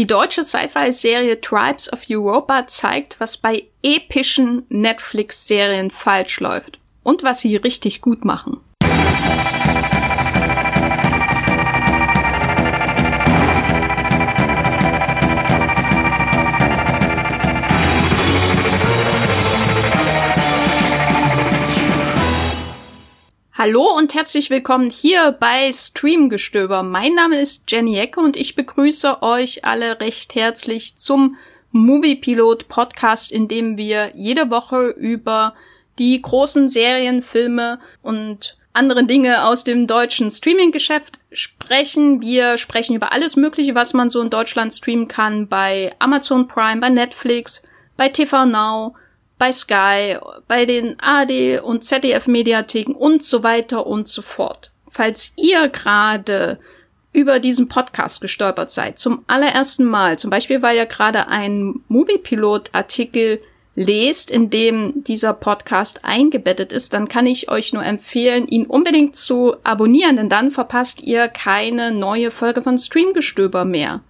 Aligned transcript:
Die 0.00 0.06
deutsche 0.06 0.44
Sci-Fi-Serie 0.44 1.42
Tribes 1.42 1.92
of 1.92 2.04
Europa 2.08 2.66
zeigt, 2.66 3.20
was 3.20 3.36
bei 3.36 3.64
epischen 3.82 4.64
Netflix-Serien 4.70 5.90
falsch 5.90 6.40
läuft 6.40 6.78
und 7.02 7.22
was 7.22 7.40
sie 7.40 7.56
richtig 7.56 8.00
gut 8.00 8.24
machen. 8.24 8.62
Hallo 23.62 23.94
und 23.94 24.14
herzlich 24.14 24.48
willkommen 24.48 24.88
hier 24.88 25.32
bei 25.32 25.70
Streamgestöber. 25.70 26.82
Mein 26.82 27.12
Name 27.12 27.38
ist 27.38 27.70
Jenny 27.70 27.98
Ecke 27.98 28.18
und 28.18 28.34
ich 28.34 28.54
begrüße 28.54 29.22
euch 29.22 29.66
alle 29.66 30.00
recht 30.00 30.34
herzlich 30.34 30.96
zum 30.96 31.36
Movie 31.70 32.14
Pilot 32.14 32.68
Podcast, 32.68 33.30
in 33.30 33.48
dem 33.48 33.76
wir 33.76 34.12
jede 34.14 34.48
Woche 34.48 34.94
über 34.96 35.52
die 35.98 36.22
großen 36.22 36.70
Serien, 36.70 37.22
Filme 37.22 37.80
und 38.00 38.56
andere 38.72 39.04
Dinge 39.04 39.44
aus 39.44 39.62
dem 39.62 39.86
deutschen 39.86 40.30
Streaming-Geschäft 40.30 41.18
sprechen. 41.30 42.22
Wir 42.22 42.56
sprechen 42.56 42.96
über 42.96 43.12
alles 43.12 43.36
Mögliche, 43.36 43.74
was 43.74 43.92
man 43.92 44.08
so 44.08 44.22
in 44.22 44.30
Deutschland 44.30 44.72
streamen 44.72 45.06
kann 45.06 45.48
bei 45.48 45.94
Amazon 45.98 46.48
Prime, 46.48 46.80
bei 46.80 46.88
Netflix, 46.88 47.62
bei 47.98 48.08
TV 48.08 48.46
Now, 48.46 48.94
bei 49.40 49.52
Sky, 49.52 50.18
bei 50.46 50.66
den 50.66 51.00
AD 51.00 51.60
und 51.60 51.82
ZDF 51.82 52.26
Mediatheken 52.26 52.92
und 52.92 53.22
so 53.22 53.42
weiter 53.42 53.86
und 53.86 54.06
so 54.06 54.20
fort. 54.20 54.70
Falls 54.90 55.32
ihr 55.36 55.68
gerade 55.68 56.58
über 57.14 57.40
diesen 57.40 57.66
Podcast 57.66 58.20
gestolpert 58.20 58.70
seid, 58.70 58.98
zum 58.98 59.24
allerersten 59.28 59.86
Mal, 59.86 60.18
zum 60.18 60.30
Beispiel 60.30 60.60
weil 60.60 60.76
ihr 60.76 60.84
gerade 60.84 61.26
einen 61.28 61.82
Moviepilot-Artikel 61.88 63.40
lest, 63.74 64.30
in 64.30 64.50
dem 64.50 65.04
dieser 65.04 65.32
Podcast 65.32 66.04
eingebettet 66.04 66.70
ist, 66.70 66.92
dann 66.92 67.08
kann 67.08 67.24
ich 67.24 67.50
euch 67.50 67.72
nur 67.72 67.82
empfehlen, 67.82 68.46
ihn 68.46 68.66
unbedingt 68.66 69.16
zu 69.16 69.56
abonnieren, 69.64 70.16
denn 70.16 70.28
dann 70.28 70.50
verpasst 70.50 71.00
ihr 71.02 71.28
keine 71.28 71.92
neue 71.92 72.30
Folge 72.30 72.60
von 72.60 72.76
Streamgestöber 72.76 73.64
mehr. 73.64 74.02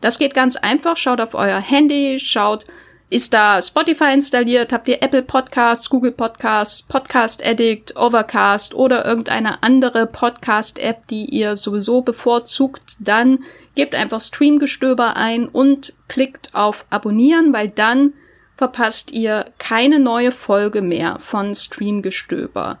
Das 0.00 0.18
geht 0.18 0.32
ganz 0.32 0.56
einfach, 0.56 0.96
schaut 0.96 1.20
auf 1.20 1.34
euer 1.34 1.60
Handy, 1.60 2.18
schaut 2.18 2.64
ist 3.10 3.32
da 3.32 3.62
Spotify 3.62 4.12
installiert? 4.12 4.72
Habt 4.72 4.88
ihr 4.88 5.02
Apple 5.02 5.22
Podcasts, 5.22 5.88
Google 5.88 6.12
Podcasts, 6.12 6.82
Podcast 6.82 7.44
Addict, 7.44 7.96
Overcast 7.96 8.74
oder 8.74 9.06
irgendeine 9.06 9.62
andere 9.62 10.06
Podcast-App, 10.06 11.06
die 11.06 11.24
ihr 11.24 11.56
sowieso 11.56 12.02
bevorzugt? 12.02 12.96
Dann 12.98 13.44
gebt 13.74 13.94
einfach 13.94 14.20
Streamgestöber 14.20 15.16
ein 15.16 15.48
und 15.48 15.94
klickt 16.08 16.54
auf 16.54 16.84
Abonnieren, 16.90 17.52
weil 17.54 17.70
dann 17.70 18.12
verpasst 18.58 19.10
ihr 19.12 19.46
keine 19.58 20.00
neue 20.00 20.32
Folge 20.32 20.82
mehr 20.82 21.18
von 21.18 21.54
Streamgestöber. 21.54 22.78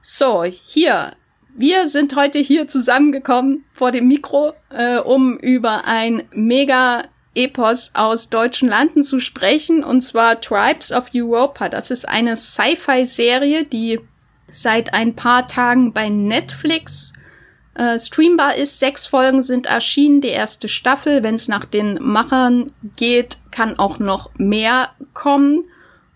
So, 0.00 0.44
hier. 0.44 1.12
Wir 1.54 1.88
sind 1.88 2.14
heute 2.14 2.38
hier 2.38 2.68
zusammengekommen 2.68 3.64
vor 3.72 3.90
dem 3.90 4.06
Mikro, 4.06 4.52
äh, 4.70 4.98
um 4.98 5.36
über 5.36 5.86
ein 5.86 6.22
mega 6.30 7.04
Epos 7.38 7.92
aus 7.94 8.30
deutschen 8.30 8.68
Landen 8.68 9.04
zu 9.04 9.20
sprechen, 9.20 9.84
und 9.84 10.00
zwar 10.00 10.40
Tribes 10.40 10.90
of 10.90 11.10
Europa. 11.14 11.68
Das 11.68 11.92
ist 11.92 12.08
eine 12.08 12.36
Sci-Fi-Serie, 12.36 13.64
die 13.64 14.00
seit 14.48 14.92
ein 14.92 15.14
paar 15.14 15.46
Tagen 15.46 15.92
bei 15.92 16.08
Netflix 16.08 17.12
äh, 17.74 17.96
streambar 17.96 18.56
ist. 18.56 18.80
Sechs 18.80 19.06
Folgen 19.06 19.44
sind 19.44 19.66
erschienen, 19.66 20.20
die 20.20 20.28
erste 20.28 20.66
Staffel. 20.66 21.22
Wenn 21.22 21.36
es 21.36 21.46
nach 21.46 21.64
den 21.64 21.98
Machern 22.00 22.72
geht, 22.96 23.38
kann 23.52 23.78
auch 23.78 24.00
noch 24.00 24.30
mehr 24.36 24.90
kommen. 25.14 25.64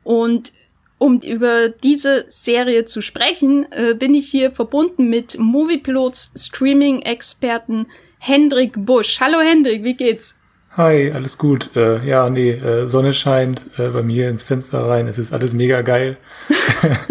Und 0.02 0.52
um 0.98 1.20
über 1.20 1.68
diese 1.68 2.24
Serie 2.26 2.84
zu 2.84 3.00
sprechen, 3.00 3.70
äh, 3.70 3.94
bin 3.94 4.12
ich 4.14 4.28
hier 4.28 4.50
verbunden 4.50 5.08
mit 5.08 5.38
Moviepilots 5.38 6.32
Streaming-Experten 6.36 7.86
Hendrik 8.18 8.72
Busch. 8.76 9.20
Hallo 9.20 9.38
Hendrik, 9.38 9.84
wie 9.84 9.94
geht's? 9.94 10.34
Hi, 10.76 11.12
alles 11.12 11.36
gut. 11.36 11.76
Äh, 11.76 12.04
ja, 12.06 12.30
nee, 12.30 12.52
äh, 12.52 12.88
Sonne 12.88 13.12
scheint 13.12 13.66
äh, 13.78 13.88
bei 13.88 14.02
mir 14.02 14.30
ins 14.30 14.42
Fenster 14.42 14.88
rein. 14.88 15.06
Es 15.06 15.18
ist 15.18 15.32
alles 15.32 15.52
mega 15.52 15.82
geil. 15.82 16.16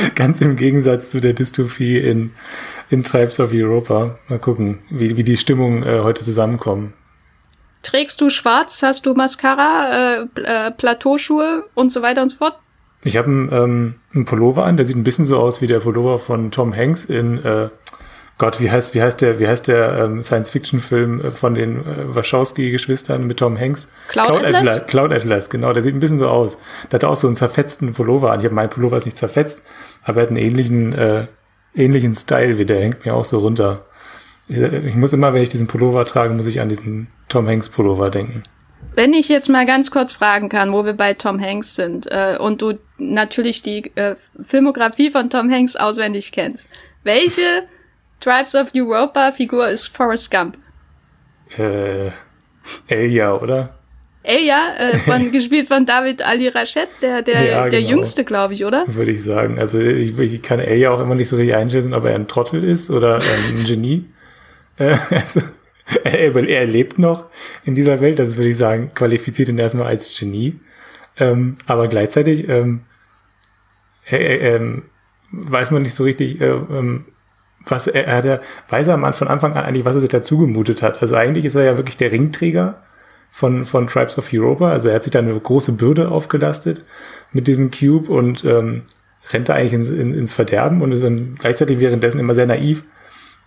Ganz 0.14 0.40
im 0.40 0.56
Gegensatz 0.56 1.10
zu 1.10 1.20
der 1.20 1.32
Dystopie 1.32 1.98
in, 1.98 2.32
in 2.90 3.02
Tribes 3.02 3.40
of 3.40 3.52
Europa. 3.52 4.18
Mal 4.28 4.38
gucken, 4.38 4.80
wie, 4.90 5.16
wie 5.16 5.24
die 5.24 5.36
Stimmungen 5.36 5.82
äh, 5.82 6.00
heute 6.00 6.22
zusammenkommen. 6.22 6.92
Trägst 7.82 8.20
du 8.20 8.28
schwarz? 8.28 8.82
Hast 8.82 9.06
du 9.06 9.14
Mascara, 9.14 10.26
äh, 10.36 10.40
äh, 10.42 10.70
Plateauschuhe 10.70 11.64
und 11.74 11.90
so 11.90 12.02
weiter 12.02 12.22
und 12.22 12.28
so 12.28 12.36
fort? 12.36 12.58
Ich 13.02 13.16
habe 13.16 13.28
einen, 13.28 13.48
ähm, 13.50 13.94
einen 14.14 14.26
Pullover 14.26 14.64
an, 14.64 14.76
der 14.76 14.84
sieht 14.84 14.96
ein 14.96 15.04
bisschen 15.04 15.24
so 15.24 15.38
aus 15.38 15.62
wie 15.62 15.66
der 15.66 15.80
Pullover 15.80 16.18
von 16.18 16.50
Tom 16.50 16.76
Hanks 16.76 17.06
in 17.06 17.42
äh, 17.42 17.70
Gott, 18.40 18.58
wie 18.58 18.70
heißt, 18.70 18.94
wie 18.94 19.02
heißt 19.02 19.20
der, 19.20 19.38
wie 19.38 19.46
heißt 19.46 19.68
der 19.68 19.98
ähm, 19.98 20.22
Science-Fiction-Film 20.22 21.20
äh, 21.20 21.30
von 21.30 21.54
den 21.54 21.76
äh, 21.76 22.14
Wachowski-Geschwistern 22.14 23.26
mit 23.26 23.36
Tom 23.36 23.60
Hanks? 23.60 23.86
Cloud, 24.08 24.28
Cloud 24.28 24.44
Atlas? 24.44 24.66
Atlas? 24.66 24.86
Cloud 24.86 25.12
Atlas, 25.12 25.50
genau. 25.50 25.74
Der 25.74 25.82
sieht 25.82 25.94
ein 25.94 26.00
bisschen 26.00 26.18
so 26.18 26.26
aus. 26.26 26.56
Der 26.90 26.94
hat 26.94 27.04
auch 27.04 27.16
so 27.16 27.26
einen 27.26 27.36
zerfetzten 27.36 27.92
Pullover 27.92 28.32
an. 28.32 28.40
Ich 28.40 28.46
habe 28.46 28.54
meinen 28.54 28.70
Pullover 28.70 28.96
ist 28.96 29.04
nicht 29.04 29.18
zerfetzt, 29.18 29.62
aber 30.04 30.20
er 30.20 30.22
hat 30.22 30.28
einen 30.30 30.38
ähnlichen, 30.38 30.94
äh, 30.94 31.26
ähnlichen 31.74 32.14
Style 32.14 32.56
wie 32.56 32.64
der 32.64 32.80
hängt 32.80 33.04
mir 33.04 33.12
auch 33.12 33.26
so 33.26 33.40
runter. 33.40 33.84
Ich, 34.48 34.56
ich 34.56 34.94
muss 34.94 35.12
immer, 35.12 35.34
wenn 35.34 35.42
ich 35.42 35.50
diesen 35.50 35.66
Pullover 35.66 36.06
trage, 36.06 36.32
muss 36.32 36.46
ich 36.46 36.62
an 36.62 36.70
diesen 36.70 37.08
Tom 37.28 37.46
Hanks 37.46 37.68
Pullover 37.68 38.08
denken. 38.08 38.42
Wenn 38.94 39.12
ich 39.12 39.28
jetzt 39.28 39.50
mal 39.50 39.66
ganz 39.66 39.90
kurz 39.90 40.14
fragen 40.14 40.48
kann, 40.48 40.72
wo 40.72 40.86
wir 40.86 40.94
bei 40.94 41.12
Tom 41.12 41.38
Hanks 41.38 41.74
sind 41.74 42.06
äh, 42.10 42.38
und 42.40 42.62
du 42.62 42.78
natürlich 42.96 43.60
die 43.60 43.94
äh, 43.96 44.16
Filmografie 44.46 45.10
von 45.10 45.28
Tom 45.28 45.52
Hanks 45.52 45.76
auswendig 45.76 46.32
kennst, 46.32 46.70
welche 47.04 47.42
Tribes 48.20 48.54
of 48.54 48.68
Europa 48.74 49.32
Figur 49.32 49.68
ist 49.68 49.88
Forrest 49.88 50.30
Gump. 50.30 50.58
Äh, 51.56 52.10
Elia, 52.88 53.34
oder? 53.34 53.74
Elia, 54.22 54.74
äh, 54.78 54.98
von, 54.98 55.32
gespielt 55.32 55.68
von 55.68 55.86
David 55.86 56.22
Ali 56.22 56.48
Rachet, 56.48 56.88
der, 57.00 57.22
der, 57.22 57.42
ja, 57.42 57.68
der 57.68 57.80
genau. 57.80 57.90
Jüngste, 57.90 58.24
glaube 58.24 58.54
ich, 58.54 58.64
oder? 58.64 58.84
Würde 58.86 59.12
ich 59.12 59.24
sagen. 59.24 59.58
Also 59.58 59.80
ich, 59.80 60.18
ich 60.18 60.42
kann 60.42 60.60
Elia 60.60 60.90
auch 60.90 61.00
immer 61.00 61.14
nicht 61.14 61.28
so 61.28 61.36
richtig 61.36 61.56
einschätzen, 61.56 61.94
ob 61.94 62.04
er 62.04 62.14
ein 62.14 62.28
Trottel 62.28 62.62
ist 62.62 62.90
oder 62.90 63.16
ein 63.16 63.64
Genie. 63.64 64.04
Äh, 64.76 64.96
also, 65.10 65.40
er, 66.04 66.36
er 66.36 66.66
lebt 66.66 66.98
noch 66.98 67.24
in 67.64 67.74
dieser 67.74 68.00
Welt, 68.00 68.18
das 68.18 68.36
würde 68.36 68.50
ich 68.50 68.56
sagen, 68.56 68.92
qualifiziert 68.94 69.48
ihn 69.48 69.58
erstmal 69.58 69.86
als 69.86 70.16
Genie. 70.16 70.60
Ähm, 71.18 71.58
aber 71.66 71.88
gleichzeitig 71.88 72.48
ähm, 72.48 72.82
äh, 74.10 74.56
äh, 74.56 74.82
weiß 75.32 75.70
man 75.70 75.82
nicht 75.82 75.94
so 75.94 76.04
richtig, 76.04 76.40
äh, 76.40 76.50
ähm, 76.50 77.06
was 77.66 77.86
er, 77.86 78.06
er 78.06 78.16
hat 78.16 78.24
ja, 78.24 78.40
weiß 78.68 78.88
er 78.88 79.12
von 79.12 79.28
Anfang 79.28 79.52
an 79.52 79.64
eigentlich, 79.64 79.84
was 79.84 79.94
er 79.94 80.00
sich 80.00 80.10
dazu 80.10 80.38
gemutet 80.38 80.82
hat. 80.82 81.02
Also 81.02 81.14
eigentlich 81.14 81.44
ist 81.44 81.54
er 81.54 81.64
ja 81.64 81.76
wirklich 81.76 81.96
der 81.96 82.12
Ringträger 82.12 82.82
von, 83.30 83.64
von 83.64 83.86
Tribes 83.86 84.18
of 84.18 84.32
Europa. 84.32 84.70
Also 84.70 84.88
er 84.88 84.96
hat 84.96 85.02
sich 85.04 85.12
da 85.12 85.18
eine 85.20 85.38
große 85.38 85.72
Bürde 85.72 86.10
aufgelastet 86.10 86.84
mit 87.32 87.46
diesem 87.46 87.70
Cube 87.70 88.10
und 88.10 88.44
ähm, 88.44 88.82
rennt 89.30 89.48
da 89.48 89.54
eigentlich 89.54 89.74
ins, 89.74 89.90
in, 89.90 90.14
ins 90.14 90.32
Verderben 90.32 90.82
und 90.82 90.92
ist 90.92 91.02
dann 91.02 91.36
gleichzeitig 91.36 91.78
währenddessen 91.80 92.18
immer 92.18 92.34
sehr 92.34 92.46
naiv 92.46 92.84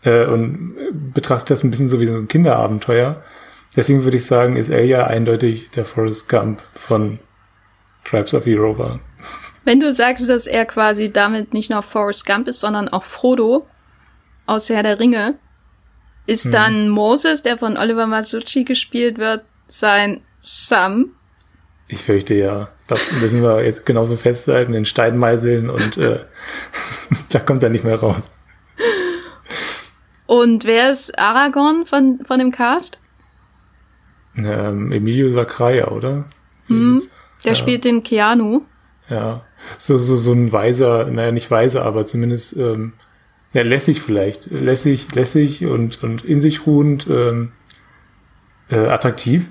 äh, 0.04 0.26
und 0.26 0.76
betrachtet 1.14 1.52
das 1.52 1.64
ein 1.64 1.72
bisschen 1.72 1.90
so 1.90 2.00
wie 2.00 2.08
so 2.08 2.14
ein 2.14 2.28
Kinderabenteuer. 2.28 3.24
Deswegen 3.76 4.04
würde 4.04 4.18
ich 4.18 4.26
sagen, 4.26 4.56
ist 4.56 4.70
er 4.70 4.86
ja 4.86 5.08
eindeutig 5.08 5.72
der 5.72 5.84
Forrest 5.84 6.30
Gump 6.30 6.62
von 6.76 7.20
Tribes 8.06 8.34
of 8.34 8.46
Europa. 8.46 9.00
Wenn 9.66 9.80
du 9.80 9.92
sagst, 9.94 10.30
dass 10.30 10.46
er 10.46 10.66
quasi 10.66 11.12
damit 11.12 11.54
nicht 11.54 11.72
nur 11.72 11.82
Forrest 11.82 12.26
Gump 12.26 12.48
ist, 12.48 12.60
sondern 12.60 12.90
auch 12.90 13.04
Frodo, 13.04 13.66
aus 14.46 14.70
Herr 14.70 14.84
der 14.84 15.00
Ringe, 15.00 15.36
ist 16.26 16.46
hm. 16.46 16.52
dann 16.52 16.90
Moses, 16.90 17.44
der 17.44 17.58
von 17.58 17.78
Oliver 17.78 18.08
Masucci 18.08 18.64
gespielt 18.64 19.18
wird, 19.18 19.44
sein 19.68 20.22
Sam. 20.40 21.12
Ich 21.88 22.04
fürchte 22.04 22.34
ja. 22.34 22.70
Das 22.88 23.00
müssen 23.22 23.42
wir 23.42 23.64
jetzt 23.64 23.86
genauso 23.86 24.18
festhalten, 24.18 24.74
in 24.74 24.86
Steinmeißeln 24.86 25.70
und 25.70 25.98
äh, 25.98 26.20
da 27.30 27.40
kommt 27.40 27.64
er 27.64 27.70
nicht 27.70 27.86
mehr 27.86 28.00
raus. 28.00 28.30
Und 30.26 30.66
wer 30.66 30.92
ist 30.92 31.18
Aragorn 31.20 31.86
von, 31.86 32.20
von 32.26 32.40
dem 32.40 32.52
Cast? 32.52 33.00
Ähm, 34.36 34.92
Emilio 34.92 35.30
Sacraia, 35.30 35.90
oder? 35.90 36.26
Hm, 36.68 37.02
der 37.44 37.52
ja. 37.52 37.56
spielt 37.56 37.86
den 37.86 38.04
Keanu. 38.04 38.62
Ja, 39.10 39.44
so, 39.78 39.98
so, 39.98 40.16
so 40.16 40.32
ein 40.32 40.52
weiser, 40.52 41.06
naja, 41.06 41.32
nicht 41.32 41.52
weiser, 41.52 41.84
aber 41.86 42.06
zumindest 42.06 42.56
ähm, 42.58 42.94
ja, 43.54 43.62
lässig 43.62 44.02
vielleicht. 44.02 44.52
Lässig, 44.52 45.14
lässig 45.14 45.66
und, 45.66 46.04
und 46.04 46.26
in 46.26 46.42
sich 46.42 46.66
ruhend, 46.66 47.08
ähm, 47.10 47.52
äh, 48.70 48.88
attraktiv. 48.88 49.50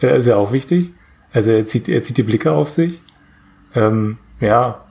Äh, 0.00 0.18
ist 0.18 0.26
ja 0.26 0.36
auch 0.36 0.52
wichtig. 0.52 0.92
Also 1.32 1.50
er 1.50 1.64
zieht, 1.64 1.88
er 1.88 2.02
zieht 2.02 2.16
die 2.16 2.22
Blicke 2.22 2.52
auf 2.52 2.70
sich. 2.70 3.00
Ähm, 3.74 4.18
ja. 4.40 4.84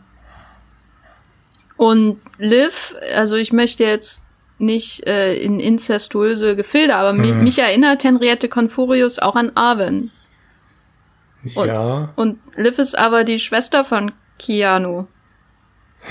Und 1.77 2.19
Liv, 2.37 2.95
also 3.15 3.35
ich 3.35 3.51
möchte 3.51 3.83
jetzt 3.83 4.23
nicht 4.57 5.05
äh, 5.07 5.35
in 5.35 5.59
incestuöse 5.59 6.55
Gefilde, 6.55 6.95
aber 6.95 7.13
mhm. 7.13 7.43
mich, 7.43 7.59
erinnert 7.59 8.03
Henriette 8.03 8.47
Confurius 8.47 9.19
auch 9.19 9.35
an 9.35 9.51
Arwen. 9.55 10.11
Und, 11.55 11.67
ja. 11.67 12.13
Und 12.15 12.39
Liv 12.55 12.79
ist 12.79 12.97
aber 12.97 13.23
die 13.23 13.39
Schwester 13.39 13.83
von 13.83 14.11
Keanu. 14.39 15.05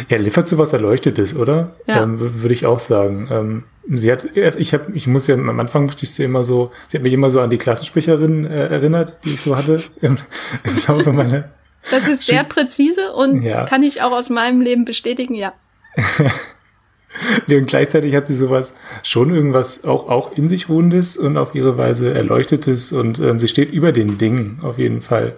Ja, 0.08 0.18
Liv 0.18 0.36
hat 0.36 0.48
sowas 0.48 0.72
Erleuchtetes, 0.72 1.36
oder? 1.36 1.76
Ja. 1.86 2.02
Ähm, 2.02 2.18
Würde 2.42 2.54
ich 2.54 2.66
auch 2.66 2.80
sagen. 2.80 3.28
Ähm, 3.30 3.64
sie 3.88 4.10
hat, 4.10 4.24
ich 4.34 4.74
habe, 4.74 4.92
ich 4.94 5.06
muss 5.06 5.26
ja, 5.26 5.34
am 5.34 5.60
Anfang 5.60 5.84
musste 5.84 6.04
ich 6.04 6.12
sie 6.12 6.24
immer 6.24 6.44
so, 6.44 6.72
sie 6.88 6.96
hat 6.96 7.02
mich 7.02 7.12
immer 7.12 7.30
so 7.30 7.40
an 7.40 7.50
die 7.50 7.58
Klassensprecherin 7.58 8.46
äh, 8.46 8.68
erinnert, 8.68 9.18
die 9.24 9.34
ich 9.34 9.40
so 9.40 9.56
hatte 9.56 9.82
im, 10.00 10.18
im 10.64 10.78
Laufe 10.86 11.12
meiner. 11.12 11.50
Das 11.90 12.08
ist 12.08 12.24
sehr 12.24 12.44
präzise 12.44 13.12
und 13.12 13.42
ja. 13.42 13.66
kann 13.66 13.82
ich 13.82 14.00
auch 14.00 14.12
aus 14.12 14.30
meinem 14.30 14.62
Leben 14.62 14.86
bestätigen, 14.86 15.34
ja. 15.34 15.52
und 17.46 17.66
gleichzeitig 17.66 18.14
hat 18.14 18.26
sie 18.26 18.34
sowas 18.34 18.72
schon 19.02 19.34
irgendwas 19.34 19.84
auch, 19.84 20.08
auch 20.08 20.32
in 20.32 20.48
sich 20.48 20.70
ruhendes 20.70 21.18
und 21.18 21.36
auf 21.36 21.54
ihre 21.54 21.76
Weise 21.76 22.14
erleuchtetes 22.14 22.90
und 22.92 23.18
ähm, 23.18 23.38
sie 23.38 23.48
steht 23.48 23.70
über 23.70 23.92
den 23.92 24.16
Dingen 24.16 24.60
auf 24.62 24.78
jeden 24.78 25.02
Fall. 25.02 25.34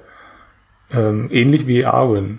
Ähm, 0.93 1.31
ähnlich 1.33 1.67
wie 1.67 1.85
Arwen. 1.85 2.39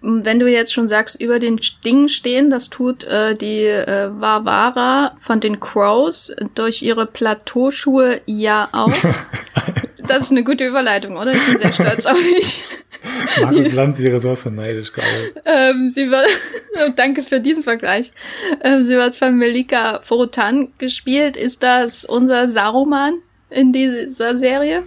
Wenn 0.00 0.38
du 0.38 0.46
jetzt 0.46 0.72
schon 0.72 0.86
sagst, 0.86 1.20
über 1.20 1.40
den 1.40 1.58
Dingen 1.84 2.08
stehen, 2.08 2.50
das 2.50 2.70
tut 2.70 3.02
äh, 3.04 3.34
die 3.34 3.64
äh, 3.64 4.08
Varvara 4.12 5.16
von 5.20 5.40
den 5.40 5.58
Crows 5.58 6.32
durch 6.54 6.82
ihre 6.82 7.06
Plateauschuhe 7.06 8.20
ja 8.26 8.68
auch. 8.72 8.92
das 10.06 10.22
ist 10.22 10.30
eine 10.30 10.44
gute 10.44 10.64
Überleitung, 10.66 11.16
oder? 11.16 11.32
Ich 11.32 11.46
bin 11.46 11.58
sehr 11.58 11.72
stolz 11.72 12.06
auf 12.06 12.16
mich. 12.16 12.62
Markus 13.42 13.72
Lanz 13.72 13.98
wäre 13.98 14.20
sowas 14.20 14.42
von 14.42 14.54
neidisch 14.54 14.92
gerade. 14.92 15.32
Ähm, 15.44 15.88
sie 15.88 16.10
wird, 16.10 16.28
danke 16.96 17.22
für 17.22 17.40
diesen 17.40 17.62
Vergleich. 17.62 18.12
Ähm, 18.62 18.84
sie 18.84 18.94
wird 18.94 19.14
von 19.14 19.36
Melika 19.36 20.00
Forotan 20.02 20.68
gespielt. 20.78 21.36
Ist 21.36 21.62
das 21.62 22.04
unser 22.04 22.48
Saruman 22.48 23.14
in 23.50 23.72
dieser 23.72 24.38
Serie? 24.38 24.84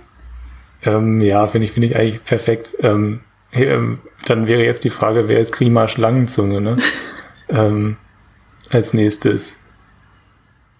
Ähm, 0.83 1.21
ja, 1.21 1.47
finde 1.47 1.65
ich, 1.65 1.73
finde 1.73 1.87
ich 1.89 1.95
eigentlich 1.95 2.23
perfekt. 2.23 2.71
Ähm, 2.79 3.21
dann 3.51 4.47
wäre 4.47 4.63
jetzt 4.63 4.83
die 4.83 4.89
Frage, 4.89 5.27
wer 5.27 5.39
ist 5.39 5.53
Klima 5.53 5.87
Schlangenzunge, 5.87 6.61
ne? 6.61 6.75
ähm, 7.49 7.97
als 8.71 8.93
nächstes. 8.93 9.57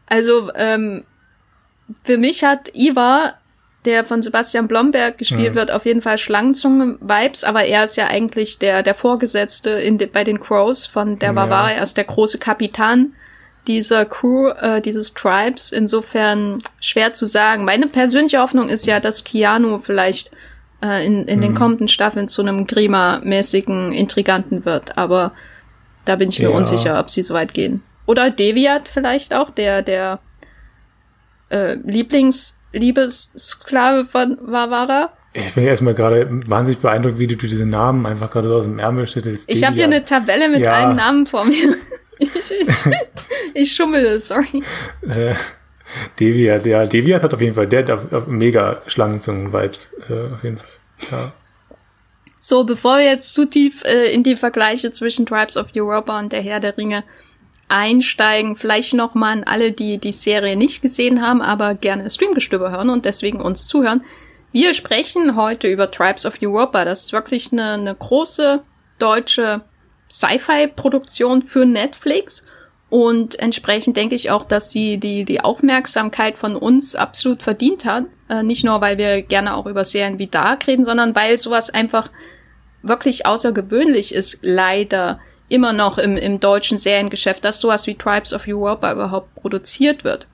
Also, 0.07 0.51
ähm, 0.55 1.03
für 2.03 2.17
mich 2.17 2.43
hat 2.43 2.71
Iva, 2.73 3.33
der 3.85 4.05
von 4.05 4.21
Sebastian 4.21 4.67
Blomberg 4.67 5.17
gespielt 5.17 5.53
mhm. 5.53 5.55
wird, 5.55 5.71
auf 5.71 5.85
jeden 5.85 6.01
Fall 6.01 6.17
Schlangenzunge-Vibes, 6.17 7.43
aber 7.43 7.65
er 7.65 7.83
ist 7.83 7.97
ja 7.97 8.07
eigentlich 8.07 8.59
der, 8.59 8.83
der 8.83 8.95
Vorgesetzte 8.95 9.71
in 9.71 9.97
de, 9.97 10.07
bei 10.07 10.23
den 10.23 10.39
Crows 10.39 10.85
von 10.85 11.19
der 11.19 11.33
Bavaria, 11.33 11.71
ja. 11.71 11.77
er 11.77 11.83
ist 11.83 11.97
der 11.97 12.03
große 12.03 12.37
Kapitan 12.37 13.13
dieser 13.67 14.05
Crew, 14.05 14.49
äh, 14.49 14.81
dieses 14.81 15.13
Tribes. 15.13 15.71
Insofern 15.71 16.61
schwer 16.79 17.13
zu 17.13 17.27
sagen. 17.27 17.65
Meine 17.65 17.87
persönliche 17.87 18.39
Hoffnung 18.39 18.69
ist 18.69 18.85
ja, 18.85 18.99
dass 18.99 19.23
Keanu 19.23 19.79
vielleicht 19.83 20.31
äh, 20.83 21.05
in, 21.05 21.27
in 21.27 21.37
mhm. 21.39 21.43
den 21.43 21.55
kommenden 21.55 21.87
Staffeln 21.87 22.27
zu 22.27 22.41
einem 22.41 22.67
Grima-mäßigen 22.67 23.91
Intriganten 23.91 24.65
wird. 24.65 24.97
Aber 24.97 25.31
da 26.05 26.15
bin 26.15 26.29
ich 26.29 26.39
mir 26.39 26.49
ja. 26.49 26.55
unsicher, 26.55 26.97
ob 26.99 27.09
sie 27.09 27.23
so 27.23 27.33
weit 27.33 27.53
gehen. 27.53 27.81
Oder 28.05 28.29
Deviat 28.31 28.87
vielleicht 28.87 29.33
auch, 29.33 29.49
der, 29.51 29.81
der 29.81 30.19
äh, 31.49 31.73
Lieblings-Liebessklave 31.75 34.05
von 34.05 34.37
Varvara. 34.41 35.11
Ich 35.33 35.53
bin 35.53 35.63
erstmal 35.63 35.93
gerade 35.93 36.27
wahnsinnig 36.47 36.81
beeindruckt, 36.81 37.19
wie 37.19 37.27
du 37.27 37.37
diese 37.37 37.65
Namen 37.65 38.05
einfach 38.05 38.29
gerade 38.31 38.53
aus 38.53 38.65
dem 38.65 38.79
Ärmel 38.79 39.07
schüttelst. 39.07 39.49
Ich 39.49 39.63
habe 39.63 39.75
hier 39.75 39.85
eine 39.85 40.03
Tabelle 40.03 40.49
mit 40.49 40.59
ja. 40.61 40.73
allen 40.73 40.97
Namen 40.97 41.25
vor 41.25 41.45
mir. 41.45 41.55
ich, 42.19 42.35
ich, 42.35 42.67
ich 43.53 43.73
schummele, 43.73 44.19
sorry. 44.19 44.61
Äh, 45.07 45.35
Deviat, 46.19 46.65
ja, 46.65 46.85
Deviat 46.85 47.23
hat 47.23 47.33
auf 47.33 47.41
jeden 47.41 47.55
Fall, 47.55 47.67
der 47.67 47.79
hat 47.85 48.13
auf, 48.13 48.27
mega 48.27 48.81
Schlangenzungen-Vibes, 48.87 49.89
äh, 50.09 50.33
auf 50.33 50.43
jeden 50.43 50.57
Fall, 50.57 50.69
ja. 51.11 51.31
So, 52.43 52.63
bevor 52.63 52.97
wir 52.97 53.05
jetzt 53.05 53.33
zu 53.33 53.45
tief 53.45 53.83
äh, 53.83 54.11
in 54.11 54.23
die 54.23 54.35
Vergleiche 54.35 54.91
zwischen 54.91 55.27
Tribes 55.27 55.57
of 55.57 55.67
Europa 55.75 56.17
und 56.17 56.31
der 56.31 56.41
Herr 56.41 56.59
der 56.59 56.75
Ringe 56.75 57.03
einsteigen, 57.67 58.55
vielleicht 58.55 58.95
nochmal 58.95 59.33
an 59.33 59.43
alle, 59.43 59.71
die 59.71 59.99
die 59.99 60.11
Serie 60.11 60.55
nicht 60.55 60.81
gesehen 60.81 61.21
haben, 61.21 61.41
aber 61.41 61.75
gerne 61.75 62.09
Streamgestöber 62.09 62.71
hören 62.71 62.89
und 62.89 63.05
deswegen 63.05 63.39
uns 63.39 63.67
zuhören. 63.67 64.03
Wir 64.51 64.73
sprechen 64.73 65.35
heute 65.35 65.67
über 65.67 65.91
Tribes 65.91 66.25
of 66.25 66.41
Europa. 66.41 66.83
Das 66.83 67.03
ist 67.03 67.13
wirklich 67.13 67.51
eine, 67.51 67.73
eine 67.73 67.95
große 67.95 68.63
deutsche 68.99 69.61
Sci-Fi-Produktion 70.09 71.43
für 71.43 71.65
Netflix 71.65 72.45
und 72.91 73.39
entsprechend 73.39 73.95
denke 73.95 74.15
ich 74.15 74.31
auch, 74.31 74.43
dass 74.43 74.69
sie 74.69 74.97
die, 74.97 75.23
die 75.23 75.39
Aufmerksamkeit 75.39 76.37
von 76.37 76.57
uns 76.57 76.93
absolut 76.93 77.41
verdient 77.41 77.85
hat. 77.85 78.03
Äh, 78.27 78.43
nicht 78.43 78.65
nur, 78.65 78.81
weil 78.81 78.97
wir 78.97 79.21
gerne 79.21 79.55
auch 79.55 79.65
über 79.65 79.85
Serien 79.85 80.19
wie 80.19 80.27
Dark 80.27 80.67
reden, 80.67 80.83
sondern 80.83 81.15
weil 81.15 81.37
sowas 81.37 81.69
einfach 81.69 82.09
wirklich 82.83 83.25
außergewöhnlich 83.25 84.13
ist, 84.13 84.39
leider 84.41 85.21
immer 85.47 85.71
noch 85.71 85.99
im, 85.99 86.17
im 86.17 86.41
deutschen 86.41 86.77
Seriengeschäft, 86.77 87.45
dass 87.45 87.61
sowas 87.61 87.87
wie 87.87 87.95
Tribes 87.95 88.33
of 88.33 88.45
Europa 88.45 88.91
überhaupt 88.91 89.35
produziert 89.35 90.03
wird. 90.03 90.27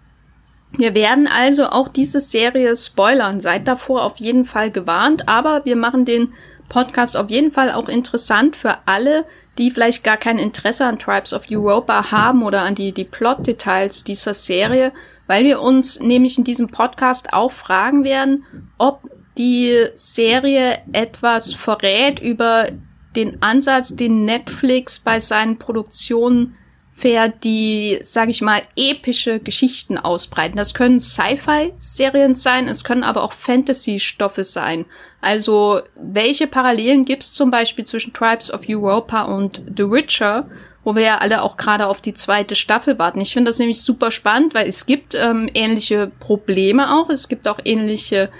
Wir 0.71 0.95
werden 0.95 1.27
also 1.27 1.65
auch 1.65 1.89
diese 1.89 2.19
Serie 2.19 2.75
spoilern. 2.75 3.39
Seid 3.39 3.67
davor 3.67 4.01
auf 4.01 4.17
jeden 4.17 4.45
Fall 4.45 4.71
gewarnt, 4.71 5.29
aber 5.29 5.63
wir 5.65 5.75
machen 5.75 6.05
den 6.05 6.33
Podcast 6.69 7.17
auf 7.17 7.29
jeden 7.29 7.51
Fall 7.51 7.71
auch 7.71 7.87
interessant 7.87 8.55
für 8.55 8.79
alle, 8.87 9.25
die 9.57 9.71
vielleicht 9.71 10.03
gar 10.03 10.17
kein 10.17 10.37
Interesse 10.37 10.85
an 10.85 10.99
Tribes 10.99 11.33
of 11.33 11.43
Europa 11.49 12.11
haben 12.11 12.43
oder 12.43 12.61
an 12.61 12.75
die, 12.75 12.91
die 12.91 13.03
Plot-Details 13.03 14.03
dieser 14.03 14.33
Serie, 14.33 14.91
weil 15.25 15.43
wir 15.43 15.61
uns 15.61 15.99
nämlich 15.99 16.37
in 16.37 16.43
diesem 16.43 16.69
Podcast 16.69 17.33
auch 17.33 17.51
fragen 17.51 18.03
werden, 18.03 18.45
ob 18.77 19.09
die 19.37 19.85
Serie 19.95 20.79
etwas 20.93 21.53
verrät 21.53 22.19
über 22.19 22.69
den 23.15 23.41
Ansatz, 23.41 23.95
den 23.95 24.25
Netflix 24.25 24.99
bei 24.99 25.19
seinen 25.19 25.57
Produktionen 25.57 26.55
fährt, 26.97 27.43
die, 27.43 27.99
sage 28.01 28.31
ich 28.31 28.41
mal, 28.41 28.63
epische 28.75 29.39
Geschichten 29.39 29.99
ausbreiten. 29.99 30.57
Das 30.57 30.73
können 30.73 30.99
Sci-Fi-Serien 30.99 32.33
sein, 32.33 32.67
es 32.67 32.83
können 32.83 33.03
aber 33.03 33.21
auch 33.21 33.33
Fantasy-Stoffe 33.33 34.43
sein. 34.43 34.85
Also 35.21 35.81
welche 35.95 36.47
Parallelen 36.47 37.05
gibt's 37.05 37.33
zum 37.33 37.51
Beispiel 37.51 37.85
zwischen 37.85 38.13
Tribes 38.13 38.51
of 38.51 38.61
Europa 38.67 39.25
und 39.25 39.61
The 39.77 39.91
Witcher, 39.91 40.49
wo 40.83 40.95
wir 40.95 41.03
ja 41.03 41.17
alle 41.19 41.43
auch 41.43 41.55
gerade 41.55 41.85
auf 41.85 42.01
die 42.01 42.15
zweite 42.15 42.55
Staffel 42.55 42.97
warten. 42.97 43.21
Ich 43.21 43.33
finde 43.33 43.49
das 43.49 43.59
nämlich 43.59 43.79
super 43.83 44.09
spannend, 44.09 44.55
weil 44.55 44.67
es 44.67 44.87
gibt 44.87 45.13
ähm, 45.13 45.47
ähnliche 45.53 46.11
Probleme 46.19 46.97
auch, 46.97 47.11
es 47.11 47.27
gibt 47.27 47.47
auch 47.47 47.59
ähnliche 47.63 48.31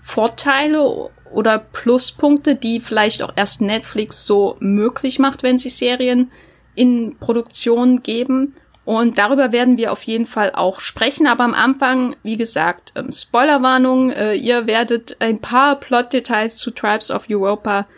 Vorteile 0.00 1.10
oder 1.30 1.58
Pluspunkte, 1.58 2.54
die 2.54 2.80
vielleicht 2.80 3.22
auch 3.22 3.32
erst 3.36 3.60
Netflix 3.60 4.24
so 4.24 4.56
möglich 4.60 5.18
macht, 5.18 5.42
wenn 5.42 5.58
sich 5.58 5.76
Serien 5.76 6.30
in 6.76 7.16
Produktion 7.18 8.02
geben. 8.02 8.54
Und 8.84 9.18
darüber 9.18 9.50
werden 9.50 9.78
wir 9.78 9.90
auf 9.90 10.04
jeden 10.04 10.26
Fall 10.26 10.52
auch 10.54 10.78
sprechen. 10.78 11.26
Aber 11.26 11.42
am 11.42 11.54
Anfang, 11.54 12.14
wie 12.22 12.36
gesagt, 12.36 12.92
ähm, 12.94 13.10
Spoilerwarnung, 13.10 14.12
äh, 14.12 14.34
ihr 14.34 14.68
werdet 14.68 15.16
ein 15.18 15.40
paar 15.40 15.80
Plotdetails 15.80 16.58
zu 16.58 16.70
Tribes 16.70 17.10
of 17.10 17.28
Europa 17.28 17.88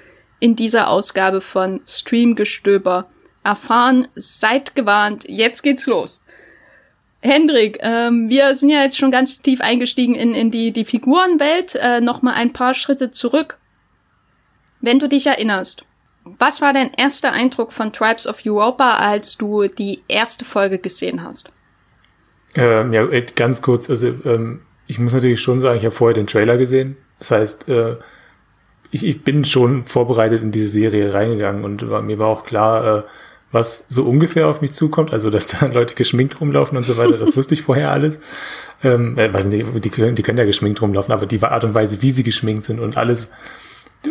in 0.40 0.56
dieser 0.56 0.88
Ausgabe 0.88 1.42
von 1.42 1.82
Streamgestöber 1.86 3.06
erfahren. 3.44 4.08
Seid 4.14 4.74
gewarnt, 4.74 5.24
jetzt 5.28 5.62
geht's 5.62 5.84
los. 5.84 6.24
Hendrik, 7.20 7.78
ähm, 7.82 8.30
wir 8.30 8.54
sind 8.54 8.70
ja 8.70 8.80
jetzt 8.82 8.96
schon 8.96 9.10
ganz 9.10 9.42
tief 9.42 9.60
eingestiegen 9.60 10.14
in, 10.14 10.34
in 10.34 10.50
die, 10.50 10.72
die 10.72 10.84
Figurenwelt. 10.84 11.74
Äh, 11.74 12.00
Nochmal 12.00 12.34
ein 12.34 12.52
paar 12.52 12.74
Schritte 12.74 13.10
zurück. 13.10 13.58
Wenn 14.80 15.00
du 15.00 15.08
dich 15.08 15.26
erinnerst, 15.26 15.84
was 16.38 16.60
war 16.60 16.72
dein 16.72 16.92
erster 16.94 17.32
Eindruck 17.32 17.72
von 17.72 17.92
Tribes 17.92 18.26
of 18.26 18.42
Europa, 18.44 18.96
als 18.96 19.36
du 19.36 19.68
die 19.68 20.02
erste 20.08 20.44
Folge 20.44 20.78
gesehen 20.78 21.22
hast? 21.22 21.50
Ähm, 22.54 22.92
ja, 22.92 23.04
äh, 23.06 23.26
ganz 23.34 23.62
kurz, 23.62 23.88
also 23.90 24.08
ähm, 24.24 24.60
ich 24.86 24.98
muss 24.98 25.12
natürlich 25.12 25.40
schon 25.40 25.60
sagen, 25.60 25.78
ich 25.78 25.84
habe 25.84 25.94
vorher 25.94 26.14
den 26.14 26.26
Trailer 26.26 26.56
gesehen. 26.56 26.96
Das 27.18 27.30
heißt, 27.30 27.68
äh, 27.68 27.96
ich, 28.90 29.04
ich 29.04 29.22
bin 29.22 29.44
schon 29.44 29.84
vorbereitet 29.84 30.42
in 30.42 30.50
diese 30.50 30.68
Serie 30.68 31.12
reingegangen 31.12 31.64
und 31.64 31.88
war, 31.90 32.02
mir 32.02 32.18
war 32.18 32.28
auch 32.28 32.42
klar, 32.42 32.98
äh, 32.98 33.02
was 33.52 33.84
so 33.88 34.04
ungefähr 34.04 34.46
auf 34.46 34.60
mich 34.60 34.72
zukommt. 34.72 35.12
Also, 35.12 35.30
dass 35.30 35.46
da 35.60 35.66
Leute 35.66 35.94
geschminkt 35.94 36.40
rumlaufen 36.40 36.76
und 36.76 36.84
so 36.84 36.96
weiter, 36.96 37.18
das 37.18 37.36
wusste 37.36 37.54
ich 37.54 37.62
vorher 37.62 37.90
alles. 37.90 38.18
Ähm, 38.82 39.18
äh, 39.18 39.32
weiß 39.32 39.46
nicht, 39.46 39.66
die, 39.74 40.14
die 40.14 40.22
können 40.22 40.38
ja 40.38 40.44
geschminkt 40.44 40.80
rumlaufen, 40.80 41.12
aber 41.12 41.26
die 41.26 41.42
Art 41.42 41.64
und 41.64 41.74
Weise, 41.74 42.02
wie 42.02 42.10
sie 42.10 42.22
geschminkt 42.22 42.64
sind 42.64 42.80
und 42.80 42.96
alles, 42.96 43.28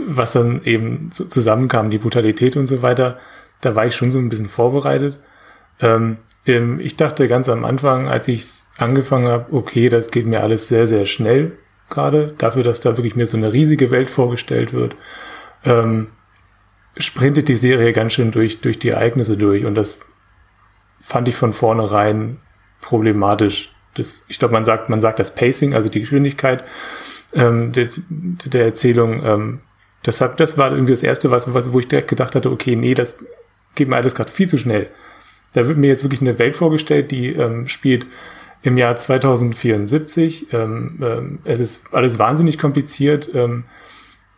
was 0.07 0.33
dann 0.33 0.63
eben 0.63 1.09
so 1.13 1.25
zusammenkam, 1.25 1.89
die 1.89 1.97
Brutalität 1.97 2.57
und 2.57 2.67
so 2.67 2.81
weiter, 2.81 3.19
da 3.61 3.75
war 3.75 3.85
ich 3.85 3.95
schon 3.95 4.11
so 4.11 4.19
ein 4.19 4.29
bisschen 4.29 4.49
vorbereitet. 4.49 5.17
Ähm, 5.81 6.17
ähm 6.45 6.79
ich 6.79 6.95
dachte 6.95 7.27
ganz 7.27 7.49
am 7.49 7.65
Anfang, 7.65 8.07
als 8.07 8.27
ich 8.27 8.45
angefangen 8.77 9.27
habe, 9.27 9.53
okay, 9.53 9.89
das 9.89 10.11
geht 10.11 10.25
mir 10.25 10.41
alles 10.41 10.67
sehr, 10.67 10.87
sehr 10.87 11.05
schnell 11.05 11.57
gerade, 11.89 12.33
dafür, 12.37 12.63
dass 12.63 12.81
da 12.81 12.97
wirklich 12.97 13.15
mir 13.15 13.27
so 13.27 13.37
eine 13.37 13.53
riesige 13.53 13.91
Welt 13.91 14.09
vorgestellt 14.09 14.73
wird, 14.73 14.95
ähm, 15.63 16.07
sprintet 16.97 17.47
die 17.47 17.55
Serie 17.55 17.93
ganz 17.93 18.13
schön 18.13 18.31
durch, 18.31 18.61
durch 18.61 18.79
die 18.79 18.89
Ereignisse 18.89 19.37
durch 19.37 19.65
und 19.65 19.75
das 19.75 19.99
fand 20.99 21.27
ich 21.27 21.35
von 21.35 21.53
vornherein 21.53 22.37
problematisch. 22.81 23.73
Das, 23.95 24.25
ich 24.27 24.39
glaube, 24.39 24.53
man 24.53 24.65
sagt, 24.65 24.89
man 24.89 24.99
sagt 24.99 25.19
das 25.19 25.33
Pacing, 25.33 25.73
also 25.73 25.89
die 25.89 26.01
Geschwindigkeit 26.01 26.63
ähm, 27.33 27.71
der, 27.71 27.89
der 28.07 28.65
Erzählung. 28.65 29.23
Ähm, 29.23 29.59
deshalb, 30.05 30.37
das 30.37 30.57
war 30.57 30.71
irgendwie 30.71 30.93
das 30.93 31.03
erste, 31.03 31.31
was, 31.31 31.53
was, 31.53 31.71
wo 31.73 31.79
ich 31.79 31.87
direkt 31.87 32.09
gedacht 32.09 32.35
hatte, 32.35 32.51
okay, 32.51 32.75
nee, 32.75 32.93
das 32.93 33.25
geht 33.75 33.87
mir 33.87 33.95
alles 33.95 34.15
gerade 34.15 34.31
viel 34.31 34.49
zu 34.49 34.57
schnell. 34.57 34.89
Da 35.53 35.67
wird 35.67 35.77
mir 35.77 35.87
jetzt 35.87 36.03
wirklich 36.03 36.21
eine 36.21 36.39
Welt 36.39 36.55
vorgestellt, 36.55 37.11
die 37.11 37.33
ähm, 37.33 37.67
spielt 37.67 38.05
im 38.63 38.77
Jahr 38.77 38.95
2074. 38.95 40.53
Ähm, 40.53 40.99
ähm, 41.01 41.39
es 41.45 41.59
ist 41.59 41.81
alles 41.91 42.19
wahnsinnig 42.19 42.57
kompliziert. 42.57 43.29
Ähm, 43.33 43.63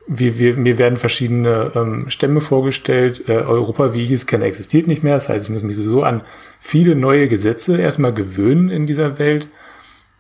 wir, 0.08 0.40
wir, 0.40 0.56
mir 0.56 0.78
werden 0.78 0.98
verschiedene 0.98 1.72
ähm, 1.76 2.10
Stämme 2.10 2.42
vorgestellt. 2.42 3.24
Äh, 3.28 3.34
Europa, 3.34 3.94
wie 3.94 4.04
ich 4.04 4.12
es 4.12 4.28
kenne, 4.28 4.46
existiert 4.46 4.88
nicht 4.88 5.04
mehr. 5.04 5.16
Das 5.16 5.30
heißt, 5.30 5.46
ich 5.46 5.54
muss 5.54 5.64
mich 5.64 5.76
sowieso 5.76 6.04
an 6.04 6.24
viele 6.60 6.96
neue 6.96 7.28
Gesetze 7.28 7.80
erstmal 7.80 8.14
gewöhnen 8.14 8.70
in 8.70 8.88
dieser 8.88 9.20
Welt. 9.20 9.48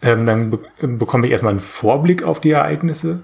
Ähm, 0.02 0.26
dann 0.26 0.52
be 0.52 0.60
bekomme 0.82 1.26
ich 1.26 1.32
erstmal 1.32 1.52
einen 1.52 1.60
Vorblick 1.60 2.24
auf 2.24 2.40
die 2.40 2.52
Ereignisse. 2.52 3.22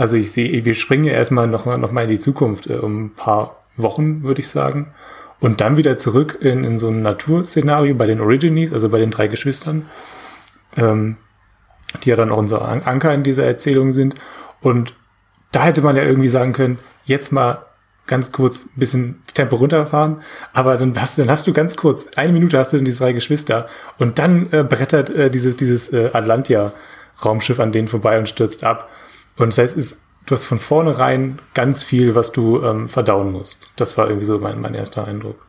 Also 0.00 0.16
ich 0.16 0.32
sehe, 0.32 0.64
wir 0.64 0.72
springen 0.72 1.04
ja 1.04 1.12
erstmal 1.12 1.46
noch, 1.46 1.66
noch 1.66 1.92
mal 1.92 2.04
in 2.04 2.08
die 2.08 2.18
Zukunft, 2.18 2.66
äh, 2.68 2.76
um 2.76 3.04
ein 3.04 3.14
paar 3.14 3.64
Wochen, 3.76 4.22
würde 4.22 4.40
ich 4.40 4.48
sagen. 4.48 4.94
Und 5.40 5.60
dann 5.60 5.76
wieder 5.76 5.98
zurück 5.98 6.38
in, 6.40 6.64
in 6.64 6.78
so 6.78 6.88
ein 6.88 7.02
Naturszenario 7.02 7.94
bei 7.94 8.06
den 8.06 8.22
Originies, 8.22 8.72
also 8.72 8.88
bei 8.88 8.98
den 8.98 9.10
drei 9.10 9.26
Geschwistern, 9.26 9.90
ähm, 10.78 11.18
die 12.02 12.08
ja 12.08 12.16
dann 12.16 12.30
auch 12.30 12.38
unser 12.38 12.66
Anker 12.66 13.12
in 13.12 13.24
dieser 13.24 13.44
Erzählung 13.44 13.92
sind. 13.92 14.14
Und 14.62 14.94
da 15.52 15.64
hätte 15.64 15.82
man 15.82 15.96
ja 15.96 16.02
irgendwie 16.02 16.30
sagen 16.30 16.54
können, 16.54 16.78
jetzt 17.04 17.30
mal 17.30 17.66
ganz 18.06 18.32
kurz 18.32 18.64
ein 18.64 18.80
bisschen 18.80 19.22
Tempo 19.34 19.56
runterfahren, 19.56 20.22
aber 20.54 20.78
dann 20.78 20.98
hast, 20.98 21.18
dann 21.18 21.30
hast 21.30 21.46
du 21.46 21.52
ganz 21.52 21.76
kurz, 21.76 22.08
eine 22.16 22.32
Minute 22.32 22.58
hast 22.58 22.72
du 22.72 22.78
dann 22.78 22.86
diese 22.86 23.00
drei 23.00 23.12
Geschwister 23.12 23.68
und 23.98 24.18
dann 24.18 24.50
äh, 24.50 24.64
brettert 24.64 25.10
äh, 25.10 25.30
dieses, 25.30 25.58
dieses 25.58 25.92
äh, 25.92 26.08
Atlantia-Raumschiff 26.14 27.60
an 27.60 27.72
denen 27.72 27.88
vorbei 27.88 28.18
und 28.18 28.30
stürzt 28.30 28.64
ab. 28.64 28.88
Und 29.40 29.48
das 29.48 29.58
heißt, 29.58 29.76
ist, 29.76 30.00
du 30.26 30.34
hast 30.34 30.44
von 30.44 30.58
vornherein 30.58 31.38
ganz 31.54 31.82
viel, 31.82 32.14
was 32.14 32.30
du 32.32 32.62
ähm, 32.62 32.88
verdauen 32.88 33.32
musst. 33.32 33.58
Das 33.76 33.96
war 33.96 34.08
irgendwie 34.08 34.26
so 34.26 34.38
mein, 34.38 34.60
mein 34.60 34.74
erster 34.74 35.06
Eindruck. 35.06 35.44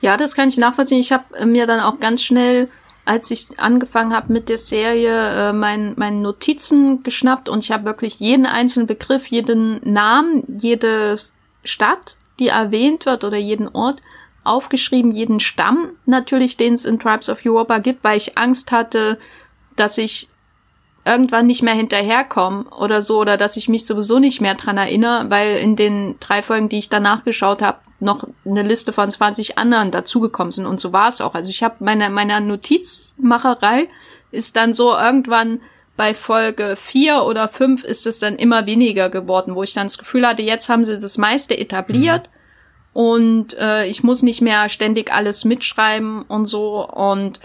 Ja, 0.00 0.16
das 0.16 0.34
kann 0.34 0.48
ich 0.48 0.58
nachvollziehen. 0.58 1.00
Ich 1.00 1.12
habe 1.12 1.24
äh, 1.36 1.44
mir 1.44 1.66
dann 1.66 1.80
auch 1.80 1.98
ganz 1.98 2.22
schnell 2.22 2.68
als 3.08 3.30
ich 3.30 3.58
angefangen 3.58 4.12
habe 4.12 4.30
mit 4.30 4.50
der 4.50 4.58
Serie, 4.58 5.48
äh, 5.48 5.52
mein, 5.54 5.94
meine 5.96 6.18
Notizen 6.18 7.02
geschnappt 7.02 7.48
und 7.48 7.64
ich 7.64 7.70
habe 7.70 7.86
wirklich 7.86 8.20
jeden 8.20 8.44
einzelnen 8.44 8.86
Begriff, 8.86 9.28
jeden 9.28 9.80
Namen, 9.82 10.44
jede 10.60 11.16
Stadt, 11.64 12.18
die 12.38 12.48
erwähnt 12.48 13.06
wird 13.06 13.24
oder 13.24 13.38
jeden 13.38 13.66
Ort 13.66 14.02
aufgeschrieben, 14.44 15.10
jeden 15.10 15.40
Stamm 15.40 15.92
natürlich, 16.04 16.58
den 16.58 16.74
es 16.74 16.84
in 16.84 16.98
Tribes 16.98 17.30
of 17.30 17.46
Europa 17.46 17.78
gibt, 17.78 18.04
weil 18.04 18.18
ich 18.18 18.36
Angst 18.36 18.72
hatte, 18.72 19.18
dass 19.74 19.96
ich 19.96 20.28
irgendwann 21.08 21.46
nicht 21.46 21.62
mehr 21.62 21.74
hinterherkomme 21.74 22.66
oder 22.70 23.02
so 23.02 23.18
oder 23.18 23.36
dass 23.36 23.56
ich 23.56 23.68
mich 23.68 23.86
sowieso 23.86 24.18
nicht 24.18 24.40
mehr 24.40 24.54
dran 24.54 24.76
erinnere, 24.76 25.30
weil 25.30 25.56
in 25.56 25.74
den 25.74 26.16
drei 26.20 26.42
Folgen, 26.42 26.68
die 26.68 26.78
ich 26.78 26.90
danach 26.90 27.24
geschaut 27.24 27.62
habe, 27.62 27.78
noch 28.00 28.24
eine 28.44 28.62
Liste 28.62 28.92
von 28.92 29.10
20 29.10 29.58
anderen 29.58 29.90
dazugekommen 29.90 30.52
sind 30.52 30.66
und 30.66 30.78
so 30.78 30.92
war 30.92 31.08
es 31.08 31.20
auch. 31.20 31.34
Also 31.34 31.50
ich 31.50 31.62
habe 31.62 31.76
meine 31.80 32.10
meine 32.10 32.40
Notizmacherei 32.40 33.88
ist 34.30 34.56
dann 34.56 34.72
so 34.72 34.92
irgendwann 34.92 35.60
bei 35.96 36.14
Folge 36.14 36.76
vier 36.76 37.24
oder 37.24 37.48
fünf 37.48 37.82
ist 37.82 38.06
es 38.06 38.20
dann 38.20 38.36
immer 38.36 38.66
weniger 38.66 39.10
geworden, 39.10 39.56
wo 39.56 39.64
ich 39.64 39.74
dann 39.74 39.86
das 39.86 39.98
Gefühl 39.98 40.26
hatte, 40.26 40.42
jetzt 40.42 40.68
haben 40.68 40.84
sie 40.84 40.98
das 40.98 41.18
meiste 41.18 41.58
etabliert 41.58 42.30
mhm. 42.94 43.00
und 43.00 43.58
äh, 43.58 43.86
ich 43.86 44.04
muss 44.04 44.22
nicht 44.22 44.40
mehr 44.40 44.68
ständig 44.68 45.12
alles 45.12 45.44
mitschreiben 45.44 46.22
und 46.22 46.46
so 46.46 46.88
und 46.88 47.40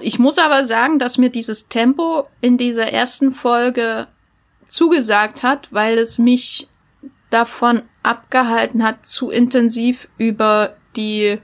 ich 0.00 0.18
muss 0.18 0.38
aber 0.38 0.64
sagen, 0.64 0.98
dass 0.98 1.18
mir 1.18 1.30
dieses 1.30 1.68
Tempo 1.68 2.26
in 2.40 2.56
dieser 2.56 2.92
ersten 2.92 3.32
Folge 3.32 4.06
zugesagt 4.64 5.42
hat, 5.42 5.72
weil 5.72 5.98
es 5.98 6.18
mich 6.18 6.68
davon 7.30 7.82
abgehalten 8.02 8.82
hat, 8.82 9.04
zu 9.04 9.30
intensiv 9.30 10.08
über 10.16 10.76
die, 10.96 11.38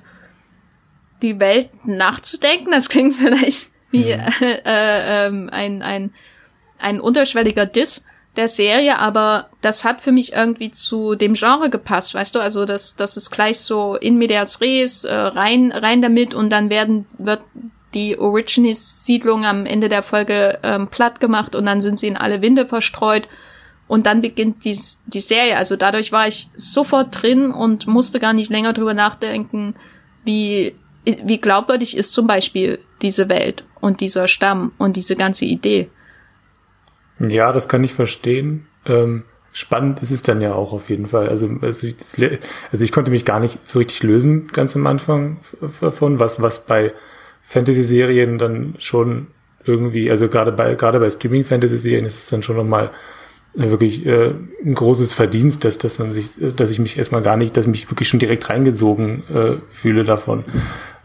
die 1.21 1.39
Welt 1.41 1.71
nachzudenken. 1.85 2.71
Das 2.71 2.89
klingt 2.89 3.15
vielleicht 3.15 3.71
wie 3.91 4.15
mhm. 4.15 4.21
äh, 4.41 5.27
äh, 5.27 5.49
ein, 5.51 5.83
ein, 5.83 6.15
ein 6.79 7.01
unterschwelliger 7.01 7.67
Diss 7.67 8.05
der 8.37 8.49
Serie, 8.49 8.99
aber 8.99 9.51
das 9.61 9.85
hat 9.85 10.01
für 10.01 10.11
mich 10.11 10.33
irgendwie 10.33 10.71
zu 10.71 11.17
dem 11.17 11.35
Genre 11.35 11.69
gepasst, 11.69 12.15
weißt 12.15 12.35
du? 12.35 12.41
Also 12.41 12.65
das, 12.65 12.97
das 12.97 13.19
ist 13.19 13.31
gleich 13.31 13.61
so 13.61 13.95
in 13.95 14.17
medias 14.17 14.63
res, 14.63 15.05
äh, 15.05 15.15
rein, 15.15 15.71
rein 15.71 16.01
damit 16.01 16.35
und 16.35 16.49
dann 16.49 16.71
werden, 16.71 17.07
wird 17.19 17.43
die 17.95 18.19
Origins-Siedlung 18.19 19.45
am 19.45 19.67
Ende 19.67 19.89
der 19.89 20.03
Folge 20.03 20.59
ähm, 20.63 20.89
platt 20.89 21.21
gemacht 21.21 21.55
und 21.55 21.67
dann 21.67 21.81
sind 21.81 21.99
sie 21.99 22.09
in 22.09 22.17
alle 22.17 22.43
Winde 22.43 22.67
verstreut 22.67 23.29
und 23.89 24.07
dann 24.07 24.23
beginnt 24.23 24.65
die, 24.65 24.79
die 25.07 25.21
Serie. 25.21 25.57
Also 25.57 25.77
dadurch 25.77 26.13
war 26.13 26.27
ich 26.27 26.49
sofort 26.57 27.23
drin 27.23 27.51
und 27.51 27.87
musste 27.87 28.19
gar 28.19 28.33
nicht 28.33 28.51
länger 28.51 28.73
drüber 28.73 28.95
nachdenken, 28.95 29.75
wie, 30.25 30.75
wie 31.05 31.39
glaubwürdig 31.39 31.97
ist 31.97 32.13
zum 32.13 32.27
Beispiel 32.27 32.79
diese 33.03 33.29
Welt 33.29 33.65
und 33.81 34.01
dieser 34.01 34.29
Stamm 34.29 34.73
und 34.79 34.97
diese 34.97 35.17
ganze 35.17 35.45
Idee. 35.45 35.91
Ja, 37.19 37.53
das 37.53 37.69
kann 37.69 37.85
ich 37.85 37.93
verstehen. 37.93 38.67
Ähm, 38.87 39.25
spannend 39.53 40.01
ist 40.01 40.11
es 40.11 40.23
dann 40.23 40.41
ja 40.41 40.55
auch 40.55 40.73
auf 40.73 40.89
jeden 40.89 41.09
Fall. 41.09 41.29
Also, 41.29 41.51
also 41.61 41.87
ich, 41.87 41.97
das, 41.97 42.21
also 42.73 42.85
ich 42.85 42.93
konnte 42.93 43.11
mich 43.11 43.25
gar 43.25 43.41
nicht 43.41 43.67
so 43.67 43.79
richtig 43.79 44.03
lösen, 44.03 44.49
ganz 44.49 44.75
am 44.75 44.87
Anfang 44.87 45.39
davon, 45.81 46.19
was, 46.19 46.41
was 46.41 46.65
bei 46.65 46.93
Fantasy-Serien 47.43 48.39
dann 48.39 48.75
schon 48.79 49.29
irgendwie, 49.65 50.11
also 50.11 50.29
gerade 50.29 50.53
bei, 50.53 50.75
gerade 50.75 50.99
bei 50.99 51.11
Streaming-Fantasy-Serien 51.11 52.05
ist 52.05 52.19
es 52.19 52.29
dann 52.29 52.43
schon 52.43 52.57
nochmal 52.57 52.91
wirklich 53.55 54.07
äh, 54.07 54.33
ein 54.65 54.75
großes 54.75 55.13
Verdienst, 55.13 55.65
dass, 55.65 55.79
dass 55.79 55.99
man 55.99 56.13
sich, 56.13 56.31
dass 56.57 56.71
ich 56.71 56.79
mich 56.79 56.97
erstmal 56.97 57.23
gar 57.23 57.37
nicht, 57.37 57.57
dass 57.57 57.65
ich 57.65 57.71
mich 57.71 57.91
wirklich 57.91 58.09
schon 58.09 58.21
direkt 58.21 58.49
reingesogen 58.49 59.23
äh, 59.29 59.57
fühle 59.71 60.05
davon. 60.05 60.45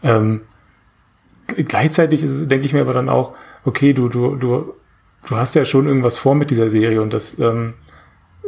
Ähm, 0.02 0.40
gleichzeitig 1.46 2.22
ist, 2.22 2.50
denke 2.50 2.66
ich 2.66 2.72
mir 2.72 2.80
aber 2.80 2.94
dann 2.94 3.08
auch, 3.08 3.34
okay, 3.64 3.92
du, 3.92 4.08
du, 4.08 4.36
du, 4.36 4.74
du 5.28 5.36
hast 5.36 5.54
ja 5.54 5.64
schon 5.64 5.86
irgendwas 5.86 6.16
vor 6.16 6.34
mit 6.34 6.50
dieser 6.50 6.70
Serie 6.70 7.02
und 7.02 7.12
das 7.12 7.38
ähm, 7.38 7.74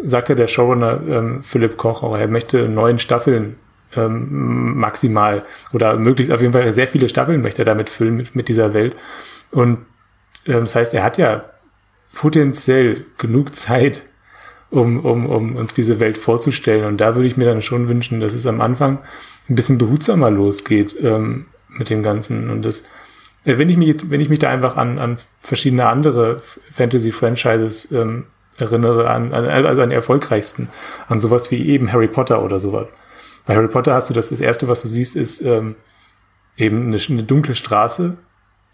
sagt 0.02 0.30
ja 0.30 0.34
der 0.34 0.48
Showrunner 0.48 1.00
ähm, 1.06 1.42
Philipp 1.42 1.76
Koch 1.76 2.02
auch, 2.02 2.16
er 2.16 2.28
möchte 2.28 2.68
neun 2.68 2.98
Staffeln 2.98 3.56
ähm, 3.96 4.78
maximal 4.78 5.44
oder 5.72 5.96
möglichst 5.96 6.32
auf 6.32 6.40
jeden 6.40 6.52
Fall 6.52 6.72
sehr 6.74 6.88
viele 6.88 7.08
Staffeln 7.08 7.42
möchte 7.42 7.62
er 7.62 7.66
damit 7.66 7.88
füllen 7.88 8.16
mit, 8.16 8.34
mit 8.34 8.48
dieser 8.48 8.74
Welt. 8.74 8.94
Und 9.50 9.78
ähm, 10.46 10.62
das 10.62 10.74
heißt, 10.74 10.94
er 10.94 11.02
hat 11.02 11.18
ja 11.18 11.44
potenziell 12.14 13.04
genug 13.18 13.54
Zeit, 13.54 14.02
um, 14.70 15.04
um, 15.04 15.26
um 15.26 15.56
uns 15.56 15.74
diese 15.74 16.00
Welt 16.00 16.18
vorzustellen. 16.18 16.84
Und 16.84 17.00
da 17.00 17.14
würde 17.14 17.26
ich 17.26 17.36
mir 17.36 17.46
dann 17.46 17.62
schon 17.62 17.88
wünschen, 17.88 18.20
dass 18.20 18.34
es 18.34 18.46
am 18.46 18.60
Anfang 18.60 18.98
ein 19.48 19.54
bisschen 19.54 19.78
behutsamer 19.78 20.30
losgeht 20.30 20.96
ähm, 21.00 21.46
mit 21.68 21.90
dem 21.90 22.02
Ganzen. 22.02 22.50
Und 22.50 22.64
das, 22.64 22.84
äh, 23.44 23.58
wenn 23.58 23.68
ich 23.68 23.76
mich, 23.76 24.10
wenn 24.10 24.20
ich 24.20 24.28
mich 24.28 24.38
da 24.38 24.50
einfach 24.50 24.76
an, 24.76 24.98
an 24.98 25.18
verschiedene 25.40 25.86
andere 25.86 26.40
Fantasy-Franchises 26.72 27.90
ähm, 27.92 28.26
erinnere, 28.56 29.10
an, 29.10 29.32
an, 29.32 29.46
also 29.46 29.82
an 29.82 29.90
die 29.90 29.96
erfolgreichsten, 29.96 30.68
an 31.08 31.20
sowas 31.20 31.50
wie 31.50 31.66
eben 31.66 31.92
Harry 31.92 32.08
Potter 32.08 32.42
oder 32.44 32.60
sowas. 32.60 32.92
Bei 33.50 33.56
Harry 33.56 33.66
Potter 33.66 33.94
hast 33.94 34.08
du 34.08 34.14
das, 34.14 34.28
das 34.28 34.38
erste, 34.38 34.68
was 34.68 34.82
du 34.82 34.86
siehst, 34.86 35.16
ist 35.16 35.40
ähm, 35.40 35.74
eben 36.56 36.86
eine, 36.86 36.98
eine 37.08 37.24
dunkle 37.24 37.56
Straße 37.56 38.16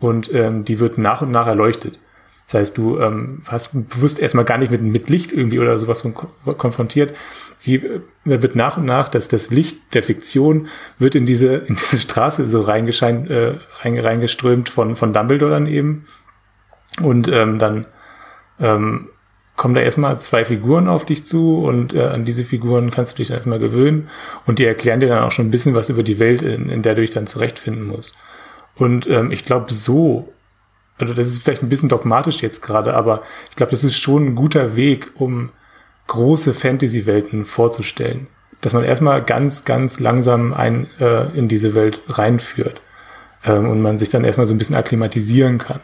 und 0.00 0.30
ähm, 0.35 0.66
die 0.66 0.80
wird 0.80 0.99
nach 0.99 1.23
und 1.23 1.30
nach 1.30 1.47
erleuchtet. 1.47 1.99
Das 2.45 2.61
heißt, 2.61 2.76
du 2.76 2.99
ähm, 3.00 3.40
hast 3.49 3.71
bewusst 3.73 4.18
erstmal 4.18 4.45
gar 4.45 4.59
nicht 4.59 4.71
mit, 4.71 4.83
mit 4.83 5.09
Licht 5.09 5.33
irgendwie 5.33 5.61
oder 5.61 5.78
sowas 5.78 6.06
konfrontiert. 6.59 7.16
Sie 7.56 7.76
äh, 7.76 8.02
wird 8.26 8.54
nach 8.54 8.76
und 8.76 8.85
nach, 8.85 9.09
dass 9.09 9.28
das 9.28 9.50
Licht 9.50 9.78
der 9.95 10.02
Fiktion 10.02 10.68
wird 10.99 11.14
in 11.14 11.25
diese, 11.25 11.54
in 11.68 11.76
diese 11.76 11.97
Straße 11.97 12.47
so 12.47 12.61
reingescheint, 12.61 13.30
äh, 13.30 13.54
reingeströmt 13.83 14.68
von, 14.68 14.95
von 14.95 15.14
Dumbledore 15.14 15.52
dann 15.52 15.68
eben. 15.68 16.04
Und 17.00 17.28
ähm, 17.28 17.59
dann 17.59 17.87
ähm, 18.61 19.09
kommen 19.57 19.75
da 19.75 19.81
erstmal 19.81 20.21
zwei 20.21 20.45
Figuren 20.45 20.89
auf 20.89 21.05
dich 21.05 21.25
zu 21.25 21.65
und 21.65 21.95
äh, 21.95 22.03
an 22.03 22.25
diese 22.25 22.45
Figuren 22.45 22.91
kannst 22.91 23.13
du 23.13 23.17
dich 23.17 23.29
dann 23.29 23.39
erstmal 23.39 23.59
gewöhnen 23.59 24.09
und 24.47 24.59
die 24.59 24.65
erklären 24.65 25.01
dir 25.01 25.09
dann 25.09 25.25
auch 25.25 25.33
schon 25.33 25.47
ein 25.47 25.51
bisschen 25.51 25.75
was 25.75 25.89
über 25.89 26.03
die 26.03 26.19
Welt, 26.19 26.43
in, 26.43 26.69
in 26.69 26.83
der 26.83 26.95
du 26.95 27.01
dich 27.01 27.11
dann 27.11 27.27
zurechtfinden 27.27 27.87
musst. 27.87 28.15
Und 28.77 29.07
ähm, 29.09 29.33
ich 29.33 29.45
glaube, 29.45 29.73
so 29.73 30.33
also 30.99 31.13
das 31.13 31.29
ist 31.29 31.43
vielleicht 31.43 31.63
ein 31.63 31.69
bisschen 31.69 31.89
dogmatisch 31.89 32.43
jetzt 32.43 32.63
gerade, 32.63 32.95
aber 32.95 33.23
ich 33.51 33.57
glaube, 33.57 33.73
das 33.73 33.85
ist 33.85 33.97
schon 33.97 34.27
ein 34.27 34.35
guter 34.35 34.77
Weg, 34.77 35.13
um 35.17 35.51
große 36.07 36.55
Fantasy-Welten 36.55 37.45
vorzustellen. 37.45 38.29
Dass 38.61 38.73
man 38.73 38.85
erstmal 38.85 39.23
ganz, 39.23 39.65
ganz 39.65 40.01
langsam 40.01 40.55
ein, 40.55 40.87
äh, 40.99 41.37
in 41.37 41.49
diese 41.49 41.75
Welt 41.75 42.01
reinführt 42.09 42.81
ähm, 43.45 43.69
und 43.69 43.83
man 43.83 43.99
sich 43.99 44.09
dann 44.09 44.25
erstmal 44.25 44.47
so 44.47 44.55
ein 44.55 44.59
bisschen 44.59 44.77
akklimatisieren 44.77 45.59
kann. 45.59 45.81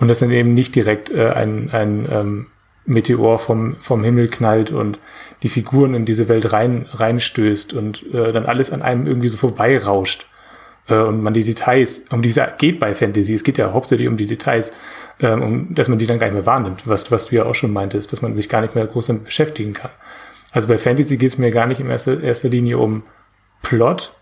Und 0.00 0.08
dass 0.08 0.18
dann 0.20 0.30
eben 0.30 0.54
nicht 0.54 0.74
direkt 0.74 1.10
äh, 1.10 1.30
ein, 1.30 1.70
ein 1.70 2.08
ähm, 2.10 2.46
Meteor 2.88 3.38
vom, 3.38 3.76
vom 3.80 4.02
Himmel 4.02 4.28
knallt 4.28 4.70
und 4.70 4.98
die 5.42 5.48
Figuren 5.48 5.94
in 5.94 6.04
diese 6.04 6.28
Welt 6.28 6.52
rein, 6.52 6.86
reinstößt 6.90 7.74
und 7.74 8.04
äh, 8.12 8.32
dann 8.32 8.46
alles 8.46 8.72
an 8.72 8.82
einem 8.82 9.06
irgendwie 9.06 9.28
so 9.28 9.36
vorbeirauscht 9.36 10.26
äh, 10.88 10.94
und 10.94 11.22
man 11.22 11.34
die 11.34 11.44
Details, 11.44 12.04
um 12.10 12.22
die 12.22 12.30
es 12.30 12.40
geht 12.58 12.80
bei 12.80 12.94
Fantasy, 12.94 13.34
es 13.34 13.44
geht 13.44 13.58
ja 13.58 13.72
hauptsächlich 13.72 14.08
um 14.08 14.16
die 14.16 14.26
Details, 14.26 14.72
ähm, 15.20 15.42
um, 15.42 15.74
dass 15.74 15.88
man 15.88 15.98
die 15.98 16.06
dann 16.06 16.18
gar 16.18 16.26
nicht 16.26 16.34
mehr 16.34 16.46
wahrnimmt, 16.46 16.82
was, 16.86 17.12
was 17.12 17.26
du 17.26 17.36
ja 17.36 17.44
auch 17.44 17.54
schon 17.54 17.72
meintest, 17.72 18.12
dass 18.12 18.22
man 18.22 18.34
sich 18.36 18.48
gar 18.48 18.62
nicht 18.62 18.74
mehr 18.74 18.86
groß 18.86 19.08
damit 19.08 19.24
beschäftigen 19.24 19.74
kann. 19.74 19.90
Also 20.52 20.68
bei 20.68 20.78
Fantasy 20.78 21.18
geht 21.18 21.30
es 21.30 21.38
mir 21.38 21.50
gar 21.50 21.66
nicht 21.66 21.80
in 21.80 21.90
erster, 21.90 22.22
erster 22.22 22.48
Linie 22.48 22.78
um 22.78 23.02
Plot, 23.62 24.14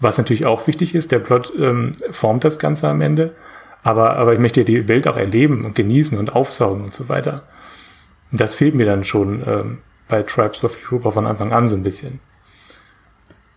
was 0.00 0.18
natürlich 0.18 0.44
auch 0.44 0.66
wichtig 0.66 0.94
ist. 0.94 1.12
Der 1.12 1.20
Plot 1.20 1.52
ähm, 1.58 1.92
formt 2.10 2.44
das 2.44 2.58
Ganze 2.58 2.88
am 2.88 3.00
Ende. 3.00 3.34
Aber, 3.82 4.16
aber 4.16 4.32
ich 4.32 4.40
möchte 4.40 4.60
ja 4.60 4.64
die 4.64 4.88
Welt 4.88 5.06
auch 5.06 5.16
erleben 5.16 5.64
und 5.64 5.76
genießen 5.76 6.18
und 6.18 6.34
aufsaugen 6.34 6.82
und 6.82 6.92
so 6.92 7.08
weiter. 7.08 7.44
Das 8.36 8.54
fehlt 8.54 8.74
mir 8.74 8.86
dann 8.86 9.04
schon 9.04 9.42
ähm, 9.46 9.78
bei 10.08 10.22
Tribes 10.22 10.62
of 10.64 10.76
Europa 10.90 11.12
von 11.12 11.26
Anfang 11.26 11.52
an 11.52 11.68
so 11.68 11.74
ein 11.74 11.82
bisschen. 11.82 12.20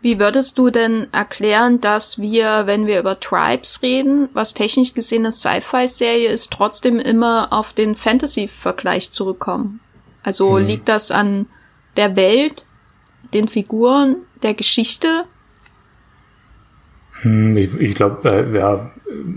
Wie 0.02 0.18
würdest 0.18 0.58
du 0.58 0.70
denn 0.70 1.08
erklären, 1.12 1.82
dass 1.82 2.20
wir, 2.20 2.64
wenn 2.66 2.88
wir 2.88 3.00
über 3.00 3.20
Tribes 3.20 3.82
reden, 3.82 4.30
was 4.34 4.54
technisch 4.54 4.94
gesehen 4.94 5.24
eine 5.24 5.34
Sci-Fi-Serie 5.34 6.30
ist, 6.30 6.52
trotzdem 6.52 7.00
immer 7.00 7.52
auf 7.52 7.74
den 7.74 7.98
Fantasy-Vergleich 7.98 9.12
zurückkommen? 9.12 9.82
Also 10.24 10.58
hm. 10.58 10.66
liegt 10.66 10.88
das 10.88 11.12
an 11.12 11.48
der 11.98 12.16
Welt, 12.16 12.66
den 13.34 13.50
Figuren, 13.50 14.18
der 14.42 14.54
Geschichte? 14.54 15.26
Hm, 17.22 17.58
ich, 17.58 17.76
ich 17.76 17.96
glaube, 17.96 18.30
äh, 18.30 18.58
ja, 18.58 18.92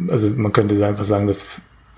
also 0.09 0.29
man 0.29 0.53
könnte 0.53 0.87
einfach 0.87 1.05
sagen, 1.05 1.27
dass 1.27 1.45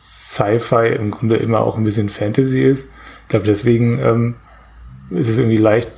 Sci-Fi 0.02 0.88
im 0.88 1.10
Grunde 1.10 1.36
immer 1.36 1.60
auch 1.60 1.76
ein 1.76 1.84
bisschen 1.84 2.08
Fantasy 2.08 2.62
ist. 2.62 2.88
Ich 3.24 3.28
glaube, 3.28 3.46
deswegen 3.46 3.98
ähm, 3.98 4.34
ist 5.10 5.28
es 5.28 5.38
irgendwie 5.38 5.56
leicht, 5.56 5.90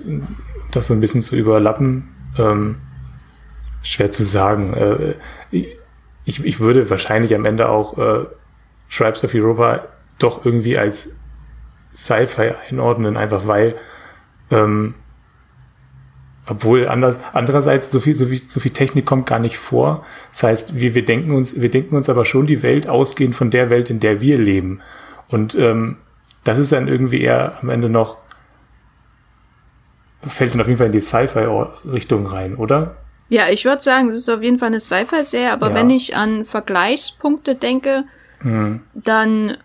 das 0.71 0.87
so 0.87 0.95
ein 0.95 1.01
bisschen 1.01 1.23
zu 1.23 1.35
überlappen. 1.35 2.09
Ähm, 2.39 2.77
schwer 3.83 4.13
zu 4.13 4.23
sagen. 4.23 4.75
Äh, 4.75 5.15
ich, 6.25 6.45
ich 6.45 6.61
würde 6.61 6.89
wahrscheinlich 6.89 7.35
am 7.35 7.45
Ende 7.45 7.69
auch 7.69 7.99
äh, 7.99 8.27
Tribes 8.91 9.25
of 9.25 9.35
Europa 9.35 9.87
doch 10.19 10.45
irgendwie 10.45 10.79
als 10.79 11.13
Sci-Fi 11.95 12.53
einordnen, 12.69 13.17
einfach 13.17 13.47
weil 13.47 13.75
ähm, 14.51 14.95
obwohl 16.49 16.87
anders, 16.87 17.19
andererseits 17.33 17.91
so 17.91 17.99
viel, 17.99 18.15
so 18.15 18.27
viel, 18.27 18.43
so 18.47 18.61
viel 18.61 18.71
Technik 18.71 19.05
kommt 19.05 19.27
gar 19.27 19.41
nicht 19.41 19.59
vor. 19.59 20.07
Das 20.31 20.45
heißt, 20.45 20.79
wir, 20.79 20.95
wir 20.95 21.05
denken 21.05 21.33
uns, 21.33 21.61
wir 21.61 21.71
denken 21.71 21.97
uns 21.97 22.09
aber 22.09 22.25
schon 22.25 22.47
die 22.47 22.63
Welt 22.63 22.89
ausgehend 22.89 23.35
von 23.35 23.51
der 23.51 23.69
Welt, 23.69 23.91
in 23.91 23.99
der 23.99 24.21
wir 24.21 24.39
leben. 24.39 24.81
Und 25.27 25.57
ähm, 25.57 25.97
das 26.47 26.59
ist 26.59 26.73
dann 26.73 26.89
irgendwie 26.89 27.21
eher 27.21 27.59
am 27.61 27.71
Ende 27.71 27.89
noch, 27.89 28.19
fällt 30.27 30.55
dann 30.55 30.61
auf 30.61 30.67
jeden 30.67 30.79
Fall 30.79 30.87
in 30.87 30.93
die 30.93 31.01
Sci-Fi-Richtung 31.01 32.27
rein, 32.27 32.57
oder? 32.57 32.97
Ja, 33.29 33.49
ich 33.49 33.65
würde 33.65 33.83
sagen, 33.83 34.09
es 34.09 34.17
ist 34.17 34.29
auf 34.29 34.43
jeden 34.43 34.59
Fall 34.59 34.69
eine 34.69 34.81
Sci-Fi-Serie, 34.81 35.53
aber 35.53 35.71
ja. 35.71 35.75
wenn 35.75 35.91
ich 35.91 36.17
an 36.17 36.45
Vergleichspunkte 36.45 37.57
denke, 37.57 38.05
mhm. 38.43 38.83
dann 38.95 39.57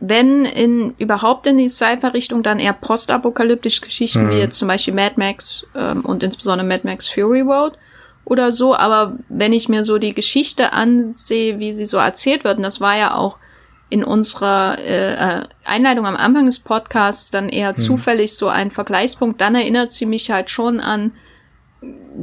wenn 0.00 0.44
in 0.44 0.94
überhaupt 0.98 1.46
in 1.46 1.56
die 1.56 1.68
Sci-Fi-Richtung, 1.68 2.42
dann 2.42 2.60
eher 2.60 2.74
postapokalyptische 2.74 3.80
Geschichten, 3.80 4.26
mhm. 4.26 4.30
wie 4.30 4.38
jetzt 4.38 4.58
zum 4.58 4.68
Beispiel 4.68 4.94
Mad 4.94 5.14
Max 5.16 5.66
ähm, 5.74 6.04
und 6.04 6.22
insbesondere 6.22 6.66
Mad 6.66 6.82
Max 6.84 7.08
Fury 7.08 7.40
Road 7.40 7.78
oder 8.24 8.52
so. 8.52 8.74
Aber 8.74 9.16
wenn 9.28 9.52
ich 9.52 9.68
mir 9.68 9.84
so 9.84 9.98
die 9.98 10.14
Geschichte 10.14 10.72
ansehe, 10.72 11.58
wie 11.58 11.72
sie 11.72 11.86
so 11.86 11.96
erzählt 11.96 12.44
wird, 12.44 12.58
und 12.58 12.62
das 12.64 12.80
war 12.80 12.96
ja 12.96 13.14
auch 13.14 13.38
in 13.90 14.04
unserer 14.04 14.78
äh, 14.78 15.14
äh 15.14 15.42
Einleitung 15.64 16.06
am 16.06 16.16
Anfang 16.16 16.46
des 16.46 16.58
Podcasts 16.58 17.30
dann 17.30 17.48
eher 17.48 17.72
mhm. 17.72 17.76
zufällig 17.76 18.36
so 18.36 18.48
ein 18.48 18.70
Vergleichspunkt, 18.70 19.40
dann 19.40 19.54
erinnert 19.54 19.92
sie 19.92 20.06
mich 20.06 20.30
halt 20.30 20.50
schon 20.50 20.80
an, 20.80 21.12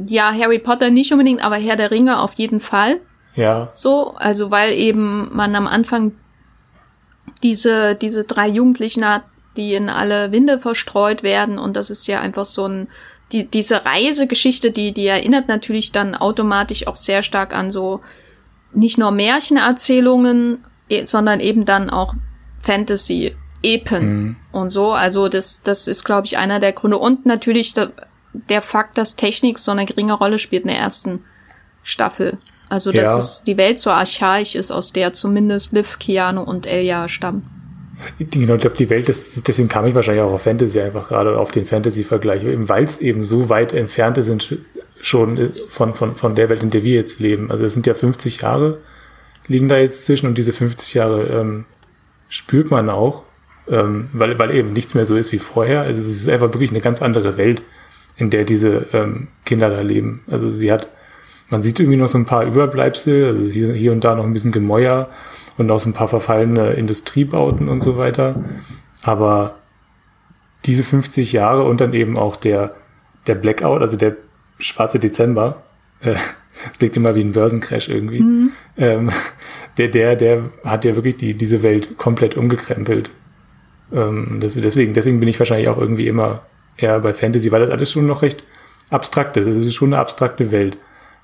ja, 0.06 0.32
Harry 0.32 0.58
Potter 0.58 0.90
nicht 0.90 1.12
unbedingt, 1.12 1.44
aber 1.44 1.56
Herr 1.56 1.76
der 1.76 1.90
Ringe 1.90 2.20
auf 2.20 2.34
jeden 2.34 2.60
Fall. 2.60 3.00
Ja. 3.34 3.70
So, 3.72 4.14
also 4.16 4.50
weil 4.50 4.72
eben 4.72 5.30
man 5.34 5.54
am 5.54 5.66
Anfang 5.66 6.12
diese, 7.42 7.94
diese 7.94 8.24
drei 8.24 8.48
Jugendlichen 8.48 9.06
hat, 9.06 9.24
die 9.56 9.74
in 9.74 9.88
alle 9.88 10.32
Winde 10.32 10.58
verstreut 10.58 11.22
werden 11.22 11.58
und 11.58 11.76
das 11.76 11.90
ist 11.90 12.06
ja 12.06 12.20
einfach 12.20 12.44
so 12.44 12.66
ein, 12.66 12.88
die, 13.32 13.46
diese 13.46 13.84
Reisegeschichte, 13.84 14.70
die, 14.70 14.92
die 14.92 15.06
erinnert 15.06 15.48
natürlich 15.48 15.92
dann 15.92 16.14
automatisch 16.14 16.86
auch 16.86 16.96
sehr 16.96 17.22
stark 17.22 17.54
an 17.54 17.70
so 17.70 18.00
nicht 18.74 18.98
nur 18.98 19.10
Märchenerzählungen, 19.10 20.64
sondern 21.04 21.40
eben 21.40 21.64
dann 21.64 21.90
auch 21.90 22.14
Fantasy, 22.60 23.34
Epen 23.62 24.04
mhm. 24.04 24.36
und 24.50 24.70
so. 24.70 24.92
Also 24.92 25.28
das, 25.28 25.62
das 25.62 25.86
ist, 25.86 26.04
glaube 26.04 26.26
ich, 26.26 26.36
einer 26.36 26.60
der 26.60 26.72
Gründe. 26.72 26.98
Und 26.98 27.26
natürlich 27.26 27.74
der, 27.74 27.92
der 28.32 28.62
Fakt, 28.62 28.98
dass 28.98 29.16
Technik 29.16 29.58
so 29.58 29.70
eine 29.70 29.84
geringe 29.84 30.14
Rolle 30.14 30.38
spielt 30.38 30.62
in 30.62 30.68
der 30.68 30.78
ersten 30.78 31.24
Staffel. 31.82 32.38
Also, 32.68 32.90
dass 32.90 33.12
ja. 33.12 33.18
es 33.18 33.44
die 33.44 33.58
Welt 33.58 33.78
so 33.78 33.90
archaisch 33.90 34.54
ist, 34.54 34.70
aus 34.70 34.92
der 34.92 35.12
zumindest 35.12 35.72
Liv, 35.72 35.98
Keanu 35.98 36.40
und 36.40 36.66
Elia 36.66 37.06
stammen. 37.06 37.48
Genau, 38.18 38.54
ich 38.54 38.60
glaube, 38.62 38.76
die 38.76 38.88
Welt, 38.88 39.08
ist, 39.08 39.46
deswegen 39.46 39.68
kam 39.68 39.86
ich 39.86 39.94
wahrscheinlich 39.94 40.22
auch 40.22 40.32
auf 40.32 40.42
Fantasy 40.42 40.80
einfach 40.80 41.08
gerade 41.08 41.38
auf 41.38 41.50
den 41.50 41.66
Fantasy-Vergleich, 41.66 42.42
weil 42.46 42.84
es 42.84 42.98
eben 42.98 43.24
so 43.24 43.48
weit 43.48 43.74
entfernt 43.74 44.16
sind 44.24 44.56
schon 45.00 45.52
von, 45.68 45.94
von, 45.94 46.16
von 46.16 46.34
der 46.34 46.48
Welt, 46.48 46.62
in 46.62 46.70
der 46.70 46.82
wir 46.82 46.94
jetzt 46.94 47.20
leben. 47.20 47.50
Also 47.50 47.64
es 47.64 47.74
sind 47.74 47.86
ja 47.86 47.94
50 47.94 48.40
Jahre, 48.40 48.78
liegen 49.46 49.68
da 49.68 49.78
jetzt 49.78 50.04
zwischen 50.04 50.26
und 50.26 50.38
diese 50.38 50.52
50 50.52 50.94
Jahre 50.94 51.24
ähm, 51.24 51.64
spürt 52.28 52.70
man 52.70 52.88
auch, 52.88 53.24
ähm, 53.68 54.08
weil, 54.12 54.38
weil 54.38 54.50
eben 54.52 54.72
nichts 54.72 54.94
mehr 54.94 55.04
so 55.04 55.16
ist 55.16 55.32
wie 55.32 55.38
vorher. 55.38 55.82
Also 55.82 56.00
es 56.00 56.08
ist 56.08 56.28
einfach 56.28 56.52
wirklich 56.52 56.70
eine 56.70 56.80
ganz 56.80 57.02
andere 57.02 57.36
Welt, 57.36 57.62
in 58.16 58.30
der 58.30 58.44
diese 58.44 58.86
ähm, 58.92 59.28
Kinder 59.44 59.70
da 59.70 59.80
leben. 59.80 60.22
Also 60.28 60.50
sie 60.50 60.72
hat 60.72 60.88
man 61.52 61.60
sieht 61.60 61.78
irgendwie 61.78 61.98
noch 61.98 62.08
so 62.08 62.16
ein 62.16 62.24
paar 62.24 62.46
Überbleibsel, 62.46 63.26
also 63.26 63.42
hier, 63.42 63.74
hier 63.74 63.92
und 63.92 64.02
da 64.02 64.14
noch 64.14 64.24
ein 64.24 64.32
bisschen 64.32 64.52
Gemäuer 64.52 65.10
und 65.58 65.70
auch 65.70 65.80
so 65.80 65.90
ein 65.90 65.92
paar 65.92 66.08
verfallene 66.08 66.72
Industriebauten 66.72 67.68
und 67.68 67.82
so 67.82 67.98
weiter. 67.98 68.42
Aber 69.02 69.56
diese 70.64 70.82
50 70.82 71.30
Jahre 71.30 71.64
und 71.64 71.82
dann 71.82 71.92
eben 71.92 72.16
auch 72.16 72.36
der, 72.36 72.74
der 73.26 73.34
Blackout, 73.34 73.82
also 73.82 73.98
der 73.98 74.16
schwarze 74.56 74.98
Dezember, 74.98 75.62
äh, 76.00 76.14
es 76.72 76.80
liegt 76.80 76.96
immer 76.96 77.14
wie 77.14 77.22
ein 77.22 77.32
Börsencrash 77.32 77.88
irgendwie, 77.88 78.22
mhm. 78.22 78.52
ähm, 78.76 79.10
der, 79.78 79.88
der, 79.88 80.16
der 80.16 80.50
hat 80.64 80.84
ja 80.84 80.94
wirklich 80.94 81.16
die, 81.16 81.34
diese 81.34 81.62
Welt 81.62 81.96
komplett 81.98 82.36
umgekrempelt. 82.36 83.10
Ähm, 83.92 84.38
das, 84.40 84.54
deswegen, 84.54 84.94
deswegen 84.94 85.20
bin 85.20 85.28
ich 85.28 85.38
wahrscheinlich 85.38 85.68
auch 85.68 85.78
irgendwie 85.78 86.08
immer 86.08 86.42
eher 86.76 87.00
bei 87.00 87.12
Fantasy, 87.12 87.52
weil 87.52 87.60
das 87.60 87.70
alles 87.70 87.90
schon 87.90 88.06
noch 88.06 88.22
recht 88.22 88.44
abstrakt 88.90 89.36
ist. 89.36 89.46
Es 89.46 89.56
ist 89.56 89.74
schon 89.74 89.92
eine 89.92 90.00
abstrakte 90.00 90.52
Welt 90.52 90.76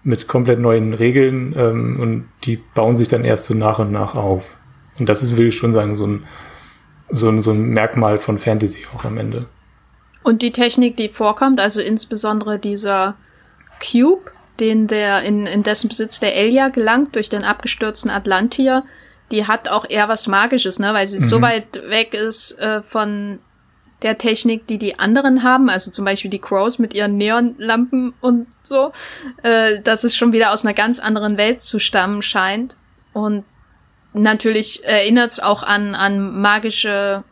mit 0.03 0.29
komplett 0.29 0.59
neuen 0.59 0.95
Regeln 0.95 1.55
ähm, 1.57 2.01
und 2.01 2.29
die 2.45 2.57
bauen 2.75 2.97
sich 2.97 3.09
dann 3.09 3.25
erst 3.25 3.45
so 3.45 3.55
nach 3.55 3.79
und 3.79 3.93
nach 3.93 4.15
auf. 4.15 4.57
Und 4.99 5.09
das 5.09 5.23
ist, 5.23 5.33
würde 5.33 5.49
ich 5.49 5.57
schon 5.57 5.73
sagen, 5.73 5.97
so 5.97 6.07
ein, 6.07 6.25
so 7.11 7.29
ein, 7.29 7.43
so 7.43 7.51
ein 7.51 7.71
Merkmal 7.71 8.19
von 8.19 8.39
Fantasy 8.39 8.87
auch 8.95 9.05
am 9.05 9.19
Ende. 9.19 9.47
Und 10.23 10.43
die 10.43 10.53
Technik, 10.53 10.97
die 10.97 11.09
vorkommt, 11.09 11.61
also 11.61 11.81
insbesondere 11.81 12.59
dieser 12.59 13.17
Cube, 13.81 14.31
den 14.61 14.87
der 14.87 15.23
in, 15.23 15.47
in 15.47 15.63
dessen 15.63 15.89
Besitz 15.89 16.21
der 16.21 16.37
Elia 16.37 16.69
gelangt 16.69 17.15
durch 17.15 17.29
den 17.29 17.45
abgestürzten 17.45 18.11
Atlantier, 18.11 18.85
die 19.31 19.47
hat 19.47 19.69
auch 19.69 19.89
eher 19.89 20.09
was 20.09 20.27
Magisches, 20.27 20.79
ne, 20.79 20.95
weil 20.95 21.07
sie 21.07 21.19
mhm. 21.19 21.25
so 21.25 21.41
weit 21.43 21.83
weg 21.89 22.15
ist 22.15 22.59
äh, 22.59 22.83
von 22.83 23.39
der 24.03 24.17
Technik, 24.17 24.67
die 24.67 24.79
die 24.79 24.99
anderen 24.99 25.43
haben, 25.43 25.69
also 25.69 25.91
zum 25.91 26.05
Beispiel 26.05 26.31
die 26.31 26.39
Crows 26.39 26.79
mit 26.79 26.95
ihren 26.95 27.17
Neonlampen 27.17 28.15
und 28.21 28.47
so, 28.63 28.93
äh, 29.43 29.81
dass 29.81 30.05
es 30.05 30.17
schon 30.17 30.33
wieder 30.33 30.53
aus 30.53 30.65
einer 30.65 30.75
ganz 30.75 31.01
anderen 31.01 31.37
Welt 31.37 31.61
zu 31.61 31.79
stammen 31.79 32.23
scheint. 32.23 32.77
Und 33.13 33.45
natürlich 34.13 34.85
erinnert 34.85 35.33
es 35.33 35.41
auch 35.41 35.65
an, 35.65 35.97
an 35.97 36.41
magische 36.41 37.25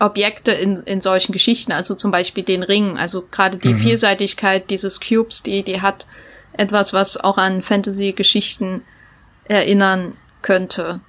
Objekte 0.00 0.50
in, 0.50 0.78
in 0.78 1.00
solchen 1.00 1.32
Geschichten, 1.32 1.70
also 1.70 1.94
zum 1.94 2.10
Beispiel 2.10 2.42
den 2.42 2.64
Ring. 2.64 2.98
Also 2.98 3.24
gerade 3.30 3.58
die 3.58 3.74
mhm. 3.74 3.78
Vielseitigkeit 3.78 4.70
dieses 4.70 5.00
Cubes, 5.00 5.44
die, 5.44 5.62
die 5.62 5.80
hat 5.80 6.06
etwas, 6.56 6.92
was 6.92 7.16
auch 7.16 7.38
an 7.38 7.62
Fantasy-Geschichten 7.62 8.82
erinnern 9.44 10.14
könnte. 10.42 11.00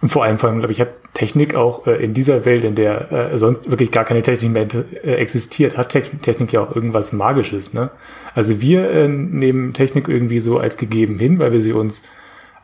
Und 0.00 0.10
vor 0.10 0.24
allem, 0.24 0.38
vor 0.38 0.48
allem, 0.48 0.60
glaube 0.60 0.72
ich, 0.72 0.80
hat 0.80 0.88
Technik 1.12 1.54
auch 1.54 1.86
äh, 1.86 2.02
in 2.02 2.14
dieser 2.14 2.44
Welt, 2.44 2.64
in 2.64 2.74
der 2.74 3.12
äh, 3.12 3.38
sonst 3.38 3.70
wirklich 3.70 3.90
gar 3.90 4.04
keine 4.04 4.22
Technik 4.22 4.52
mehr 4.52 4.66
äh, 5.04 5.14
existiert, 5.14 5.76
hat 5.76 5.90
Te 5.90 6.02
Technik 6.02 6.52
ja 6.52 6.60
auch 6.60 6.74
irgendwas 6.74 7.12
Magisches. 7.12 7.74
Ne? 7.74 7.90
Also 8.34 8.60
wir 8.60 8.90
äh, 8.90 9.08
nehmen 9.08 9.74
Technik 9.74 10.08
irgendwie 10.08 10.40
so 10.40 10.58
als 10.58 10.76
gegeben 10.76 11.18
hin, 11.18 11.38
weil 11.38 11.52
wir 11.52 11.60
sie 11.60 11.72
uns 11.72 12.04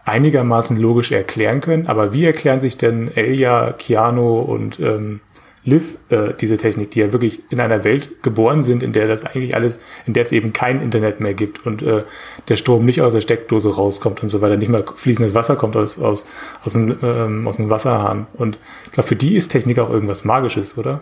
einigermaßen 0.05 0.77
logisch 0.79 1.13
erklären 1.13 1.61
können. 1.61 1.89
Aber 1.89 2.13
wie 2.13 2.25
erklären 2.25 2.61
sich 2.61 2.79
denn 2.79 3.11
Elia, 3.15 3.73
Keanu 3.73 4.39
und 4.39 4.79
ähm, 4.79 5.21
Liv 5.67 5.99
äh, 6.11 6.33
diese 6.41 6.57
Technik, 6.57 6.93
die 6.93 7.01
ja 7.01 7.13
wirklich 7.13 7.43
in 7.51 7.61
einer 7.61 7.83
Welt 7.83 8.23
geboren 8.23 8.63
sind, 8.63 8.85
in 8.85 8.93
der 8.93 9.09
das 9.09 9.25
eigentlich 9.25 9.55
alles, 9.55 9.81
in 10.07 10.15
der 10.15 10.23
es 10.23 10.31
eben 10.31 10.53
kein 10.53 10.81
Internet 10.81 11.21
mehr 11.21 11.35
gibt 11.35 11.67
und 11.67 11.83
äh, 11.83 12.05
der 12.49 12.57
Strom 12.57 12.85
nicht 12.85 13.03
aus 13.03 13.13
der 13.13 13.21
Steckdose 13.21 13.75
rauskommt 13.75 14.23
und 14.23 14.29
so 14.29 14.41
weiter, 14.41 14.57
nicht 14.57 14.69
mal 14.69 14.85
fließendes 14.85 15.35
Wasser 15.35 15.57
kommt 15.57 15.77
aus, 15.77 15.99
aus, 15.99 16.25
aus, 16.65 16.73
dem, 16.73 16.97
ähm, 17.03 17.49
aus 17.49 17.57
dem 17.57 17.69
Wasserhahn. 17.69 18.29
Und 18.35 18.59
ich 18.85 18.93
glaube, 18.93 19.09
für 19.09 19.17
die 19.17 19.35
ist 19.37 19.49
Technik 19.49 19.81
auch 19.81 19.91
irgendwas 19.91 20.25
Magisches, 20.25 20.79
oder? 20.79 21.01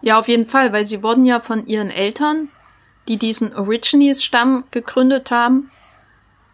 Ja, 0.00 0.18
auf 0.18 0.28
jeden 0.28 0.46
Fall, 0.46 0.72
weil 0.72 0.86
sie 0.86 1.02
wurden 1.02 1.26
ja 1.26 1.40
von 1.40 1.66
ihren 1.66 1.90
Eltern, 1.90 2.48
die 3.06 3.18
diesen 3.18 3.54
Origines-Stamm 3.54 4.64
gegründet 4.70 5.30
haben, 5.30 5.70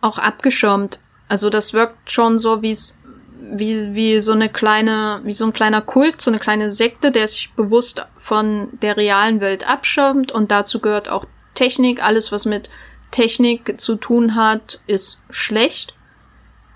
auch 0.00 0.18
abgeschirmt. 0.18 0.98
Also 1.28 1.48
das 1.48 1.72
wirkt 1.72 2.10
schon 2.10 2.40
so, 2.40 2.62
wie 2.62 2.72
es 2.72 2.98
wie, 3.40 3.94
wie 3.94 4.20
so 4.20 4.32
eine 4.32 4.48
kleine, 4.48 5.20
wie 5.24 5.32
so 5.32 5.44
ein 5.44 5.52
kleiner 5.52 5.82
Kult, 5.82 6.20
so 6.20 6.30
eine 6.30 6.38
kleine 6.38 6.70
Sekte, 6.70 7.10
der 7.10 7.28
sich 7.28 7.52
bewusst 7.54 8.04
von 8.18 8.68
der 8.82 8.96
realen 8.96 9.40
Welt 9.40 9.68
abschirmt 9.68 10.32
und 10.32 10.50
dazu 10.50 10.80
gehört 10.80 11.08
auch 11.08 11.26
Technik. 11.54 12.02
Alles, 12.02 12.32
was 12.32 12.44
mit 12.44 12.68
Technik 13.10 13.80
zu 13.80 13.96
tun 13.96 14.34
hat, 14.34 14.80
ist 14.86 15.20
schlecht. 15.30 15.94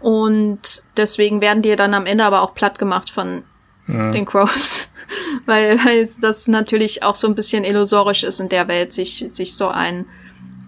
Und 0.00 0.82
deswegen 0.96 1.40
werden 1.40 1.62
die 1.62 1.76
dann 1.76 1.94
am 1.94 2.06
Ende 2.06 2.24
aber 2.24 2.42
auch 2.42 2.54
platt 2.54 2.78
gemacht 2.78 3.10
von 3.10 3.44
ja. 3.86 4.10
den 4.10 4.24
Crows. 4.24 4.88
weil, 5.46 5.78
weil 5.84 6.08
das 6.20 6.48
natürlich 6.48 7.02
auch 7.02 7.14
so 7.14 7.26
ein 7.26 7.34
bisschen 7.34 7.64
illusorisch 7.64 8.22
ist 8.22 8.40
in 8.40 8.48
der 8.48 8.68
Welt, 8.68 8.92
sich, 8.92 9.24
sich 9.28 9.56
so 9.56 9.68
ein, 9.68 10.06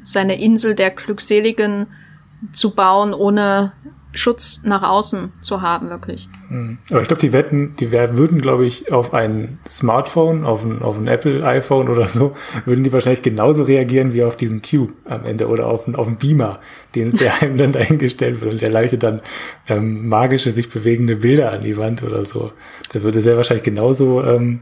seine 0.03 0.41
Insel 0.41 0.75
der 0.75 0.91
Glückseligen 0.91 1.87
zu 2.53 2.75
bauen, 2.75 3.15
ohne 3.15 3.73
Schutz 4.15 4.61
nach 4.65 4.83
außen 4.83 5.33
zu 5.41 5.63
haben, 5.63 5.89
wirklich. 5.89 6.29
Mhm. 6.49 6.79
Aber 6.91 7.01
ich 7.01 7.09
glaube, 7.09 7.21
die 7.21 7.33
wetten, 7.33 7.75
die 7.77 7.93
würden, 7.93 8.41
glaube 8.41 8.67
ich, 8.67 8.93
auf 8.93 9.15
ein 9.15 9.59
Smartphone, 9.67 10.45
auf 10.45 10.65
ein, 10.65 10.83
auf 10.83 10.99
ein 10.99 11.09
Apple 11.09 11.45
iPhone 11.45 11.89
oder 11.89 12.07
so, 12.07 12.35
würden 12.67 12.85
die 12.85 12.93
wahrscheinlich 12.93 13.23
genauso 13.23 13.63
reagieren 13.63 14.13
wie 14.13 14.23
auf 14.25 14.37
diesen 14.37 14.61
Cube 14.63 14.93
am 15.07 15.25
Ende 15.25 15.49
oder 15.49 15.67
auf, 15.67 15.87
ein, 15.87 15.95
auf 15.95 16.07
einen 16.07 16.19
Beamer, 16.19 16.61
den, 16.95 17.13
der 17.13 17.33
einem 17.43 17.57
dann 17.57 17.73
dahingestellt 17.73 18.41
wird 18.41 18.53
und 18.53 18.61
der 18.61 18.71
leuchtet 18.71 19.03
dann 19.03 19.23
ähm, 19.69 20.09
magische, 20.09 20.53
sich 20.53 20.71
bewegende 20.71 21.17
Bilder 21.17 21.53
an 21.53 21.63
die 21.63 21.77
Wand 21.77 22.03
oder 22.03 22.27
so. 22.27 22.53
Da 22.93 23.03
würde 23.03 23.21
sehr 23.21 23.37
wahrscheinlich 23.37 23.65
genauso 23.65 24.23
ähm, 24.23 24.61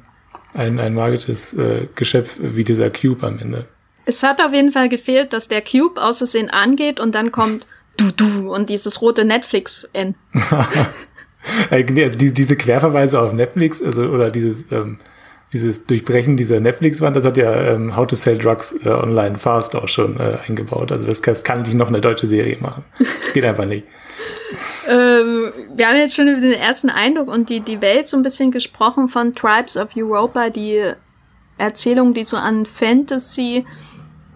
ein, 0.54 0.78
ein 0.78 0.94
magisches 0.94 1.54
äh, 1.54 1.86
Geschöpf 1.94 2.38
wie 2.40 2.64
dieser 2.64 2.90
Cube 2.90 3.26
am 3.26 3.38
Ende. 3.38 3.66
Es 4.06 4.22
hat 4.22 4.40
auf 4.40 4.52
jeden 4.52 4.72
Fall 4.72 4.88
gefehlt, 4.88 5.32
dass 5.32 5.48
der 5.48 5.62
Cube 5.62 6.00
aus 6.00 6.18
Versehen 6.18 6.50
angeht 6.50 7.00
und 7.00 7.14
dann 7.14 7.32
kommt 7.32 7.66
du, 8.00 8.10
du 8.12 8.54
und 8.54 8.70
dieses 8.70 9.00
rote 9.02 9.24
Netflix-N. 9.24 10.14
also 11.70 11.84
diese, 12.16 12.34
diese 12.34 12.56
Querverweise 12.56 13.20
auf 13.20 13.32
Netflix, 13.32 13.82
also 13.82 14.02
oder 14.04 14.30
dieses 14.30 14.70
ähm, 14.72 14.98
dieses 15.52 15.84
Durchbrechen 15.86 16.36
dieser 16.36 16.60
Netflix-Wand, 16.60 17.16
das 17.16 17.24
hat 17.24 17.36
ja 17.36 17.74
ähm, 17.74 17.96
How 17.96 18.06
to 18.06 18.14
Sell 18.14 18.38
Drugs 18.38 18.72
äh, 18.84 18.88
Online 18.88 19.36
Fast 19.36 19.74
auch 19.74 19.88
schon 19.88 20.18
äh, 20.20 20.38
eingebaut. 20.46 20.92
Also 20.92 21.08
das, 21.08 21.20
das 21.20 21.42
kann 21.42 21.62
nicht 21.62 21.74
noch 21.74 21.88
eine 21.88 22.00
deutsche 22.00 22.26
Serie 22.26 22.56
machen. 22.60 22.84
Das 22.98 23.32
geht 23.32 23.44
einfach 23.44 23.64
nicht. 23.64 23.84
ähm, 24.88 25.52
wir 25.74 25.88
haben 25.88 25.96
jetzt 25.96 26.14
schon 26.14 26.28
über 26.28 26.40
den 26.40 26.52
ersten 26.52 26.88
Eindruck 26.88 27.28
und 27.28 27.48
die, 27.48 27.60
die 27.60 27.80
Welt 27.80 28.06
so 28.06 28.16
ein 28.16 28.22
bisschen 28.22 28.52
gesprochen 28.52 29.08
von 29.08 29.34
Tribes 29.34 29.76
of 29.76 29.88
Europa, 29.96 30.50
die 30.50 30.92
Erzählung, 31.58 32.14
die 32.14 32.24
so 32.24 32.36
an 32.36 32.64
Fantasy 32.64 33.64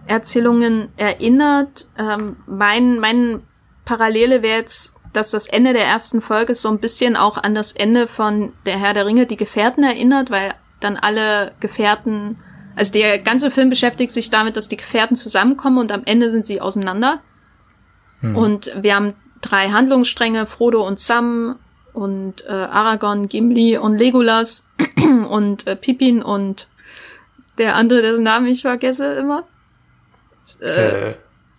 Erzählungen 0.07 0.89
erinnert. 0.97 1.87
Ähm, 1.97 2.35
mein, 2.45 2.99
mein 2.99 3.41
Parallele 3.85 4.41
wäre 4.41 4.59
jetzt, 4.59 4.93
dass 5.13 5.31
das 5.31 5.47
Ende 5.47 5.73
der 5.73 5.85
ersten 5.85 6.21
Folge 6.21 6.55
so 6.55 6.69
ein 6.69 6.79
bisschen 6.79 7.15
auch 7.15 7.37
an 7.37 7.55
das 7.55 7.71
Ende 7.71 8.07
von 8.07 8.53
Der 8.65 8.77
Herr 8.77 8.93
der 8.93 9.05
Ringe, 9.05 9.25
die 9.25 9.37
Gefährten 9.37 9.83
erinnert, 9.83 10.29
weil 10.29 10.55
dann 10.79 10.97
alle 10.97 11.53
Gefährten, 11.59 12.37
also 12.75 12.91
der 12.91 13.19
ganze 13.19 13.49
Film 13.49 13.69
beschäftigt 13.69 14.11
sich 14.11 14.29
damit, 14.29 14.57
dass 14.57 14.67
die 14.67 14.77
Gefährten 14.77 15.15
zusammenkommen 15.15 15.77
und 15.77 15.91
am 15.91 16.03
Ende 16.05 16.29
sind 16.29 16.45
sie 16.45 16.59
auseinander. 16.59 17.21
Hm. 18.19 18.35
Und 18.35 18.71
wir 18.81 18.95
haben 18.95 19.13
drei 19.41 19.69
Handlungsstränge, 19.69 20.47
Frodo 20.47 20.85
und 20.85 20.99
Sam 20.99 21.57
und 21.93 22.45
äh, 22.45 22.51
Aragorn, 22.51 23.29
Gimli 23.29 23.77
und 23.77 23.97
Legolas 23.97 24.69
und 25.29 25.65
äh, 25.65 25.75
Pippin 25.75 26.21
und 26.21 26.67
der 27.57 27.75
andere, 27.77 28.01
dessen 28.01 28.23
Namen 28.23 28.47
ich 28.47 28.63
vergesse 28.63 29.13
immer. 29.13 29.45
Äh, 30.61 31.11
äh. 31.11 31.15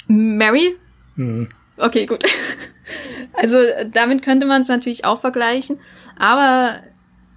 Mary? 0.08 0.76
Hm. 1.16 1.48
Okay, 1.76 2.06
gut. 2.06 2.22
Also 3.32 3.58
damit 3.92 4.22
könnte 4.22 4.46
man 4.46 4.62
es 4.62 4.68
natürlich 4.68 5.04
auch 5.04 5.20
vergleichen. 5.20 5.78
Aber 6.18 6.80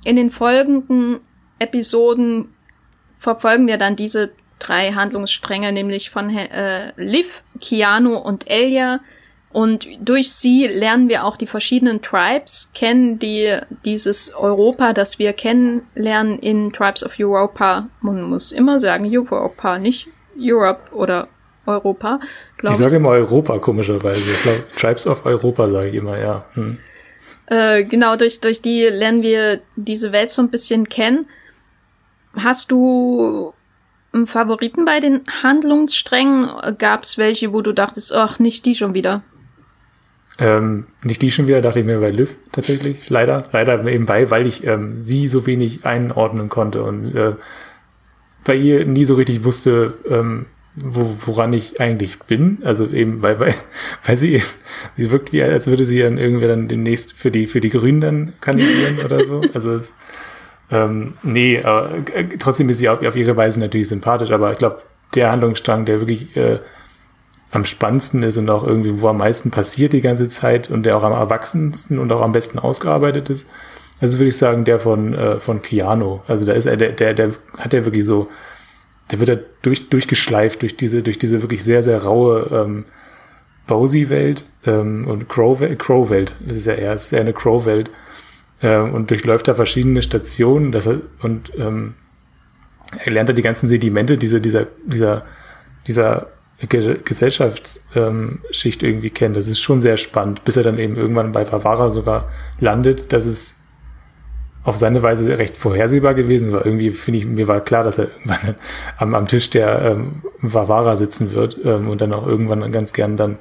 in 0.05 0.15
den 0.15 0.29
folgenden 0.29 1.19
Episoden 1.59 2.53
verfolgen 3.17 3.67
wir 3.67 3.77
dann 3.77 3.95
diese 3.95 4.31
drei 4.59 4.93
Handlungsstränge, 4.93 5.71
nämlich 5.71 6.09
von 6.09 6.29
äh, 6.29 6.93
Liv, 6.95 7.43
Keanu 7.59 8.15
und 8.15 8.49
Elia. 8.49 8.99
Und 9.51 9.87
durch 9.99 10.31
sie 10.31 10.67
lernen 10.67 11.09
wir 11.09 11.25
auch 11.25 11.35
die 11.35 11.47
verschiedenen 11.47 12.01
Tribes 12.01 12.69
kennen, 12.73 13.17
die 13.17 13.57
dieses 13.83 14.33
Europa, 14.35 14.93
das 14.93 15.17
wir 15.17 15.33
kennenlernen 15.33 16.37
in 16.39 16.71
Tribes 16.71 17.03
of 17.03 17.19
Europa. 17.19 17.89
Man 18.01 18.23
muss 18.23 18.51
immer 18.51 18.79
sagen 18.79 19.11
Europa, 19.17 19.79
nicht 19.79 20.07
Europe 20.39 20.93
oder 20.93 21.27
Europa. 21.69 22.19
Ich 22.61 22.75
sage 22.75 22.97
immer 22.97 23.09
Europa, 23.09 23.57
komischerweise. 23.59 24.19
Ich 24.19 24.41
glaube, 24.41 24.63
Tribes 24.77 25.07
of 25.07 25.25
Europa 25.25 25.69
sage 25.69 25.89
ich 25.89 25.95
immer, 25.95 26.17
ja. 26.17 26.45
Hm. 26.53 26.77
Äh, 27.47 27.83
genau, 27.83 28.15
durch, 28.15 28.41
durch 28.41 28.61
die 28.61 28.83
lernen 28.83 29.23
wir 29.23 29.61
diese 29.75 30.11
Welt 30.11 30.29
so 30.29 30.41
ein 30.41 30.49
bisschen 30.49 30.87
kennen. 30.87 31.25
Hast 32.35 32.71
du 32.71 33.53
einen 34.13 34.27
Favoriten 34.27 34.85
bei 34.85 34.99
den 34.99 35.21
Handlungssträngen? 35.43 36.49
Gab 36.77 37.03
es 37.03 37.17
welche, 37.17 37.53
wo 37.53 37.61
du 37.61 37.73
dachtest, 37.73 38.13
ach, 38.13 38.39
nicht 38.39 38.65
die 38.65 38.75
schon 38.75 38.93
wieder? 38.93 39.23
Ähm, 40.37 40.85
nicht 41.03 41.21
die 41.21 41.31
schon 41.31 41.47
wieder, 41.47 41.59
dachte 41.59 41.79
ich 41.79 41.85
mir 41.85 41.99
bei 41.99 42.11
Liv 42.11 42.35
tatsächlich. 42.51 43.09
Leider, 43.09 43.43
leider 43.51 43.85
eben 43.85 44.07
weil, 44.07 44.31
weil 44.31 44.47
ich 44.47 44.65
ähm, 44.65 45.01
sie 45.01 45.27
so 45.27 45.45
wenig 45.45 45.85
einordnen 45.85 46.47
konnte 46.47 46.83
und 46.83 47.13
äh, 47.13 47.33
bei 48.45 48.55
ihr 48.55 48.85
nie 48.85 49.03
so 49.03 49.15
richtig 49.15 49.43
wusste, 49.43 49.95
ähm, 50.09 50.45
wo, 50.75 51.15
woran 51.25 51.53
ich 51.53 51.81
eigentlich 51.81 52.19
bin. 52.19 52.59
Also 52.63 52.87
eben, 52.87 53.21
weil, 53.21 53.39
weil, 53.39 53.53
weil 54.05 54.17
sie, 54.17 54.41
sie 54.95 55.11
wirkt 55.11 55.33
wie, 55.33 55.43
als 55.43 55.67
würde 55.67 55.85
sie 55.85 55.99
dann 55.99 56.17
irgendwie 56.17 56.47
dann 56.47 56.67
demnächst 56.67 57.13
für 57.13 57.31
die, 57.31 57.47
für 57.47 57.61
die 57.61 57.69
Grünen 57.69 58.01
dann 58.01 58.33
kandidieren 58.41 58.97
oder 59.03 59.23
so. 59.25 59.41
Also 59.53 59.73
es, 59.73 59.93
ähm, 60.71 61.13
nee, 61.23 61.61
aber 61.63 61.89
äh, 62.13 62.25
trotzdem 62.37 62.69
ist 62.69 62.77
sie 62.77 62.89
auf, 62.89 63.01
auf 63.03 63.15
ihre 63.15 63.35
Weise 63.35 63.59
natürlich 63.59 63.87
sympathisch, 63.87 64.31
aber 64.31 64.51
ich 64.51 64.57
glaube, 64.57 64.83
der 65.15 65.31
Handlungsstrang, 65.31 65.85
der 65.85 65.99
wirklich 65.99 66.35
äh, 66.37 66.59
am 67.51 67.65
spannendsten 67.65 68.21
ist 68.21 68.37
und 68.37 68.49
auch 68.49 68.65
irgendwie, 68.65 69.01
wo 69.01 69.07
am 69.07 69.17
meisten 69.17 69.49
passiert 69.49 69.93
die 69.93 70.01
ganze 70.01 70.27
Zeit 70.27 70.69
und 70.69 70.83
der 70.83 70.95
auch 70.97 71.03
am 71.03 71.13
erwachsensten 71.13 71.97
und 71.97 72.11
auch 72.11 72.21
am 72.21 72.31
besten 72.31 72.59
ausgearbeitet 72.59 73.29
ist, 73.31 73.47
also 74.01 74.19
würde 74.19 74.29
ich 74.29 74.37
sagen, 74.37 74.63
der 74.63 74.79
von, 74.79 75.13
äh, 75.13 75.39
von 75.39 75.61
Keanu. 75.61 76.19
Also 76.27 76.45
da 76.45 76.53
ist 76.53 76.67
er, 76.67 76.77
der, 76.77 76.91
der, 76.91 77.13
der 77.13 77.31
hat 77.57 77.73
ja 77.73 77.85
wirklich 77.85 78.05
so, 78.05 78.29
der 79.11 79.19
wird 79.19 79.29
da 79.29 79.35
durch, 79.61 79.89
durchgeschleift 79.89 80.61
durch 80.61 80.77
diese, 80.77 81.03
durch 81.03 81.19
diese 81.19 81.41
wirklich 81.41 81.63
sehr, 81.63 81.83
sehr 81.83 82.03
raue 82.03 82.49
ähm, 82.51 82.85
Bowsy-Welt 83.67 84.45
ähm, 84.65 85.07
und 85.07 85.29
Crow-Welt. 85.29 85.79
Crow 85.79 86.09
das 86.09 86.57
ist 86.57 86.65
ja 86.65 86.73
eher, 86.73 86.93
ist 86.93 87.13
eher 87.13 87.21
eine 87.21 87.33
Crow-Welt. 87.33 87.91
Ähm, 88.61 88.93
und 88.93 89.09
durchläuft 89.09 89.47
da 89.47 89.55
verschiedene 89.55 90.01
Stationen 90.01 90.73
das, 90.73 90.87
und 91.21 91.53
ähm, 91.57 91.93
er 93.05 93.11
lernt 93.11 93.29
da 93.29 93.33
die 93.33 93.41
ganzen 93.41 93.67
Sedimente 93.67 94.17
dieser, 94.17 94.39
dieser, 94.39 94.67
dieser, 94.85 95.25
dieser 95.87 96.27
Gesellschaftsschicht 96.67 98.83
ähm, 98.83 98.89
irgendwie 98.89 99.11
kennen. 99.11 99.33
Das 99.33 99.47
ist 99.47 99.61
schon 99.61 99.79
sehr 99.79 99.95
spannend, 99.95 100.43
bis 100.43 100.57
er 100.57 100.63
dann 100.63 100.77
eben 100.77 100.97
irgendwann 100.97 101.31
bei 101.31 101.45
Favara 101.45 101.89
sogar 101.89 102.29
landet. 102.59 103.13
Das 103.13 103.25
ist 103.25 103.58
auf 104.63 104.77
seine 104.77 105.01
Weise 105.01 105.37
recht 105.37 105.57
vorhersehbar 105.57 106.13
gewesen, 106.13 106.51
weil 106.51 106.61
irgendwie 106.61 106.91
finde 106.91 107.19
ich, 107.19 107.25
mir 107.25 107.47
war 107.47 107.61
klar, 107.61 107.83
dass 107.83 107.97
er 107.97 108.07
irgendwann 108.09 108.55
am, 108.97 109.15
am 109.15 109.27
Tisch 109.27 109.49
der 109.49 109.81
ähm, 109.81 110.21
Vavara 110.41 110.95
sitzen 110.95 111.31
wird 111.31 111.57
ähm, 111.63 111.89
und 111.89 112.01
dann 112.01 112.13
auch 112.13 112.27
irgendwann 112.27 112.71
ganz 112.71 112.93
gern 112.93 113.17
dann 113.17 113.37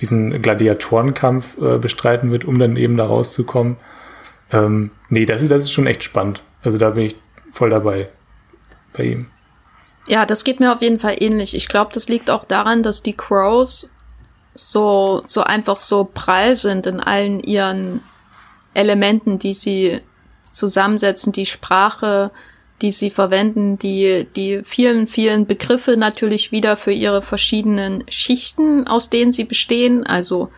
diesen 0.00 0.42
Gladiatorenkampf 0.42 1.56
äh, 1.58 1.78
bestreiten 1.78 2.30
wird, 2.30 2.44
um 2.44 2.58
dann 2.58 2.76
eben 2.76 2.96
da 2.96 3.06
rauszukommen. 3.06 3.76
Ähm, 4.52 4.90
nee, 5.08 5.24
das 5.24 5.42
ist, 5.42 5.50
das 5.50 5.62
ist 5.62 5.72
schon 5.72 5.86
echt 5.86 6.02
spannend. 6.02 6.42
Also 6.62 6.78
da 6.78 6.90
bin 6.90 7.04
ich 7.04 7.16
voll 7.52 7.70
dabei 7.70 8.08
bei 8.92 9.04
ihm. 9.04 9.26
Ja, 10.06 10.26
das 10.26 10.44
geht 10.44 10.60
mir 10.60 10.72
auf 10.72 10.82
jeden 10.82 10.98
Fall 10.98 11.16
ähnlich. 11.18 11.54
Ich 11.54 11.68
glaube, 11.68 11.92
das 11.92 12.08
liegt 12.08 12.30
auch 12.30 12.44
daran, 12.44 12.82
dass 12.82 13.02
die 13.02 13.16
Crows 13.16 13.90
so, 14.54 15.22
so 15.24 15.42
einfach 15.42 15.76
so 15.76 16.08
prall 16.12 16.56
sind 16.56 16.86
in 16.86 17.00
allen 17.00 17.40
ihren 17.40 18.00
Elementen, 18.74 19.38
die 19.38 19.54
sie 19.54 20.00
zusammensetzen, 20.52 21.32
die 21.32 21.46
Sprache, 21.46 22.30
die 22.82 22.90
sie 22.90 23.10
verwenden, 23.10 23.78
die, 23.78 24.26
die 24.36 24.62
vielen, 24.64 25.06
vielen 25.06 25.46
Begriffe 25.46 25.96
natürlich 25.96 26.52
wieder 26.52 26.76
für 26.76 26.92
ihre 26.92 27.22
verschiedenen 27.22 28.04
Schichten, 28.08 28.86
aus 28.86 29.08
denen 29.08 29.32
sie 29.32 29.44
bestehen. 29.44 30.06
Also 30.06 30.50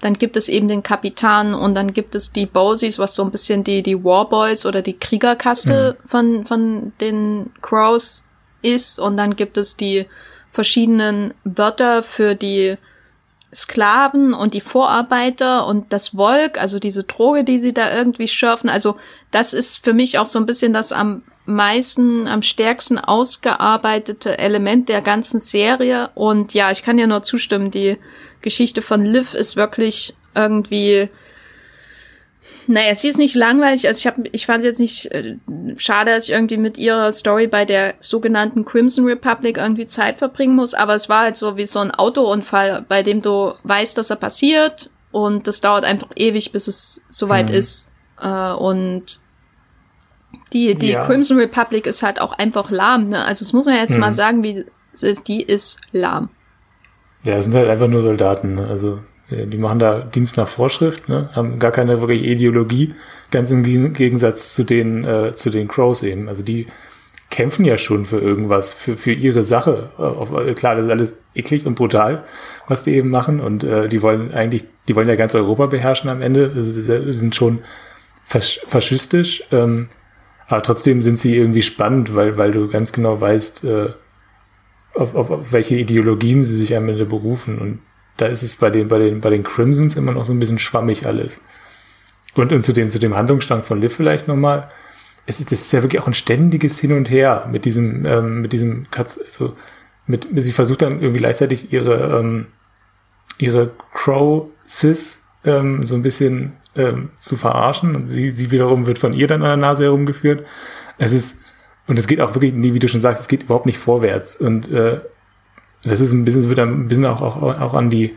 dann 0.00 0.14
gibt 0.14 0.36
es 0.36 0.48
eben 0.48 0.68
den 0.68 0.82
Kapitan 0.82 1.54
und 1.54 1.74
dann 1.74 1.92
gibt 1.92 2.14
es 2.14 2.32
die 2.32 2.46
Bosies, 2.46 2.98
was 2.98 3.14
so 3.14 3.22
ein 3.22 3.30
bisschen 3.30 3.64
die, 3.64 3.82
die 3.82 4.04
Warboys 4.04 4.66
oder 4.66 4.82
die 4.82 4.98
Kriegerkaste 4.98 5.96
mhm. 6.02 6.08
von, 6.08 6.46
von 6.46 6.92
den 7.00 7.50
Crows 7.62 8.24
ist. 8.60 8.98
Und 8.98 9.16
dann 9.16 9.36
gibt 9.36 9.56
es 9.56 9.76
die 9.76 10.06
verschiedenen 10.52 11.32
Wörter 11.44 12.02
für 12.02 12.34
die 12.34 12.76
Sklaven 13.54 14.32
und 14.32 14.54
die 14.54 14.60
Vorarbeiter 14.60 15.66
und 15.66 15.92
das 15.92 16.08
Volk, 16.08 16.58
also 16.58 16.78
diese 16.78 17.04
Droge, 17.04 17.44
die 17.44 17.58
sie 17.58 17.74
da 17.74 17.94
irgendwie 17.94 18.28
schürfen. 18.28 18.70
Also 18.70 18.96
das 19.30 19.52
ist 19.52 19.84
für 19.84 19.92
mich 19.92 20.18
auch 20.18 20.26
so 20.26 20.38
ein 20.38 20.46
bisschen 20.46 20.72
das 20.72 20.92
am 20.92 21.22
meisten, 21.44 22.28
am 22.28 22.42
stärksten 22.42 22.98
ausgearbeitete 22.98 24.38
Element 24.38 24.88
der 24.88 25.02
ganzen 25.02 25.40
Serie. 25.40 26.10
Und 26.14 26.54
ja, 26.54 26.70
ich 26.70 26.82
kann 26.82 26.96
dir 26.96 27.06
nur 27.06 27.22
zustimmen, 27.22 27.70
die 27.70 27.98
Geschichte 28.40 28.80
von 28.80 29.04
Liv 29.04 29.34
ist 29.34 29.56
wirklich 29.56 30.14
irgendwie 30.34 31.10
naja, 32.66 32.94
sie 32.94 33.08
ist 33.08 33.18
nicht 33.18 33.34
langweilig. 33.34 33.86
Also 33.86 33.98
ich 33.98 34.06
habe, 34.06 34.24
ich 34.32 34.46
fand 34.46 34.60
es 34.60 34.64
jetzt 34.64 34.80
nicht 34.80 35.06
äh, 35.12 35.36
schade, 35.76 36.12
dass 36.12 36.24
ich 36.24 36.30
irgendwie 36.30 36.56
mit 36.56 36.78
ihrer 36.78 37.12
Story 37.12 37.46
bei 37.46 37.64
der 37.64 37.94
sogenannten 37.98 38.64
Crimson 38.64 39.04
Republic 39.04 39.56
irgendwie 39.58 39.86
Zeit 39.86 40.18
verbringen 40.18 40.54
muss. 40.54 40.74
Aber 40.74 40.94
es 40.94 41.08
war 41.08 41.22
halt 41.22 41.36
so 41.36 41.56
wie 41.56 41.66
so 41.66 41.80
ein 41.80 41.90
Autounfall, 41.90 42.84
bei 42.88 43.02
dem 43.02 43.22
du 43.22 43.52
weißt, 43.64 43.98
dass 43.98 44.10
er 44.10 44.16
passiert 44.16 44.90
und 45.10 45.46
das 45.46 45.60
dauert 45.60 45.84
einfach 45.84 46.08
ewig, 46.16 46.52
bis 46.52 46.68
es 46.68 47.04
soweit 47.08 47.48
mhm. 47.48 47.54
ist. 47.54 47.92
Äh, 48.20 48.52
und 48.52 49.20
die, 50.52 50.74
die 50.74 50.90
ja. 50.90 51.04
Crimson 51.04 51.38
Republic 51.38 51.86
ist 51.86 52.02
halt 52.02 52.20
auch 52.20 52.32
einfach 52.32 52.70
lahm, 52.70 53.08
ne? 53.08 53.24
Also 53.24 53.44
das 53.44 53.52
muss 53.52 53.66
man 53.66 53.76
jetzt 53.76 53.94
mhm. 53.94 54.00
mal 54.00 54.14
sagen, 54.14 54.44
wie 54.44 54.64
die 55.26 55.42
ist 55.42 55.78
lahm. 55.92 56.28
Ja, 57.24 57.36
es 57.36 57.46
sind 57.46 57.54
halt 57.54 57.68
einfach 57.68 57.88
nur 57.88 58.02
Soldaten, 58.02 58.54
ne? 58.54 58.66
Also 58.66 59.00
die 59.46 59.58
machen 59.58 59.78
da 59.78 60.00
Dienst 60.00 60.36
nach 60.36 60.48
Vorschrift, 60.48 61.08
ne? 61.08 61.30
haben 61.32 61.58
gar 61.58 61.72
keine 61.72 62.00
wirklich 62.00 62.24
Ideologie, 62.24 62.94
ganz 63.30 63.50
im 63.50 63.62
Gegensatz 63.92 64.54
zu 64.54 64.64
den, 64.64 65.04
äh, 65.04 65.32
zu 65.34 65.50
den 65.50 65.68
Crows 65.68 66.02
eben. 66.02 66.28
Also 66.28 66.42
die 66.42 66.66
kämpfen 67.32 67.64
ja 67.64 67.78
schon 67.78 68.04
für 68.04 68.20
irgendwas, 68.20 68.72
für, 68.72 68.96
für 68.96 69.12
ihre 69.12 69.42
Sache. 69.42 69.90
Äh, 69.98 70.52
klar, 70.54 70.76
das 70.76 70.84
ist 70.84 70.90
alles 70.90 71.14
eklig 71.34 71.66
und 71.66 71.74
brutal, 71.74 72.24
was 72.68 72.84
die 72.84 72.94
eben 72.94 73.08
machen. 73.08 73.40
Und 73.40 73.64
äh, 73.64 73.88
die 73.88 74.02
wollen 74.02 74.32
eigentlich, 74.32 74.64
die 74.86 74.94
wollen 74.94 75.08
ja 75.08 75.16
ganz 75.16 75.34
Europa 75.34 75.66
beherrschen 75.66 76.10
am 76.10 76.20
Ende. 76.20 76.52
Sie 76.62 76.82
sind 77.12 77.34
schon 77.34 77.60
fas 78.24 78.60
faschistisch. 78.66 79.44
Ähm, 79.50 79.88
aber 80.46 80.62
trotzdem 80.62 81.00
sind 81.00 81.18
sie 81.18 81.34
irgendwie 81.34 81.62
spannend, 81.62 82.14
weil, 82.14 82.36
weil 82.36 82.52
du 82.52 82.68
ganz 82.68 82.92
genau 82.92 83.18
weißt, 83.18 83.64
äh, 83.64 83.88
auf, 84.94 85.14
auf, 85.14 85.30
auf 85.30 85.52
welche 85.52 85.76
Ideologien 85.76 86.44
sie 86.44 86.56
sich 86.56 86.76
am 86.76 86.88
Ende 86.88 87.06
berufen. 87.06 87.58
Und 87.58 87.78
da 88.22 88.28
ist 88.28 88.44
es 88.44 88.54
bei 88.54 88.70
den, 88.70 88.86
bei 88.86 88.98
den, 88.98 89.20
bei 89.20 89.30
den 89.30 89.42
Crimsons 89.42 89.96
immer 89.96 90.12
noch 90.12 90.24
so 90.24 90.32
ein 90.32 90.38
bisschen 90.38 90.60
schwammig 90.60 91.06
alles. 91.06 91.40
Und, 92.34 92.52
und 92.52 92.62
zu 92.62 92.72
dem, 92.72 92.88
zu 92.88 93.00
dem 93.00 93.16
Handlungsstrang 93.16 93.64
von 93.64 93.80
Liv 93.80 93.94
vielleicht 93.94 94.28
nochmal. 94.28 94.70
Es 95.26 95.40
ist, 95.40 95.50
das 95.50 95.60
ist 95.60 95.72
ja 95.72 95.82
wirklich 95.82 96.00
auch 96.00 96.06
ein 96.06 96.14
ständiges 96.14 96.78
Hin 96.78 96.92
und 96.92 97.10
Her 97.10 97.48
mit 97.50 97.64
diesem, 97.64 98.06
ähm, 98.06 98.40
mit 98.40 98.52
diesem 98.52 98.84
Katz, 98.92 99.18
also 99.22 99.56
mit, 100.06 100.28
sie 100.36 100.52
versucht 100.52 100.82
dann 100.82 101.00
irgendwie 101.00 101.18
gleichzeitig 101.18 101.72
ihre, 101.72 102.18
ähm, 102.18 102.46
ihre 103.38 103.72
Crow-Sis 103.92 105.20
ähm, 105.44 105.82
so 105.82 105.96
ein 105.96 106.02
bisschen 106.02 106.52
ähm, 106.76 107.10
zu 107.18 107.36
verarschen 107.36 107.96
und 107.96 108.06
sie, 108.06 108.30
sie 108.30 108.52
wiederum 108.52 108.86
wird 108.86 109.00
von 109.00 109.12
ihr 109.12 109.26
dann 109.26 109.42
an 109.42 109.48
der 109.48 109.56
Nase 109.56 109.84
herumgeführt. 109.84 110.46
Es 110.98 111.12
ist, 111.12 111.38
und 111.88 111.98
es 111.98 112.06
geht 112.06 112.20
auch 112.20 112.34
wirklich, 112.36 112.54
wie 112.54 112.78
du 112.78 112.88
schon 112.88 113.00
sagst, 113.00 113.20
es 113.20 113.28
geht 113.28 113.42
überhaupt 113.44 113.66
nicht 113.66 113.78
vorwärts. 113.78 114.36
Und 114.36 114.70
äh, 114.70 115.00
das 115.84 116.00
ist 116.00 116.12
ein 116.12 116.24
bisschen, 116.24 116.48
wird 116.48 116.58
dann 116.58 116.84
ein 116.84 116.88
bisschen 116.88 117.06
auch, 117.06 117.20
auch, 117.20 117.60
auch 117.60 117.74
an 117.74 117.90
die, 117.90 118.16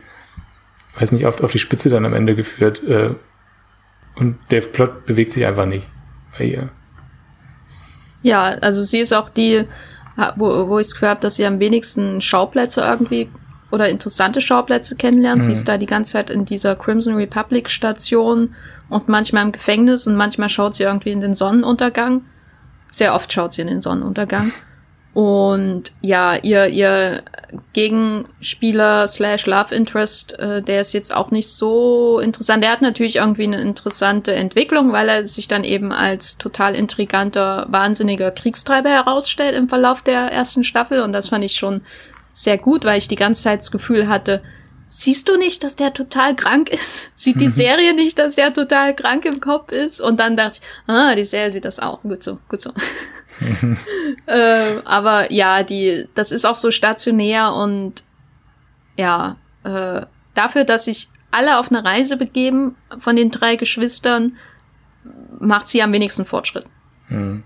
weiß 0.98 1.12
nicht, 1.12 1.26
auf, 1.26 1.40
auf 1.42 1.52
die 1.52 1.58
Spitze 1.58 1.88
dann 1.88 2.04
am 2.04 2.14
Ende 2.14 2.34
geführt. 2.34 2.82
Äh, 2.84 3.10
und 4.14 4.38
der 4.50 4.62
Plot 4.62 5.06
bewegt 5.06 5.32
sich 5.32 5.44
einfach 5.44 5.66
nicht 5.66 5.86
bei 6.38 6.44
ihr. 6.44 6.68
Ja, 8.22 8.44
also 8.44 8.82
sie 8.82 8.98
ist 8.98 9.12
auch 9.12 9.28
die, 9.28 9.64
wo, 10.36 10.68
wo 10.68 10.78
ich 10.78 10.88
es 10.88 10.94
gehört 10.94 11.10
habe, 11.10 11.20
dass 11.20 11.36
sie 11.36 11.44
am 11.44 11.60
wenigsten 11.60 12.20
Schauplätze 12.20 12.80
irgendwie 12.80 13.28
oder 13.70 13.88
interessante 13.88 14.40
Schauplätze 14.40 14.96
kennenlernt. 14.96 15.42
Mhm. 15.42 15.46
Sie 15.46 15.52
ist 15.52 15.68
da 15.68 15.76
die 15.76 15.86
ganze 15.86 16.12
Zeit 16.12 16.30
in 16.30 16.44
dieser 16.44 16.76
Crimson 16.76 17.14
Republic 17.14 17.68
Station 17.68 18.54
und 18.88 19.08
manchmal 19.08 19.44
im 19.44 19.52
Gefängnis 19.52 20.06
und 20.06 20.16
manchmal 20.16 20.48
schaut 20.48 20.76
sie 20.76 20.84
irgendwie 20.84 21.10
in 21.10 21.20
den 21.20 21.34
Sonnenuntergang. 21.34 22.22
Sehr 22.90 23.14
oft 23.14 23.32
schaut 23.32 23.52
sie 23.52 23.62
in 23.62 23.68
den 23.68 23.82
Sonnenuntergang. 23.82 24.52
Und 25.16 25.92
ja, 26.02 26.36
ihr, 26.36 26.66
ihr 26.66 27.22
Gegenspieler 27.72 29.08
slash 29.08 29.46
Love 29.46 29.74
Interest, 29.74 30.38
äh, 30.38 30.60
der 30.60 30.82
ist 30.82 30.92
jetzt 30.92 31.14
auch 31.14 31.30
nicht 31.30 31.48
so 31.48 32.20
interessant. 32.20 32.62
Der 32.62 32.70
hat 32.70 32.82
natürlich 32.82 33.16
irgendwie 33.16 33.44
eine 33.44 33.62
interessante 33.62 34.34
Entwicklung, 34.34 34.92
weil 34.92 35.08
er 35.08 35.24
sich 35.24 35.48
dann 35.48 35.64
eben 35.64 35.90
als 35.90 36.36
total 36.36 36.74
intriganter, 36.74 37.64
wahnsinniger 37.70 38.30
Kriegstreiber 38.30 38.90
herausstellt 38.90 39.54
im 39.54 39.70
Verlauf 39.70 40.02
der 40.02 40.30
ersten 40.30 40.64
Staffel. 40.64 41.00
Und 41.00 41.12
das 41.14 41.28
fand 41.30 41.44
ich 41.44 41.56
schon 41.56 41.80
sehr 42.30 42.58
gut, 42.58 42.84
weil 42.84 42.98
ich 42.98 43.08
die 43.08 43.16
ganze 43.16 43.44
Zeit 43.44 43.60
das 43.60 43.70
Gefühl 43.70 44.08
hatte, 44.08 44.42
siehst 44.86 45.28
du 45.28 45.36
nicht, 45.36 45.64
dass 45.64 45.76
der 45.76 45.92
total 45.92 46.34
krank 46.34 46.70
ist? 46.70 47.10
Sieht 47.14 47.40
die 47.40 47.48
Serie 47.48 47.94
nicht, 47.94 48.18
dass 48.18 48.36
der 48.36 48.52
total 48.54 48.94
krank 48.94 49.24
im 49.24 49.40
Kopf 49.40 49.72
ist? 49.72 50.00
Und 50.00 50.18
dann 50.20 50.36
dachte 50.36 50.60
ich, 50.62 50.92
ah, 50.92 51.14
die 51.14 51.24
Serie 51.24 51.50
sieht 51.50 51.64
das 51.64 51.80
auch. 51.80 52.02
Gut 52.02 52.22
so, 52.22 52.38
gut 52.48 52.60
so. 52.60 52.72
äh, 54.26 54.78
aber 54.84 55.30
ja, 55.32 55.62
die, 55.62 56.08
das 56.14 56.32
ist 56.32 56.44
auch 56.44 56.56
so 56.56 56.70
stationär 56.70 57.52
und 57.52 58.02
ja, 58.96 59.36
äh, 59.64 60.02
dafür, 60.34 60.64
dass 60.64 60.86
sich 60.86 61.08
alle 61.30 61.58
auf 61.58 61.70
eine 61.70 61.84
Reise 61.84 62.16
begeben 62.16 62.76
von 62.98 63.16
den 63.16 63.30
drei 63.30 63.56
Geschwistern, 63.56 64.36
macht 65.38 65.66
sie 65.66 65.82
am 65.82 65.92
wenigsten 65.92 66.24
Fortschritt. 66.24 66.64
Hm. 67.08 67.42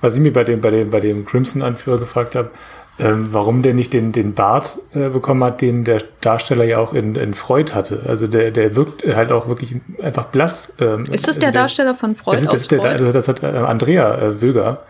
Was 0.00 0.14
ich 0.14 0.20
mir 0.20 0.32
bei 0.32 0.44
dem, 0.44 0.62
bei 0.62 0.70
dem, 0.70 0.90
bei 0.90 1.00
dem 1.00 1.26
Crimson-Anführer 1.26 1.98
gefragt 1.98 2.34
habe, 2.34 2.50
ähm, 2.98 3.28
warum 3.32 3.62
der 3.62 3.74
nicht 3.74 3.92
den, 3.92 4.12
den 4.12 4.34
Bart 4.34 4.78
äh, 4.94 5.08
bekommen 5.08 5.42
hat, 5.42 5.60
den 5.60 5.84
der 5.84 6.02
Darsteller 6.20 6.64
ja 6.64 6.78
auch 6.78 6.94
in, 6.94 7.16
in 7.16 7.34
Freud 7.34 7.72
hatte. 7.72 8.02
Also 8.06 8.28
der, 8.28 8.52
der 8.52 8.76
wirkt 8.76 9.04
halt 9.04 9.32
auch 9.32 9.48
wirklich 9.48 9.76
einfach 10.00 10.26
blass. 10.26 10.72
Ähm, 10.78 11.02
ist 11.02 11.26
das 11.26 11.36
also 11.36 11.40
der, 11.40 11.50
der, 11.50 11.62
Darsteller 11.62 11.94
von 11.94 12.14
Freud? 12.14 12.36
Das, 12.36 12.54
ist, 12.54 12.70
das, 12.72 12.80
der, 12.80 12.90
also 12.90 13.10
das 13.10 13.26
hat 13.26 13.42
äh, 13.42 13.46
Andrea 13.46 14.16
äh, 14.18 14.40
Wöger 14.40 14.82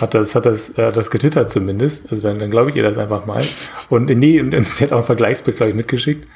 hat 0.00 0.14
das, 0.14 0.34
hat 0.34 0.46
das, 0.46 0.70
äh, 0.78 0.92
das 0.92 1.10
getwittert 1.10 1.50
zumindest. 1.50 2.12
Also 2.12 2.28
dann, 2.28 2.38
dann 2.38 2.50
glaube 2.50 2.70
ich 2.70 2.76
ihr 2.76 2.82
das 2.82 2.96
einfach 2.96 3.26
mal. 3.26 3.42
Und 3.88 4.08
nee, 4.08 4.40
und, 4.40 4.54
und 4.54 4.66
sie 4.66 4.84
hat 4.84 4.92
auch 4.92 4.98
ein 4.98 5.04
Vergleichsbild, 5.04 5.56
glaube 5.56 5.70
ich, 5.70 5.76
mitgeschickt. 5.76 6.28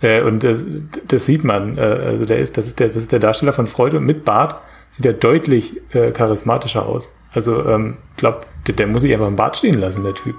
Äh, 0.00 0.22
und 0.22 0.44
das, 0.44 0.64
das 1.08 1.26
sieht 1.26 1.42
man. 1.42 1.78
Äh, 1.78 1.80
also 1.80 2.24
der 2.24 2.38
ist, 2.38 2.56
das 2.56 2.66
ist 2.66 2.78
der, 2.78 2.88
das 2.88 2.96
ist 2.96 3.12
der 3.12 3.18
Darsteller 3.18 3.52
von 3.52 3.66
Freud 3.66 3.96
und 3.96 4.04
mit 4.04 4.24
Bart 4.24 4.60
sieht 4.90 5.06
er 5.06 5.12
deutlich 5.14 5.80
äh, 5.94 6.12
charismatischer 6.12 6.86
aus. 6.86 7.10
Also 7.32 7.64
ähm, 7.66 7.96
glaube, 8.16 8.42
der, 8.66 8.74
der 8.74 8.86
muss 8.86 9.02
sich 9.02 9.12
einfach 9.12 9.28
im 9.28 9.36
Bart 9.36 9.56
stehen 9.56 9.80
lassen, 9.80 10.04
der 10.04 10.14
Typ. 10.14 10.36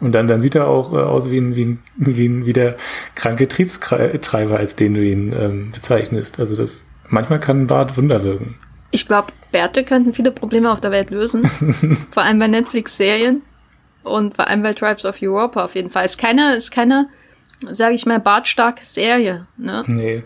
Und 0.00 0.12
dann, 0.12 0.28
dann 0.28 0.40
sieht 0.40 0.54
er 0.54 0.68
auch 0.68 0.92
äh, 0.92 0.96
aus 0.96 1.30
wie, 1.30 1.38
ein, 1.38 1.54
wie, 1.54 1.64
ein, 1.64 1.82
wie, 1.96 2.26
ein, 2.26 2.46
wie 2.46 2.52
der 2.52 2.76
kranke 3.14 3.48
Triebstreiber, 3.48 4.56
als 4.56 4.76
den 4.76 4.94
du 4.94 5.04
ihn 5.04 5.34
ähm, 5.38 5.70
bezeichnest. 5.72 6.40
Also 6.40 6.56
das 6.56 6.84
manchmal 7.08 7.40
kann 7.40 7.62
ein 7.62 7.66
Bart 7.66 7.96
Wunder 7.96 8.22
wirken. 8.22 8.56
Ich 8.90 9.06
glaube, 9.06 9.28
Bärte 9.52 9.84
könnten 9.84 10.14
viele 10.14 10.30
Probleme 10.30 10.70
auf 10.70 10.80
der 10.80 10.90
Welt 10.90 11.10
lösen. 11.10 11.46
vor 12.10 12.22
allem 12.22 12.38
bei 12.38 12.48
Netflix-Serien 12.48 13.42
und 14.02 14.36
vor 14.36 14.48
allem 14.48 14.62
bei 14.62 14.72
Tribes 14.72 15.04
of 15.04 15.16
Europa 15.20 15.64
auf 15.64 15.74
jeden 15.74 15.90
Fall. 15.90 16.04
Ist 16.04 16.18
keine, 16.18 16.56
ist 16.56 16.70
keine, 16.70 17.08
sage 17.70 17.94
ich 17.94 18.06
mal, 18.06 18.20
bartstarke 18.20 18.84
Serie. 18.84 19.46
Ne? 19.56 19.84
Nee. 19.86 20.22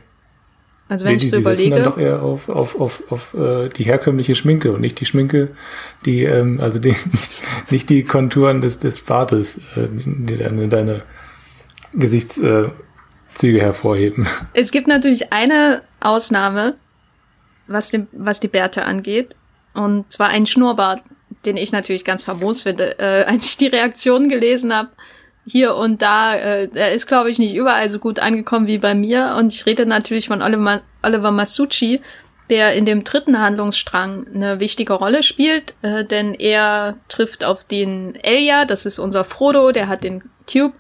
Also 0.89 1.07
wenn 1.07 1.17
nee, 1.17 1.23
ich 1.23 1.31
so 1.31 1.37
die 1.37 1.43
überlege. 1.43 1.77
dann 1.77 1.85
doch 1.85 1.99
eher 1.99 2.23
auf, 2.23 2.49
auf, 2.49 2.79
auf, 2.79 3.03
auf 3.11 3.35
äh, 3.35 3.69
die 3.71 3.85
herkömmliche 3.85 4.35
Schminke 4.35 4.73
und 4.73 4.81
nicht 4.83 5.01
die 5.01 5.07
Schminke, 5.07 5.49
die, 6.05 6.25
ähm, 6.25 6.61
also 6.61 6.79
die, 6.79 6.89
nicht, 7.13 7.43
nicht 7.71 7.91
die 7.91 8.05
Konturen 8.05 8.61
des, 8.61 8.81
des 8.81 9.01
Bartes, 9.01 9.59
äh, 9.77 9.89
die 9.91 10.37
deine, 10.37 10.69
deine 10.69 11.03
Gesichtszüge 11.95 12.73
hervorheben. 13.43 14.27
Es 14.53 14.73
gibt 14.73 14.87
natürlich 14.87 15.33
eine 15.33 15.83
Ausnahme, 16.01 16.75
was, 17.67 17.91
die, 17.91 18.07
was 18.13 18.41
die 18.41 18.49
Bärte 18.49 18.85
angeht. 18.85 19.35
Und 19.73 20.13
zwar 20.13 20.29
ein 20.29 20.47
Schnurrbart, 20.47 21.03
den 21.47 21.57
ich 21.57 21.73
natürlich 21.73 22.05
ganz 22.05 22.25
famos 22.25 22.63
finde. 22.63 22.99
Äh, 22.99 23.25
als 23.25 23.47
ich 23.47 23.57
die 23.57 23.67
Reaktionen 23.69 24.29
gelesen 24.29 24.75
habe, 24.75 24.91
hier 25.47 25.75
und 25.75 26.03
da, 26.03 26.35
äh, 26.35 26.69
er 26.75 26.93
ist, 26.93 27.07
glaube 27.07 27.31
ich, 27.31 27.39
nicht 27.39 27.55
überall 27.55 27.89
so 27.89 27.99
gut 27.99 28.19
angekommen 28.19 28.67
wie 28.67 28.79
bei 28.79 28.95
mir. 28.95 29.37
Und 29.39 29.53
ich 29.53 29.67
rede 29.67 29.87
natürlich 29.87 30.29
von 30.29 30.43
Oliver, 30.43 30.81
Oliver 31.03 31.31
Masucci, 31.31 32.01
der 32.51 32.75
in 32.75 32.85
dem 32.85 33.05
dritten 33.05 33.39
Handlungsstrang 33.39 34.27
eine 34.35 34.61
wichtige 34.61 34.95
Rolle 34.95 35.23
spielt, 35.23 35.75
äh, 35.83 36.05
denn 36.05 36.35
er 36.35 36.97
trifft 37.09 37.45
auf 37.45 37.65
den 37.65 38.15
Elia, 38.17 38.65
das 38.65 38.87
ist 38.87 38.99
unser 38.99 39.25
Frodo, 39.25 39.73
der 39.73 39.89
hat 39.89 40.05
den 40.05 40.23
Cube. 40.51 40.75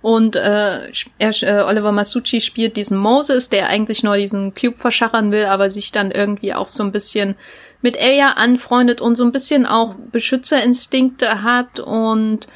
Und 0.00 0.34
äh, 0.34 0.90
er, 1.18 1.42
äh, 1.42 1.62
Oliver 1.62 1.92
Masucci 1.92 2.40
spielt 2.40 2.76
diesen 2.76 2.98
Moses, 2.98 3.50
der 3.50 3.68
eigentlich 3.68 4.02
nur 4.02 4.16
diesen 4.16 4.52
Cube 4.52 4.76
verschachern 4.76 5.30
will, 5.30 5.44
aber 5.44 5.70
sich 5.70 5.92
dann 5.92 6.10
irgendwie 6.10 6.54
auch 6.54 6.66
so 6.66 6.82
ein 6.82 6.90
bisschen 6.90 7.36
mit 7.82 7.96
Elia 7.96 8.32
anfreundet 8.32 9.00
und 9.00 9.14
so 9.14 9.24
ein 9.24 9.32
bisschen 9.32 9.64
auch 9.64 9.94
Beschützerinstinkte 9.94 11.42
hat 11.42 11.78
und 11.78 12.48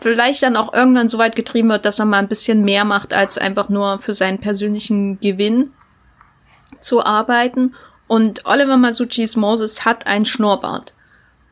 vielleicht 0.00 0.42
dann 0.42 0.56
auch 0.56 0.72
irgendwann 0.72 1.08
so 1.08 1.18
weit 1.18 1.36
getrieben 1.36 1.68
wird, 1.70 1.84
dass 1.84 1.98
er 1.98 2.04
mal 2.04 2.18
ein 2.18 2.28
bisschen 2.28 2.64
mehr 2.64 2.84
macht, 2.84 3.12
als 3.12 3.38
einfach 3.38 3.68
nur 3.68 3.98
für 3.98 4.14
seinen 4.14 4.38
persönlichen 4.38 5.18
Gewinn 5.20 5.72
zu 6.80 7.04
arbeiten. 7.04 7.74
Und 8.06 8.46
Oliver 8.46 8.76
Masucci's 8.76 9.36
Moses 9.36 9.84
hat 9.84 10.06
ein 10.06 10.24
Schnurrbart. 10.24 10.92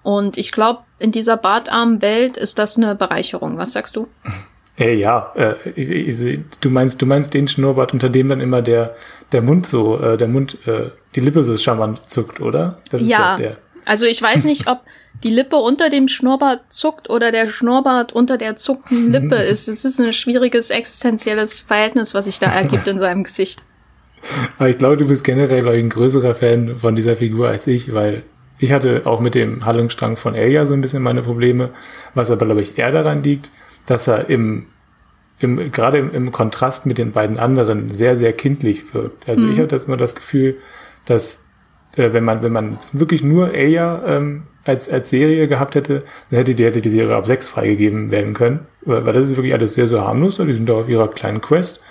Und 0.03 0.37
ich 0.39 0.53
glaube, 0.53 0.81
in 0.99 1.13
dieser 1.13 1.37
bartarmen 1.37 2.03
Welt 2.03 2.37
ist 2.37 2.59
das 2.59 2.77
eine 2.77 2.95
Bereicherung. 2.95 3.59
Was 3.59 3.73
sagst 3.73 3.97
du? 3.97 4.09
Äh, 4.77 4.97
ja, 4.97 5.31
äh, 5.37 5.55
ich, 5.77 5.89
ich, 5.89 6.41
du 6.61 6.69
meinst, 6.69 7.01
du 7.01 7.07
meinst 7.07 7.33
den 7.33 7.47
Schnurrbart, 7.47 7.93
unter 7.93 8.09
dem 8.09 8.29
dann 8.29 8.41
immer 8.41 8.61
der 8.61 8.97
der 9.35 9.43
Mund 9.43 9.67
so, 9.67 10.01
äh, 10.01 10.17
der 10.17 10.29
Mund, 10.29 10.59
äh, 10.67 10.91
die 11.15 11.21
Lippe 11.21 11.43
so 11.43 11.57
charmant 11.57 12.09
zuckt, 12.09 12.41
oder? 12.41 12.79
Das 12.91 13.03
ist 13.03 13.09
ja, 13.09 13.37
der. 13.37 13.57
Also 13.85 14.07
ich 14.07 14.23
weiß 14.23 14.45
nicht, 14.45 14.69
ob 14.69 14.81
die 15.25 15.31
Lippe 15.31 15.57
unter 15.57 15.89
dem 15.91 16.07
Schnurrbart 16.07 16.73
zuckt 16.73 17.09
oder 17.11 17.33
der 17.33 17.49
Schnurrbart 17.49 18.13
unter 18.13 18.37
der 18.37 18.57
zuckten 18.57 19.11
Lippe 19.13 19.37
ist. 19.37 19.69
Es 19.69 19.85
ist 19.85 19.99
ein 20.01 20.13
schwieriges 20.13 20.71
existenzielles 20.71 21.61
Verhältnis, 21.61 22.15
was 22.15 22.27
sich 22.27 22.39
da 22.39 22.47
ergibt 22.55 22.87
in 22.87 22.99
seinem 22.99 23.25
Gesicht. 23.25 23.63
Aber 24.59 24.69
ich 24.69 24.79
glaube, 24.79 24.97
du 24.99 25.09
bist 25.09 25.25
generell 25.25 25.67
ein 25.69 25.91
größerer 25.91 26.35
Fan 26.35 26.79
von 26.79 26.95
dieser 26.95 27.17
Figur 27.17 27.49
als 27.49 27.67
ich, 27.67 27.93
weil 27.93 28.23
ich 28.59 28.73
hatte 28.73 29.03
auch 29.05 29.21
mit 29.21 29.35
dem 29.35 29.65
Handlungsstrang 29.65 30.17
von 30.17 30.35
Elia 30.35 30.67
so 30.67 30.75
ein 30.75 30.81
bisschen 30.81 31.03
meine 31.03 31.23
Probleme, 31.23 31.71
was 32.15 32.31
aber, 32.31 32.47
glaube 32.47 32.63
ich, 32.63 32.79
eher 32.79 32.93
daran 32.93 33.23
liegt, 33.23 33.51
dass 33.87 34.07
er 34.07 34.31
im, 34.31 34.67
im 35.41 35.71
gerade 35.73 35.99
im, 35.99 36.13
im 36.13 36.33
Kontrast 36.33 36.87
mit 36.87 36.99
den 36.99 37.13
beiden 37.13 37.39
anderen 37.39 37.91
sehr, 37.91 38.17
sehr 38.17 38.33
kindlich 38.33 38.95
wirkt. 38.95 39.29
Also 39.29 39.43
mhm. 39.43 39.53
ich 39.53 39.59
hatte 39.59 39.77
immer 39.77 39.97
das 39.97 40.15
Gefühl, 40.15 40.57
dass 41.05 41.45
äh, 41.97 42.13
wenn 42.13 42.25
man, 42.25 42.43
wenn 42.43 42.53
man 42.53 42.79
wirklich 42.93 43.23
nur 43.23 43.55
Elia 43.55 44.03
ähm, 44.07 44.45
als, 44.65 44.89
als 44.89 45.11
Serie 45.11 45.47
gehabt 45.49 45.75
hätte, 45.75 46.05
dann 46.31 46.39
hätte 46.39 46.55
die, 46.55 46.65
hätte 46.65 46.81
die 46.81 46.91
Serie 46.91 47.15
ab 47.15 47.27
sechs 47.27 47.49
freigegeben 47.49 48.11
werden 48.11 48.35
können. 48.35 48.61
Weil, 48.83 49.05
weil 49.07 49.13
das 49.13 49.25
ist 49.25 49.37
wirklich 49.37 49.55
alles 49.55 49.75
sehr, 49.75 49.89
sehr 49.89 50.05
harmlos. 50.05 50.37
Die 50.39 50.53
sind 50.53 50.69
da 50.69 50.75
auf 50.75 50.89
ihrer 50.89 51.09
kleinen 51.09 51.41
Quest, 51.41 51.83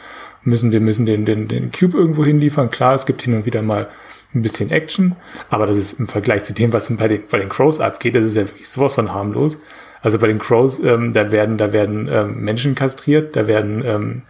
müssen 0.44 0.72
den, 0.72 0.84
müssen 0.84 1.06
den, 1.06 1.26
den, 1.26 1.48
den 1.48 1.72
Cube 1.72 1.98
irgendwo 1.98 2.26
hinliefern. 2.26 2.72
Klar, 2.72 2.96
es 2.96 3.06
gibt 3.06 3.22
hin 3.22 3.36
und 3.36 3.46
wieder 3.46 3.62
mal 3.62 3.88
ein 4.36 4.42
bisschen 4.42 4.72
Action, 4.72 5.16
aber 5.50 5.68
das 5.68 5.78
ist 5.78 6.00
im 6.00 6.08
Vergleich 6.08 6.44
zu 6.44 6.54
dem, 6.54 6.74
was 6.74 6.92
bei 6.96 7.08
den, 7.08 7.22
bei 7.30 7.38
den 7.38 7.50
Crows 7.50 7.80
abgeht, 7.80 8.16
das 8.16 8.24
ist 8.24 8.36
ja 8.36 8.48
wirklich 8.48 8.68
sowas 8.68 8.96
von 8.96 9.14
harmlos. 9.14 9.60
Also 10.02 10.20
bei 10.20 10.28
den 10.28 10.40
Crows, 10.40 10.80
ähm, 10.84 11.14
da 11.14 11.32
werden, 11.32 11.58
da 11.58 11.72
werden 11.72 12.10
ähm, 12.12 12.42
Menschen 12.44 12.76
kastriert, 12.76 13.36
da 13.36 13.48
werden 13.48 13.84
ähm, 13.86 14.22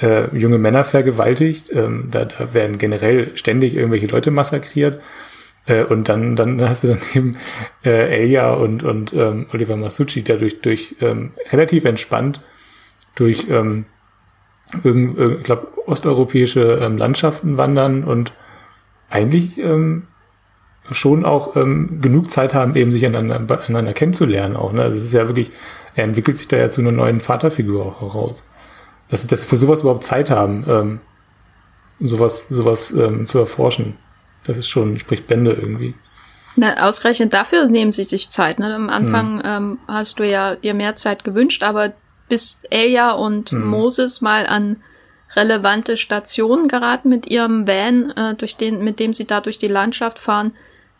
äh, 0.00 0.36
junge 0.36 0.58
Männer 0.58 0.84
vergewaltigt, 0.84 1.70
ähm, 1.72 2.08
da, 2.10 2.24
da 2.24 2.54
werden 2.54 2.78
generell 2.78 3.36
ständig 3.36 3.74
irgendwelche 3.74 4.06
Leute 4.06 4.30
massakriert. 4.30 5.00
Äh, 5.66 5.84
und 5.84 6.08
dann, 6.08 6.36
dann 6.36 6.60
hast 6.68 6.84
du 6.84 6.88
dann 6.88 7.00
eben 7.14 7.36
äh, 7.84 8.22
Elia 8.22 8.52
und, 8.54 8.82
und 8.82 9.12
ähm, 9.12 9.46
Oliver 9.52 9.76
Masucci 9.76 10.22
dadurch 10.22 10.60
durch 10.60 10.96
ähm, 11.00 11.32
relativ 11.52 11.84
entspannt 11.84 12.40
durch 13.14 13.46
ähm, 13.48 13.84
irgend, 14.82 15.38
ich 15.38 15.44
glaube 15.44 15.68
osteuropäische 15.86 16.80
ähm, 16.82 16.98
Landschaften 16.98 17.56
wandern 17.56 18.02
und 18.02 18.32
eigentlich 19.10 19.56
ähm, 19.58 20.08
schon 20.90 21.24
auch 21.24 21.56
ähm, 21.56 22.00
genug 22.00 22.30
Zeit 22.30 22.54
haben, 22.54 22.76
eben 22.76 22.90
sich 22.90 23.06
aneinander, 23.06 23.60
aneinander 23.60 23.92
kennenzulernen 23.92 24.56
auch. 24.56 24.72
Ne? 24.72 24.82
Also 24.82 24.98
es 24.98 25.04
ist 25.04 25.12
ja 25.12 25.26
wirklich, 25.28 25.50
er 25.94 26.04
entwickelt 26.04 26.38
sich 26.38 26.48
da 26.48 26.56
ja 26.56 26.70
zu 26.70 26.80
einer 26.80 26.92
neuen 26.92 27.20
Vaterfigur 27.20 27.86
auch 27.86 28.00
heraus. 28.00 28.44
Dass, 29.14 29.24
dass 29.28 29.42
sie 29.42 29.46
für 29.46 29.56
sowas 29.56 29.82
überhaupt 29.82 30.02
Zeit 30.02 30.28
haben, 30.28 30.64
ähm, 30.68 31.00
sowas, 32.00 32.46
sowas 32.48 32.90
ähm, 32.90 33.26
zu 33.26 33.38
erforschen. 33.38 33.96
Das 34.44 34.56
ist 34.56 34.66
schon, 34.66 34.98
spricht 34.98 35.28
Bände 35.28 35.52
irgendwie. 35.52 35.94
Na, 36.56 36.88
ausgerechnet 36.88 37.32
dafür 37.32 37.66
nehmen 37.66 37.92
sie 37.92 38.02
sich 38.02 38.28
Zeit. 38.28 38.58
Ne? 38.58 38.74
Am 38.74 38.90
Anfang 38.90 39.38
hm. 39.38 39.42
ähm, 39.44 39.78
hast 39.86 40.18
du 40.18 40.28
ja 40.28 40.56
dir 40.56 40.74
mehr 40.74 40.96
Zeit 40.96 41.22
gewünscht, 41.22 41.62
aber 41.62 41.92
bis 42.28 42.58
Elia 42.70 43.12
und 43.12 43.50
hm. 43.50 43.64
Moses 43.64 44.20
mal 44.20 44.48
an 44.48 44.82
relevante 45.36 45.96
Stationen 45.96 46.66
geraten 46.66 47.08
mit 47.08 47.30
ihrem 47.30 47.68
Van, 47.68 48.10
äh, 48.16 48.34
durch 48.34 48.56
den, 48.56 48.82
mit 48.82 48.98
dem 48.98 49.12
sie 49.12 49.26
da 49.26 49.40
durch 49.40 49.60
die 49.60 49.68
Landschaft 49.68 50.18
fahren, 50.18 50.54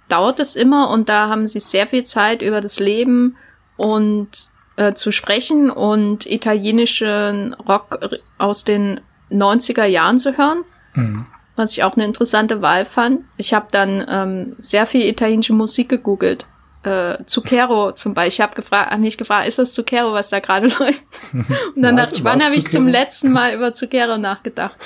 dauert 0.08 0.38
es 0.38 0.54
immer 0.54 0.88
und 0.90 1.08
da 1.08 1.28
haben 1.28 1.48
sie 1.48 1.58
sehr 1.58 1.88
viel 1.88 2.04
Zeit 2.04 2.42
über 2.42 2.60
das 2.60 2.78
Leben 2.78 3.36
und 3.76 4.50
äh, 4.76 4.92
zu 4.94 5.12
sprechen 5.12 5.70
und 5.70 6.26
italienischen 6.26 7.54
Rock 7.54 8.00
aus 8.38 8.64
den 8.64 9.00
90er 9.30 9.84
Jahren 9.84 10.18
zu 10.18 10.36
hören. 10.36 10.64
Mhm. 10.94 11.26
Was 11.56 11.72
ich 11.72 11.84
auch 11.84 11.94
eine 11.94 12.04
interessante 12.04 12.62
Wahl 12.62 12.84
fand. 12.84 13.24
Ich 13.36 13.54
habe 13.54 13.66
dann 13.70 14.04
ähm, 14.08 14.56
sehr 14.58 14.86
viel 14.86 15.06
italienische 15.06 15.52
Musik 15.52 15.88
gegoogelt 15.88 16.46
äh, 16.84 17.24
Zucchero 17.26 17.92
zum 17.92 18.14
Beispiel. 18.14 18.32
Ich 18.32 18.40
habe 18.40 18.54
gefragt, 18.54 18.90
hab 18.90 19.00
mich 19.00 19.18
gefragt, 19.18 19.48
ist 19.48 19.58
das 19.58 19.72
Zucchero, 19.72 20.12
was 20.12 20.30
da 20.30 20.40
gerade 20.40 20.68
läuft? 20.78 21.02
Und 21.32 21.82
dann 21.82 21.96
was, 21.96 22.10
dachte 22.10 22.18
ich, 22.18 22.24
wann 22.24 22.42
habe 22.42 22.54
ich 22.54 22.70
zum 22.70 22.86
letzten 22.86 23.32
Mal 23.32 23.54
über 23.54 23.72
Zucchero 23.72 24.18
nachgedacht? 24.18 24.76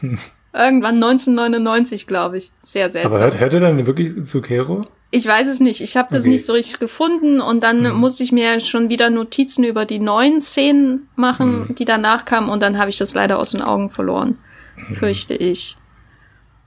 Irgendwann 0.52 0.94
1999, 0.94 2.06
glaube 2.06 2.38
ich. 2.38 2.52
Sehr 2.60 2.88
seltsam. 2.88 3.12
Aber 3.12 3.24
hört, 3.24 3.38
hört 3.38 3.52
ihr 3.52 3.60
dann 3.60 3.86
wirklich 3.86 4.26
Zucchero? 4.26 4.82
Ich 5.10 5.26
weiß 5.26 5.46
es 5.46 5.60
nicht. 5.60 5.80
Ich 5.80 5.96
habe 5.96 6.08
das 6.10 6.24
okay. 6.24 6.30
nicht 6.30 6.44
so 6.44 6.52
richtig 6.52 6.78
gefunden 6.78 7.40
und 7.40 7.62
dann 7.62 7.82
mhm. 7.82 8.00
musste 8.00 8.22
ich 8.22 8.32
mir 8.32 8.60
schon 8.60 8.88
wieder 8.88 9.08
Notizen 9.08 9.64
über 9.64 9.84
die 9.84 10.00
neuen 10.00 10.40
Szenen 10.40 11.08
machen, 11.14 11.68
mhm. 11.68 11.74
die 11.74 11.84
danach 11.84 12.24
kamen 12.24 12.48
und 12.48 12.60
dann 12.60 12.78
habe 12.78 12.90
ich 12.90 12.98
das 12.98 13.14
leider 13.14 13.38
aus 13.38 13.50
den 13.50 13.62
Augen 13.62 13.90
verloren. 13.90 14.38
Mhm. 14.76 14.94
Fürchte 14.94 15.34
ich. 15.34 15.76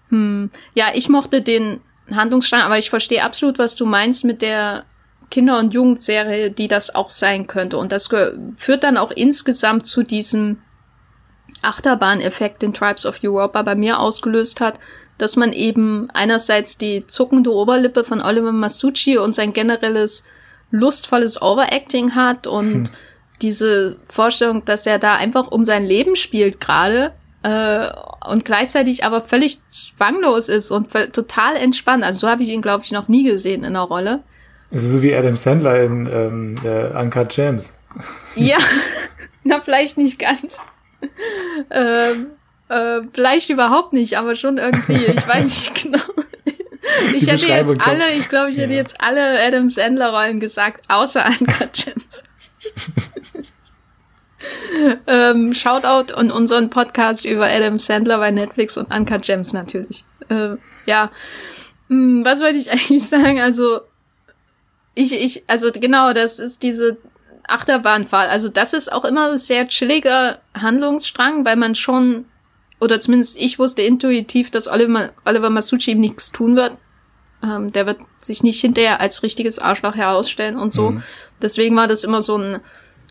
Hm. 0.10 0.50
Ja, 0.74 0.88
ich 0.94 1.10
mochte 1.10 1.42
den 1.42 1.82
Handlungsstrang, 2.12 2.62
aber 2.62 2.78
ich 2.78 2.90
verstehe 2.90 3.24
absolut, 3.24 3.60
was 3.60 3.76
du 3.76 3.86
meinst 3.86 4.24
mit 4.24 4.42
der 4.42 4.86
Kinder- 5.30 5.60
und 5.60 5.74
Jugendserie, 5.74 6.50
die 6.50 6.68
das 6.68 6.96
auch 6.96 7.12
sein 7.12 7.48
könnte. 7.48 7.78
Und 7.78 7.92
das 7.92 8.10
führt 8.58 8.84
dann 8.84 8.98
auch 8.98 9.12
insgesamt 9.12 9.86
zu 9.86 10.04
diesem 10.04 10.58
Achterbahn-Effekt, 11.62 12.62
den 12.62 12.74
Tribes 12.74 13.06
of 13.06 13.20
Europa 13.24 13.62
bei 13.62 13.76
mir 13.76 14.00
ausgelöst 14.00 14.62
hat, 14.62 14.80
dass 15.22 15.36
man 15.36 15.54
eben 15.54 16.10
einerseits 16.12 16.78
die 16.78 17.06
zuckende 17.06 17.54
Oberlippe 17.54 18.04
von 18.04 18.22
Oliver 18.22 18.52
Masucci 18.52 19.18
und 19.18 19.36
sein 19.36 19.54
generelles 19.54 20.24
lustvolles 20.72 21.42
Overacting 21.42 22.16
hat 22.16 22.48
und 22.48 22.74
hm. 22.74 22.84
diese 23.42 23.98
Vorstellung, 24.08 24.66
dass 24.66 24.86
er 24.86 25.00
da 25.00 25.16
einfach 25.16 25.50
um 25.52 25.66
sein 25.66 25.86
Leben 25.86 26.16
spielt 26.16 26.60
gerade 26.60 27.12
äh, 27.44 27.88
und 28.28 28.46
gleichzeitig 28.46 29.04
aber 29.04 29.22
völlig 29.22 29.66
zwanglos 29.68 30.50
ist 30.50 30.72
und 30.72 30.92
total 31.14 31.56
entspannt. 31.56 32.04
Also 32.04 32.22
so 32.22 32.30
habe 32.30 32.44
ich 32.44 32.50
ihn, 32.50 32.62
glaube 32.62 32.84
ich, 32.84 32.92
noch 32.92 33.08
nie 33.08 33.24
gesehen 33.24 33.62
in 33.62 33.76
einer 33.76 33.82
Rolle. 33.82 34.24
Ist 34.72 34.90
so 34.90 35.02
wie 35.02 35.16
Adam 35.16 35.36
Sandler 35.36 35.84
in 35.84 36.08
ähm, 36.08 36.56
äh, 36.64 37.02
Uncut 37.02 37.30
Gems. 37.30 37.74
Ja, 38.36 38.58
na 39.44 39.60
vielleicht 39.60 39.98
nicht 39.98 40.20
ganz. 40.20 40.62
ähm, 41.72 42.28
äh, 42.70 43.02
vielleicht 43.14 43.50
überhaupt 43.50 43.94
nicht, 43.94 44.18
aber 44.18 44.36
schon 44.36 44.58
irgendwie. 44.58 45.06
Ich 45.08 45.28
weiß 45.28 45.46
nicht 45.46 45.84
genau. 45.84 46.04
Ich 47.14 47.28
hätte 47.28 47.48
jetzt 47.48 47.80
alle, 47.86 48.14
ich 48.14 48.30
glaube, 48.30 48.50
ich 48.50 48.58
ja. 48.58 48.64
hätte 48.64 48.74
jetzt 48.74 49.00
alle 49.00 49.40
Adam 49.46 49.70
Sandler 49.70 50.12
Rollen 50.12 50.40
gesagt, 50.40 50.90
außer 50.90 51.26
Uncut 51.26 51.74
Gems 51.74 52.24
ähm, 55.08 55.54
Shoutout 55.54 56.14
an 56.14 56.32
unseren 56.32 56.70
Podcast 56.70 57.26
über 57.26 57.48
Adam 57.48 57.78
Sandler 57.78 58.18
bei 58.18 58.32
Netflix 58.32 58.78
und 58.78 58.94
Uncut 58.94 59.24
Gems 59.24 59.54
natürlich. 59.54 60.04
Äh, 60.30 60.56
ja, 60.86 61.12
hm, 61.90 62.24
was 62.26 62.40
wollte 62.40 62.58
ich 62.58 62.72
eigentlich 62.72 63.08
sagen? 63.08 63.42
Also 63.42 63.82
ich, 64.96 65.14
ich, 65.14 65.44
also 65.48 65.72
genau, 65.72 66.14
das 66.14 66.40
ist 66.40 66.64
diese 66.64 66.98
Achterbahnfahrt. 67.48 68.30
Also 68.30 68.50
das 68.50 68.74
ist 68.74 68.92
auch 68.92 69.06
immer 69.06 69.38
sehr 69.38 69.68
chilliger 69.68 70.40
Handlungsstrang, 70.54 71.46
weil 71.46 71.56
man 71.56 71.76
schon, 71.76 72.26
oder 72.80 73.00
zumindest 73.00 73.38
ich 73.38 73.60
wusste 73.60 73.82
intuitiv, 73.82 74.52
dass 74.52 74.68
Oliver, 74.68 75.12
Oliver 75.26 75.50
Masucci 75.50 75.92
ihm 75.92 76.00
nichts 76.00 76.32
tun 76.32 76.56
wird. 76.56 76.78
Ähm, 77.44 77.72
der 77.72 77.86
wird 77.86 78.00
sich 78.20 78.44
nicht 78.44 78.60
hinterher 78.60 79.00
als 79.00 79.24
richtiges 79.24 79.60
Arschloch 79.60 79.96
herausstellen 79.96 80.58
und 80.58 80.74
so. 80.74 80.92
Mhm. 80.92 81.04
Deswegen 81.42 81.76
war 81.76 81.88
das 81.88 82.04
immer 82.04 82.22
so 82.22 82.38
ein 82.38 82.60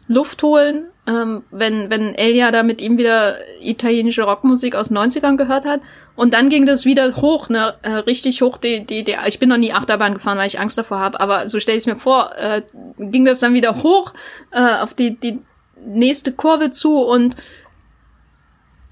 Luft 0.06 0.42
holen, 0.42 0.86
ähm, 1.06 1.42
wenn, 1.50 1.90
wenn 1.90 2.14
Elia 2.14 2.50
da 2.50 2.62
mit 2.62 2.80
ihm 2.80 2.96
wieder 2.96 3.36
italienische 3.60 4.22
Rockmusik 4.22 4.74
aus 4.74 4.90
90ern 4.90 5.36
gehört 5.36 5.66
hat. 5.66 5.80
Und 6.16 6.32
dann 6.32 6.48
ging 6.48 6.66
das 6.66 6.86
wieder 6.86 7.14
hoch, 7.16 7.50
ne, 7.50 7.74
äh, 7.82 7.90
richtig 7.90 8.40
hoch. 8.40 8.56
Die, 8.56 8.84
die, 8.84 9.04
die, 9.04 9.16
ich 9.26 9.38
bin 9.38 9.50
noch 9.50 9.58
nie 9.58 9.72
Achterbahn 9.72 10.14
gefahren, 10.14 10.38
weil 10.38 10.46
ich 10.46 10.58
Angst 10.58 10.78
davor 10.78 10.98
habe, 10.98 11.20
aber 11.20 11.48
so 11.48 11.60
stelle 11.60 11.76
ich 11.76 11.82
es 11.82 11.86
mir 11.86 11.96
vor, 11.96 12.32
äh, 12.36 12.62
ging 12.98 13.24
das 13.26 13.40
dann 13.40 13.54
wieder 13.54 13.82
hoch 13.82 14.14
äh, 14.50 14.76
auf 14.76 14.94
die, 14.94 15.16
die 15.16 15.38
nächste 15.84 16.32
Kurve 16.32 16.70
zu 16.70 16.98
und 16.98 17.36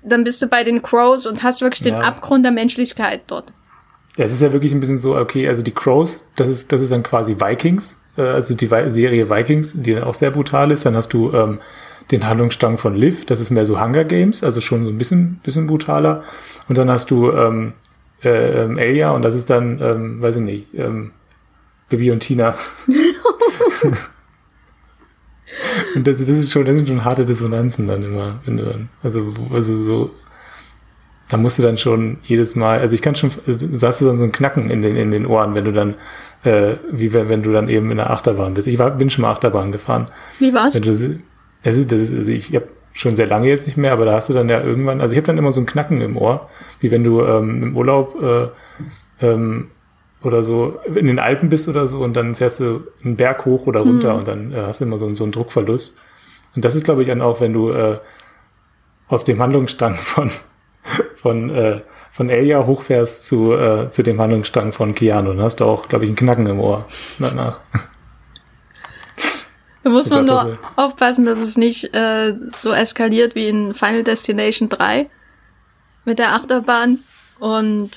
dann 0.07 0.25
bist 0.25 0.40
du 0.40 0.47
bei 0.47 0.64
den 0.64 0.83
Crows 0.83 1.27
und 1.27 1.42
hast 1.42 1.61
wirklich 1.61 1.85
ja. 1.85 1.97
den 1.97 2.03
Abgrund 2.03 2.45
der 2.45 2.53
Menschlichkeit 2.53 3.23
dort. 3.27 3.53
Ja, 4.16 4.25
es 4.25 4.33
ist 4.33 4.40
ja 4.40 4.53
wirklich 4.53 4.73
ein 4.73 4.81
bisschen 4.81 4.99
so, 4.99 5.16
okay, 5.16 5.47
also 5.49 5.62
die 5.62 5.73
Crows, 5.73 6.25
das 6.37 6.49
ist, 6.49 6.73
das 6.73 6.81
ist 6.81 6.92
dann 6.92 7.03
quasi 7.03 7.37
Vikings, 7.38 7.99
äh, 8.16 8.23
also 8.23 8.55
die 8.55 8.66
Serie 8.66 9.29
Vikings, 9.29 9.75
die 9.77 9.95
dann 9.95 10.05
auch 10.05 10.14
sehr 10.14 10.31
brutal 10.31 10.71
ist. 10.71 10.87
Dann 10.87 10.97
hast 10.97 11.12
du 11.12 11.33
ähm, 11.33 11.59
den 12.11 12.27
Handlungsstrang 12.27 12.79
von 12.79 12.95
Liv, 12.95 13.27
das 13.27 13.40
ist 13.40 13.51
mehr 13.51 13.66
so 13.66 13.81
Hunger 13.81 14.05
Games, 14.05 14.42
also 14.42 14.61
schon 14.61 14.85
so 14.85 14.90
ein 14.90 14.97
bisschen, 14.97 15.40
bisschen 15.42 15.66
brutaler. 15.66 16.25
Und 16.69 16.79
dann 16.79 16.88
hast 16.88 17.11
du 17.11 17.31
ähm, 17.33 17.75
äh, 18.25 18.63
ähm, 18.63 18.79
Elia 18.79 19.11
und 19.11 19.23
das 19.23 19.35
ist 19.35 19.50
dann, 19.50 19.81
ähm, 19.83 20.23
weiß 20.23 20.37
ich 20.37 20.42
nicht, 20.42 20.75
ähm, 20.75 21.11
Bibi 21.88 22.11
und 22.11 22.21
Tina. 22.21 22.54
und 25.94 26.07
das, 26.07 26.19
das 26.19 26.29
ist 26.29 26.53
schon, 26.53 26.65
das 26.65 26.77
sind 26.77 26.88
schon 26.88 27.05
harte 27.05 27.25
Dissonanzen 27.27 27.87
dann 27.87 28.03
immer, 28.03 28.40
wenn 28.44 28.57
du 28.57 28.65
dann, 28.65 28.88
also, 29.03 29.33
also 29.53 29.77
so 29.77 30.11
da 31.29 31.37
musst 31.37 31.59
du 31.59 31.63
dann 31.63 31.77
schon 31.77 32.19
jedes 32.23 32.55
Mal, 32.55 32.79
also 32.79 32.94
ich 32.94 33.03
kann 33.03 33.17
schon, 33.17 33.31
also 33.47 33.67
du 33.67 33.87
hast 33.87 34.01
dann 34.01 34.19
so 34.19 34.25
ein 34.25 34.33
Knacken 34.33 34.71
in 34.71 34.83
den, 34.83 34.97
in 34.97 35.11
den 35.11 35.27
Ohren, 35.27 35.55
wenn 35.55 35.65
du 35.65 35.73
dann, 35.73 35.94
äh, 36.44 36.75
wie 36.90 37.13
wenn, 37.13 37.29
wenn 37.29 37.42
du 37.42 37.53
dann 37.53 37.69
eben 37.69 37.90
in 37.90 37.97
der 37.97 38.11
Achterbahn 38.11 38.55
bist. 38.55 38.69
Ich 38.69 38.79
war, 38.79 38.92
bin 38.92 39.11
schon 39.11 39.23
mal 39.23 39.33
Achterbahn 39.33 39.73
gefahren. 39.73 40.07
Wie 40.38 40.55
war's? 40.55 40.75
Wenn 40.75 40.83
du, 40.83 40.90
also 41.65 41.85
das 41.85 42.01
ist, 42.01 42.15
also 42.15 42.31
ich 42.31 42.55
habe 42.55 42.69
schon 42.92 43.15
sehr 43.15 43.27
lange 43.27 43.49
jetzt 43.49 43.67
nicht 43.67 43.77
mehr, 43.77 43.92
aber 43.92 44.05
da 44.05 44.13
hast 44.13 44.29
du 44.29 44.33
dann 44.33 44.49
ja 44.49 44.63
irgendwann, 44.63 45.01
also 45.01 45.13
ich 45.13 45.17
habe 45.17 45.27
dann 45.27 45.38
immer 45.38 45.53
so 45.53 45.61
ein 45.61 45.67
Knacken 45.67 46.01
im 46.01 46.17
Ohr, 46.17 46.49
wie 46.81 46.90
wenn 46.90 47.03
du 47.03 47.23
ähm, 47.23 47.63
im 47.63 47.77
Urlaub 47.77 48.17
äh, 48.23 49.27
ähm, 49.27 49.69
oder 50.27 50.42
so 50.42 50.81
in 50.87 51.06
den 51.06 51.20
Alpen 51.20 51.48
bist 51.48 51.68
oder 51.68 51.87
so 51.87 52.00
und 52.00 52.14
dann 52.14 52.35
fährst 52.35 52.58
du 52.58 52.81
einen 53.04 53.16
Berg 53.16 53.44
hoch 53.44 53.66
oder 53.66 53.81
runter 53.81 54.12
mhm. 54.12 54.18
und 54.18 54.29
dann 54.29 54.52
äh, 54.52 54.56
hast 54.56 54.81
du 54.81 54.85
immer 54.85 54.98
so, 54.98 55.14
so 55.14 55.22
einen 55.22 55.33
Druckverlust. 55.33 55.96
Und 56.56 56.64
das 56.64 56.74
ist, 56.74 56.85
glaube 56.85 57.02
ich, 57.02 57.08
dann 57.08 57.22
auch, 57.22 57.40
wenn 57.40 57.52
du 57.52 57.70
äh, 57.70 57.98
aus 59.08 59.24
dem 59.24 59.40
Handlungsstrang 59.40 59.94
von 59.94 60.31
von 61.14 61.50
äh, 61.50 61.81
von 62.10 62.29
Elia 62.29 62.66
hochfährst 62.66 63.24
zu 63.24 63.52
äh, 63.52 63.88
zu 63.88 64.02
dem 64.02 64.20
Handlungsstrang 64.20 64.72
von 64.72 64.94
Keanu, 64.94 65.31
dann 65.31 65.42
hast 65.42 65.60
du 65.60 65.64
auch, 65.64 65.88
glaube 65.88 66.04
ich, 66.04 66.10
einen 66.10 66.16
Knacken 66.16 66.46
im 66.46 66.60
Ohr 66.60 66.85
danach. 67.18 67.60
Da 69.83 69.92
muss 69.92 70.10
man 70.10 70.27
nur 70.27 70.58
aufpassen, 70.74 71.24
dass 71.24 71.38
es 71.38 71.56
nicht 71.56 71.94
äh, 71.94 72.35
so 72.52 72.72
eskaliert 72.72 73.37
wie 73.37 73.46
in 73.46 73.72
Final 73.72 74.02
Destination 74.02 74.68
3 74.68 75.08
mit 76.04 76.18
der 76.18 76.35
Achterbahn 76.35 76.98
und 77.38 77.90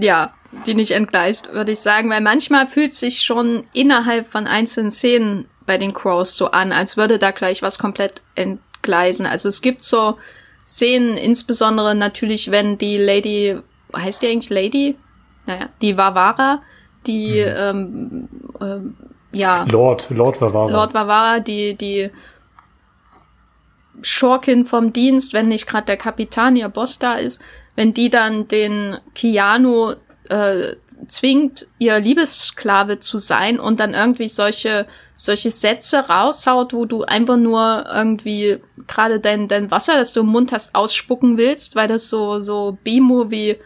ja, 0.00 0.32
die 0.66 0.74
nicht 0.74 0.92
entgleist, 0.92 1.52
würde 1.52 1.72
ich 1.72 1.80
sagen, 1.80 2.10
weil 2.10 2.20
manchmal 2.20 2.66
fühlt 2.66 2.94
sich 2.94 3.22
schon 3.22 3.64
innerhalb 3.72 4.30
von 4.30 4.46
einzelnen 4.46 4.90
Szenen 4.90 5.46
bei 5.66 5.78
den 5.78 5.92
Crows 5.92 6.36
so 6.36 6.50
an, 6.50 6.72
als 6.72 6.96
würde 6.96 7.18
da 7.18 7.32
gleich 7.32 7.62
was 7.62 7.78
komplett 7.78 8.22
entgleisen. 8.34 9.26
Also 9.26 9.48
es 9.48 9.60
gibt 9.60 9.82
so 9.82 10.16
Szenen, 10.64 11.16
insbesondere 11.16 11.94
natürlich, 11.94 12.50
wenn 12.50 12.78
die 12.78 12.96
Lady, 12.96 13.56
heißt 13.94 14.22
die 14.22 14.28
eigentlich 14.28 14.50
Lady? 14.50 14.96
Naja, 15.46 15.68
die 15.80 15.96
Vavara, 15.96 16.62
die 17.06 17.44
mhm. 17.44 17.56
ähm, 17.56 18.28
ähm, 18.60 18.96
ja. 19.32 19.64
Lord, 19.70 20.08
Lord 20.10 20.40
Vavara. 20.40 20.70
Lord 20.70 20.94
Vavara, 20.94 21.40
die, 21.40 21.74
die 21.76 22.10
Schurkin 24.02 24.66
vom 24.66 24.92
Dienst, 24.92 25.32
wenn 25.32 25.48
nicht 25.48 25.66
gerade 25.66 25.86
der 25.86 25.96
Kapitän, 25.96 26.56
ihr 26.56 26.68
Boss 26.68 26.98
da 26.98 27.14
ist, 27.14 27.40
wenn 27.76 27.94
die 27.94 28.10
dann 28.10 28.48
den 28.48 28.96
Keanu 29.14 29.94
äh, 30.30 30.76
zwingt, 31.08 31.66
ihr 31.78 31.98
Liebessklave 31.98 32.98
zu 32.98 33.18
sein 33.18 33.58
und 33.58 33.80
dann 33.80 33.94
irgendwie 33.94 34.28
solche, 34.28 34.86
solche 35.14 35.50
Sätze 35.50 35.98
raushaut, 35.98 36.72
wo 36.72 36.84
du 36.84 37.04
einfach 37.04 37.36
nur 37.36 37.86
irgendwie 37.92 38.58
gerade 38.86 39.20
dein, 39.20 39.48
dein 39.48 39.70
Wasser, 39.70 39.94
das 39.94 40.12
du 40.12 40.20
im 40.20 40.26
Mund 40.26 40.52
hast, 40.52 40.74
ausspucken 40.74 41.36
willst, 41.36 41.76
weil 41.76 41.88
das 41.88 42.08
so, 42.08 42.40
so 42.40 42.78
B-Movie 42.84 43.56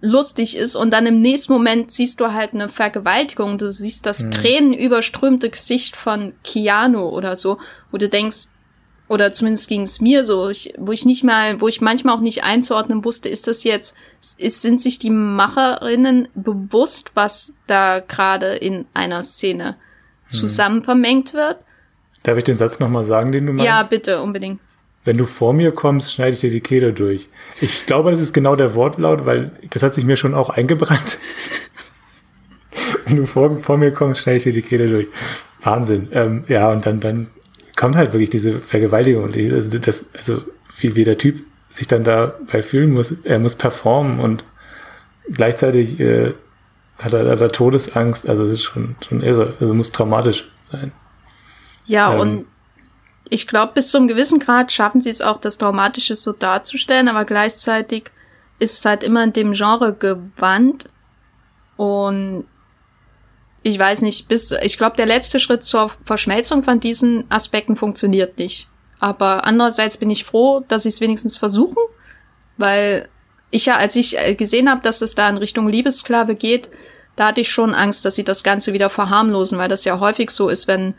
lustig 0.00 0.56
ist 0.56 0.74
und 0.74 0.90
dann 0.90 1.06
im 1.06 1.20
nächsten 1.20 1.52
Moment 1.52 1.92
siehst 1.92 2.18
du 2.20 2.32
halt 2.32 2.54
eine 2.54 2.68
Vergewaltigung, 2.68 3.56
du 3.56 3.72
siehst 3.72 4.04
das 4.04 4.24
mhm. 4.24 4.30
tränenüberströmte 4.32 5.48
Gesicht 5.48 5.94
von 5.96 6.34
Keanu 6.42 7.08
oder 7.08 7.36
so, 7.36 7.58
wo 7.92 7.98
du 7.98 8.08
denkst, 8.08 8.48
oder 9.12 9.30
zumindest 9.34 9.68
ging 9.68 9.82
es 9.82 10.00
mir 10.00 10.24
so, 10.24 10.48
ich, 10.48 10.72
wo 10.78 10.90
ich 10.90 11.04
nicht 11.04 11.22
mal, 11.22 11.60
wo 11.60 11.68
ich 11.68 11.82
manchmal 11.82 12.16
auch 12.16 12.20
nicht 12.22 12.44
einzuordnen 12.44 13.04
wusste, 13.04 13.28
ist 13.28 13.46
das 13.46 13.62
jetzt, 13.62 13.94
ist, 14.38 14.62
sind 14.62 14.80
sich 14.80 14.98
die 14.98 15.10
Macherinnen 15.10 16.28
bewusst, 16.34 17.10
was 17.12 17.54
da 17.66 18.00
gerade 18.00 18.54
in 18.54 18.86
einer 18.94 19.22
Szene 19.22 19.76
mhm. 20.30 20.34
zusammen 20.34 20.82
vermengt 20.82 21.34
wird? 21.34 21.58
Darf 22.22 22.38
ich 22.38 22.44
den 22.44 22.56
Satz 22.56 22.80
nochmal 22.80 23.04
sagen, 23.04 23.32
den 23.32 23.44
du 23.44 23.52
meinst? 23.52 23.66
Ja, 23.66 23.82
bitte, 23.82 24.22
unbedingt. 24.22 24.60
Wenn 25.04 25.18
du 25.18 25.26
vor 25.26 25.52
mir 25.52 25.72
kommst, 25.72 26.14
schneide 26.14 26.32
ich 26.32 26.40
dir 26.40 26.50
die 26.50 26.62
Kehle 26.62 26.94
durch. 26.94 27.28
Ich 27.60 27.84
glaube, 27.84 28.12
das 28.12 28.20
ist 28.22 28.32
genau 28.32 28.56
der 28.56 28.74
Wortlaut, 28.74 29.26
weil 29.26 29.52
das 29.68 29.82
hat 29.82 29.92
sich 29.92 30.06
mir 30.06 30.16
schon 30.16 30.32
auch 30.32 30.48
eingebrannt. 30.48 31.18
Wenn 33.04 33.18
du 33.18 33.26
vor, 33.26 33.58
vor 33.58 33.76
mir 33.76 33.90
kommst, 33.90 34.22
schneide 34.22 34.38
ich 34.38 34.44
dir 34.44 34.54
die 34.54 34.62
Kehle 34.62 34.88
durch. 34.88 35.08
Wahnsinn. 35.60 36.08
Ähm, 36.12 36.44
ja, 36.48 36.72
und 36.72 36.86
dann, 36.86 36.98
dann 36.98 37.26
kommt 37.82 37.96
halt 37.96 38.12
wirklich 38.12 38.30
diese 38.30 38.60
Vergewaltigung. 38.60 39.34
Also, 39.34 39.76
das, 39.76 40.04
also 40.16 40.44
wie, 40.78 40.94
wie 40.94 41.02
der 41.02 41.18
Typ 41.18 41.42
sich 41.72 41.88
dann 41.88 42.04
dabei 42.04 42.62
fühlen 42.62 42.92
muss. 42.92 43.12
Er 43.24 43.40
muss 43.40 43.56
performen 43.56 44.20
und 44.20 44.44
gleichzeitig 45.28 45.98
äh, 45.98 46.32
hat, 46.96 47.12
er, 47.12 47.28
hat 47.28 47.40
er 47.40 47.50
Todesangst. 47.50 48.28
Also 48.28 48.44
das 48.44 48.52
ist 48.52 48.62
schon, 48.62 48.94
schon 49.04 49.20
irre. 49.20 49.54
Also 49.58 49.74
muss 49.74 49.90
traumatisch 49.90 50.48
sein. 50.62 50.92
Ja, 51.84 52.14
ähm, 52.14 52.20
und 52.20 52.46
ich 53.28 53.48
glaube, 53.48 53.72
bis 53.74 53.90
zu 53.90 53.98
einem 53.98 54.06
gewissen 54.06 54.38
Grad 54.38 54.70
schaffen 54.70 55.00
sie 55.00 55.10
es 55.10 55.20
auch, 55.20 55.38
das 55.38 55.58
Traumatische 55.58 56.14
so 56.14 56.30
darzustellen, 56.30 57.08
aber 57.08 57.24
gleichzeitig 57.24 58.12
ist 58.60 58.78
es 58.78 58.84
halt 58.84 59.02
immer 59.02 59.24
in 59.24 59.32
dem 59.32 59.54
Genre 59.54 59.92
gewandt. 59.92 60.88
Und 61.76 62.44
ich 63.62 63.78
weiß 63.78 64.02
nicht, 64.02 64.28
bis, 64.28 64.50
ich 64.62 64.76
glaube, 64.76 64.96
der 64.96 65.06
letzte 65.06 65.38
Schritt 65.38 65.62
zur 65.62 65.90
Verschmelzung 66.04 66.62
von 66.62 66.80
diesen 66.80 67.24
Aspekten 67.30 67.76
funktioniert 67.76 68.38
nicht. 68.38 68.68
Aber 68.98 69.44
andererseits 69.44 69.96
bin 69.96 70.10
ich 70.10 70.24
froh, 70.24 70.64
dass 70.68 70.84
sie 70.84 70.88
es 70.88 71.00
wenigstens 71.00 71.36
versuchen, 71.36 71.82
weil 72.56 73.08
ich 73.50 73.66
ja, 73.66 73.76
als 73.76 73.96
ich 73.96 74.18
äh, 74.18 74.34
gesehen 74.34 74.70
habe, 74.70 74.80
dass 74.82 75.02
es 75.02 75.14
da 75.14 75.28
in 75.28 75.36
Richtung 75.36 75.68
Liebesklave 75.68 76.34
geht, 76.34 76.68
da 77.16 77.28
hatte 77.28 77.42
ich 77.42 77.50
schon 77.50 77.74
Angst, 77.74 78.04
dass 78.04 78.14
sie 78.14 78.24
das 78.24 78.42
Ganze 78.42 78.72
wieder 78.72 78.90
verharmlosen, 78.90 79.58
weil 79.58 79.68
das 79.68 79.84
ja 79.84 80.00
häufig 80.00 80.30
so 80.30 80.48
ist, 80.48 80.66
wenn 80.66 80.94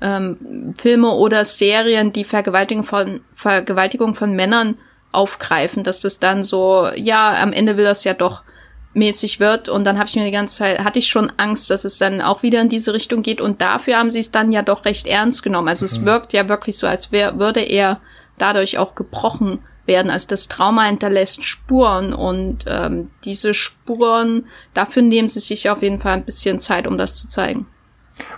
ähm, 0.00 0.74
Filme 0.78 1.10
oder 1.10 1.44
Serien 1.44 2.12
die 2.12 2.24
Vergewaltigung 2.24 2.84
von, 2.84 3.22
Vergewaltigung 3.34 4.14
von 4.14 4.32
Männern 4.32 4.76
aufgreifen, 5.12 5.82
dass 5.82 6.02
das 6.02 6.20
dann 6.20 6.44
so, 6.44 6.88
ja, 6.94 7.34
am 7.42 7.52
Ende 7.52 7.76
will 7.76 7.84
das 7.84 8.04
ja 8.04 8.14
doch 8.14 8.42
mäßig 8.96 9.40
wird 9.40 9.68
und 9.68 9.84
dann 9.84 9.98
habe 9.98 10.08
ich 10.08 10.16
mir 10.16 10.24
die 10.24 10.30
ganze 10.30 10.56
Zeit, 10.56 10.82
hatte 10.82 10.98
ich 10.98 11.08
schon 11.08 11.30
Angst, 11.36 11.70
dass 11.70 11.84
es 11.84 11.98
dann 11.98 12.22
auch 12.22 12.42
wieder 12.42 12.62
in 12.62 12.70
diese 12.70 12.94
Richtung 12.94 13.22
geht 13.22 13.40
und 13.40 13.60
dafür 13.60 13.98
haben 13.98 14.10
sie 14.10 14.20
es 14.20 14.30
dann 14.30 14.52
ja 14.52 14.62
doch 14.62 14.84
recht 14.86 15.06
ernst 15.06 15.42
genommen. 15.42 15.68
Also 15.68 15.84
mhm. 15.84 15.86
es 15.86 16.04
wirkt 16.04 16.32
ja 16.32 16.48
wirklich 16.48 16.78
so, 16.78 16.86
als 16.86 17.12
wär, 17.12 17.38
würde 17.38 17.60
er 17.60 18.00
dadurch 18.38 18.78
auch 18.78 18.94
gebrochen 18.94 19.58
werden. 19.84 20.10
Also 20.10 20.28
das 20.28 20.48
Trauma 20.48 20.84
hinterlässt 20.84 21.44
Spuren 21.44 22.14
und 22.14 22.64
ähm, 22.66 23.10
diese 23.24 23.52
Spuren, 23.52 24.46
dafür 24.72 25.02
nehmen 25.02 25.28
sie 25.28 25.40
sich 25.40 25.68
auf 25.68 25.82
jeden 25.82 26.00
Fall 26.00 26.14
ein 26.14 26.24
bisschen 26.24 26.58
Zeit, 26.58 26.86
um 26.86 26.96
das 26.96 27.16
zu 27.16 27.28
zeigen. 27.28 27.66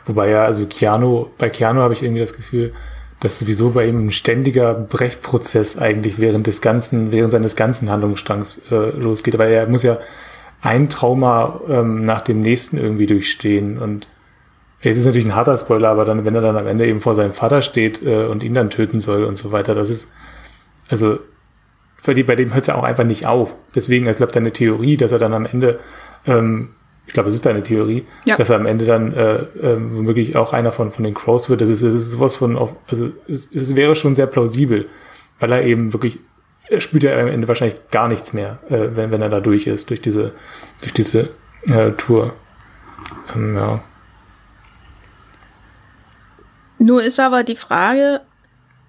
Wobei 0.07 0.31
ja, 0.31 0.45
also 0.45 0.67
Keanu, 0.67 1.29
bei 1.39 1.51
Keanu 1.51 1.81
habe 1.81 1.95
ich 1.95 2.03
irgendwie 2.03 2.21
das 2.21 2.35
Gefühl, 2.35 2.75
dass 3.21 3.39
sowieso 3.39 3.71
bei 3.71 3.87
ihm 3.87 4.07
ein 4.07 4.13
ständiger 4.13 4.75
Brechprozess 4.75 5.79
eigentlich 5.79 6.19
während 6.19 6.49
des 6.49 6.61
ganzen, 6.61 7.13
während 7.13 7.33
seines 7.33 7.55
ganzen 7.55 7.91
Handlungsstrangs 7.91 8.61
äh, 8.71 8.91
losgeht. 8.91 9.39
Weil 9.39 9.53
er 9.53 9.69
muss 9.69 9.85
ja 9.85 9.99
ein 10.61 10.89
Trauma 10.89 11.61
ähm, 11.69 12.05
nach 12.05 12.21
dem 12.21 12.41
nächsten 12.41 12.79
irgendwie 12.79 13.07
durchstehen. 13.07 13.79
Und 13.79 14.09
es 14.81 14.99
ist 14.99 15.07
natürlich 15.07 15.27
ein 15.27 15.35
harter 15.35 15.57
Spoiler, 15.59 15.89
aber 15.89 16.05
dann, 16.05 16.25
wenn 16.25 16.35
er 16.35 16.43
dann 16.43 16.57
am 16.57 16.67
Ende 16.67 16.87
eben 16.87 17.01
vor 17.01 17.15
seinem 17.15 17.33
Vater 17.33 17.63
steht 17.63 18.03
äh, 18.03 18.27
und 18.27 18.43
ihn 18.43 18.55
dann 18.55 18.71
töten 18.71 19.01
soll 19.01 19.25
und 19.25 19.37
so 19.37 19.53
weiter, 19.53 19.75
das 19.75 19.91
ist, 19.91 20.09
also 20.89 21.19
bei 22.05 22.15
dem, 22.15 22.27
bei 22.27 22.37
dem 22.37 22.55
hört 22.55 22.63
es 22.63 22.69
ja 22.69 22.75
auch 22.77 22.85
einfach 22.85 23.05
nicht 23.05 23.27
auf. 23.27 23.55
Deswegen, 23.75 24.09
ich 24.09 24.17
glaube, 24.17 24.33
deine 24.33 24.53
Theorie, 24.53 24.97
dass 24.97 25.13
er 25.13 25.19
dann 25.19 25.35
am 25.35 25.47
Ende 25.47 25.81
ähm, 26.27 26.71
ich 27.09 27.15
glaube, 27.15 27.31
es 27.31 27.35
ist 27.35 27.47
deine 27.47 27.63
Theorie, 27.63 28.05
ja. 28.27 28.37
dass 28.37 28.51
er 28.51 28.57
am 28.57 28.67
Ende 28.67 28.85
dann 28.85 29.15
äh, 29.15 29.37
äh, 29.37 29.79
womöglich 29.81 30.37
auch 30.37 30.53
einer 30.53 30.73
von, 30.73 30.91
von 30.91 31.05
den 31.05 31.15
Crows 31.15 31.49
wird. 31.49 31.63
Das 31.63 31.71
ist, 31.71 31.83
das 31.83 31.95
ist 31.95 32.11
sowas 32.11 32.37
von, 32.37 32.59
also 32.87 33.09
es, 33.27 33.51
es 33.55 33.75
wäre 33.75 33.97
schon 33.97 34.15
sehr 34.15 34.27
plausibel, 34.27 34.89
weil 35.41 35.51
er 35.51 35.65
eben 35.65 35.95
wirklich, 35.95 36.19
er 36.69 36.81
spürt 36.81 37.03
ja 37.03 37.19
am 37.19 37.29
Ende 37.29 37.49
wahrscheinlich 37.49 37.79
gar 37.91 38.09
nichts 38.09 38.33
mehr, 38.33 38.59
äh, 38.69 38.97
wenn, 38.97 39.11
wenn 39.11 39.23
er 39.23 39.29
da 39.29 39.41
durch 39.41 39.67
ist, 39.67 39.91
durch 39.91 40.03
diese, 40.03 40.33
durch 40.81 40.93
diese 40.93 41.31
äh, 41.67 41.93
Tour. 41.93 42.35
Ähm, 43.35 43.57
ja. 43.57 43.83
Nur 46.79 47.03
ist 47.03 47.19
aber 47.19 47.43
die 47.43 47.57
Frage, 47.57 48.21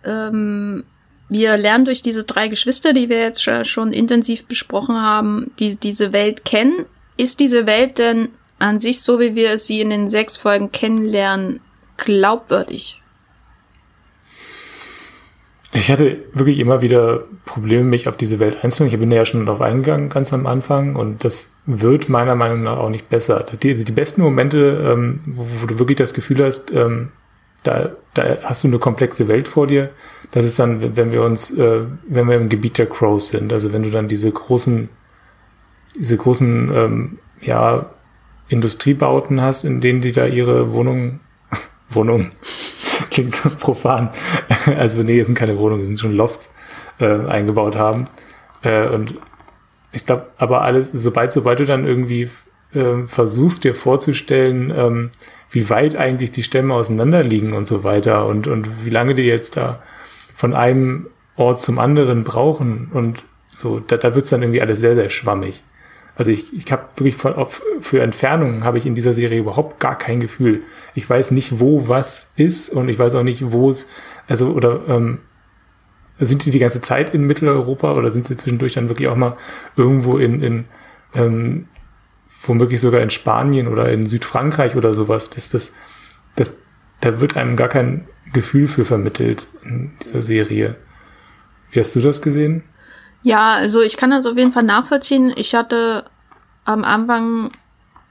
ähm, 0.03 0.83
wir 1.29 1.57
lernen 1.57 1.85
durch 1.85 2.01
diese 2.01 2.23
drei 2.23 2.47
Geschwister, 2.47 2.93
die 2.93 3.09
wir 3.09 3.19
jetzt 3.19 3.43
schon 3.67 3.91
intensiv 3.91 4.45
besprochen 4.45 4.95
haben, 4.95 5.51
die 5.59 5.75
diese 5.75 6.11
Welt 6.13 6.45
kennen 6.45 6.85
ist 7.19 7.41
diese 7.41 7.65
Welt 7.65 7.97
denn 7.97 8.29
an 8.59 8.79
sich, 8.79 9.01
so 9.01 9.19
wie 9.19 9.35
wir 9.35 9.59
sie 9.59 9.81
in 9.81 9.89
den 9.89 10.07
sechs 10.07 10.37
Folgen 10.37 10.71
kennenlernen, 10.71 11.59
glaubwürdig? 11.97 12.98
Ich 15.71 15.91
hatte 15.91 16.17
wirklich 16.33 16.57
immer 16.57 16.81
wieder 16.81 17.25
Probleme, 17.45 17.83
mich 17.83 18.07
auf 18.07 18.17
diese 18.17 18.39
Welt 18.39 18.63
einzulassen. 18.63 18.87
Ich 18.87 18.99
bin 18.99 19.11
ja 19.11 19.23
schon 19.23 19.45
darauf 19.45 19.61
eingegangen, 19.61 20.09
ganz 20.09 20.33
am 20.33 20.47
Anfang, 20.47 20.95
und 20.95 21.23
das 21.23 21.51
wird 21.65 22.09
meiner 22.09 22.35
Meinung 22.35 22.63
nach 22.63 22.77
auch 22.77 22.89
nicht 22.89 23.09
besser. 23.09 23.45
Die, 23.61 23.83
die 23.83 23.91
besten 23.91 24.21
Momente, 24.21 24.83
ähm, 24.83 25.19
wo, 25.27 25.45
wo, 25.61 25.65
du 25.67 25.77
wirklich 25.77 25.97
das 25.97 26.15
Gefühl 26.15 26.43
hast, 26.43 26.71
ähm, 26.71 27.09
da, 27.61 27.91
da 28.15 28.37
hast 28.43 28.63
du 28.63 28.67
eine 28.67 28.79
komplexe 28.79 29.27
Welt 29.27 29.47
vor 29.47 29.67
dir. 29.67 29.91
Das 30.31 30.43
ist 30.43 30.57
dann, 30.57 30.95
wenn 30.97 31.11
wir 31.11 31.21
uns, 31.23 31.51
äh, 31.51 31.81
wenn 32.07 32.27
wir 32.27 32.35
im 32.35 32.49
Gebiet 32.49 32.77
der 32.79 32.87
Crows 32.87 33.27
sind. 33.27 33.53
Also 33.53 33.71
wenn 33.71 33.83
du 33.83 33.91
dann 33.91 34.07
diese 34.07 34.31
großen 34.31 34.89
diese 35.95 36.17
großen 36.17 36.71
ähm, 36.73 37.19
ja, 37.41 37.89
Industriebauten 38.47 39.41
hast, 39.41 39.63
in 39.63 39.81
denen 39.81 40.01
die 40.01 40.11
da 40.11 40.25
ihre 40.25 40.73
Wohnungen, 40.73 41.19
Wohnungen, 41.89 42.31
klingt 43.19 43.35
so 43.35 43.49
profan, 43.59 44.09
also 44.77 45.03
nee, 45.03 45.19
es 45.19 45.27
sind 45.27 45.35
keine 45.35 45.57
Wohnungen, 45.57 45.81
es 45.81 45.87
sind 45.87 45.99
schon 45.99 46.15
Lofts 46.15 46.51
äh, 46.99 47.05
eingebaut 47.05 47.75
haben. 47.75 48.07
Äh, 48.61 48.87
und 48.87 49.15
ich 49.91 50.05
glaube, 50.05 50.27
aber 50.37 50.61
alles, 50.61 50.91
sobald, 50.93 51.31
sobald 51.31 51.59
du 51.59 51.65
dann 51.65 51.85
irgendwie 51.85 52.29
äh, 52.73 53.05
versuchst 53.05 53.63
dir 53.63 53.75
vorzustellen, 53.75 54.71
ähm, 54.75 55.09
wie 55.51 55.69
weit 55.69 55.95
eigentlich 55.95 56.31
die 56.31 56.43
Stämme 56.43 56.75
auseinander 56.75 57.23
liegen 57.23 57.53
und 57.53 57.65
so 57.65 57.83
weiter 57.83 58.27
und, 58.27 58.47
und 58.47 58.85
wie 58.85 58.91
lange 58.91 59.15
die 59.15 59.23
jetzt 59.23 59.57
da 59.57 59.81
von 60.35 60.53
einem 60.53 61.07
Ort 61.35 61.59
zum 61.59 61.79
anderen 61.79 62.23
brauchen 62.23 62.89
und 62.93 63.23
so, 63.49 63.79
da, 63.79 63.97
da 63.97 64.13
wird's 64.13 64.29
dann 64.29 64.43
irgendwie 64.43 64.61
alles 64.61 64.79
sehr, 64.79 64.95
sehr 64.95 65.09
schwammig. 65.09 65.63
Also 66.19 66.31
ich, 66.31 66.53
ich 66.53 66.69
habe 66.69 66.83
wirklich 66.97 67.15
von, 67.15 67.33
auf, 67.33 67.61
für 67.79 68.01
Entfernungen 68.01 68.65
habe 68.65 68.77
ich 68.77 68.85
in 68.85 68.93
dieser 68.93 69.13
Serie 69.13 69.39
überhaupt 69.39 69.79
gar 69.79 69.97
kein 69.97 70.19
Gefühl. 70.19 70.63
Ich 70.93 71.09
weiß 71.09 71.31
nicht, 71.31 71.61
wo 71.61 71.87
was 71.87 72.33
ist 72.35 72.67
und 72.67 72.89
ich 72.89 72.99
weiß 72.99 73.15
auch 73.15 73.23
nicht, 73.23 73.53
wo 73.53 73.69
es, 73.69 73.87
also 74.27 74.51
oder 74.51 74.81
ähm, 74.89 75.19
sind 76.19 76.43
die 76.43 76.51
die 76.51 76.59
ganze 76.59 76.81
Zeit 76.81 77.13
in 77.13 77.25
Mitteleuropa 77.25 77.93
oder 77.93 78.11
sind 78.11 78.25
sie 78.25 78.35
zwischendurch 78.35 78.73
dann 78.73 78.89
wirklich 78.89 79.07
auch 79.07 79.15
mal 79.15 79.37
irgendwo 79.77 80.17
in, 80.17 80.43
in 80.43 80.65
ähm, 81.15 81.69
womöglich 82.43 82.81
sogar 82.81 82.99
in 82.99 83.11
Spanien 83.11 83.69
oder 83.69 83.89
in 83.89 84.05
Südfrankreich 84.05 84.75
oder 84.75 84.93
sowas? 84.93 85.29
Das, 85.29 85.49
das, 85.49 85.71
das, 86.35 86.57
da 86.99 87.21
wird 87.21 87.37
einem 87.37 87.55
gar 87.55 87.69
kein 87.69 88.09
Gefühl 88.33 88.67
für 88.67 88.83
vermittelt 88.83 89.47
in 89.63 89.91
dieser 90.03 90.21
Serie. 90.21 90.75
Wie 91.71 91.79
hast 91.79 91.95
du 91.95 92.01
das 92.01 92.21
gesehen? 92.21 92.63
Ja, 93.21 93.53
also 93.53 93.81
ich 93.81 93.97
kann 93.97 94.11
das 94.11 94.25
auf 94.25 94.37
jeden 94.37 94.53
Fall 94.53 94.63
nachvollziehen. 94.63 95.33
Ich 95.35 95.53
hatte 95.55 96.05
am 96.65 96.83
Anfang 96.83 97.51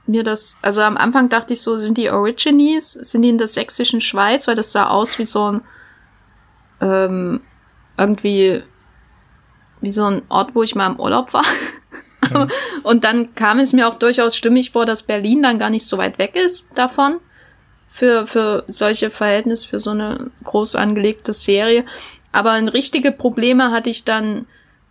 mir 0.05 0.23
das, 0.23 0.57
also 0.61 0.81
am 0.81 0.97
Anfang 0.97 1.29
dachte 1.29 1.53
ich 1.53 1.61
so, 1.61 1.77
sind 1.77 1.97
die 1.97 2.09
Origines, 2.09 2.91
sind 2.91 3.21
die 3.21 3.29
in 3.29 3.37
der 3.37 3.47
sächsischen 3.47 4.01
Schweiz, 4.01 4.47
weil 4.47 4.55
das 4.55 4.71
sah 4.71 4.87
aus 4.87 5.19
wie 5.19 5.25
so 5.25 5.51
ein 5.51 5.61
ähm, 6.81 7.41
irgendwie 7.97 8.63
wie 9.81 9.91
so 9.91 10.05
ein 10.05 10.23
Ort, 10.29 10.55
wo 10.55 10.63
ich 10.63 10.75
mal 10.75 10.87
im 10.87 10.99
Urlaub 10.99 11.33
war. 11.33 11.45
Ja. 12.31 12.47
Und 12.83 13.03
dann 13.03 13.33
kam 13.35 13.59
es 13.59 13.73
mir 13.73 13.87
auch 13.87 13.95
durchaus 13.95 14.35
stimmig 14.35 14.71
vor, 14.71 14.85
dass 14.85 15.03
Berlin 15.03 15.43
dann 15.43 15.59
gar 15.59 15.69
nicht 15.69 15.85
so 15.85 15.97
weit 15.97 16.17
weg 16.17 16.35
ist 16.35 16.67
davon. 16.75 17.17
Für, 17.87 18.27
für 18.27 18.65
solche 18.67 19.09
Verhältnisse, 19.09 19.67
für 19.67 19.79
so 19.79 19.91
eine 19.91 20.29
groß 20.43 20.75
angelegte 20.75 21.33
Serie. 21.33 21.85
Aber 22.31 22.51
ein 22.51 22.67
richtige 22.67 23.11
Probleme 23.11 23.71
hatte 23.71 23.89
ich 23.89 24.03
dann 24.03 24.45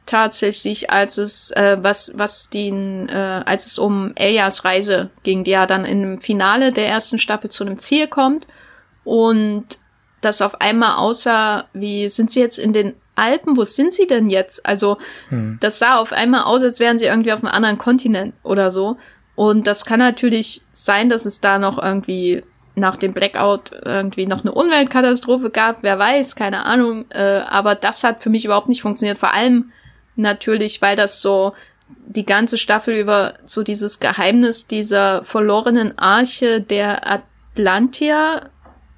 tatsächlich, 0.08 0.90
als 0.90 1.18
es, 1.18 1.50
äh, 1.50 1.76
was, 1.80 2.12
was 2.16 2.48
den, 2.48 3.08
äh, 3.10 3.42
als 3.44 3.66
es 3.66 3.78
um 3.78 4.12
Elias 4.16 4.64
Reise 4.64 5.10
ging, 5.22 5.44
die 5.44 5.50
ja 5.50 5.66
dann 5.66 5.84
im 5.84 6.20
Finale 6.20 6.72
der 6.72 6.88
ersten 6.88 7.18
Staffel 7.18 7.50
zu 7.50 7.62
einem 7.62 7.76
Ziel 7.76 8.08
kommt 8.08 8.48
und 9.04 9.78
das 10.22 10.40
auf 10.40 10.60
einmal 10.60 10.96
aussah, 10.96 11.66
wie 11.74 12.08
sind 12.08 12.30
sie 12.30 12.40
jetzt 12.40 12.58
in 12.58 12.72
den 12.72 12.94
Alpen, 13.16 13.56
wo 13.56 13.64
sind 13.64 13.92
sie 13.92 14.06
denn 14.06 14.30
jetzt? 14.30 14.64
Also, 14.64 14.96
hm. 15.28 15.58
das 15.60 15.78
sah 15.78 15.98
auf 15.98 16.12
einmal 16.12 16.44
aus, 16.44 16.62
als 16.62 16.80
wären 16.80 16.98
sie 16.98 17.04
irgendwie 17.04 17.32
auf 17.32 17.44
einem 17.44 17.52
anderen 17.52 17.78
Kontinent 17.78 18.34
oder 18.42 18.70
so. 18.70 18.96
Und 19.34 19.66
das 19.66 19.84
kann 19.84 19.98
natürlich 19.98 20.62
sein, 20.72 21.08
dass 21.08 21.26
es 21.26 21.40
da 21.40 21.58
noch 21.58 21.80
irgendwie 21.80 22.42
nach 22.74 22.96
dem 22.96 23.12
Blackout 23.12 23.72
irgendwie 23.84 24.26
noch 24.26 24.42
eine 24.42 24.52
Umweltkatastrophe 24.52 25.50
gab, 25.50 25.82
wer 25.82 25.98
weiß, 25.98 26.34
keine 26.34 26.64
Ahnung. 26.64 27.06
Äh, 27.10 27.40
aber 27.48 27.74
das 27.74 28.04
hat 28.04 28.22
für 28.22 28.30
mich 28.30 28.44
überhaupt 28.44 28.68
nicht 28.68 28.82
funktioniert. 28.82 29.18
Vor 29.18 29.34
allem 29.34 29.70
natürlich, 30.18 30.82
weil 30.82 30.96
das 30.96 31.20
so 31.20 31.54
die 32.06 32.24
ganze 32.24 32.58
Staffel 32.58 32.94
über 32.94 33.34
so 33.44 33.62
dieses 33.62 34.00
Geheimnis 34.00 34.66
dieser 34.66 35.24
verlorenen 35.24 35.98
Arche 35.98 36.60
der 36.60 37.22
Atlantia 37.54 38.50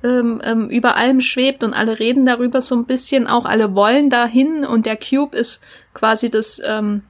ähm, 0.03 0.41
ähm, 0.43 0.69
über 0.71 0.97
allem 0.97 1.21
schwebt 1.21 1.63
und 1.63 1.75
alle 1.75 1.99
reden 1.99 2.25
darüber 2.25 2.61
so 2.61 2.75
ein 2.75 2.87
bisschen, 2.87 3.27
auch 3.27 3.45
alle 3.45 3.75
wollen 3.75 4.11
dahin 4.11 4.65
und 4.65 4.87
der 4.87 4.97
Cube 4.97 5.37
ist 5.37 5.61
quasi 5.93 6.31
das, 6.31 6.61
ähm, 6.65 7.03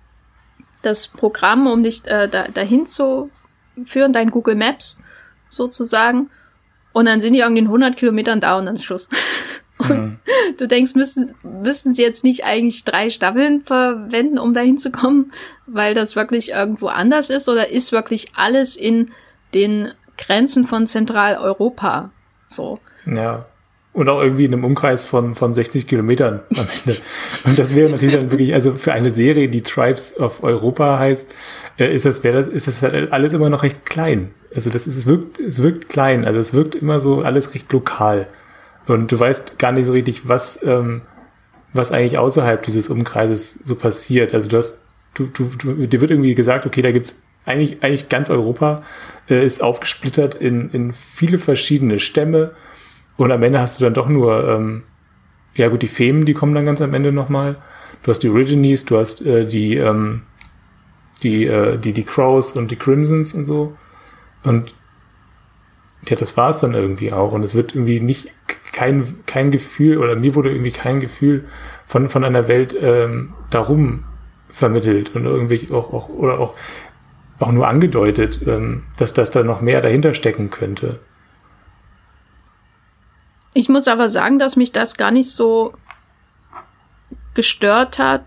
das 0.82 1.06
Programm, 1.06 1.66
um 1.66 1.82
dich 1.82 2.04
äh, 2.06 2.28
da, 2.28 2.48
dahin 2.48 2.86
zu 2.86 3.30
führen, 3.84 4.12
dein 4.12 4.30
Google 4.30 4.56
Maps 4.56 5.00
sozusagen. 5.48 6.30
Und 6.92 7.06
dann 7.06 7.20
sind 7.20 7.34
die 7.34 7.40
irgendwie 7.40 7.60
in 7.60 7.66
100 7.66 7.96
Kilometern 7.96 8.40
da 8.40 8.58
und 8.58 8.66
dann 8.66 8.74
ist 8.74 8.84
Schluss. 8.84 9.08
Und 9.88 10.00
mhm. 10.00 10.18
du 10.58 10.68
denkst, 10.68 10.94
müssen, 10.94 11.32
müssen 11.62 11.94
sie 11.94 12.02
jetzt 12.02 12.24
nicht 12.24 12.44
eigentlich 12.44 12.84
drei 12.84 13.10
Staffeln 13.10 13.62
verwenden, 13.62 14.38
um 14.38 14.54
dahin 14.54 14.78
zu 14.78 14.90
kommen, 14.90 15.32
weil 15.66 15.94
das 15.94 16.16
wirklich 16.16 16.50
irgendwo 16.50 16.88
anders 16.88 17.30
ist? 17.30 17.48
Oder 17.48 17.70
ist 17.70 17.92
wirklich 17.92 18.32
alles 18.34 18.76
in 18.76 19.10
den 19.54 19.88
Grenzen 20.16 20.66
von 20.66 20.86
Zentraleuropa 20.86 22.10
so. 22.50 22.80
Ja. 23.06 23.46
Und 23.92 24.08
auch 24.08 24.22
irgendwie 24.22 24.44
in 24.44 24.52
einem 24.52 24.64
Umkreis 24.64 25.04
von, 25.04 25.34
von 25.34 25.52
60 25.52 25.88
Kilometern 25.88 26.40
am 26.56 26.66
Ende. 26.84 27.00
Und 27.44 27.58
das 27.58 27.74
wäre 27.74 27.90
natürlich 27.90 28.14
dann 28.14 28.30
wirklich, 28.30 28.54
also 28.54 28.74
für 28.74 28.92
eine 28.92 29.10
Serie, 29.10 29.48
die 29.48 29.62
Tribes 29.62 30.18
of 30.20 30.44
Europa 30.44 30.98
heißt, 30.98 31.34
äh, 31.76 31.92
ist 31.92 32.04
das, 32.04 32.22
wäre 32.22 32.44
das, 32.44 32.52
ist 32.52 32.68
das 32.68 32.82
halt 32.82 33.12
alles 33.12 33.32
immer 33.32 33.50
noch 33.50 33.64
recht 33.64 33.84
klein. 33.86 34.30
Also 34.54 34.70
das 34.70 34.86
ist, 34.86 34.96
es 34.96 35.06
wirkt, 35.06 35.40
es 35.40 35.60
wirkt 35.62 35.88
klein. 35.88 36.24
Also 36.24 36.38
es 36.38 36.54
wirkt 36.54 36.76
immer 36.76 37.00
so 37.00 37.22
alles 37.22 37.52
recht 37.52 37.72
lokal. 37.72 38.28
Und 38.90 39.12
du 39.12 39.18
weißt 39.18 39.58
gar 39.58 39.72
nicht 39.72 39.86
so 39.86 39.92
richtig, 39.92 40.28
was, 40.28 40.60
ähm, 40.64 41.02
was 41.72 41.92
eigentlich 41.92 42.18
außerhalb 42.18 42.62
dieses 42.64 42.88
Umkreises 42.88 43.52
so 43.64 43.76
passiert. 43.76 44.34
Also 44.34 44.48
du 44.48 44.58
hast, 44.58 44.80
du, 45.14 45.26
du, 45.26 45.44
du 45.56 45.86
dir 45.86 46.00
wird 46.00 46.10
irgendwie 46.10 46.34
gesagt, 46.34 46.66
okay, 46.66 46.82
da 46.82 46.90
gibt's 46.90 47.22
eigentlich, 47.46 47.82
eigentlich 47.82 48.08
ganz 48.08 48.30
Europa 48.30 48.82
äh, 49.28 49.44
ist 49.44 49.62
aufgesplittert 49.62 50.34
in, 50.34 50.70
in 50.70 50.92
viele 50.92 51.38
verschiedene 51.38 51.98
Stämme 51.98 52.52
und 53.16 53.32
am 53.32 53.42
Ende 53.42 53.60
hast 53.60 53.78
du 53.78 53.84
dann 53.84 53.94
doch 53.94 54.08
nur, 54.08 54.48
ähm, 54.48 54.82
ja 55.54 55.68
gut, 55.68 55.82
die 55.82 55.88
Femen, 55.88 56.24
die 56.24 56.34
kommen 56.34 56.54
dann 56.54 56.64
ganz 56.64 56.80
am 56.80 56.94
Ende 56.94 57.12
nochmal. 57.12 57.56
Du 58.02 58.10
hast 58.10 58.20
die 58.22 58.30
Origines, 58.30 58.86
du 58.86 58.98
hast 58.98 59.20
äh, 59.20 59.46
die, 59.46 59.76
ähm, 59.76 60.22
die, 61.22 61.44
äh, 61.46 61.76
die, 61.76 61.92
die 61.92 62.04
Crows 62.04 62.52
und 62.52 62.70
die 62.70 62.76
Crimsons 62.76 63.34
und 63.34 63.44
so. 63.44 63.76
Und 64.42 64.74
ja, 66.08 66.16
das 66.16 66.36
war 66.36 66.50
es 66.50 66.60
dann 66.60 66.72
irgendwie 66.72 67.12
auch. 67.12 67.32
Und 67.32 67.42
es 67.42 67.54
wird 67.54 67.74
irgendwie 67.74 68.00
nicht 68.00 68.30
kein, 68.72 69.24
kein 69.26 69.50
Gefühl, 69.50 69.98
oder 69.98 70.16
mir 70.16 70.34
wurde 70.34 70.50
irgendwie 70.50 70.72
kein 70.72 71.00
Gefühl 71.00 71.44
von, 71.86 72.08
von 72.08 72.24
einer 72.24 72.48
Welt 72.48 72.74
ähm, 72.80 73.34
darum 73.50 74.04
vermittelt 74.48 75.14
und 75.14 75.24
irgendwie 75.26 75.68
auch, 75.72 75.92
auch 75.92 76.08
oder 76.08 76.38
auch 76.38 76.54
auch 77.40 77.52
nur 77.52 77.66
angedeutet, 77.66 78.40
ähm, 78.46 78.84
dass, 78.98 79.14
dass 79.14 79.30
da 79.30 79.42
noch 79.42 79.60
mehr 79.60 79.80
dahinter 79.80 80.14
stecken 80.14 80.50
könnte. 80.50 81.00
Ich 83.54 83.68
muss 83.68 83.88
aber 83.88 84.10
sagen, 84.10 84.38
dass 84.38 84.56
mich 84.56 84.72
das 84.72 84.96
gar 84.96 85.10
nicht 85.10 85.30
so 85.30 85.74
gestört 87.34 87.98
hat. 87.98 88.24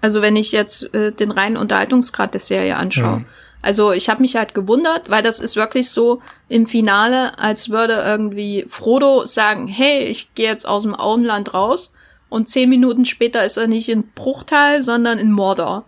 Also 0.00 0.22
wenn 0.22 0.36
ich 0.36 0.52
jetzt 0.52 0.94
äh, 0.94 1.12
den 1.12 1.30
reinen 1.30 1.56
Unterhaltungsgrad 1.56 2.32
der 2.32 2.40
Serie 2.40 2.76
anschaue. 2.76 3.18
Mhm. 3.18 3.24
Also 3.62 3.92
ich 3.92 4.08
habe 4.08 4.22
mich 4.22 4.36
halt 4.36 4.54
gewundert, 4.54 5.10
weil 5.10 5.22
das 5.22 5.40
ist 5.40 5.56
wirklich 5.56 5.90
so 5.90 6.20
im 6.48 6.66
Finale, 6.66 7.38
als 7.38 7.70
würde 7.70 7.94
irgendwie 7.94 8.66
Frodo 8.68 9.26
sagen, 9.26 9.66
hey, 9.66 10.04
ich 10.04 10.34
gehe 10.34 10.48
jetzt 10.48 10.66
aus 10.66 10.82
dem 10.82 10.94
Auenland 10.94 11.52
raus. 11.52 11.92
Und 12.28 12.48
zehn 12.48 12.68
Minuten 12.68 13.04
später 13.04 13.44
ist 13.44 13.56
er 13.56 13.66
nicht 13.66 13.88
in 13.88 14.08
Bruchtal, 14.08 14.82
sondern 14.82 15.18
in 15.18 15.32
Mordor. 15.32 15.84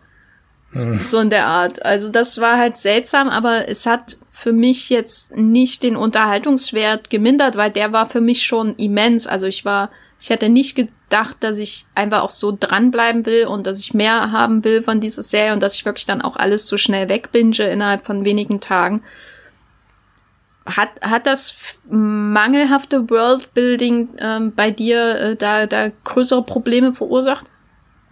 Hm. 0.72 0.98
So 0.98 1.18
in 1.18 1.30
der 1.30 1.46
Art. 1.46 1.84
Also 1.84 2.10
das 2.10 2.40
war 2.40 2.58
halt 2.58 2.76
seltsam, 2.76 3.28
aber 3.28 3.68
es 3.68 3.86
hat 3.86 4.18
für 4.30 4.52
mich 4.52 4.88
jetzt 4.90 5.36
nicht 5.36 5.82
den 5.82 5.96
Unterhaltungswert 5.96 7.10
gemindert, 7.10 7.56
weil 7.56 7.70
der 7.70 7.92
war 7.92 8.08
für 8.08 8.20
mich 8.20 8.44
schon 8.44 8.76
immens. 8.76 9.26
Also 9.26 9.46
ich 9.46 9.64
war, 9.64 9.90
ich 10.20 10.30
hätte 10.30 10.48
nicht 10.48 10.74
gedacht, 10.74 11.36
dass 11.40 11.58
ich 11.58 11.86
einfach 11.94 12.22
auch 12.22 12.30
so 12.30 12.56
dranbleiben 12.58 13.24
will 13.24 13.46
und 13.46 13.66
dass 13.66 13.78
ich 13.78 13.94
mehr 13.94 14.32
haben 14.32 14.64
will 14.64 14.82
von 14.82 15.00
dieser 15.00 15.22
Serie 15.22 15.52
und 15.52 15.62
dass 15.62 15.74
ich 15.74 15.84
wirklich 15.84 16.06
dann 16.06 16.22
auch 16.22 16.36
alles 16.36 16.66
so 16.66 16.76
schnell 16.76 17.08
wegbinge 17.08 17.70
innerhalb 17.70 18.04
von 18.04 18.24
wenigen 18.24 18.60
Tagen. 18.60 19.00
Hat, 20.66 21.00
hat 21.00 21.26
das 21.26 21.54
mangelhafte 21.88 23.08
Worldbuilding 23.08 24.08
ähm, 24.18 24.52
bei 24.54 24.70
dir 24.70 25.18
äh, 25.18 25.36
da, 25.36 25.66
da 25.66 25.90
größere 26.04 26.42
Probleme 26.42 26.92
verursacht? 26.92 27.46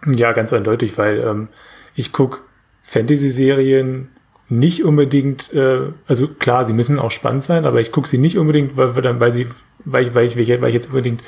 Ja, 0.05 0.31
ganz 0.31 0.53
eindeutig, 0.53 0.97
weil 0.97 1.19
ähm, 1.19 1.49
ich 1.93 2.11
guck 2.11 2.47
Fantasy-Serien 2.83 4.09
nicht 4.49 4.83
unbedingt, 4.83 5.53
äh, 5.53 5.91
also 6.07 6.27
klar, 6.27 6.65
sie 6.65 6.73
müssen 6.73 6.99
auch 6.99 7.11
spannend 7.11 7.43
sein, 7.43 7.65
aber 7.65 7.81
ich 7.81 7.91
gucke 7.91 8.07
sie 8.07 8.17
nicht 8.17 8.37
unbedingt, 8.37 8.77
weil, 8.77 9.19
weil, 9.19 9.33
sie, 9.33 9.47
weil, 9.83 10.07
ich, 10.07 10.15
weil, 10.15 10.25
ich, 10.25 10.37
weil 10.37 10.69
ich 10.69 10.73
jetzt 10.73 10.87
unbedingt 10.87 11.21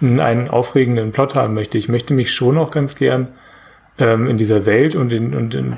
einen 0.00 0.48
aufregenden 0.48 1.12
Plot 1.12 1.34
haben 1.34 1.54
möchte. 1.54 1.78
Ich 1.78 1.88
möchte 1.88 2.14
mich 2.14 2.32
schon 2.32 2.58
auch 2.58 2.70
ganz 2.70 2.96
gern 2.96 3.28
ähm, 3.98 4.26
in 4.28 4.38
dieser 4.38 4.66
Welt 4.66 4.94
und 4.94 5.12
in, 5.12 5.34
und 5.34 5.54
in 5.54 5.76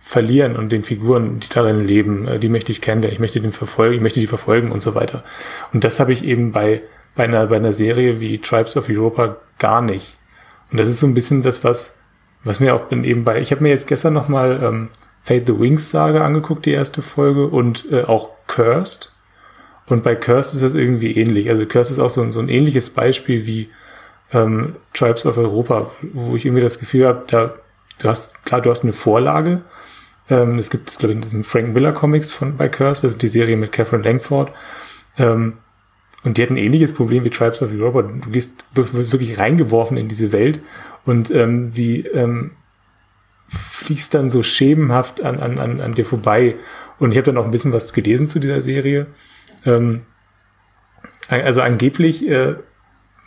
verlieren 0.00 0.56
und 0.56 0.70
den 0.70 0.82
Figuren, 0.82 1.40
die 1.40 1.48
darin 1.48 1.80
leben, 1.80 2.28
äh, 2.28 2.38
die 2.38 2.50
möchte 2.50 2.70
ich 2.70 2.82
kennen, 2.82 3.02
ich 3.04 3.18
möchte 3.18 3.40
den 3.40 3.52
verfolgen, 3.52 3.94
ich 3.94 4.02
möchte 4.02 4.20
die 4.20 4.26
verfolgen 4.26 4.70
und 4.70 4.80
so 4.80 4.94
weiter. 4.94 5.24
Und 5.72 5.82
das 5.82 5.98
habe 5.98 6.12
ich 6.12 6.24
eben 6.24 6.52
bei, 6.52 6.82
bei 7.16 7.24
einer, 7.24 7.46
bei 7.46 7.56
einer 7.56 7.72
Serie 7.72 8.20
wie 8.20 8.38
Tribes 8.38 8.76
of 8.76 8.88
Europa 8.88 9.36
gar 9.58 9.80
nicht. 9.80 10.16
Und 10.70 10.78
das 10.78 10.88
ist 10.88 11.00
so 11.00 11.06
ein 11.06 11.14
bisschen 11.14 11.42
das, 11.42 11.64
was, 11.64 11.96
was 12.44 12.60
mir 12.60 12.74
auch 12.74 12.88
dann 12.88 13.02
eben 13.02 13.24
bei, 13.24 13.40
ich 13.40 13.50
habe 13.50 13.62
mir 13.62 13.70
jetzt 13.70 13.86
gestern 13.86 14.12
nochmal 14.12 14.60
ähm, 14.62 14.88
Fate 15.22 15.46
the 15.46 15.58
Wings 15.58 15.88
Saga 15.88 16.22
angeguckt, 16.22 16.66
die 16.66 16.72
erste 16.72 17.00
Folge, 17.00 17.46
und 17.46 17.90
äh, 17.90 18.02
auch 18.02 18.28
Cursed. 18.46 19.13
Und 19.86 20.02
bei 20.02 20.14
Cursed 20.14 20.54
ist 20.54 20.62
das 20.62 20.74
irgendwie 20.74 21.16
ähnlich. 21.16 21.50
Also 21.50 21.66
Cursed 21.66 21.92
ist 21.92 21.98
auch 21.98 22.10
so, 22.10 22.28
so 22.30 22.40
ein 22.40 22.48
ähnliches 22.48 22.90
Beispiel 22.90 23.46
wie 23.46 23.68
ähm, 24.32 24.76
Tribes 24.94 25.26
of 25.26 25.36
Europa, 25.36 25.90
wo 26.12 26.36
ich 26.36 26.46
irgendwie 26.46 26.62
das 26.62 26.78
Gefühl 26.78 27.06
habe, 27.06 27.24
da, 27.26 27.54
du 27.98 28.08
hast, 28.08 28.44
klar, 28.44 28.60
du 28.60 28.70
hast 28.70 28.82
eine 28.82 28.92
Vorlage. 28.92 29.62
Ähm, 30.30 30.58
es 30.58 30.70
gibt, 30.70 30.98
glaube 30.98 31.14
ich, 31.14 31.20
diesen 31.20 31.44
Frank 31.44 31.74
Miller 31.74 31.92
Comics 31.92 32.30
von 32.30 32.56
bei 32.56 32.68
Cursed, 32.68 33.04
das 33.04 33.12
ist 33.12 33.22
die 33.22 33.28
Serie 33.28 33.56
mit 33.56 33.72
Catherine 33.72 34.02
Langford. 34.02 34.52
Ähm, 35.18 35.54
und 36.24 36.38
die 36.38 36.42
hat 36.42 36.50
ein 36.50 36.56
ähnliches 36.56 36.94
Problem 36.94 37.24
wie 37.24 37.30
Tribes 37.30 37.60
of 37.60 37.70
Europa. 37.70 38.02
Du 38.02 38.30
gehst, 38.30 38.64
wirst 38.72 39.12
wirklich 39.12 39.38
reingeworfen 39.38 39.98
in 39.98 40.08
diese 40.08 40.32
Welt 40.32 40.60
und 41.04 41.30
ähm, 41.30 41.70
sie 41.70 42.00
ähm, 42.00 42.52
fließt 43.48 44.14
dann 44.14 44.30
so 44.30 44.42
schemenhaft 44.42 45.22
an, 45.22 45.38
an, 45.38 45.58
an, 45.58 45.80
an 45.82 45.94
dir 45.94 46.06
vorbei. 46.06 46.56
Und 46.98 47.12
ich 47.12 47.18
habe 47.18 47.26
dann 47.26 47.36
auch 47.36 47.44
ein 47.44 47.50
bisschen 47.50 47.72
was 47.72 47.92
gelesen 47.92 48.26
zu 48.26 48.38
dieser 48.38 48.62
Serie. 48.62 49.06
Ähm, 49.66 50.02
also 51.28 51.62
angeblich 51.62 52.28
äh, 52.28 52.54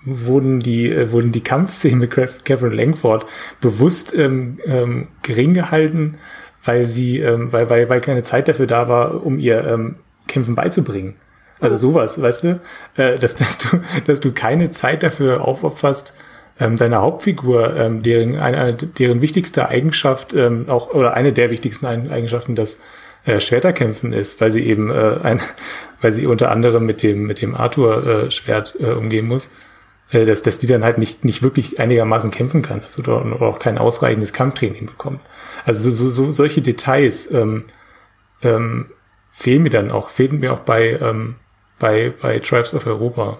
wurden 0.05 0.59
die 0.59 0.91
äh, 0.91 1.11
wurden 1.11 1.31
die 1.31 1.43
Kampfszenen 1.43 1.99
mit 1.99 2.11
Catherine 2.11 2.75
Langford 2.75 3.25
bewusst 3.61 4.13
ähm, 4.13 4.59
ähm, 4.65 5.07
gering 5.23 5.53
gehalten, 5.53 6.17
weil 6.63 6.87
sie 6.87 7.19
ähm, 7.19 7.51
weil, 7.51 7.69
weil 7.69 7.89
weil 7.89 8.01
keine 8.01 8.23
Zeit 8.23 8.47
dafür 8.47 8.67
da 8.67 8.87
war, 8.87 9.25
um 9.25 9.39
ihr 9.39 9.65
ähm, 9.65 9.95
Kämpfen 10.27 10.55
beizubringen. 10.55 11.15
Also 11.59 11.75
oh. 11.75 11.91
sowas, 11.91 12.21
weißt 12.21 12.43
du, 12.43 12.61
äh, 12.95 13.17
dass 13.17 13.35
dass 13.35 13.57
du 13.57 13.81
dass 14.07 14.19
du 14.19 14.31
keine 14.31 14.71
Zeit 14.71 15.03
dafür 15.03 15.41
aufopferst, 15.41 16.13
ähm, 16.59 16.77
deine 16.77 16.97
Hauptfigur, 16.97 17.75
ähm, 17.75 18.03
deren 18.03 18.37
eine, 18.37 18.73
deren 18.73 19.21
wichtigste 19.21 19.69
Eigenschaft 19.69 20.33
ähm, 20.33 20.65
auch 20.69 20.93
oder 20.93 21.13
eine 21.13 21.33
der 21.33 21.49
wichtigsten 21.49 21.85
Eigenschaften 21.85 22.55
das 22.55 22.79
äh, 23.27 23.41
Schwerterkämpfen 23.41 24.13
ist, 24.13 24.39
weil 24.41 24.51
sie 24.51 24.65
eben 24.65 24.89
äh, 24.89 25.19
ein, 25.21 25.41
weil 26.01 26.11
sie 26.11 26.25
unter 26.25 26.49
anderem 26.49 26.85
mit 26.85 27.03
dem 27.03 27.27
mit 27.27 27.41
dem 27.41 27.55
Arthur 27.55 28.07
äh, 28.07 28.31
Schwert 28.31 28.75
äh, 28.79 28.91
umgehen 28.91 29.27
muss, 29.27 29.49
äh, 30.11 30.25
dass 30.25 30.41
dass 30.41 30.57
die 30.59 30.67
dann 30.67 30.83
halt 30.83 30.97
nicht 30.97 31.25
nicht 31.25 31.43
wirklich 31.43 31.79
einigermaßen 31.79 32.31
kämpfen 32.31 32.61
kann, 32.61 32.81
also 32.83 33.01
oder 33.01 33.41
auch 33.41 33.59
kein 33.59 33.77
ausreichendes 33.77 34.33
Kampftraining 34.33 34.85
bekommt. 34.85 35.19
Also 35.65 35.91
so, 35.91 36.09
so 36.09 36.31
solche 36.31 36.61
Details 36.61 37.29
ähm, 37.31 37.65
ähm, 38.41 38.87
fehlen 39.29 39.63
mir 39.63 39.69
dann 39.69 39.91
auch 39.91 40.09
fehlen 40.09 40.39
mir 40.39 40.53
auch 40.53 40.61
bei 40.61 40.97
ähm, 41.01 41.35
bei 41.79 42.13
bei 42.21 42.39
Tribes 42.39 42.73
of 42.73 42.87
Europa. 42.87 43.39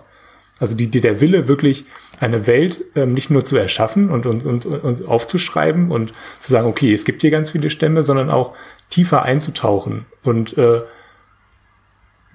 Also 0.60 0.76
die, 0.76 0.90
die, 0.90 1.02
der 1.02 1.22
Wille 1.22 1.48
wirklich 1.48 1.86
eine 2.20 2.48
Welt 2.48 2.84
ähm, 2.96 3.14
nicht 3.14 3.30
nur 3.30 3.46
zu 3.46 3.58
erschaffen 3.58 4.10
und 4.10 4.26
uns 4.26 4.46
und, 4.46 4.66
und, 4.66 5.08
aufzuschreiben 5.08 5.92
und 5.92 6.14
zu 6.40 6.52
sagen, 6.52 6.68
okay, 6.68 6.94
es 6.94 7.06
gibt 7.06 7.22
hier 7.22 7.32
ganz 7.32 7.52
viele 7.52 7.70
Stämme, 7.70 8.04
sondern 8.04 8.30
auch 8.30 8.56
tiefer 8.90 9.24
einzutauchen 9.24 10.06
und 10.24 10.58
äh, 10.58 10.82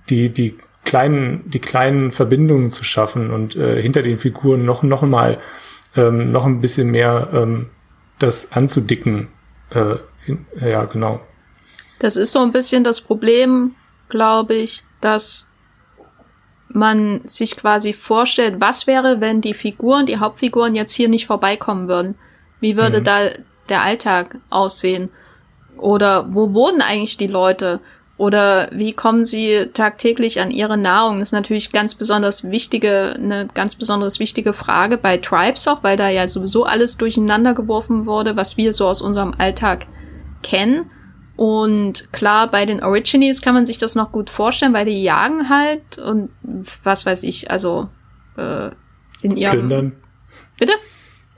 die, 0.09 0.29
die 0.29 0.57
kleinen, 0.85 1.49
die 1.51 1.59
kleinen 1.61 2.13
Verbindungen 2.13 2.71
zu 2.71 2.85
schaffen 2.85 3.31
und 3.31 3.57
äh, 3.57 3.81
hinter 3.81 4.03
den 4.03 4.19
Figuren 4.19 4.65
noch, 4.65 4.83
noch 4.83 5.03
mal 5.03 5.39
ähm, 5.97 6.33
noch 6.33 6.47
ein 6.47 6.61
bisschen 6.61 6.91
mehr 6.91 7.29
ähm, 7.33 7.71
das 8.19 8.53
anzudicken. 8.53 9.29
Äh, 9.71 9.97
hin, 10.25 10.47
ja, 10.61 10.85
genau. 10.85 11.21
Das 11.99 12.17
ist 12.17 12.33
so 12.33 12.41
ein 12.41 12.53
bisschen 12.53 12.85
das 12.85 13.01
Problem, 13.01 13.75
glaube 14.09 14.55
ich, 14.55 14.85
dass 15.01 15.47
man 16.75 17.21
sich 17.25 17.57
quasi 17.57 17.93
vorstellt, 17.93 18.57
was 18.59 18.87
wäre, 18.87 19.21
wenn 19.21 19.41
die 19.41 19.55
Figuren, 19.55 20.07
die 20.07 20.19
Hauptfiguren 20.19 20.75
jetzt 20.75 20.93
hier 20.93 21.09
nicht 21.09 21.27
vorbeikommen 21.27 21.89
würden? 21.89 22.15
Wie 22.61 22.77
würde 22.77 23.01
mhm. 23.01 23.05
da 23.05 23.21
der 23.69 23.83
Alltag 23.83 24.39
aussehen? 24.51 25.11
Oder 25.77 26.33
wo 26.33 26.55
wohnen 26.55 26.81
eigentlich 26.81 27.17
die 27.17 27.27
Leute? 27.27 27.81
Oder 28.19 28.69
wie 28.73 28.93
kommen 28.93 29.25
sie 29.25 29.71
tagtäglich 29.73 30.41
an 30.41 30.51
ihre 30.51 30.77
Nahrung? 30.77 31.19
Das 31.19 31.31
ist 31.31 31.33
natürlich 31.33 31.73
ganz 31.73 31.95
besonders 31.95 32.49
wichtige, 32.49 33.15
eine 33.17 33.49
ganz 33.53 33.75
besonders 33.75 34.21
wichtige 34.21 34.53
Frage 34.53 34.97
bei 34.97 35.17
Tribes 35.17 35.67
auch, 35.67 35.83
weil 35.83 35.97
da 35.97 36.09
ja 36.09 36.29
sowieso 36.29 36.65
alles 36.65 36.97
durcheinander 36.99 37.55
geworfen 37.55 38.07
wurde, 38.07 38.37
was 38.37 38.57
wir 38.57 38.73
so 38.73 38.87
aus 38.87 39.01
unserem 39.01 39.35
Alltag 39.39 39.87
kennen. 40.43 40.91
Und 41.37 42.13
klar, 42.13 42.51
bei 42.51 42.67
den 42.67 42.83
Origines 42.83 43.43
kann 43.43 43.55
man 43.55 43.67
sich 43.67 43.79
das 43.79 43.95
noch 43.95 44.13
gut 44.13 44.31
vorstellen, 44.31 44.75
weil 44.75 44.87
die 44.87 45.03
jagen 45.03 45.49
halt 45.49 45.99
und 45.99 46.31
was 46.85 47.07
weiß 47.07 47.23
ich, 47.23 47.51
also 47.51 47.89
äh, 48.37 48.71
in 49.23 49.37
ihrem. 49.37 49.53
Plündern. 49.53 49.93
Bitte? 50.59 50.73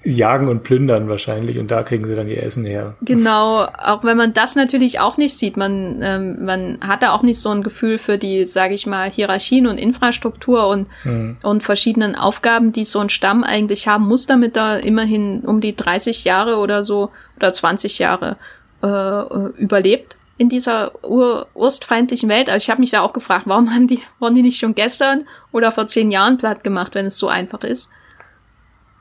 Jagen 0.06 0.48
und 0.48 0.64
plündern 0.64 1.08
wahrscheinlich 1.08 1.58
und 1.58 1.70
da 1.70 1.82
kriegen 1.82 2.04
sie 2.04 2.14
dann 2.14 2.28
ihr 2.28 2.42
Essen 2.42 2.64
her. 2.64 2.94
Genau, 3.00 3.64
auch 3.64 4.04
wenn 4.04 4.18
man 4.18 4.34
das 4.34 4.54
natürlich 4.54 5.00
auch 5.00 5.16
nicht 5.16 5.34
sieht, 5.34 5.56
man, 5.56 6.00
ähm, 6.02 6.44
man 6.44 6.78
hat 6.82 7.02
da 7.02 7.12
auch 7.12 7.22
nicht 7.22 7.40
so 7.40 7.48
ein 7.48 7.62
Gefühl 7.62 7.96
für 7.96 8.18
die, 8.18 8.44
sage 8.44 8.74
ich 8.74 8.86
mal, 8.86 9.10
Hierarchien 9.10 9.66
und 9.66 9.78
Infrastruktur 9.78 10.68
und, 10.68 10.88
mhm. 11.04 11.38
und 11.42 11.62
verschiedenen 11.62 12.16
Aufgaben, 12.16 12.72
die 12.72 12.84
so 12.84 13.00
ein 13.00 13.08
Stamm 13.08 13.44
eigentlich 13.44 13.88
haben 13.88 14.06
muss, 14.06 14.26
damit 14.26 14.56
da 14.56 14.76
immerhin 14.76 15.40
um 15.40 15.62
die 15.62 15.74
30 15.74 16.24
Jahre 16.24 16.58
oder 16.58 16.84
so 16.84 17.10
oder 17.36 17.52
20 17.52 17.98
Jahre 17.98 18.36
äh, 18.84 19.48
überlebt 19.58 20.16
in 20.36 20.48
dieser 20.48 20.92
ur 21.04 21.46
urstfeindlichen 21.54 22.28
Welt. 22.28 22.48
Also 22.48 22.64
ich 22.64 22.70
habe 22.70 22.80
mich 22.80 22.90
da 22.90 23.02
auch 23.02 23.12
gefragt, 23.12 23.44
warum 23.46 23.72
haben 23.72 23.86
die, 23.86 24.00
wurden 24.18 24.34
die 24.34 24.42
nicht 24.42 24.58
schon 24.58 24.74
gestern 24.74 25.26
oder 25.52 25.72
vor 25.72 25.86
zehn 25.86 26.10
Jahren 26.10 26.38
platt 26.38 26.64
gemacht, 26.64 26.94
wenn 26.94 27.06
es 27.06 27.16
so 27.16 27.28
einfach 27.28 27.62
ist, 27.62 27.88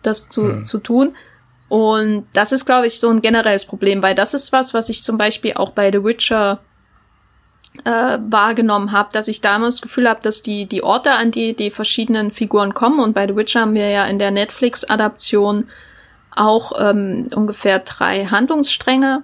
das 0.04 0.30
zu, 0.30 0.44
hm. 0.44 0.66
zu 0.66 0.78
tun. 0.78 1.16
Und 1.70 2.28
das 2.34 2.52
ist, 2.52 2.66
glaube 2.66 2.86
ich, 2.86 3.00
so 3.00 3.10
ein 3.10 3.22
generelles 3.22 3.66
Problem, 3.66 4.04
weil 4.04 4.14
das 4.14 4.36
ist 4.36 4.52
was, 4.52 4.74
was 4.74 4.90
ich 4.90 5.02
zum 5.02 5.18
Beispiel 5.18 5.54
auch 5.54 5.72
bei 5.72 5.92
The 5.92 6.04
Witcher 6.04 6.60
äh, 7.84 8.20
wahrgenommen 8.30 8.92
habe, 8.92 9.10
dass 9.12 9.28
ich 9.28 9.42
damals 9.42 9.78
das 9.78 9.82
Gefühl 9.82 10.08
habe, 10.08 10.22
dass 10.22 10.44
die, 10.44 10.68
die 10.68 10.84
Orte, 10.84 11.14
an 11.14 11.32
die 11.32 11.56
die 11.56 11.72
verschiedenen 11.72 12.30
Figuren 12.32 12.76
kommen, 12.76 13.00
und 13.00 13.14
bei 13.14 13.28
The 13.28 13.36
Witcher 13.36 13.62
haben 13.62 13.74
wir 13.74 13.90
ja 13.90 14.06
in 14.06 14.20
der 14.20 14.30
Netflix-Adaption 14.30 15.68
auch 16.36 16.74
ähm, 16.78 17.28
ungefähr 17.34 17.80
drei 17.80 18.26
Handlungsstränge 18.26 19.24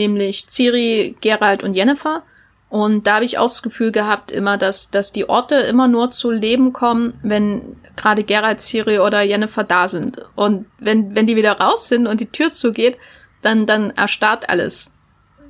nämlich 0.00 0.46
Ciri, 0.48 1.16
Gerald 1.20 1.62
und 1.62 1.74
Jennifer. 1.74 2.22
Und 2.68 3.06
da 3.06 3.16
habe 3.16 3.24
ich 3.24 3.36
auch 3.36 3.46
das 3.46 3.62
Gefühl 3.62 3.90
gehabt 3.90 4.30
immer, 4.30 4.56
dass, 4.56 4.90
dass 4.90 5.12
die 5.12 5.28
Orte 5.28 5.56
immer 5.56 5.88
nur 5.88 6.10
zu 6.10 6.30
Leben 6.30 6.72
kommen, 6.72 7.14
wenn 7.22 7.76
gerade 7.96 8.22
Gerald, 8.22 8.60
Ciri 8.60 9.00
oder 9.00 9.22
Jennifer 9.22 9.64
da 9.64 9.88
sind. 9.88 10.20
Und 10.36 10.66
wenn, 10.78 11.14
wenn 11.16 11.26
die 11.26 11.36
wieder 11.36 11.58
raus 11.58 11.88
sind 11.88 12.06
und 12.06 12.20
die 12.20 12.30
Tür 12.30 12.52
zugeht, 12.52 12.96
dann, 13.42 13.66
dann 13.66 13.90
erstarrt 13.90 14.48
alles. 14.48 14.92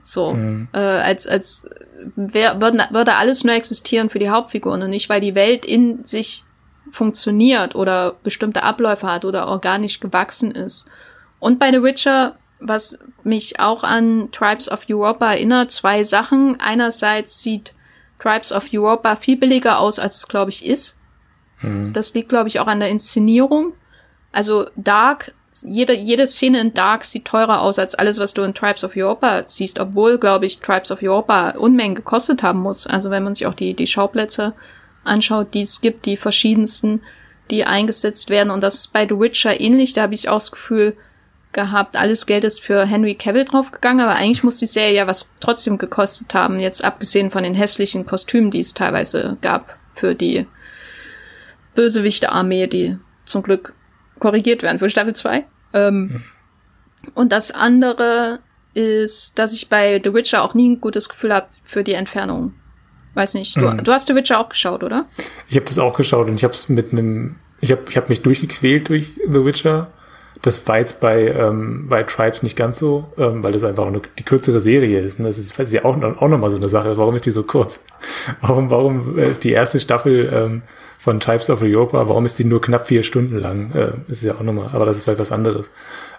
So, 0.01 0.33
mhm. 0.33 0.69
äh, 0.73 0.79
als, 0.79 1.27
als 1.27 1.69
wär, 2.17 2.61
würde, 2.61 2.87
würde 2.91 3.17
alles 3.17 3.45
nur 3.45 3.55
existieren 3.55 4.09
für 4.09 4.19
die 4.19 4.31
Hauptfiguren 4.31 4.83
und 4.83 4.91
nicht, 4.91 5.11
weil 5.11 5.21
die 5.21 5.35
Welt 5.35 5.67
in 5.67 6.05
sich 6.05 6.45
funktioniert 6.91 7.75
oder 7.75 8.17
bestimmte 8.23 8.63
Abläufe 8.63 9.07
hat 9.07 9.27
oder 9.27 9.47
organisch 9.47 10.01
gewachsen 10.01 10.53
ist. 10.53 10.89
Und 11.39 11.59
bei 11.59 11.71
The 11.71 11.83
Witcher 11.83 12.37
was 12.61 12.99
mich 13.25 13.59
auch 13.59 13.83
an 13.83 14.31
Tribes 14.33 14.71
of 14.71 14.87
Europa 14.89 15.33
erinnert. 15.33 15.71
Zwei 15.71 16.05
Sachen. 16.05 16.61
Einerseits 16.61 17.41
sieht 17.41 17.75
Tribes 18.19 18.53
of 18.53 18.69
Europa 18.73 19.17
viel 19.17 19.37
billiger 19.37 19.79
aus, 19.79 19.99
als 19.99 20.19
es, 20.19 20.29
glaube 20.29 20.51
ich, 20.51 20.65
ist. 20.65 20.99
Mhm. 21.63 21.93
Das 21.93 22.15
liegt, 22.15 22.29
glaube 22.29 22.49
ich, 22.49 22.61
auch 22.61 22.67
an 22.67 22.81
der 22.81 22.91
Inszenierung. 22.91 23.73
Also 24.33 24.67
Dark, 24.77 25.33
jede, 25.63 25.95
jede 25.95 26.27
Szene 26.27 26.61
in 26.61 26.75
Dark 26.75 27.05
sieht 27.05 27.25
teurer 27.25 27.61
aus 27.61 27.79
als 27.79 27.95
alles, 27.95 28.19
was 28.19 28.35
du 28.35 28.43
in 28.43 28.55
Tribes 28.55 28.85
of 28.85 28.97
Europa 28.97 29.47
siehst, 29.47 29.81
obwohl, 29.81 30.19
glaube 30.19 30.47
ich, 30.47 30.61
Tribes 30.61 30.91
of 30.91 31.03
Europa 31.03 31.51
Unmengen 31.51 31.97
gekostet 31.97 32.43
haben 32.43 32.61
muss. 32.61 32.87
Also 32.87 33.11
wenn 33.11 33.25
man 33.25 33.35
sich 33.35 33.47
auch 33.47 33.55
die, 33.55 33.75
die 33.75 33.87
Schauplätze 33.87 34.55
anschaut, 35.05 35.55
die 35.55 35.63
es 35.63 35.81
gibt, 35.81 36.07
die 36.07 36.17
verschiedensten, 36.17 37.01
die 37.51 37.65
eingesetzt 37.65 38.31
werden. 38.31 38.51
Und 38.51 38.63
das 38.63 38.77
ist 38.77 38.93
bei 38.93 39.09
The 39.09 39.19
Witcher 39.19 39.61
ähnlich. 39.61 39.93
Da 39.93 40.03
habe 40.03 40.15
ich 40.15 40.29
auch 40.29 40.37
das 40.37 40.53
Gefühl, 40.53 40.97
gehabt. 41.53 41.97
Alles 41.97 42.27
Geld 42.27 42.45
ist 42.45 42.61
für 42.61 42.85
Henry 42.87 43.15
Cavill 43.15 43.45
draufgegangen, 43.45 44.05
aber 44.05 44.17
eigentlich 44.17 44.45
muss 44.45 44.59
die 44.59 44.67
Serie 44.67 44.95
ja 44.95 45.07
was 45.07 45.33
trotzdem 45.41 45.79
gekostet 45.79 46.33
haben, 46.35 46.61
jetzt 46.61 46.85
abgesehen 46.85 47.31
von 47.31 47.43
den 47.43 47.55
hässlichen 47.55 48.07
Kostümen, 48.07 48.51
die 48.51 48.61
es 48.61 48.75
teilweise 48.75 49.37
gab 49.41 49.79
für 49.95 50.15
die 50.15 50.47
Bösewichte-Armee, 51.75 52.67
die 52.67 52.97
zum 53.25 53.43
Glück 53.43 53.75
korrigiert 54.19 54.63
werden 54.63 54.79
für 54.79 54.91
Staffel 54.91 55.15
2. 55.15 55.45
Ähm, 55.73 56.23
Und 57.15 57.33
das 57.33 57.51
andere 57.51 58.41
ist, 58.75 59.39
dass 59.39 59.53
ich 59.53 59.69
bei 59.69 60.01
The 60.03 60.15
Witcher 60.15 60.43
auch 60.43 60.55
nie 60.55 60.71
ein 60.71 60.81
gutes 60.81 61.09
Gefühl 61.09 61.35
habe 61.35 61.49
für 61.65 61.83
die 61.83 61.95
Entfernung. 61.95 62.55
Weiß 63.15 63.35
nicht, 63.35 63.57
du, 63.57 63.63
mhm. 63.63 63.83
du 63.83 63.93
hast 63.93 64.07
The 64.07 64.15
Witcher 64.15 64.39
auch 64.39 64.49
geschaut, 64.49 64.85
oder? 64.85 65.07
Ich 65.49 65.57
habe 65.57 65.67
das 65.67 65.79
auch 65.79 65.97
geschaut 65.97 66.29
und 66.29 66.37
ich 66.37 66.45
habe 66.45 66.55
es 66.55 66.69
mit 66.69 66.93
einem, 66.93 67.37
ich 67.61 67.73
habe 67.73 67.83
ich 67.89 67.97
hab 67.97 68.09
mich 68.09 68.23
durchgequält 68.23 68.89
durch 68.89 69.11
The 69.27 69.45
Witcher 69.45 69.91
das 70.43 70.67
war 70.67 70.79
jetzt 70.79 71.01
bei, 71.01 71.29
ähm, 71.29 71.87
bei 71.89 72.03
Tribes 72.03 72.43
nicht 72.43 72.57
ganz 72.57 72.79
so, 72.79 73.13
ähm, 73.19 73.43
weil 73.43 73.53
das 73.53 73.65
einfach 73.65 73.87
eine, 73.87 74.01
die 74.19 74.23
kürzere 74.23 74.61
Serie 74.61 75.01
ist. 75.01 75.19
Und 75.19 75.27
das 75.27 75.39
ist, 75.39 75.59
das 75.59 75.69
ist 75.69 75.75
ja 75.75 75.85
auch, 75.85 76.01
auch 76.03 76.29
nochmal 76.29 76.51
so 76.51 76.57
eine 76.57 76.69
Sache. 76.69 76.97
Warum 76.97 77.15
ist 77.15 77.27
die 77.27 77.31
so 77.31 77.43
kurz? 77.43 77.81
Warum, 78.41 78.71
warum 78.71 79.19
ist 79.19 79.45
die 79.45 79.53
erste 79.53 79.79
Staffel 79.81 80.31
ähm, 80.33 80.63
von 80.99 81.19
Tribes 81.19 81.49
of 81.49 81.63
Europa, 81.63 82.09
warum 82.09 82.27
ist 82.27 82.39
die 82.39 82.45
nur 82.45 82.61
knapp 82.61 82.87
vier 82.87 83.03
Stunden 83.03 83.39
lang? 83.39 83.73
Äh, 83.73 83.93
das 84.07 84.19
ist 84.19 84.25
ja 84.25 84.35
auch 84.35 84.43
nochmal, 84.43 84.71
aber 84.73 84.85
das 84.85 84.99
ist 84.99 85.05
vielleicht 85.05 85.21
was 85.21 85.33
anderes. 85.33 85.71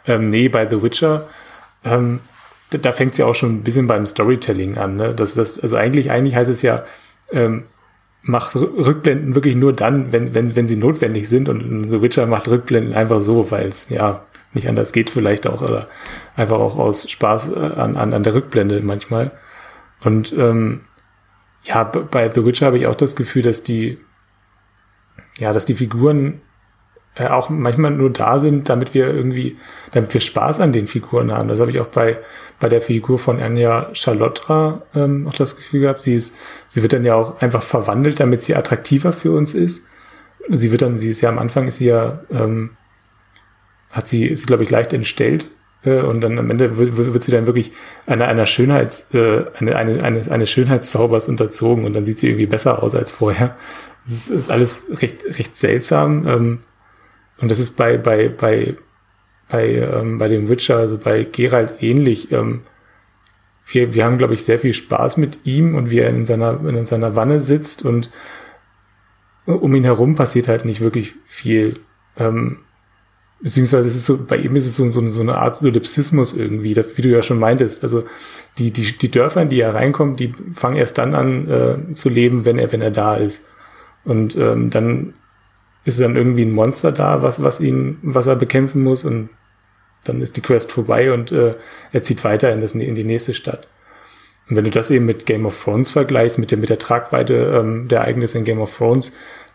Ähm, 0.07 0.29
nee, 0.29 0.49
bei 0.49 0.67
The 0.67 0.81
Witcher, 0.81 1.27
ähm, 1.85 2.19
da, 2.71 2.79
da 2.79 2.91
fängt 2.91 3.11
es 3.11 3.19
ja 3.19 3.27
auch 3.27 3.35
schon 3.35 3.57
ein 3.57 3.63
bisschen 3.63 3.85
beim 3.85 4.07
Storytelling 4.07 4.77
an. 4.77 4.95
Ne? 4.95 5.13
Das, 5.13 5.35
das, 5.35 5.59
also 5.59 5.75
eigentlich, 5.75 6.09
eigentlich 6.09 6.35
heißt 6.35 6.49
es 6.49 6.63
ja, 6.63 6.83
ähm, 7.31 7.65
macht 8.23 8.55
Rückblenden 8.55 9.35
wirklich 9.35 9.55
nur 9.55 9.73
dann, 9.73 10.11
wenn, 10.11 10.33
wenn, 10.33 10.55
wenn 10.55 10.67
sie 10.67 10.75
notwendig 10.77 11.27
sind 11.27 11.49
und 11.49 11.89
The 11.89 12.01
Witcher 12.01 12.27
macht 12.27 12.47
Rückblenden 12.47 12.93
einfach 12.93 13.19
so, 13.19 13.49
weil 13.51 13.67
es 13.67 13.89
ja 13.89 14.25
nicht 14.53 14.67
anders 14.67 14.91
geht 14.91 15.09
vielleicht 15.09 15.47
auch 15.47 15.61
oder 15.61 15.87
einfach 16.35 16.59
auch 16.59 16.77
aus 16.77 17.09
Spaß 17.09 17.53
äh, 17.53 17.59
an, 17.59 17.95
an, 17.95 18.13
an 18.13 18.23
der 18.23 18.33
Rückblende 18.33 18.81
manchmal. 18.81 19.31
Und 20.03 20.33
ähm, 20.37 20.81
ja, 21.63 21.83
bei 21.83 22.31
The 22.31 22.45
Witcher 22.45 22.67
habe 22.67 22.77
ich 22.77 22.87
auch 22.87 22.95
das 22.95 23.15
Gefühl, 23.15 23.43
dass 23.43 23.63
die 23.63 23.97
ja, 25.37 25.53
dass 25.53 25.65
die 25.65 25.75
Figuren 25.75 26.41
äh, 27.15 27.27
auch 27.27 27.49
manchmal 27.49 27.91
nur 27.91 28.09
da 28.09 28.39
sind, 28.39 28.69
damit 28.69 28.93
wir 28.93 29.07
irgendwie, 29.13 29.57
damit 29.91 30.13
wir 30.13 30.21
Spaß 30.21 30.61
an 30.61 30.71
den 30.71 30.87
Figuren 30.87 31.31
haben. 31.31 31.49
Das 31.49 31.59
habe 31.59 31.69
ich 31.69 31.79
auch 31.79 31.87
bei, 31.87 32.17
bei 32.59 32.69
der 32.69 32.81
Figur 32.81 33.19
von 33.19 33.41
Anja 33.41 33.89
Charlotta 33.93 34.83
ähm, 34.95 35.27
auch 35.27 35.33
das 35.33 35.57
Gefühl 35.57 35.81
gehabt. 35.81 36.01
Sie 36.01 36.15
ist, 36.15 36.33
sie 36.67 36.81
wird 36.81 36.93
dann 36.93 37.03
ja 37.03 37.15
auch 37.15 37.41
einfach 37.41 37.63
verwandelt, 37.63 38.19
damit 38.19 38.41
sie 38.41 38.55
attraktiver 38.55 39.11
für 39.11 39.31
uns 39.31 39.53
ist. 39.53 39.83
Sie 40.47 40.71
wird 40.71 40.81
dann, 40.81 40.97
sie 40.99 41.09
ist 41.09 41.21
ja 41.21 41.29
am 41.29 41.37
Anfang 41.37 41.67
ist 41.67 41.77
sie 41.77 41.87
ja, 41.87 42.21
ähm, 42.31 42.71
hat 43.91 44.07
sie, 44.07 44.25
ist 44.25 44.41
sie, 44.41 44.45
glaube 44.45 44.63
ich, 44.63 44.69
leicht 44.69 44.93
entstellt. 44.93 45.47
Äh, 45.83 46.01
und 46.01 46.21
dann 46.21 46.39
am 46.39 46.49
Ende 46.49 46.77
wird, 46.77 46.95
wird 46.95 47.23
sie 47.23 47.31
dann 47.31 47.45
wirklich 47.45 47.73
einer, 48.05 48.27
einer 48.27 48.45
Schönheits, 48.45 49.13
äh, 49.13 49.43
eine, 49.59 49.75
eine, 49.75 50.01
eine, 50.01 50.31
eines 50.31 50.49
Schönheitszaubers 50.49 51.27
unterzogen 51.27 51.83
und 51.83 51.93
dann 51.93 52.05
sieht 52.05 52.19
sie 52.19 52.27
irgendwie 52.27 52.45
besser 52.45 52.81
aus 52.81 52.95
als 52.95 53.11
vorher. 53.11 53.57
Das 54.05 54.13
ist, 54.13 54.27
ist 54.29 54.51
alles 54.51 54.83
recht, 55.01 55.25
recht 55.37 55.57
seltsam. 55.57 56.27
Ähm, 56.27 56.59
und 57.41 57.49
das 57.49 57.59
ist 57.59 57.71
bei, 57.71 57.97
bei, 57.97 58.29
bei, 58.29 58.75
bei, 59.49 59.75
ähm, 59.75 60.17
bei 60.17 60.27
dem 60.27 60.47
Witcher, 60.47 60.77
also 60.77 60.97
bei 60.97 61.23
Geralt 61.23 61.81
ähnlich. 61.81 62.31
Ähm, 62.31 62.61
wir, 63.67 63.93
wir 63.93 64.05
haben, 64.05 64.17
glaube 64.17 64.33
ich, 64.33 64.45
sehr 64.45 64.59
viel 64.59 64.73
Spaß 64.73 65.17
mit 65.17 65.39
ihm 65.43 65.75
und 65.75 65.89
wie 65.89 65.99
er 65.99 66.09
in 66.09 66.25
seiner, 66.25 66.63
in 66.65 66.85
seiner 66.85 67.15
Wanne 67.15 67.41
sitzt 67.41 67.83
und 67.85 68.11
um 69.45 69.73
ihn 69.75 69.83
herum 69.83 70.15
passiert 70.15 70.47
halt 70.47 70.65
nicht 70.65 70.81
wirklich 70.81 71.15
viel. 71.25 71.75
Ähm, 72.17 72.59
beziehungsweise 73.41 73.87
es 73.87 73.95
ist 73.95 74.05
so, 74.05 74.23
bei 74.23 74.37
ihm 74.37 74.55
ist 74.55 74.65
es 74.65 74.75
so, 74.75 74.87
so, 74.89 75.05
so 75.07 75.21
eine 75.21 75.37
Art 75.37 75.55
Solipsismus 75.55 76.33
irgendwie, 76.33 76.73
das, 76.73 76.95
wie 76.97 77.01
du 77.01 77.09
ja 77.09 77.23
schon 77.23 77.39
meintest. 77.39 77.83
Also 77.83 78.05
die, 78.57 78.71
die, 78.71 78.97
die 78.97 79.09
Dörfer, 79.09 79.41
in 79.41 79.49
die 79.49 79.59
er 79.59 79.73
reinkommt, 79.73 80.19
die 80.19 80.33
fangen 80.53 80.77
erst 80.77 80.97
dann 80.97 81.15
an 81.15 81.49
äh, 81.49 81.93
zu 81.95 82.09
leben, 82.09 82.45
wenn 82.45 82.59
er, 82.59 82.71
wenn 82.71 82.81
er 82.81 82.91
da 82.91 83.15
ist. 83.15 83.45
Und 84.03 84.35
ähm, 84.35 84.69
dann 84.69 85.13
ist 85.83 85.99
dann 85.99 86.15
irgendwie 86.15 86.43
ein 86.43 86.51
Monster 86.51 86.91
da, 86.91 87.21
was, 87.21 87.43
was 87.43 87.59
ihn, 87.59 87.97
was 88.01 88.27
er 88.27 88.35
bekämpfen 88.35 88.83
muss 88.83 89.03
und 89.03 89.29
dann 90.03 90.21
ist 90.21 90.35
die 90.35 90.41
Quest 90.41 90.71
vorbei 90.71 91.13
und 91.13 91.31
äh, 91.31 91.55
er 91.91 92.03
zieht 92.03 92.23
weiter 92.23 92.51
in, 92.51 92.61
das, 92.61 92.73
in 92.73 92.95
die 92.95 93.03
nächste 93.03 93.33
Stadt. 93.33 93.67
Und 94.49 94.55
wenn 94.55 94.65
du 94.65 94.71
das 94.71 94.91
eben 94.91 95.05
mit 95.05 95.25
Game 95.25 95.45
of 95.45 95.63
Thrones 95.63 95.89
vergleichst, 95.89 96.39
mit 96.39 96.51
der, 96.51 96.57
mit 96.57 96.69
der 96.69 96.79
Tragweite 96.79 97.33
ähm, 97.33 97.87
der 97.87 98.01
Ereignisse 98.01 98.37
in 98.37 98.43
Game 98.43 98.59
of 98.59 98.75
Thrones, 98.75 99.11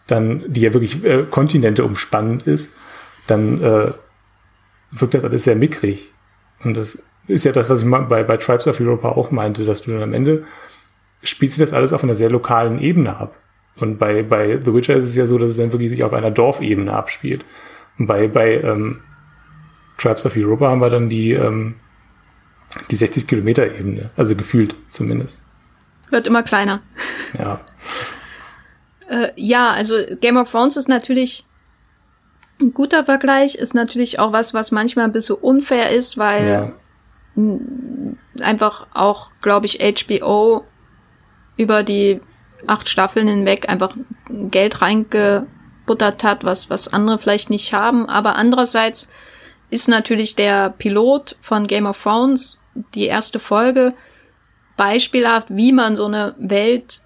dann, 0.07 0.45
die 0.47 0.61
ja 0.61 0.73
wirklich 0.73 1.05
äh, 1.05 1.25
Kontinente 1.29 1.85
umspannend 1.85 2.45
ist, 2.45 2.73
dann 3.27 3.63
äh, 3.63 3.93
wirkt 4.93 5.15
das 5.15 5.25
alles 5.25 5.45
sehr 5.45 5.57
mickrig. 5.57 6.13
Und 6.63 6.77
das 6.77 7.03
ist 7.27 7.45
ja 7.45 7.53
das, 7.53 7.69
was 7.69 7.83
ich 7.83 7.91
bei, 7.91 8.23
bei 8.23 8.37
Tribes 8.37 8.67
of 8.67 8.81
Europa 8.81 9.11
auch 9.11 9.31
meinte, 9.31 9.65
dass 9.65 9.83
du 9.83 9.93
dann 9.93 10.03
am 10.03 10.15
Ende 10.15 10.45
spielst 11.23 11.59
du 11.59 11.61
das 11.61 11.73
alles 11.73 11.93
auf 11.93 12.05
einer 12.05 12.15
sehr 12.15 12.31
lokalen 12.31 12.81
Ebene 12.81 13.17
ab. 13.17 13.37
Und 13.79 13.99
bei, 13.99 14.23
bei 14.23 14.59
The 14.59 14.73
Witcher 14.73 14.95
ist 14.95 15.07
es 15.07 15.17
ja 15.17 15.27
so, 15.27 15.39
dass 15.39 15.51
es 15.51 15.57
dann 15.59 15.73
wirklich 15.73 15.91
sich 15.91 16.03
auf 16.03 16.13
einer 16.13 16.31
Dorfebene 16.31 16.93
abspielt. 16.93 17.45
Und 17.99 18.07
bei, 18.07 18.27
bei 18.29 18.61
ähm, 18.61 19.01
Tribes 19.99 20.25
of 20.27 20.37
Europa 20.37 20.69
haben 20.69 20.81
wir 20.81 20.91
dann 20.91 21.09
die, 21.09 21.33
ähm, 21.33 21.75
die 22.91 22.97
60 22.97 23.27
Kilometer 23.27 23.67
Ebene, 23.67 24.11
also 24.17 24.35
gefühlt 24.35 24.75
zumindest. 24.89 25.41
Wird 26.11 26.27
immer 26.27 26.43
kleiner. 26.43 26.81
Ja. 27.39 27.61
äh, 29.09 29.33
ja, 29.37 29.71
also 29.73 29.95
Game 30.21 30.37
of 30.37 30.51
Thrones 30.51 30.77
ist 30.77 30.89
natürlich 30.89 31.45
ein 32.61 32.73
guter 32.73 33.05
Vergleich, 33.05 33.57
ist 33.57 33.75
natürlich 33.75 34.19
auch 34.19 34.33
was, 34.33 34.55
was 34.55 34.71
manchmal 34.71 35.05
ein 35.05 35.13
bisschen 35.13 35.37
unfair 35.37 35.91
ist, 35.91 36.17
weil 36.17 36.73
ja. 37.37 38.43
einfach 38.43 38.87
auch, 38.95 39.31
glaube 39.43 39.67
ich, 39.67 39.81
HBO 39.81 40.65
über 41.57 41.83
die 41.83 42.21
acht 42.67 42.89
Staffeln 42.89 43.29
hinweg 43.29 43.69
einfach 43.69 43.95
Geld 44.29 44.83
reingebuttert 44.83 46.25
hat, 46.25 46.45
was, 46.45 46.71
was 46.71 46.93
andere 46.93 47.19
vielleicht 47.19 47.51
nicht 47.51 47.73
haben. 47.73 48.09
Aber 48.09 48.37
andererseits 48.37 49.09
ist 49.71 49.89
natürlich 49.89 50.37
der 50.37 50.71
Pilot 50.71 51.37
von 51.41 51.67
Game 51.67 51.87
of 51.87 52.03
Thrones, 52.03 52.63
die 52.95 53.07
erste 53.07 53.39
Folge, 53.39 53.95
beispielhaft, 54.77 55.49
wie 55.51 55.73
man 55.73 55.97
so 55.97 56.07
eine 56.07 56.35
Welt 56.39 57.01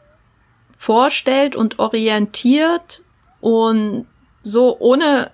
vorstellt 0.76 1.54
und 1.54 1.78
orientiert 1.78 3.02
und 3.40 4.06
so 4.42 4.78
ohne 4.78 5.30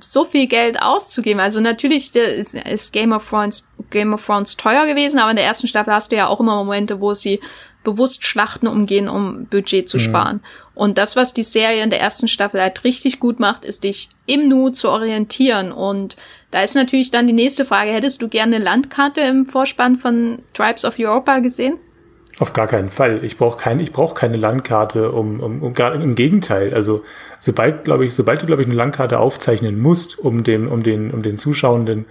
so 0.00 0.24
viel 0.24 0.46
Geld 0.46 0.80
auszugeben. 0.80 1.40
Also 1.40 1.60
natürlich 1.60 2.14
ist, 2.14 2.54
ist 2.54 2.92
Game 2.92 3.12
of 3.12 3.28
Thrones 3.28 3.68
Game 3.90 4.14
of 4.14 4.24
Thrones 4.24 4.56
teuer 4.56 4.86
gewesen, 4.86 5.18
aber 5.18 5.30
in 5.30 5.36
der 5.36 5.44
ersten 5.44 5.66
Staffel 5.66 5.92
hast 5.92 6.12
du 6.12 6.16
ja 6.16 6.28
auch 6.28 6.40
immer 6.40 6.56
Momente, 6.56 7.00
wo 7.00 7.14
sie 7.14 7.40
bewusst 7.84 8.24
Schlachten 8.24 8.66
umgehen, 8.66 9.08
um 9.08 9.46
Budget 9.46 9.88
zu 9.88 9.98
mhm. 9.98 10.02
sparen. 10.02 10.40
Und 10.74 10.98
das, 10.98 11.14
was 11.14 11.32
die 11.34 11.42
Serie 11.42 11.82
in 11.82 11.90
der 11.90 12.00
ersten 12.00 12.26
Staffel 12.26 12.60
halt 12.60 12.82
richtig 12.84 13.20
gut 13.20 13.38
macht, 13.38 13.64
ist 13.64 13.84
dich 13.84 14.08
im 14.26 14.48
Nu 14.48 14.70
zu 14.70 14.90
orientieren. 14.90 15.70
Und 15.70 16.16
da 16.50 16.62
ist 16.62 16.74
natürlich 16.74 17.10
dann 17.10 17.26
die 17.26 17.32
nächste 17.32 17.64
Frage, 17.64 17.92
hättest 17.92 18.22
du 18.22 18.28
gerne 18.28 18.56
eine 18.56 18.64
Landkarte 18.64 19.20
im 19.20 19.46
Vorspann 19.46 19.98
von 19.98 20.40
Tribes 20.52 20.84
of 20.84 20.98
Europa 20.98 21.38
gesehen? 21.38 21.78
Auf 22.40 22.52
gar 22.52 22.66
keinen 22.66 22.88
Fall. 22.88 23.20
Ich 23.22 23.38
brauche 23.38 23.58
kein, 23.58 23.78
ich 23.78 23.92
brauche 23.92 24.14
keine 24.14 24.36
Landkarte, 24.36 25.12
um, 25.12 25.38
um, 25.40 25.62
um 25.62 25.74
gar 25.74 25.94
im 25.94 26.16
Gegenteil. 26.16 26.74
Also 26.74 27.04
sobald, 27.38 27.84
glaube 27.84 28.04
ich, 28.04 28.14
sobald 28.14 28.42
du, 28.42 28.46
glaube 28.46 28.62
ich, 28.62 28.68
eine 28.68 28.76
Landkarte 28.76 29.20
aufzeichnen 29.20 29.78
musst, 29.78 30.18
um 30.18 30.42
den, 30.42 30.66
um 30.66 30.82
den, 30.82 31.12
um 31.12 31.22
den 31.22 31.38
Zuschauenden 31.38 32.06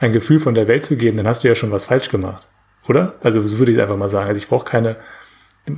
ein 0.00 0.12
Gefühl 0.12 0.40
von 0.40 0.54
der 0.54 0.68
Welt 0.68 0.84
zu 0.84 0.96
geben, 0.96 1.16
dann 1.16 1.28
hast 1.28 1.44
du 1.44 1.48
ja 1.48 1.54
schon 1.54 1.70
was 1.70 1.84
falsch 1.84 2.08
gemacht, 2.08 2.46
oder? 2.88 3.14
Also 3.22 3.42
so 3.42 3.58
würde 3.58 3.70
ich 3.70 3.78
es 3.78 3.82
einfach 3.82 3.96
mal 3.96 4.10
sagen. 4.10 4.28
Also 4.28 4.38
ich 4.38 4.48
brauche 4.48 4.64
keine, 4.64 4.96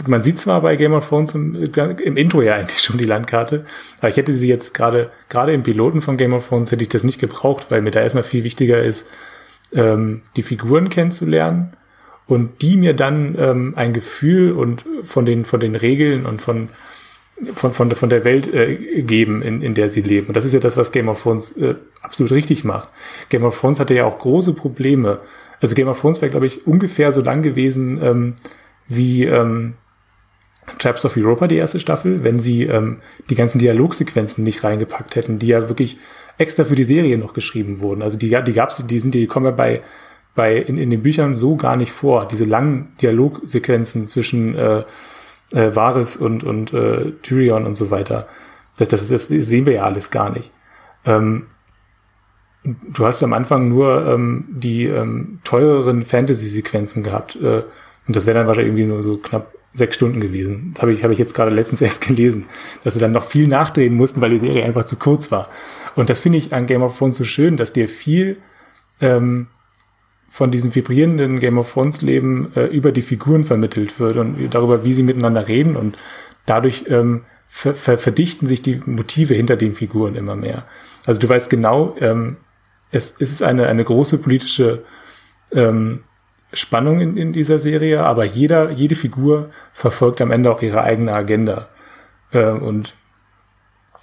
man 0.06 0.22
sieht 0.22 0.38
zwar 0.38 0.60
bei 0.62 0.76
Game 0.76 0.92
of 0.92 1.08
Thrones 1.08 1.34
im, 1.34 1.54
im, 1.54 2.16
Intro 2.16 2.42
ja 2.42 2.54
eigentlich 2.54 2.80
schon 2.80 2.98
die 2.98 3.04
Landkarte, 3.04 3.64
aber 3.98 4.08
ich 4.08 4.16
hätte 4.16 4.32
sie 4.32 4.48
jetzt 4.48 4.74
gerade, 4.74 5.10
gerade 5.28 5.52
im 5.52 5.62
Piloten 5.62 6.00
von 6.00 6.16
Game 6.16 6.32
of 6.32 6.48
Thrones 6.48 6.72
hätte 6.72 6.82
ich 6.82 6.88
das 6.88 7.04
nicht 7.04 7.20
gebraucht, 7.20 7.66
weil 7.70 7.82
mir 7.82 7.90
da 7.90 8.00
erstmal 8.00 8.24
viel 8.24 8.44
wichtiger 8.44 8.82
ist, 8.82 9.08
ähm, 9.74 10.22
die 10.36 10.42
Figuren 10.42 10.88
kennenzulernen 10.88 11.72
und 12.26 12.62
die 12.62 12.76
mir 12.76 12.94
dann 12.94 13.34
ähm, 13.38 13.72
ein 13.76 13.92
Gefühl 13.92 14.52
und 14.52 14.84
von 15.04 15.24
den, 15.24 15.44
von 15.44 15.60
den 15.60 15.74
Regeln 15.74 16.26
und 16.26 16.40
von, 16.40 16.68
von, 17.54 17.72
von, 17.72 17.90
von 17.90 18.08
der 18.08 18.24
Welt 18.24 18.52
äh, 18.52 19.02
geben, 19.02 19.42
in, 19.42 19.62
in 19.62 19.74
der 19.74 19.90
sie 19.90 20.02
leben. 20.02 20.28
Und 20.28 20.36
das 20.36 20.44
ist 20.44 20.52
ja 20.52 20.60
das, 20.60 20.76
was 20.76 20.92
Game 20.92 21.08
of 21.08 21.22
Thrones 21.22 21.56
äh, 21.56 21.74
absolut 22.02 22.32
richtig 22.32 22.64
macht. 22.64 22.88
Game 23.28 23.44
of 23.44 23.58
Thrones 23.58 23.80
hatte 23.80 23.94
ja 23.94 24.04
auch 24.04 24.18
große 24.18 24.52
Probleme. 24.54 25.20
Also 25.60 25.74
Game 25.74 25.88
of 25.88 26.00
Thrones 26.00 26.20
wäre, 26.20 26.30
glaube 26.30 26.46
ich, 26.46 26.66
ungefähr 26.66 27.12
so 27.12 27.20
lang 27.20 27.42
gewesen, 27.42 28.00
ähm, 28.02 28.34
wie 28.90 29.24
ähm, 29.24 29.74
Traps 30.78 31.04
of 31.04 31.16
Europa, 31.16 31.46
die 31.46 31.56
erste 31.56 31.80
Staffel, 31.80 32.22
wenn 32.22 32.38
sie 32.38 32.64
ähm, 32.64 32.98
die 33.30 33.34
ganzen 33.34 33.58
Dialogsequenzen 33.58 34.44
nicht 34.44 34.62
reingepackt 34.62 35.16
hätten, 35.16 35.38
die 35.38 35.48
ja 35.48 35.68
wirklich 35.68 35.98
extra 36.38 36.64
für 36.64 36.74
die 36.74 36.84
Serie 36.84 37.18
noch 37.18 37.32
geschrieben 37.32 37.80
wurden. 37.80 38.02
Also 38.02 38.18
die, 38.18 38.28
die 38.28 38.52
gab's, 38.52 38.84
die 38.86 38.98
sind, 38.98 39.14
die 39.14 39.26
kommen 39.26 39.46
ja 39.46 39.52
bei, 39.52 39.82
bei 40.34 40.56
in, 40.56 40.76
in 40.76 40.90
den 40.90 41.02
Büchern 41.02 41.36
so 41.36 41.56
gar 41.56 41.76
nicht 41.76 41.92
vor. 41.92 42.28
Diese 42.28 42.44
langen 42.44 42.92
Dialogsequenzen 43.00 44.06
zwischen 44.06 44.56
äh, 44.56 44.84
äh, 45.52 45.74
Varys 45.74 46.16
und, 46.16 46.44
und 46.44 46.72
äh, 46.72 47.12
Tyrion 47.22 47.66
und 47.66 47.74
so 47.74 47.90
weiter. 47.90 48.28
Das, 48.76 48.88
das, 48.88 49.08
das 49.08 49.26
sehen 49.28 49.66
wir 49.66 49.74
ja 49.74 49.84
alles 49.84 50.10
gar 50.10 50.30
nicht. 50.32 50.52
Ähm, 51.04 51.46
du 52.64 53.06
hast 53.06 53.22
am 53.22 53.32
Anfang 53.32 53.68
nur 53.68 54.06
ähm, 54.06 54.46
die 54.50 54.86
ähm, 54.86 55.40
teureren 55.44 56.02
Fantasy-Sequenzen 56.02 57.02
gehabt. 57.02 57.36
Äh, 57.36 57.62
und 58.10 58.16
das 58.16 58.26
wäre 58.26 58.36
dann 58.36 58.48
wahrscheinlich 58.48 58.72
irgendwie 58.72 58.92
nur 58.92 59.04
so 59.04 59.18
knapp 59.18 59.54
sechs 59.72 59.94
Stunden 59.94 60.20
gewesen. 60.20 60.72
Das 60.74 60.82
habe 60.82 60.92
ich, 60.92 61.04
hab 61.04 61.12
ich 61.12 61.18
jetzt 61.20 61.32
gerade 61.32 61.54
letztens 61.54 61.80
erst 61.80 62.04
gelesen, 62.04 62.46
dass 62.82 62.94
sie 62.94 62.98
dann 62.98 63.12
noch 63.12 63.24
viel 63.24 63.46
nachdrehen 63.46 63.94
mussten, 63.94 64.20
weil 64.20 64.30
die 64.30 64.40
Serie 64.40 64.64
einfach 64.64 64.84
zu 64.84 64.96
kurz 64.96 65.30
war. 65.30 65.48
Und 65.94 66.10
das 66.10 66.18
finde 66.18 66.38
ich 66.38 66.52
an 66.52 66.66
Game 66.66 66.82
of 66.82 66.98
Thrones 66.98 67.18
so 67.18 67.22
schön, 67.22 67.56
dass 67.56 67.72
dir 67.72 67.88
viel 67.88 68.38
ähm, 69.00 69.46
von 70.28 70.50
diesem 70.50 70.74
vibrierenden 70.74 71.38
Game 71.38 71.56
of 71.56 71.72
Thrones 71.72 72.02
Leben 72.02 72.50
äh, 72.56 72.64
über 72.64 72.90
die 72.90 73.02
Figuren 73.02 73.44
vermittelt 73.44 74.00
wird 74.00 74.16
und 74.16 74.50
darüber, 74.50 74.82
wie 74.82 74.92
sie 74.92 75.04
miteinander 75.04 75.46
reden 75.46 75.76
und 75.76 75.96
dadurch 76.46 76.86
ähm, 76.88 77.20
ver 77.46 77.76
ver 77.76 77.96
verdichten 77.96 78.48
sich 78.48 78.60
die 78.60 78.80
Motive 78.86 79.34
hinter 79.34 79.54
den 79.54 79.70
Figuren 79.70 80.16
immer 80.16 80.34
mehr. 80.34 80.64
Also 81.06 81.20
du 81.20 81.28
weißt 81.28 81.48
genau, 81.48 81.94
ähm, 82.00 82.38
es, 82.90 83.14
es 83.20 83.30
ist 83.30 83.44
eine, 83.44 83.68
eine 83.68 83.84
große 83.84 84.18
politische 84.18 84.82
ähm, 85.52 86.00
Spannung 86.52 87.00
in, 87.00 87.16
in 87.16 87.32
dieser 87.32 87.58
Serie, 87.58 88.02
aber 88.02 88.24
jeder, 88.24 88.70
jede 88.70 88.94
Figur 88.94 89.50
verfolgt 89.72 90.20
am 90.20 90.30
Ende 90.30 90.50
auch 90.50 90.62
ihre 90.62 90.82
eigene 90.82 91.14
Agenda 91.14 91.68
äh, 92.32 92.50
und 92.50 92.94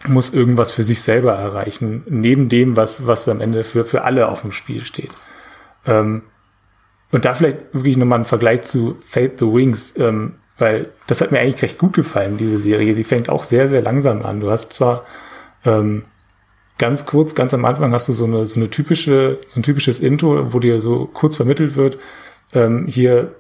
muss 0.07 0.33
irgendwas 0.33 0.71
für 0.71 0.83
sich 0.83 1.01
selber 1.01 1.33
erreichen, 1.33 2.03
neben 2.07 2.49
dem, 2.49 2.77
was, 2.77 3.07
was 3.07 3.27
am 3.27 3.41
Ende 3.41 3.63
für, 3.63 3.83
für 3.83 4.03
alle 4.03 4.29
auf 4.29 4.41
dem 4.41 4.51
Spiel 4.51 4.85
steht. 4.85 5.11
Ähm, 5.85 6.23
und 7.11 7.25
da 7.25 7.33
vielleicht 7.33 7.57
wirklich 7.73 7.97
nochmal 7.97 8.19
ein 8.19 8.25
Vergleich 8.25 8.63
zu 8.63 8.97
Fate 8.99 9.39
the 9.39 9.45
Wings, 9.45 9.95
ähm, 9.97 10.35
weil 10.59 10.89
das 11.07 11.21
hat 11.21 11.31
mir 11.31 11.39
eigentlich 11.39 11.61
recht 11.61 11.79
gut 11.79 11.93
gefallen, 11.93 12.37
diese 12.37 12.57
Serie. 12.57 12.93
Die 12.93 13.03
fängt 13.03 13.29
auch 13.29 13.43
sehr, 13.43 13.67
sehr 13.69 13.81
langsam 13.81 14.23
an. 14.23 14.39
Du 14.39 14.49
hast 14.49 14.73
zwar 14.73 15.05
ähm, 15.65 16.03
ganz 16.77 17.05
kurz, 17.05 17.35
ganz 17.35 17.53
am 17.53 17.65
Anfang 17.65 17.93
hast 17.93 18.07
du 18.07 18.13
so 18.13 18.25
eine, 18.25 18.45
so 18.45 18.59
eine 18.59 18.69
typische, 18.69 19.39
so 19.47 19.59
ein 19.59 19.63
typisches 19.63 19.99
Intro, 19.99 20.53
wo 20.53 20.59
dir 20.59 20.81
so 20.81 21.05
kurz 21.05 21.35
vermittelt 21.35 21.75
wird, 21.75 21.97
ähm, 22.53 22.87
hier 22.87 23.35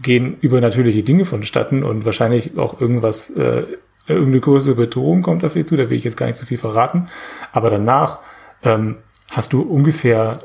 gehen 0.00 0.36
übernatürliche 0.40 1.02
Dinge 1.02 1.24
vonstatten 1.24 1.82
und 1.82 2.04
wahrscheinlich 2.04 2.56
auch 2.56 2.80
irgendwas 2.80 3.30
äh, 3.30 3.64
irgendeine 4.08 4.40
größere 4.40 4.74
Bedrohung 4.74 5.22
kommt 5.22 5.42
dich 5.42 5.66
zu, 5.66 5.76
da 5.76 5.90
will 5.90 5.98
ich 5.98 6.04
jetzt 6.04 6.16
gar 6.16 6.26
nicht 6.26 6.36
so 6.36 6.46
viel 6.46 6.58
verraten. 6.58 7.08
Aber 7.52 7.70
danach 7.70 8.20
ähm, 8.62 8.96
hast 9.30 9.52
du 9.52 9.62
ungefähr, 9.62 10.38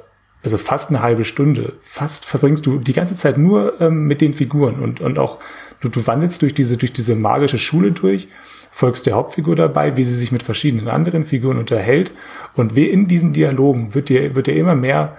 also 0.43 0.57
fast 0.57 0.89
eine 0.89 1.01
halbe 1.01 1.23
Stunde, 1.23 1.73
fast 1.79 2.25
verbringst 2.25 2.65
du 2.65 2.79
die 2.79 2.93
ganze 2.93 3.15
Zeit 3.15 3.37
nur 3.37 3.79
ähm, 3.79 4.05
mit 4.05 4.21
den 4.21 4.33
Figuren 4.33 4.79
und, 4.79 4.99
und 4.99 5.17
auch 5.17 5.39
du, 5.79 5.89
du 5.89 6.05
wandelst 6.05 6.41
durch 6.41 6.53
diese, 6.53 6.77
durch 6.77 6.91
diese 6.91 7.15
magische 7.15 7.57
Schule 7.57 7.91
durch, 7.91 8.27
folgst 8.71 9.05
der 9.05 9.13
Hauptfigur 9.13 9.55
dabei, 9.55 9.95
wie 9.97 10.03
sie 10.03 10.15
sich 10.15 10.31
mit 10.31 10.43
verschiedenen 10.43 10.89
anderen 10.89 11.23
Figuren 11.23 11.57
unterhält 11.57 12.11
und 12.55 12.75
wie 12.75 12.85
in 12.85 13.07
diesen 13.07 13.31
Dialogen 13.31 13.95
wird 13.95 14.09
dir, 14.09 14.35
wird 14.35 14.47
dir 14.47 14.55
immer 14.55 14.75
mehr, 14.75 15.17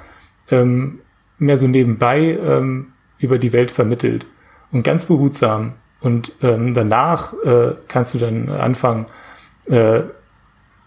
ähm, 0.50 1.00
mehr 1.38 1.56
so 1.56 1.66
nebenbei 1.66 2.38
ähm, 2.40 2.92
über 3.18 3.38
die 3.38 3.52
Welt 3.52 3.70
vermittelt 3.70 4.26
und 4.72 4.82
ganz 4.82 5.04
behutsam. 5.06 5.74
Und 6.00 6.32
ähm, 6.42 6.74
danach 6.74 7.32
äh, 7.44 7.72
kannst 7.88 8.14
du 8.14 8.18
dann 8.18 8.50
anfangen, 8.50 9.06
äh, 9.68 10.02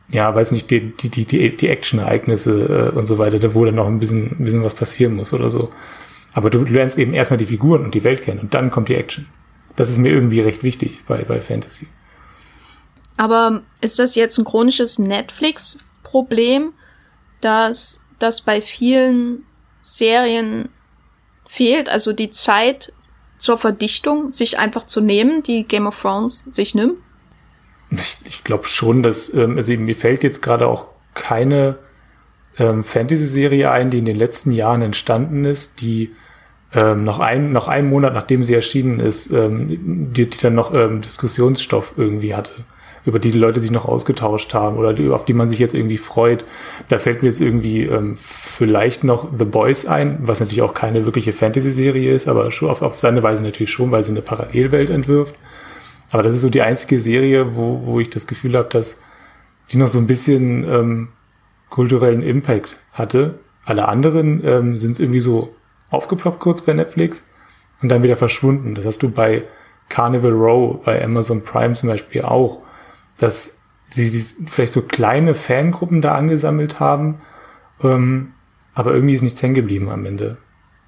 ja, 0.09 0.33
weiß 0.33 0.51
nicht, 0.51 0.69
die, 0.69 0.95
die, 0.95 1.09
die, 1.09 1.55
die, 1.57 1.67
Action-Ereignisse 1.67 2.91
äh, 2.93 2.97
und 2.97 3.07
so 3.07 3.17
weiter, 3.17 3.39
da 3.39 3.53
wo 3.53 3.65
dann 3.65 3.75
noch 3.75 3.87
ein 3.87 3.99
bisschen, 3.99 4.37
ein 4.39 4.45
bisschen 4.45 4.63
was 4.63 4.73
passieren 4.73 5.15
muss 5.15 5.33
oder 5.33 5.49
so. 5.49 5.71
Aber 6.33 6.49
du, 6.49 6.63
du 6.63 6.71
lernst 6.71 6.99
eben 6.99 7.13
erstmal 7.13 7.37
die 7.37 7.47
Figuren 7.47 7.83
und 7.83 7.95
die 7.95 8.03
Welt 8.03 8.21
kennen 8.21 8.39
und 8.39 8.53
dann 8.53 8.69
kommt 8.71 8.89
die 8.89 8.95
Action. 8.95 9.25
Das 9.75 9.89
ist 9.89 9.97
mir 9.97 10.09
irgendwie 10.09 10.39
recht 10.39 10.63
wichtig 10.63 11.03
bei, 11.07 11.23
bei 11.23 11.41
Fantasy. 11.41 11.87
Aber 13.17 13.63
ist 13.81 13.97
das 13.99 14.15
jetzt 14.15 14.37
ein 14.37 14.45
chronisches 14.45 14.99
Netflix-Problem, 14.99 16.73
dass 17.41 18.03
das 18.19 18.41
bei 18.41 18.61
vielen 18.61 19.43
Serien 19.87 20.67
fehlt? 21.47 21.87
Also 21.87 22.11
die 22.11 22.29
Zeit 22.29 22.91
zur 23.37 23.57
Verdichtung 23.57 24.31
sich 24.31 24.59
einfach 24.59 24.85
zu 24.85 24.99
nehmen, 24.99 25.43
die 25.43 25.63
Game 25.63 25.87
of 25.87 25.99
Thrones 26.01 26.41
sich 26.51 26.75
nimmt? 26.75 26.95
Ich, 27.89 28.17
ich 28.25 28.43
glaube 28.43 28.67
schon, 28.67 29.01
dass, 29.01 29.33
ähm, 29.33 29.55
also 29.55 29.71
mir 29.73 29.95
fällt 29.95 30.23
jetzt 30.23 30.41
gerade 30.41 30.67
auch 30.67 30.87
keine 31.13 31.77
ähm, 32.59 32.83
Fantasy-Serie 32.83 33.71
ein, 33.71 33.89
die 33.89 33.99
in 33.99 34.05
den 34.05 34.17
letzten 34.17 34.51
Jahren 34.51 34.81
entstanden 34.81 35.45
ist, 35.45 35.79
die 35.79 36.13
ähm, 36.73 37.05
noch, 37.05 37.19
ein, 37.19 37.53
noch 37.53 37.69
einen 37.69 37.89
Monat 37.89 38.13
nachdem 38.13 38.43
sie 38.43 38.53
erschienen 38.53 38.99
ist, 38.99 39.31
ähm, 39.31 40.11
die, 40.13 40.29
die 40.29 40.37
dann 40.37 40.55
noch 40.55 40.73
ähm, 40.73 40.99
Diskussionsstoff 41.01 41.93
irgendwie 41.95 42.35
hatte, 42.35 42.51
über 43.07 43.19
die 43.19 43.31
die 43.31 43.39
Leute 43.39 43.61
sich 43.61 43.71
noch 43.71 43.85
ausgetauscht 43.85 44.53
haben 44.53 44.75
oder 44.77 44.93
auf 45.15 45.23
die 45.23 45.33
man 45.33 45.49
sich 45.49 45.59
jetzt 45.59 45.73
irgendwie 45.73 45.97
freut. 45.97 46.43
Da 46.89 46.99
fällt 46.99 47.21
mir 47.21 47.29
jetzt 47.29 47.39
irgendwie 47.39 47.83
ähm, 47.83 48.15
vielleicht 48.15 49.05
noch 49.05 49.29
The 49.35 49.45
Boys 49.45 49.85
ein, 49.85 50.19
was 50.23 50.41
natürlich 50.41 50.61
auch 50.61 50.73
keine 50.73 51.05
wirkliche 51.05 51.31
Fantasy-Serie 51.31 52.13
ist, 52.13 52.27
aber 52.27 52.51
schon 52.51 52.69
auf, 52.69 52.81
auf 52.81 52.99
seine 52.99 53.23
Weise 53.23 53.43
natürlich 53.43 53.71
schon, 53.71 53.91
weil 53.91 54.03
sie 54.03 54.11
eine 54.11 54.21
Parallelwelt 54.21 54.89
entwirft. 54.89 55.35
Aber 56.11 56.21
das 56.21 56.35
ist 56.35 56.41
so 56.41 56.49
die 56.49 56.61
einzige 56.61 56.99
Serie, 56.99 57.55
wo, 57.55 57.81
wo 57.85 57.99
ich 58.01 58.09
das 58.09 58.27
Gefühl 58.27 58.55
habe, 58.57 58.67
dass 58.69 58.99
die 59.71 59.77
noch 59.77 59.87
so 59.87 59.99
ein 59.99 60.07
bisschen 60.07 60.65
ähm, 60.65 61.07
kulturellen 61.69 62.21
Impact 62.21 62.77
hatte. 62.91 63.39
Alle 63.63 63.87
anderen 63.87 64.45
ähm, 64.45 64.75
sind 64.75 64.99
irgendwie 64.99 65.21
so 65.21 65.55
aufgeploppt 65.91 66.41
kurz 66.41 66.61
bei 66.61 66.73
Netflix 66.73 67.25
und 67.81 67.87
dann 67.87 68.03
wieder 68.03 68.17
verschwunden. 68.17 68.75
Das 68.75 68.85
hast 68.85 68.99
du 68.99 69.09
bei 69.09 69.43
Carnival 69.87 70.33
Row, 70.33 70.83
bei 70.83 71.01
Amazon 71.01 71.41
Prime 71.41 71.73
zum 71.73 71.87
Beispiel 71.87 72.23
auch, 72.23 72.66
dass 73.19 73.57
sie, 73.89 74.07
sie 74.07 74.45
vielleicht 74.47 74.73
so 74.73 74.81
kleine 74.81 75.33
Fangruppen 75.33 76.01
da 76.01 76.15
angesammelt 76.15 76.79
haben, 76.79 77.21
ähm, 77.83 78.33
aber 78.73 78.93
irgendwie 78.93 79.15
ist 79.15 79.21
nichts 79.21 79.41
hängen 79.41 79.55
geblieben 79.55 79.89
am 79.89 80.05
Ende. 80.05 80.37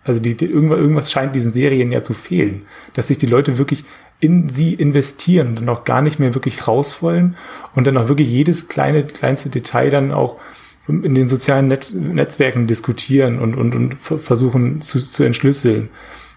Also 0.03 0.21
die, 0.21 0.35
die, 0.35 0.45
irgendwas, 0.45 1.11
scheint 1.11 1.35
diesen 1.35 1.51
Serien 1.51 1.91
ja 1.91 2.01
zu 2.01 2.13
fehlen, 2.13 2.65
dass 2.93 3.07
sich 3.07 3.17
die 3.17 3.25
Leute 3.25 3.57
wirklich 3.57 3.83
in 4.19 4.49
sie 4.49 4.73
investieren, 4.73 5.55
dann 5.55 5.69
auch 5.69 5.83
gar 5.83 6.01
nicht 6.01 6.19
mehr 6.19 6.33
wirklich 6.33 6.67
raus 6.67 7.01
wollen 7.01 7.37
und 7.73 7.87
dann 7.87 7.97
auch 7.97 8.07
wirklich 8.07 8.27
jedes 8.27 8.67
kleine, 8.67 9.03
kleinste 9.03 9.49
Detail 9.49 9.89
dann 9.89 10.11
auch 10.11 10.39
in 10.87 11.13
den 11.13 11.27
sozialen 11.27 11.67
Net 11.67 11.93
Netzwerken 11.93 12.65
diskutieren 12.65 13.39
und, 13.39 13.55
und, 13.55 13.75
und 13.75 13.95
versuchen 13.95 14.81
zu, 14.81 14.99
zu 14.99 15.23
entschlüsseln. 15.23 15.89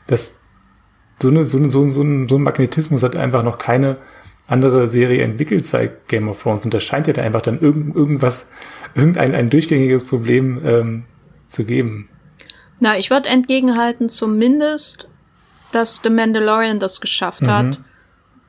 Das, 0.06 0.38
so, 1.20 1.28
eine, 1.28 1.46
so, 1.46 1.56
eine, 1.56 1.68
so, 1.68 1.82
ein, 1.82 2.28
so 2.28 2.36
ein 2.36 2.42
Magnetismus 2.42 3.02
hat 3.02 3.16
einfach 3.16 3.42
noch 3.42 3.58
keine 3.58 3.96
andere 4.46 4.88
Serie 4.88 5.22
entwickelt 5.22 5.64
seit 5.64 6.08
Game 6.08 6.28
of 6.28 6.42
Thrones. 6.42 6.64
Und 6.64 6.74
das 6.74 6.82
scheint 6.82 7.06
ja 7.06 7.12
da 7.12 7.22
einfach 7.22 7.42
dann 7.42 7.60
irgend, 7.60 7.94
irgendwas, 7.94 8.48
irgendein 8.94 9.34
ein 9.34 9.50
durchgängiges 9.50 10.04
Problem 10.04 10.60
ähm, 10.64 11.04
zu 11.48 11.64
geben. 11.64 12.08
Na, 12.80 12.98
ich 12.98 13.10
würde 13.10 13.28
entgegenhalten, 13.28 14.08
zumindest 14.08 15.08
dass 15.72 16.00
The 16.02 16.10
Mandalorian 16.10 16.78
das 16.78 17.00
geschafft 17.00 17.42
mhm. 17.42 17.50
hat, 17.50 17.78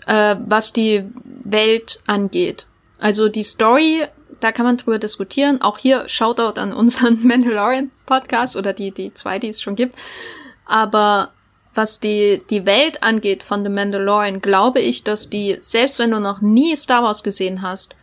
äh, 0.07 0.35
was 0.45 0.73
die 0.73 1.05
Welt 1.43 1.99
angeht. 2.05 2.67
Also 2.99 3.29
die 3.29 3.43
Story, 3.43 4.05
da 4.39 4.51
kann 4.51 4.65
man 4.65 4.77
drüber 4.77 4.99
diskutieren. 4.99 5.61
Auch 5.61 5.77
hier 5.77 6.07
Shoutout 6.07 6.59
an 6.59 6.73
unseren 6.73 7.25
Mandalorian 7.27 7.91
Podcast 8.05 8.55
oder 8.55 8.73
die, 8.73 8.91
die 8.91 9.13
zwei, 9.13 9.39
die 9.39 9.49
es 9.49 9.61
schon 9.61 9.75
gibt. 9.75 9.95
Aber 10.65 11.31
was 11.75 11.99
die, 11.99 12.43
die 12.49 12.65
Welt 12.65 13.03
angeht 13.03 13.43
von 13.43 13.63
The 13.63 13.69
Mandalorian, 13.69 14.39
glaube 14.39 14.79
ich, 14.79 15.03
dass 15.03 15.29
die, 15.29 15.57
selbst 15.59 15.99
wenn 15.99 16.11
du 16.11 16.19
noch 16.19 16.41
nie 16.41 16.75
Star 16.75 17.03
Wars 17.03 17.23
gesehen 17.23 17.61
hast, 17.61 17.95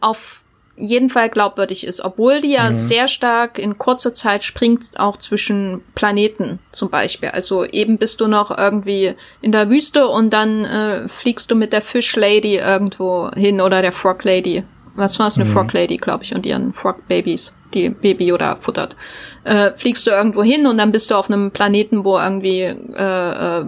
auf 0.00 0.44
jeden 0.76 1.08
Fall 1.08 1.28
glaubwürdig 1.28 1.86
ist, 1.86 2.00
obwohl 2.00 2.40
die 2.40 2.52
ja 2.52 2.70
mhm. 2.70 2.74
sehr 2.74 3.08
stark 3.08 3.58
in 3.58 3.78
kurzer 3.78 4.12
Zeit 4.12 4.44
springt, 4.44 4.98
auch 4.98 5.16
zwischen 5.16 5.82
Planeten 5.94 6.58
zum 6.72 6.90
Beispiel. 6.90 7.28
Also 7.30 7.64
eben 7.64 7.98
bist 7.98 8.20
du 8.20 8.26
noch 8.26 8.56
irgendwie 8.56 9.14
in 9.40 9.52
der 9.52 9.70
Wüste 9.70 10.08
und 10.08 10.30
dann 10.30 10.64
äh, 10.64 11.08
fliegst 11.08 11.50
du 11.50 11.54
mit 11.54 11.72
der 11.72 11.82
Fish 11.82 12.16
Lady 12.16 12.56
irgendwo 12.56 13.30
hin 13.34 13.60
oder 13.60 13.82
der 13.82 13.92
Frog 13.92 14.24
Lady. 14.24 14.64
Was 14.96 15.18
war 15.18 15.28
es, 15.28 15.36
eine 15.36 15.48
mhm. 15.48 15.52
Frog 15.52 15.72
Lady, 15.72 15.96
glaube 15.96 16.24
ich, 16.24 16.34
und 16.34 16.44
ihren 16.46 16.72
Frog 16.72 17.06
Babies, 17.08 17.54
die 17.72 17.88
Baby 17.88 18.32
oder 18.32 18.56
futtert. 18.60 18.96
Äh, 19.44 19.72
fliegst 19.76 20.06
du 20.06 20.10
irgendwo 20.10 20.42
hin 20.42 20.66
und 20.66 20.78
dann 20.78 20.90
bist 20.90 21.10
du 21.10 21.16
auf 21.16 21.30
einem 21.30 21.50
Planeten, 21.50 22.04
wo 22.04 22.18
irgendwie 22.18 22.60
äh, 22.62 23.60
äh, 23.60 23.64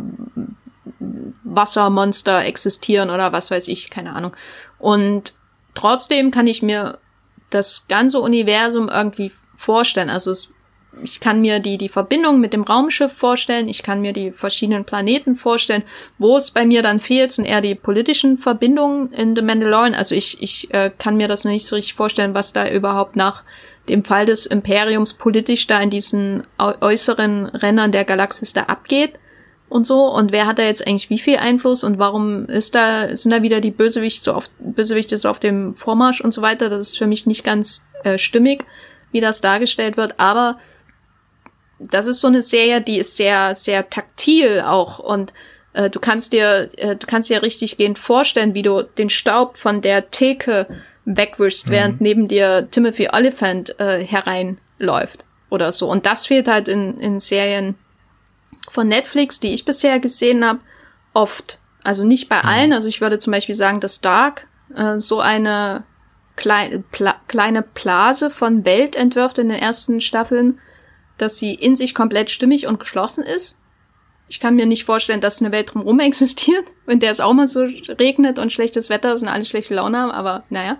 Wassermonster 1.44 2.44
existieren 2.44 3.10
oder 3.10 3.32
was 3.32 3.50
weiß 3.50 3.68
ich, 3.68 3.90
keine 3.90 4.14
Ahnung. 4.14 4.34
Und 4.78 5.34
trotzdem 5.74 6.30
kann 6.30 6.46
ich 6.46 6.62
mir 6.62 6.98
das 7.50 7.86
ganze 7.88 8.20
Universum 8.20 8.88
irgendwie 8.88 9.32
vorstellen. 9.56 10.10
Also 10.10 10.30
es, 10.30 10.52
ich 11.02 11.20
kann 11.20 11.40
mir 11.40 11.60
die, 11.60 11.78
die 11.78 11.88
Verbindung 11.88 12.40
mit 12.40 12.52
dem 12.52 12.62
Raumschiff 12.62 13.12
vorstellen, 13.12 13.68
ich 13.68 13.82
kann 13.82 14.00
mir 14.00 14.12
die 14.12 14.32
verschiedenen 14.32 14.84
Planeten 14.84 15.36
vorstellen. 15.36 15.82
Wo 16.18 16.36
es 16.36 16.50
bei 16.50 16.64
mir 16.64 16.82
dann 16.82 17.00
fehlt, 17.00 17.32
sind 17.32 17.44
eher 17.44 17.60
die 17.60 17.74
politischen 17.74 18.38
Verbindungen 18.38 19.12
in 19.12 19.36
The 19.36 19.42
Mandalorian. 19.42 19.94
Also 19.94 20.14
ich, 20.14 20.42
ich 20.42 20.72
äh, 20.72 20.90
kann 20.96 21.16
mir 21.16 21.28
das 21.28 21.44
nicht 21.44 21.66
so 21.66 21.76
richtig 21.76 21.94
vorstellen, 21.94 22.34
was 22.34 22.52
da 22.52 22.68
überhaupt 22.68 23.16
nach 23.16 23.42
dem 23.88 24.04
Fall 24.04 24.26
des 24.26 24.46
Imperiums 24.46 25.14
politisch 25.14 25.66
da 25.66 25.80
in 25.80 25.90
diesen 25.90 26.42
äußeren 26.58 27.46
Rändern 27.46 27.92
der 27.92 28.04
Galaxis 28.04 28.52
da 28.52 28.64
abgeht 28.64 29.18
und 29.68 29.86
so. 29.86 30.06
Und 30.12 30.32
wer 30.32 30.46
hat 30.46 30.58
da 30.58 30.62
jetzt 30.62 30.86
eigentlich 30.86 31.10
wie 31.10 31.18
viel 31.18 31.36
Einfluss 31.36 31.84
und 31.84 31.98
warum 31.98 32.46
ist 32.46 32.74
da 32.74 33.14
sind 33.16 33.30
da 33.30 33.42
wieder 33.42 33.60
die 33.60 33.70
Bösewichte 33.70 34.24
so 34.24 34.32
auf 34.34 34.48
Bösewichte 34.58 35.18
so 35.18 35.28
auf 35.28 35.40
dem 35.40 35.76
Vormarsch 35.76 36.20
und 36.20 36.32
so 36.32 36.42
weiter? 36.42 36.68
Das 36.68 36.80
ist 36.80 36.98
für 36.98 37.06
mich 37.06 37.26
nicht 37.26 37.44
ganz 37.44 37.86
äh, 38.04 38.18
stimmig 38.18 38.64
wie 39.12 39.20
das 39.20 39.40
dargestellt 39.40 39.96
wird. 39.96 40.18
Aber 40.18 40.58
das 41.78 42.06
ist 42.06 42.20
so 42.20 42.28
eine 42.28 42.42
Serie 42.42 42.80
die 42.80 42.98
ist 42.98 43.16
sehr 43.16 43.54
sehr 43.54 43.88
taktil 43.90 44.62
auch. 44.62 44.98
Und 44.98 45.32
äh, 45.72 45.90
du 45.90 46.00
kannst 46.00 46.32
dir 46.32 46.70
äh, 46.76 46.96
du 46.96 47.06
kannst 47.06 47.28
dir 47.28 47.42
richtig 47.42 47.76
gehend 47.76 47.98
vorstellen 47.98 48.54
wie 48.54 48.62
du 48.62 48.82
den 48.82 49.10
Staub 49.10 49.56
von 49.56 49.80
der 49.80 50.10
Theke 50.10 50.66
wegwischst 51.06 51.68
mhm. 51.68 51.70
während 51.72 52.00
neben 52.02 52.28
dir 52.28 52.68
Timothy 52.70 53.08
Oliphant 53.10 53.78
äh, 53.80 54.04
hereinläuft 54.04 55.24
oder 55.48 55.72
so 55.72 55.90
und 55.90 56.04
das 56.04 56.26
fehlt 56.26 56.46
halt 56.46 56.68
in 56.68 56.98
in 56.98 57.18
Serien 57.18 57.76
von 58.70 58.88
Netflix, 58.88 59.40
die 59.40 59.52
ich 59.54 59.64
bisher 59.64 60.00
gesehen 60.00 60.44
habe, 60.44 60.60
oft. 61.14 61.58
Also 61.82 62.04
nicht 62.04 62.28
bei 62.28 62.38
mhm. 62.42 62.48
allen. 62.48 62.72
Also 62.72 62.88
ich 62.88 63.00
würde 63.00 63.18
zum 63.18 63.32
Beispiel 63.32 63.54
sagen, 63.54 63.80
dass 63.80 64.00
Dark 64.00 64.46
äh, 64.74 64.98
so 64.98 65.20
eine 65.20 65.84
klei 66.36 66.82
Pla 66.90 67.14
kleine 67.28 67.62
Blase 67.62 68.30
von 68.30 68.64
Welt 68.64 68.96
entwirft 68.96 69.38
in 69.38 69.48
den 69.48 69.58
ersten 69.58 70.00
Staffeln, 70.00 70.60
dass 71.18 71.38
sie 71.38 71.54
in 71.54 71.76
sich 71.76 71.94
komplett 71.94 72.30
stimmig 72.30 72.66
und 72.66 72.80
geschlossen 72.80 73.24
ist. 73.24 73.56
Ich 74.28 74.40
kann 74.40 74.56
mir 74.56 74.66
nicht 74.66 74.84
vorstellen, 74.84 75.20
dass 75.20 75.40
eine 75.40 75.52
Welt 75.52 75.72
drumherum 75.72 76.00
existiert, 76.00 76.64
wenn 76.86 77.00
der 77.00 77.10
es 77.10 77.20
auch 77.20 77.32
mal 77.32 77.48
so 77.48 77.66
regnet 77.98 78.38
und 78.38 78.52
schlechtes 78.52 78.88
Wetter 78.88 79.12
ist 79.12 79.22
und 79.22 79.28
alle 79.28 79.44
schlechte 79.44 79.74
Laune 79.74 79.98
haben, 79.98 80.10
aber 80.10 80.44
naja. 80.50 80.76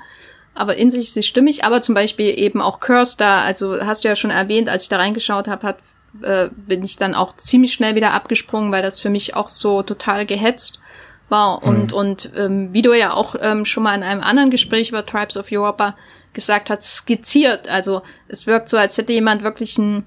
Aber 0.54 0.76
in 0.76 0.88
sich 0.88 1.02
ist 1.02 1.14
sie 1.14 1.22
stimmig, 1.22 1.64
aber 1.64 1.82
zum 1.82 1.94
Beispiel 1.94 2.38
eben 2.38 2.62
auch 2.62 2.80
Curse 2.80 3.16
da, 3.18 3.42
also 3.42 3.78
hast 3.84 4.04
du 4.04 4.08
ja 4.08 4.16
schon 4.16 4.30
erwähnt, 4.30 4.70
als 4.70 4.84
ich 4.84 4.88
da 4.88 4.96
reingeschaut 4.96 5.48
habe, 5.48 5.66
hat 5.66 5.78
äh, 6.22 6.48
bin 6.54 6.82
ich 6.82 6.96
dann 6.96 7.14
auch 7.14 7.34
ziemlich 7.34 7.72
schnell 7.72 7.94
wieder 7.94 8.12
abgesprungen, 8.12 8.72
weil 8.72 8.82
das 8.82 9.00
für 9.00 9.10
mich 9.10 9.34
auch 9.34 9.48
so 9.48 9.82
total 9.82 10.26
gehetzt 10.26 10.80
war. 11.28 11.62
Und, 11.62 11.92
mhm. 11.92 11.98
und 11.98 12.30
ähm, 12.36 12.72
wie 12.72 12.82
du 12.82 12.94
ja 12.94 13.12
auch 13.12 13.34
ähm, 13.40 13.64
schon 13.64 13.82
mal 13.82 13.94
in 13.94 14.02
einem 14.02 14.22
anderen 14.22 14.50
Gespräch 14.50 14.90
über 14.90 15.04
Tribes 15.04 15.36
of 15.36 15.50
Europa 15.50 15.96
gesagt 16.32 16.70
hast, 16.70 16.94
skizziert. 16.94 17.68
Also 17.68 18.02
es 18.28 18.46
wirkt 18.46 18.68
so, 18.68 18.76
als 18.76 18.98
hätte 18.98 19.12
jemand 19.12 19.42
wirklich 19.42 19.78
einen, 19.78 20.04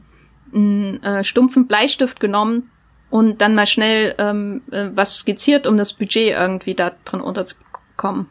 einen 0.54 1.04
äh, 1.04 1.24
stumpfen 1.24 1.68
Bleistift 1.68 2.20
genommen 2.20 2.70
und 3.10 3.42
dann 3.42 3.56
mal 3.56 3.66
schnell 3.66 4.16
ähm, 4.18 4.62
äh, 4.72 4.90
was 4.94 5.16
skizziert, 5.16 5.68
um 5.68 5.78
das 5.78 5.94
Budget 5.94 6.32
irgendwie 6.32 6.76
da 6.76 6.92
drin 7.06 7.22
unterzubringen 7.22 7.70
kommen. 8.00 8.30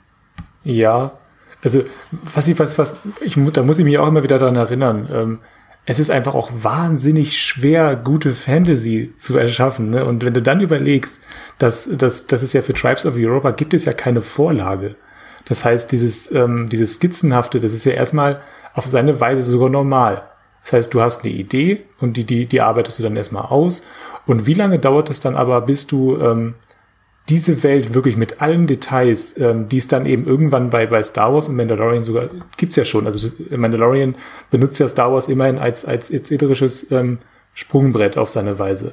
Ja, 0.64 1.12
also 1.62 1.84
was 2.34 2.48
ich, 2.48 2.58
was, 2.58 2.78
was, 2.78 2.96
ich, 3.20 3.36
da 3.52 3.62
muss 3.62 3.78
ich 3.78 3.84
mich 3.84 3.98
auch 3.98 4.08
immer 4.08 4.24
wieder 4.24 4.38
daran 4.38 4.56
erinnern. 4.56 5.08
Ähm, 5.12 5.38
es 5.86 5.98
ist 5.98 6.10
einfach 6.10 6.34
auch 6.34 6.50
wahnsinnig 6.52 7.40
schwer, 7.40 7.96
gute 7.96 8.34
Fantasy 8.34 9.14
zu 9.16 9.38
erschaffen. 9.38 9.90
Ne? 9.90 10.04
Und 10.04 10.24
wenn 10.24 10.34
du 10.34 10.42
dann 10.42 10.60
überlegst, 10.60 11.22
dass, 11.58 11.88
dass, 11.90 12.26
dass 12.26 12.42
es 12.42 12.52
ja 12.52 12.62
für 12.62 12.74
Tribes 12.74 13.06
of 13.06 13.14
Europa 13.16 13.52
gibt 13.52 13.72
es 13.72 13.86
ja 13.86 13.92
keine 13.92 14.20
Vorlage. 14.20 14.96
Das 15.46 15.64
heißt, 15.64 15.90
dieses, 15.90 16.30
ähm, 16.30 16.68
dieses 16.68 16.96
Skizzenhafte, 16.96 17.58
das 17.58 17.72
ist 17.72 17.84
ja 17.84 17.92
erstmal 17.92 18.42
auf 18.74 18.84
seine 18.84 19.18
Weise 19.18 19.42
sogar 19.42 19.70
normal. 19.70 20.28
Das 20.68 20.74
heißt, 20.74 20.94
du 20.94 21.00
hast 21.00 21.24
eine 21.24 21.32
Idee 21.32 21.84
und 21.98 22.18
die, 22.18 22.24
die, 22.24 22.44
die 22.44 22.60
arbeitest 22.60 22.98
du 22.98 23.02
dann 23.02 23.16
erstmal 23.16 23.46
aus. 23.46 23.82
Und 24.26 24.46
wie 24.46 24.52
lange 24.52 24.78
dauert 24.78 25.08
es 25.08 25.18
dann 25.20 25.34
aber, 25.34 25.62
bis 25.62 25.86
du 25.86 26.18
ähm, 26.18 26.56
diese 27.30 27.62
Welt 27.62 27.94
wirklich 27.94 28.18
mit 28.18 28.42
allen 28.42 28.66
Details, 28.66 29.34
ähm, 29.38 29.70
die 29.70 29.78
es 29.78 29.88
dann 29.88 30.04
eben 30.04 30.26
irgendwann 30.26 30.68
bei, 30.68 30.84
bei 30.84 31.02
Star 31.02 31.32
Wars 31.32 31.48
und 31.48 31.56
Mandalorian 31.56 32.04
sogar 32.04 32.28
gibt's 32.58 32.76
ja 32.76 32.84
schon. 32.84 33.06
Also 33.06 33.28
Mandalorian 33.48 34.14
benutzt 34.50 34.78
ja 34.78 34.90
Star 34.90 35.10
Wars 35.10 35.28
immerhin 35.28 35.58
als, 35.58 35.86
als 35.86 36.10
erzählerisches 36.10 36.90
ähm, 36.90 37.16
Sprungbrett 37.54 38.18
auf 38.18 38.28
seine 38.28 38.58
Weise. 38.58 38.92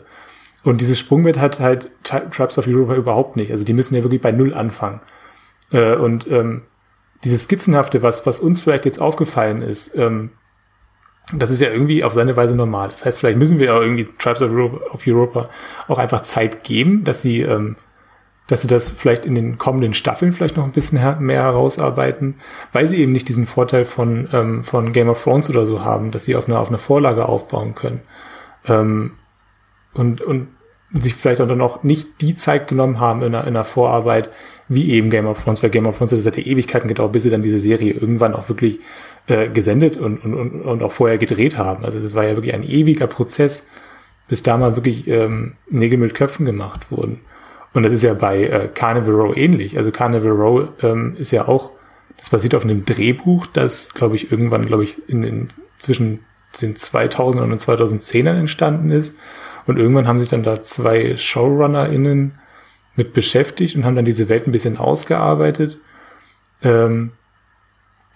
Und 0.63 0.80
dieses 0.80 0.97
Sprungbrett 0.97 1.39
hat 1.39 1.59
halt 1.59 1.89
Tribes 2.03 2.57
of 2.57 2.67
Europa 2.67 2.95
überhaupt 2.95 3.36
nicht. 3.36 3.51
Also 3.51 3.65
die 3.65 3.73
müssen 3.73 3.95
ja 3.95 4.03
wirklich 4.03 4.21
bei 4.21 4.32
Null 4.32 4.53
anfangen. 4.53 5.01
Äh, 5.73 5.95
und 5.95 6.26
ähm, 6.32 6.61
dieses 7.26 7.43
Skizzenhafte, 7.43 8.01
was, 8.01 8.26
was 8.26 8.39
uns 8.39 8.61
vielleicht 8.61 8.86
jetzt 8.86 9.01
aufgefallen 9.01 9.61
ist, 9.61 9.93
ähm, 9.97 10.30
das 11.34 11.49
ist 11.49 11.61
ja 11.61 11.69
irgendwie 11.69 12.03
auf 12.03 12.13
seine 12.13 12.36
Weise 12.36 12.55
normal. 12.55 12.89
Das 12.89 13.05
heißt, 13.05 13.19
vielleicht 13.19 13.39
müssen 13.39 13.59
wir 13.59 13.76
auch 13.76 13.82
irgendwie 13.82 14.07
Tribes 14.19 14.41
of 14.41 14.51
Europa, 14.51 14.93
of 14.93 15.07
Europa 15.07 15.49
auch 15.88 15.97
einfach 15.97 16.21
Zeit 16.21 16.63
geben, 16.63 17.03
dass 17.03 17.21
sie 17.21 17.41
ähm, 17.41 17.76
dass 18.47 18.61
sie 18.61 18.67
das 18.67 18.91
vielleicht 18.91 19.26
in 19.26 19.34
den 19.34 19.57
kommenden 19.57 19.93
Staffeln 19.93 20.32
vielleicht 20.32 20.57
noch 20.57 20.65
ein 20.65 20.71
bisschen 20.71 20.99
mehr 21.26 21.41
herausarbeiten, 21.43 22.36
weil 22.73 22.88
sie 22.88 22.97
eben 22.97 23.11
nicht 23.11 23.28
diesen 23.28 23.47
Vorteil 23.47 23.86
von, 23.86 24.30
ähm, 24.32 24.63
von 24.63 24.93
Game 24.93 25.09
of 25.09 25.23
Thrones 25.23 25.49
oder 25.49 25.65
so 25.65 25.84
haben, 25.84 26.11
dass 26.11 26.26
sie 26.26 26.36
auf 26.36 26.47
einer 26.47 26.59
auf 26.59 26.67
eine 26.67 26.78
Vorlage 26.78 27.28
aufbauen 27.28 27.73
können. 27.73 28.01
Ähm, 28.67 29.13
und, 29.93 30.21
und 30.21 30.49
sich 30.91 31.15
vielleicht 31.15 31.41
auch 31.41 31.47
dann 31.47 31.61
auch 31.61 31.84
nicht 31.84 32.21
die 32.21 32.36
Zeit 32.36 32.67
genommen 32.67 32.99
haben 32.99 33.23
in 33.23 33.34
einer, 33.34 33.47
in 33.47 33.55
einer 33.55 33.63
Vorarbeit, 33.63 34.30
wie 34.67 34.91
eben 34.91 35.09
Game 35.09 35.26
of 35.26 35.43
Thrones, 35.43 35.63
weil 35.63 35.71
Game 35.71 35.88
of 35.88 35.97
Thrones 35.97 36.26
hat 36.26 36.38
ja 36.38 36.43
Ewigkeiten 36.43 36.88
gedauert, 36.88 37.13
bis 37.13 37.23
sie 37.23 37.30
dann 37.30 37.41
diese 37.41 37.59
Serie 37.59 37.93
irgendwann 37.93 38.36
auch 38.36 38.47
wirklich 38.47 38.80
äh, 39.28 39.49
gesendet 39.49 39.97
und, 39.97 40.23
und, 40.23 40.61
und 40.61 40.84
auch 40.84 40.91
vorher 40.91 41.17
gedreht 41.17 41.57
haben. 41.57 41.86
Also 41.86 41.97
es 41.97 42.13
war 42.15 42.26
ja 42.26 42.36
wirklich 42.36 42.53
ein 42.53 42.63
ewiger 42.63 43.07
Prozess, 43.07 43.65
bis 44.28 44.43
da 44.43 44.57
mal 44.57 44.76
wirklich 44.76 45.07
ähm, 45.07 45.53
Nägel 45.69 45.99
mit 45.99 46.13
Köpfen 46.15 46.45
gemacht 46.45 46.91
wurden. 46.91 47.21
Und 47.73 47.84
das 47.84 47.91
ist 47.91 48.03
ja 48.03 48.13
bei 48.13 48.43
äh, 48.43 48.69
Carnival 48.73 49.15
Row 49.15 49.36
ähnlich. 49.38 49.78
Also 49.78 49.91
Carnival 49.91 50.32
Row 50.32 50.67
ähm, 50.82 51.15
ist 51.17 51.32
ja 51.32 51.47
auch, 51.47 51.71
das 52.17 52.30
basiert 52.30 52.55
auf 52.55 52.63
einem 52.63 52.86
Drehbuch, 52.86 53.47
das, 53.47 53.93
glaube 53.93 54.15
ich, 54.15 54.32
irgendwann, 54.32 54.65
glaube 54.65 54.84
ich, 54.84 55.09
in 55.09 55.21
den 55.21 55.49
zwischen 55.78 56.19
den 56.61 56.76
2000 56.76 57.43
und 57.43 57.49
den 57.49 57.59
2010ern 57.59 58.39
entstanden 58.39 58.91
ist. 58.91 59.13
Und 59.67 59.78
irgendwann 59.78 60.07
haben 60.07 60.19
sich 60.19 60.28
dann 60.28 60.43
da 60.43 60.61
zwei 60.61 61.17
ShowrunnerInnen 61.17 62.36
mit 62.95 63.13
beschäftigt 63.13 63.76
und 63.76 63.86
haben 63.86 63.95
dann 63.95 64.05
diese 64.05 64.30
Welt 64.30 64.47
ein 64.47 64.51
bisschen 64.51 64.78
ausgearbeitet. 64.78 65.80
Ähm, 66.61 67.11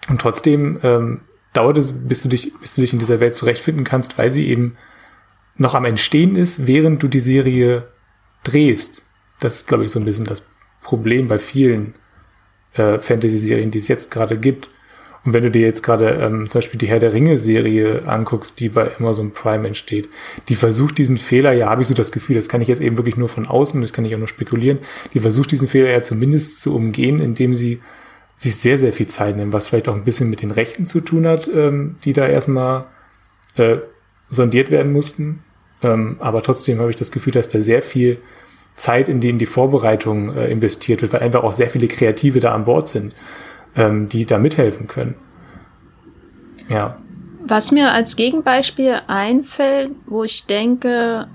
und 0.08 0.20
trotzdem 0.20 0.78
ähm, 0.82 1.20
dauert 1.52 1.78
es, 1.78 1.92
bis 1.92 2.22
du 2.22 2.28
dich, 2.28 2.52
bis 2.60 2.74
du 2.74 2.80
dich 2.80 2.92
in 2.92 2.98
dieser 2.98 3.20
Welt 3.20 3.34
zurechtfinden 3.34 3.84
kannst, 3.84 4.18
weil 4.18 4.32
sie 4.32 4.48
eben 4.48 4.76
noch 5.56 5.74
am 5.74 5.84
Entstehen 5.84 6.36
ist, 6.36 6.66
während 6.66 7.02
du 7.02 7.08
die 7.08 7.20
Serie 7.20 7.88
drehst. 8.44 9.04
Das 9.40 9.56
ist, 9.56 9.68
glaube 9.68 9.84
ich, 9.84 9.90
so 9.90 9.98
ein 9.98 10.04
bisschen 10.04 10.24
das 10.24 10.42
Problem 10.82 11.28
bei 11.28 11.38
vielen 11.38 11.94
äh, 12.74 12.98
Fantasy-Serien, 12.98 13.70
die 13.70 13.78
es 13.78 13.88
jetzt 13.88 14.10
gerade 14.10 14.38
gibt. 14.38 14.68
Und 15.22 15.34
wenn 15.34 15.42
du 15.42 15.50
dir 15.50 15.60
jetzt 15.60 15.82
gerade 15.82 16.12
ähm, 16.12 16.48
zum 16.48 16.60
Beispiel 16.60 16.78
die 16.78 16.86
Herr 16.86 16.98
der 16.98 17.12
Ringe-Serie 17.12 18.08
anguckst, 18.08 18.58
die 18.58 18.70
bei 18.70 18.96
Amazon 18.98 19.32
Prime 19.32 19.66
entsteht, 19.66 20.08
die 20.48 20.54
versucht 20.54 20.96
diesen 20.96 21.18
Fehler, 21.18 21.52
ja, 21.52 21.68
habe 21.68 21.82
ich 21.82 21.88
so 21.88 21.94
das 21.94 22.10
Gefühl, 22.10 22.36
das 22.36 22.48
kann 22.48 22.62
ich 22.62 22.68
jetzt 22.68 22.80
eben 22.80 22.96
wirklich 22.96 23.18
nur 23.18 23.28
von 23.28 23.46
außen, 23.46 23.82
das 23.82 23.92
kann 23.92 24.06
ich 24.06 24.14
auch 24.14 24.18
nur 24.18 24.28
spekulieren, 24.28 24.78
die 25.12 25.20
versucht 25.20 25.50
diesen 25.50 25.68
Fehler 25.68 25.90
ja 25.90 26.00
zumindest 26.00 26.62
zu 26.62 26.74
umgehen, 26.74 27.20
indem 27.20 27.54
sie 27.54 27.80
sich 28.40 28.56
sehr, 28.56 28.78
sehr 28.78 28.94
viel 28.94 29.06
Zeit 29.06 29.36
nimmt, 29.36 29.52
was 29.52 29.66
vielleicht 29.66 29.86
auch 29.86 29.94
ein 29.94 30.04
bisschen 30.04 30.30
mit 30.30 30.40
den 30.40 30.50
Rechten 30.50 30.86
zu 30.86 31.02
tun 31.02 31.26
hat, 31.26 31.46
ähm, 31.46 31.96
die 32.04 32.14
da 32.14 32.26
erstmal 32.26 32.86
äh, 33.56 33.76
sondiert 34.30 34.70
werden 34.70 34.92
mussten. 34.92 35.44
Ähm, 35.82 36.16
aber 36.20 36.42
trotzdem 36.42 36.78
habe 36.78 36.88
ich 36.88 36.96
das 36.96 37.12
Gefühl, 37.12 37.34
dass 37.34 37.50
da 37.50 37.60
sehr 37.60 37.82
viel 37.82 38.16
Zeit, 38.76 39.10
in 39.10 39.20
denen 39.20 39.38
die 39.38 39.44
Vorbereitung 39.44 40.34
äh, 40.34 40.50
investiert 40.50 41.02
wird, 41.02 41.12
weil 41.12 41.20
einfach 41.20 41.42
auch 41.42 41.52
sehr 41.52 41.68
viele 41.68 41.86
Kreative 41.86 42.40
da 42.40 42.54
an 42.54 42.64
Bord 42.64 42.88
sind, 42.88 43.14
ähm, 43.76 44.08
die 44.08 44.24
da 44.24 44.38
mithelfen 44.38 44.88
können. 44.88 45.16
Ja. 46.70 46.96
Was 47.46 47.72
mir 47.72 47.92
als 47.92 48.16
Gegenbeispiel 48.16 49.02
einfällt, 49.06 49.90
wo 50.06 50.24
ich 50.24 50.46
denke, 50.46 51.28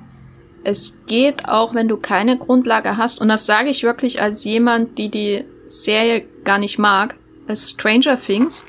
es 0.64 1.02
geht 1.06 1.48
auch, 1.48 1.76
wenn 1.76 1.88
du 1.88 1.98
keine 1.98 2.40
Grundlage 2.40 2.98
hast, 2.98 3.22
und 3.22 3.28
das 3.28 3.46
sage 3.46 3.70
ich 3.70 3.84
wirklich 3.84 4.24
als 4.24 4.44
jemand, 4.44 4.98
die 4.98 5.10
die 5.10 5.46
Serie 5.68 6.26
gar 6.44 6.58
nicht 6.58 6.78
mag, 6.78 7.16
ist 7.48 7.72
Stranger 7.72 8.20
Things. 8.20 8.66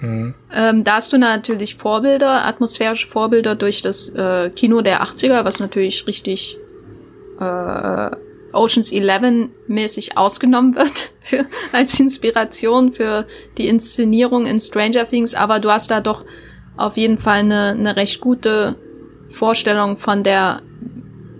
Mhm. 0.00 0.34
Ähm, 0.52 0.84
da 0.84 0.94
hast 0.94 1.12
du 1.12 1.18
natürlich 1.18 1.76
Vorbilder, 1.76 2.46
atmosphärische 2.46 3.08
Vorbilder 3.08 3.54
durch 3.54 3.82
das 3.82 4.08
äh, 4.10 4.50
Kino 4.50 4.80
der 4.80 5.02
80er, 5.02 5.44
was 5.44 5.60
natürlich 5.60 6.06
richtig 6.06 6.58
äh, 7.38 8.10
Oceans 8.52 8.90
11 8.92 9.50
mäßig 9.66 10.16
ausgenommen 10.16 10.74
wird 10.74 11.12
für, 11.20 11.44
als 11.72 12.00
Inspiration 12.00 12.92
für 12.92 13.26
die 13.58 13.68
Inszenierung 13.68 14.46
in 14.46 14.58
Stranger 14.58 15.08
Things, 15.08 15.34
aber 15.34 15.60
du 15.60 15.70
hast 15.70 15.90
da 15.90 16.00
doch 16.00 16.24
auf 16.76 16.96
jeden 16.96 17.18
Fall 17.18 17.40
eine, 17.40 17.74
eine 17.78 17.96
recht 17.96 18.20
gute 18.20 18.76
Vorstellung 19.28 19.98
von 19.98 20.24
der 20.24 20.62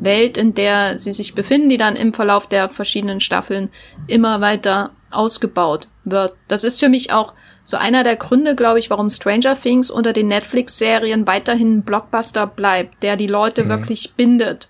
Welt, 0.00 0.36
in 0.36 0.54
der 0.54 0.98
sie 0.98 1.12
sich 1.12 1.34
befinden, 1.34 1.68
die 1.68 1.76
dann 1.76 1.96
im 1.96 2.12
Verlauf 2.12 2.46
der 2.46 2.68
verschiedenen 2.68 3.20
Staffeln 3.20 3.70
immer 4.06 4.40
weiter 4.40 4.90
ausgebaut 5.10 5.88
wird. 6.04 6.34
Das 6.48 6.64
ist 6.64 6.80
für 6.80 6.88
mich 6.88 7.12
auch 7.12 7.34
so 7.64 7.76
einer 7.76 8.02
der 8.02 8.16
Gründe, 8.16 8.56
glaube 8.56 8.78
ich, 8.78 8.90
warum 8.90 9.10
Stranger 9.10 9.60
Things 9.60 9.90
unter 9.90 10.12
den 10.12 10.28
Netflix-Serien 10.28 11.26
weiterhin 11.26 11.78
ein 11.78 11.82
Blockbuster 11.82 12.46
bleibt, 12.46 13.02
der 13.02 13.16
die 13.16 13.26
Leute 13.26 13.64
mhm. 13.64 13.68
wirklich 13.68 14.14
bindet. 14.14 14.68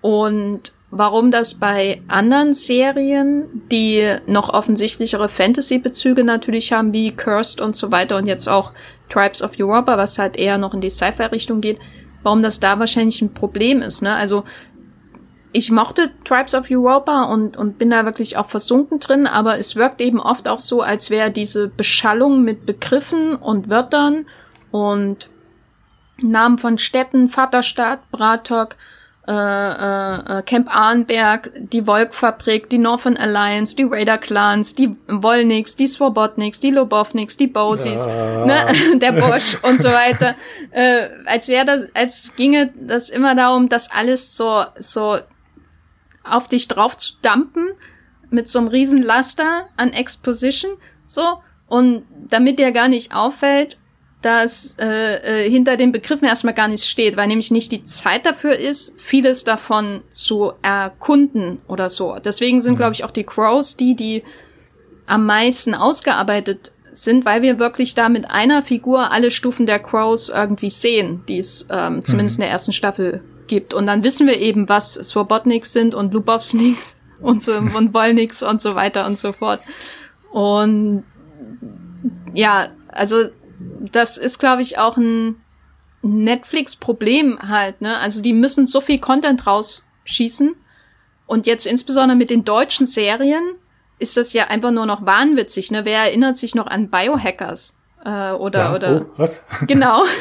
Und 0.00 0.72
warum 0.90 1.30
das 1.30 1.54
bei 1.54 2.02
anderen 2.08 2.54
Serien, 2.54 3.62
die 3.70 4.16
noch 4.26 4.48
offensichtlichere 4.48 5.28
Fantasy-Bezüge 5.28 6.24
natürlich 6.24 6.72
haben, 6.72 6.92
wie 6.92 7.10
Cursed 7.10 7.60
und 7.60 7.74
so 7.74 7.90
weiter 7.90 8.16
und 8.16 8.26
jetzt 8.26 8.48
auch 8.48 8.72
Tribes 9.08 9.42
of 9.42 9.52
Europa, 9.58 9.98
was 9.98 10.18
halt 10.18 10.36
eher 10.36 10.56
noch 10.56 10.72
in 10.72 10.80
die 10.80 10.90
Sci-Fi-Richtung 10.90 11.60
geht, 11.60 11.78
warum 12.24 12.42
das 12.42 12.58
da 12.58 12.80
wahrscheinlich 12.80 13.22
ein 13.22 13.32
Problem 13.32 13.80
ist. 13.80 14.02
Ne? 14.02 14.12
Also 14.12 14.42
ich 15.52 15.70
mochte 15.70 16.10
Tribes 16.24 16.52
of 16.52 16.68
Europa 16.68 17.22
und, 17.24 17.56
und 17.56 17.78
bin 17.78 17.90
da 17.90 18.04
wirklich 18.04 18.36
auch 18.36 18.48
versunken 18.48 18.98
drin, 18.98 19.28
aber 19.28 19.56
es 19.56 19.76
wirkt 19.76 20.00
eben 20.00 20.18
oft 20.18 20.48
auch 20.48 20.58
so, 20.58 20.82
als 20.82 21.10
wäre 21.10 21.30
diese 21.30 21.68
Beschallung 21.68 22.42
mit 22.42 22.66
Begriffen 22.66 23.36
und 23.36 23.70
Wörtern 23.70 24.26
und 24.72 25.30
Namen 26.20 26.58
von 26.58 26.78
Städten, 26.78 27.28
Vaterstadt, 27.28 28.10
Bratok, 28.10 28.74
äh, 29.26 29.32
äh, 29.32 30.42
Camp 30.42 30.68
Arnberg, 30.68 31.50
die 31.54 31.82
Volkfabrik, 31.82 32.68
die 32.68 32.78
Northern 32.78 33.16
Alliance, 33.16 33.74
die 33.74 33.84
Raider 33.84 34.18
Clans, 34.18 34.74
die 34.74 34.96
Wolniks, 35.08 35.76
die 35.76 35.86
Swobodniks, 35.86 36.60
die 36.60 36.70
Lobovniks, 36.70 37.36
die 37.36 37.46
Bosis, 37.46 38.04
ja. 38.04 38.44
ne, 38.44 38.66
der 38.98 39.12
Bosch 39.12 39.56
und 39.62 39.80
so 39.80 39.88
weiter. 39.88 40.34
Äh, 40.70 41.08
als 41.24 41.48
wäre 41.48 41.64
das, 41.64 41.86
als 41.94 42.30
ginge 42.36 42.72
das 42.76 43.08
immer 43.08 43.34
darum, 43.34 43.68
das 43.68 43.90
alles 43.90 44.36
so, 44.36 44.64
so 44.78 45.18
auf 46.22 46.48
dich 46.48 46.68
drauf 46.68 46.96
zu 46.96 47.14
dumpen 47.22 47.70
mit 48.30 48.48
so 48.48 48.58
einem 48.58 48.68
riesen 48.68 49.02
Laster 49.02 49.68
an 49.76 49.92
Exposition, 49.92 50.72
so, 51.04 51.38
und 51.66 52.04
damit 52.28 52.58
dir 52.58 52.72
gar 52.72 52.88
nicht 52.88 53.14
auffällt, 53.14 53.78
dass 54.24 54.74
äh, 54.78 55.44
äh, 55.44 55.50
hinter 55.50 55.76
den 55.76 55.92
Begriffen 55.92 56.26
erstmal 56.26 56.54
gar 56.54 56.68
nichts 56.68 56.88
steht, 56.88 57.16
weil 57.16 57.26
nämlich 57.26 57.50
nicht 57.50 57.70
die 57.72 57.84
Zeit 57.84 58.24
dafür 58.24 58.56
ist, 58.56 58.98
vieles 58.98 59.44
davon 59.44 60.02
zu 60.08 60.52
erkunden 60.62 61.60
oder 61.68 61.90
so. 61.90 62.16
Deswegen 62.24 62.62
sind, 62.62 62.74
mhm. 62.74 62.78
glaube 62.78 62.94
ich, 62.94 63.04
auch 63.04 63.10
die 63.10 63.24
Crows 63.24 63.76
die, 63.76 63.94
die 63.94 64.22
am 65.06 65.26
meisten 65.26 65.74
ausgearbeitet 65.74 66.72
sind, 66.94 67.26
weil 67.26 67.42
wir 67.42 67.58
wirklich 67.58 67.94
da 67.94 68.08
mit 68.08 68.30
einer 68.30 68.62
Figur 68.62 69.12
alle 69.12 69.30
Stufen 69.30 69.66
der 69.66 69.78
Crows 69.78 70.30
irgendwie 70.30 70.70
sehen, 70.70 71.22
die 71.28 71.40
es 71.40 71.68
ähm, 71.70 72.02
zumindest 72.02 72.38
mhm. 72.38 72.44
in 72.44 72.46
der 72.46 72.52
ersten 72.52 72.72
Staffel 72.72 73.20
gibt. 73.46 73.74
Und 73.74 73.86
dann 73.86 74.02
wissen 74.04 74.26
wir 74.26 74.38
eben, 74.38 74.70
was 74.70 74.94
Swobodniks 74.94 75.72
sind 75.72 75.94
und 75.94 76.14
Lubovsniks 76.14 76.98
und 77.20 77.42
so 77.42 77.52
und 77.52 77.92
Wolniks 77.92 78.42
und 78.42 78.62
so 78.62 78.74
weiter 78.74 79.04
und 79.04 79.18
so 79.18 79.32
fort. 79.32 79.60
Und 80.30 81.04
ja, 82.32 82.68
also 82.88 83.26
das 83.92 84.16
ist, 84.16 84.38
glaube 84.38 84.62
ich, 84.62 84.78
auch 84.78 84.96
ein 84.96 85.36
Netflix-Problem 86.02 87.38
halt, 87.48 87.80
ne? 87.80 87.98
Also 87.98 88.20
die 88.20 88.32
müssen 88.32 88.66
so 88.66 88.80
viel 88.80 88.98
Content 88.98 89.46
rausschießen. 89.46 90.54
Und 91.26 91.46
jetzt 91.46 91.66
insbesondere 91.66 92.16
mit 92.16 92.30
den 92.30 92.44
deutschen 92.44 92.86
Serien 92.86 93.42
ist 93.98 94.16
das 94.16 94.32
ja 94.32 94.48
einfach 94.48 94.70
nur 94.70 94.86
noch 94.86 95.06
wahnwitzig. 95.06 95.70
Ne? 95.70 95.84
Wer 95.84 96.00
erinnert 96.00 96.36
sich 96.36 96.54
noch 96.54 96.66
an 96.66 96.90
Biohackers? 96.90 97.76
Äh, 98.04 98.32
oder, 98.32 98.58
ja, 98.58 98.74
oder. 98.74 99.00
Oh, 99.00 99.06
was? 99.16 99.42
Genau. 99.66 100.04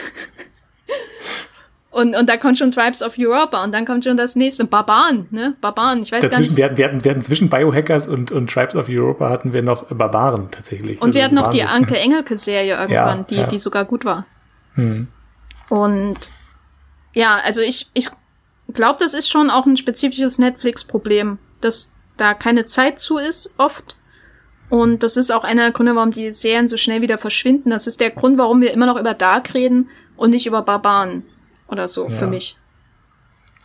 Und, 1.94 2.16
und 2.16 2.28
da 2.28 2.38
kommt 2.38 2.58
schon 2.58 2.72
Tribes 2.72 3.04
of 3.04 3.20
Europa 3.20 3.64
und 3.64 3.72
dann 3.72 3.86
kommt 3.86 4.04
schon 4.04 4.18
das 4.18 4.36
nächste. 4.36 4.66
Barbaren, 4.66 5.28
ne? 5.30 5.56
Barbaren, 5.62 6.02
ich 6.02 6.12
weiß 6.12 6.24
Dazwischen, 6.24 6.56
gar 6.56 6.70
nicht. 6.70 6.78
Wir 6.78 6.86
hatten, 6.86 7.04
wir 7.04 7.12
hatten 7.12 7.22
zwischen 7.22 7.50
Biohackers 7.52 8.08
und, 8.08 8.32
und 8.32 8.50
Tribes 8.50 8.76
of 8.76 8.89
Europa 8.89 9.30
hatten 9.30 9.54
wir 9.54 9.62
noch 9.62 9.86
Barbaren 9.96 10.50
tatsächlich. 10.50 11.00
Und 11.00 11.10
also 11.10 11.14
wir 11.14 11.24
hatten 11.24 11.36
noch 11.36 11.52
die 11.52 11.62
Anke 11.62 11.96
Engelke-Serie 12.00 12.74
irgendwann, 12.74 13.20
ja, 13.20 13.26
die, 13.30 13.36
ja. 13.36 13.46
die 13.46 13.60
sogar 13.60 13.86
gut 13.86 14.06
war. 14.06 14.26
Hm. 14.74 15.08
Und 15.70 16.18
ja, 17.14 17.38
also 17.46 17.62
ich, 17.62 17.91
ich 17.94 18.10
glaube, 18.74 18.98
das 19.00 19.14
ist 19.14 19.30
schon 19.30 19.52
auch 19.52 19.68
ein 19.68 19.78
spezifisches 19.78 20.39
Netflix-Problem, 20.39 21.38
dass 21.62 21.94
da 22.18 22.34
keine 22.34 22.66
Zeit 22.66 22.98
zu 22.98 23.20
ist, 23.20 23.54
oft. 23.60 23.96
Und 24.72 25.04
das 25.04 25.16
ist 25.16 25.30
auch 25.30 25.44
einer 25.44 25.62
der 25.62 25.72
Gründe, 25.72 25.96
warum 25.96 26.10
die 26.10 26.32
Serien 26.32 26.68
so 26.68 26.76
schnell 26.76 27.02
wieder 27.02 27.20
verschwinden. 27.20 27.70
Das 27.70 27.86
ist 27.86 28.02
der 28.02 28.10
Grund, 28.10 28.39
warum 28.39 28.62
wir 28.62 28.74
immer 28.74 28.88
noch 28.88 29.00
über 29.00 29.14
Dark 29.14 29.54
reden 29.54 29.89
und 30.16 30.32
nicht 30.32 30.48
über 30.48 30.64
Barbaren 30.64 31.24
oder 31.74 31.88
so 31.89 32.07
ja. 32.07 32.15
für 32.15 32.28
mich. 32.28 32.55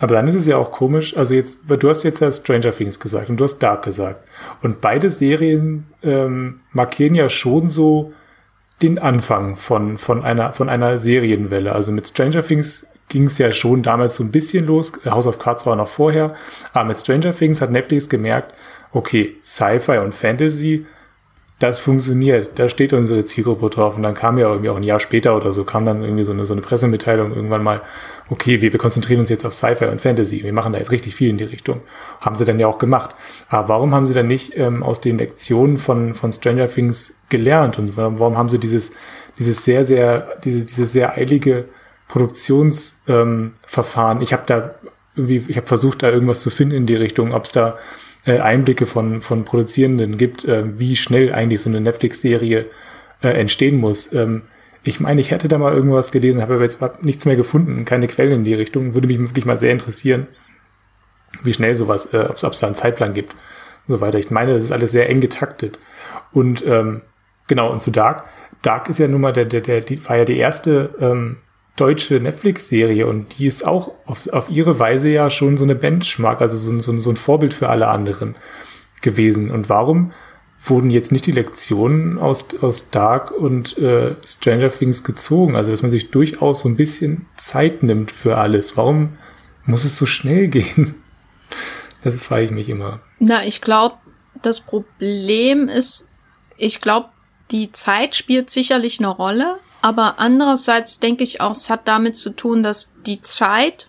Aber 0.01 0.15
dann 0.15 0.29
ist 0.29 0.35
es 0.35 0.47
ja 0.47 0.57
auch 0.57 0.71
komisch, 0.71 1.17
also 1.17 1.35
jetzt, 1.35 1.59
du 1.69 1.89
hast 1.89 2.05
jetzt 2.05 2.21
ja 2.21 2.31
Stranger 2.31 2.73
Things 2.73 3.01
gesagt 3.01 3.31
und 3.31 3.37
du 3.37 3.45
hast 3.45 3.59
Dark 3.59 3.85
gesagt. 3.85 4.25
Und 4.63 4.81
beide 4.81 5.11
Serien 5.11 5.87
ähm, 6.03 6.61
markieren 6.73 7.15
ja 7.15 7.29
schon 7.29 7.69
so 7.69 8.13
den 8.81 8.99
Anfang 8.99 9.57
von, 9.57 9.99
von, 9.99 10.23
einer, 10.23 10.53
von 10.53 10.69
einer 10.69 11.01
Serienwelle. 11.01 11.73
Also 11.73 11.91
mit 11.91 12.07
Stranger 12.07 12.45
Things 12.45 12.87
ging 13.09 13.25
es 13.25 13.39
ja 13.39 13.53
schon 13.53 13.83
damals 13.83 14.15
so 14.15 14.23
ein 14.23 14.31
bisschen 14.31 14.67
los. 14.67 14.93
House 15.05 15.27
of 15.27 15.41
Cards 15.41 15.67
war 15.67 15.75
noch 15.75 15.89
vorher. 15.89 16.35
Aber 16.73 16.89
mit 16.89 16.99
Stranger 16.99 17.35
Things 17.35 17.61
hat 17.61 17.73
Netflix 17.73 18.09
gemerkt, 18.09 18.55
okay, 18.93 19.37
Sci-Fi 19.43 19.99
und 19.99 20.15
Fantasy 20.15 20.87
das 21.59 21.81
funktioniert, 21.81 22.57
da 22.61 22.69
steht 22.69 22.93
unsere 22.93 23.25
Zielgruppe 23.25 23.69
drauf. 23.69 23.97
Und 23.97 24.05
dann 24.05 24.15
kam 24.15 24.39
ja 24.39 24.49
irgendwie 24.49 24.71
auch 24.71 24.77
ein 24.77 24.85
Jahr 24.85 25.01
später 25.01 25.37
oder 25.37 25.53
so, 25.53 25.65
kam 25.65 25.85
dann 25.85 26.05
irgendwie 26.05 26.23
so 26.23 26.31
eine, 26.31 26.47
so 26.47 26.55
eine 26.55 26.63
Pressemitteilung 26.63 27.35
irgendwann 27.35 27.65
mal, 27.65 27.83
okay, 28.31 28.61
wir, 28.61 28.73
wir 28.73 28.79
konzentrieren 28.79 29.19
uns 29.21 29.29
jetzt 29.29 29.45
auf 29.45 29.55
Sci-Fi 29.55 29.87
und 29.87 30.01
Fantasy, 30.01 30.45
wir 30.45 30.53
machen 30.53 30.73
da 30.73 30.79
jetzt 30.79 30.93
richtig 30.93 31.17
viel 31.17 31.31
in 31.31 31.37
die 31.37 31.45
Richtung. 31.45 31.81
Haben 32.21 32.37
sie 32.37 32.45
dann 32.45 32.61
ja 32.61 32.69
auch 32.69 32.79
gemacht. 32.79 33.17
Aber 33.49 33.71
warum 33.71 33.93
haben 33.93 34.07
sie 34.07 34.15
dann 34.15 34.29
nicht 34.29 34.57
ähm, 34.57 34.85
aus 34.85 35.01
den 35.01 35.19
Lektionen 35.19 35.79
von, 35.79 36.15
von 36.15 36.31
Stranger 36.31 36.69
Things 36.69 37.17
gelernt? 37.29 37.77
Und 37.79 37.97
warum 37.97 38.39
haben 38.39 38.51
sie 38.51 38.61
dieses, 38.61 38.93
dieses 39.39 39.65
sehr, 39.65 39.85
sehr, 39.85 40.37
diese, 40.45 40.65
dieses 40.65 40.93
sehr 40.93 41.17
eilige 41.17 41.65
Produktionsverfahren? 42.07 44.19
Ähm, 44.19 44.23
ich 44.23 44.33
habe 44.33 44.45
da 44.47 44.77
irgendwie, 45.17 45.45
ich 45.49 45.57
habe 45.57 45.67
versucht, 45.67 46.05
da 46.05 46.11
irgendwas 46.11 46.41
zu 46.41 46.51
finden 46.51 46.77
in 46.77 46.87
die 46.87 46.95
Richtung, 46.95 47.35
ob 47.35 47.47
es 47.47 47.53
da 47.53 47.79
äh, 48.29 48.41
Einblicke 48.41 48.87
von, 48.87 49.21
von 49.21 49.45
Produzierenden 49.45 50.19
gibt, 50.19 50.45
äh, 50.45 50.79
wie 50.79 50.97
schnell 50.97 51.33
eigentlich 51.33 51.61
so 51.61 51.71
eine 51.71 51.81
Netflix-Serie 51.81 52.67
äh, 53.23 53.29
entstehen 53.29 53.77
muss. 53.79 54.13
Ähm, 54.13 54.43
ich 54.85 55.01
meine, 55.01 55.21
ich 55.21 55.31
hätte 55.31 55.49
da 55.49 55.59
mal 55.59 55.75
irgendwas 55.75 56.13
gelesen, 56.13 56.41
habe 56.41 56.55
aber 56.55 56.63
jetzt 56.63 56.79
nichts 57.03 57.25
mehr 57.25 57.37
gefunden, 57.37 57.85
keine 57.85 58.07
Quellen 58.07 58.33
in 58.33 58.45
die 58.45 58.55
Richtung. 58.55 58.95
Würde 58.95 59.09
mich 59.09 59.19
wirklich 59.19 59.45
mal 59.45 59.59
sehr 59.59 59.73
interessieren, 59.73 60.27
wie 61.43 61.53
schnell 61.53 61.75
sowas, 61.75 62.13
äh, 62.13 62.29
ob 62.29 62.53
es 62.53 62.61
da 62.61 62.67
einen 62.67 62.77
Zeitplan 62.77 63.13
gibt 63.13 63.33
und 63.87 63.95
so 63.95 64.01
weiter. 64.01 64.19
Ich 64.19 64.31
meine, 64.31 64.55
das 64.55 64.63
ist 64.63 64.73
alles 64.73 64.93
sehr 64.93 65.09
eng 65.09 65.21
getaktet. 65.21 65.79
Und 66.33 66.65
ähm, 66.67 67.03
genau, 67.47 67.73
und 67.73 67.83
zu 67.83 67.91
Dark. 67.91 68.25
Dark 68.63 68.89
ist 68.89 68.99
ja 68.99 69.09
nun 69.09 69.21
mal 69.21 69.33
der, 69.33 69.45
der, 69.45 69.61
der, 69.61 69.81
die, 69.81 70.07
war 70.09 70.17
ja 70.17 70.25
die 70.25 70.39
erste 70.39 70.95
ähm, 71.01 71.37
deutsche 71.81 72.21
Netflix-Serie 72.21 73.07
und 73.07 73.39
die 73.39 73.47
ist 73.47 73.67
auch 73.67 73.93
auf, 74.07 74.29
auf 74.29 74.51
ihre 74.51 74.79
Weise 74.79 75.09
ja 75.09 75.31
schon 75.31 75.57
so 75.57 75.65
eine 75.65 75.75
Benchmark, 75.75 76.41
also 76.41 76.57
so, 76.57 76.79
so, 76.81 76.99
so 76.99 77.11
ein 77.11 77.17
Vorbild 77.17 77.55
für 77.55 77.69
alle 77.69 77.89
anderen 77.89 78.35
gewesen. 79.01 79.51
Und 79.51 79.69
warum 79.69 80.13
wurden 80.65 80.91
jetzt 80.91 81.13
nicht 81.13 81.27
die 81.27 81.33
Lektionen 81.33 82.19
aus, 82.19 82.47
aus 82.61 82.91
Dark 82.91 83.31
und 83.31 83.79
äh, 83.79 84.15
Stranger 84.27 84.71
Things 84.71 85.05
gezogen? 85.05 85.57
Also, 85.57 85.71
dass 85.71 85.83
man 85.83 85.91
sich 85.91 86.11
durchaus 86.11 86.61
so 86.61 86.69
ein 86.69 86.77
bisschen 86.77 87.27
Zeit 87.37 87.83
nimmt 87.83 88.11
für 88.11 88.37
alles. 88.37 88.77
Warum 88.77 89.19
muss 89.65 89.85
es 89.85 89.97
so 89.97 90.07
schnell 90.07 90.49
gehen? 90.49 90.97
Das 92.03 92.23
frage 92.23 92.45
ich 92.45 92.51
mich 92.51 92.69
immer. 92.69 93.01
Na, 93.19 93.45
ich 93.45 93.61
glaube, 93.61 93.97
das 94.43 94.61
Problem 94.61 95.69
ist, 95.69 96.11
ich 96.57 96.81
glaube, 96.81 97.09
die 97.51 97.73
Zeit 97.73 98.15
spielt 98.15 98.51
sicherlich 98.51 98.99
eine 98.99 99.09
Rolle, 99.09 99.57
aber 99.83 100.19
andererseits 100.19 100.99
denke 100.99 101.25
ich 101.25 101.41
auch, 101.41 101.53
es 101.53 101.71
hat 101.71 101.87
damit 101.87 102.17
zu 102.17 102.31
tun, 102.31 102.63
dass 102.63 102.95
die 103.07 103.21
Zeit, 103.21 103.89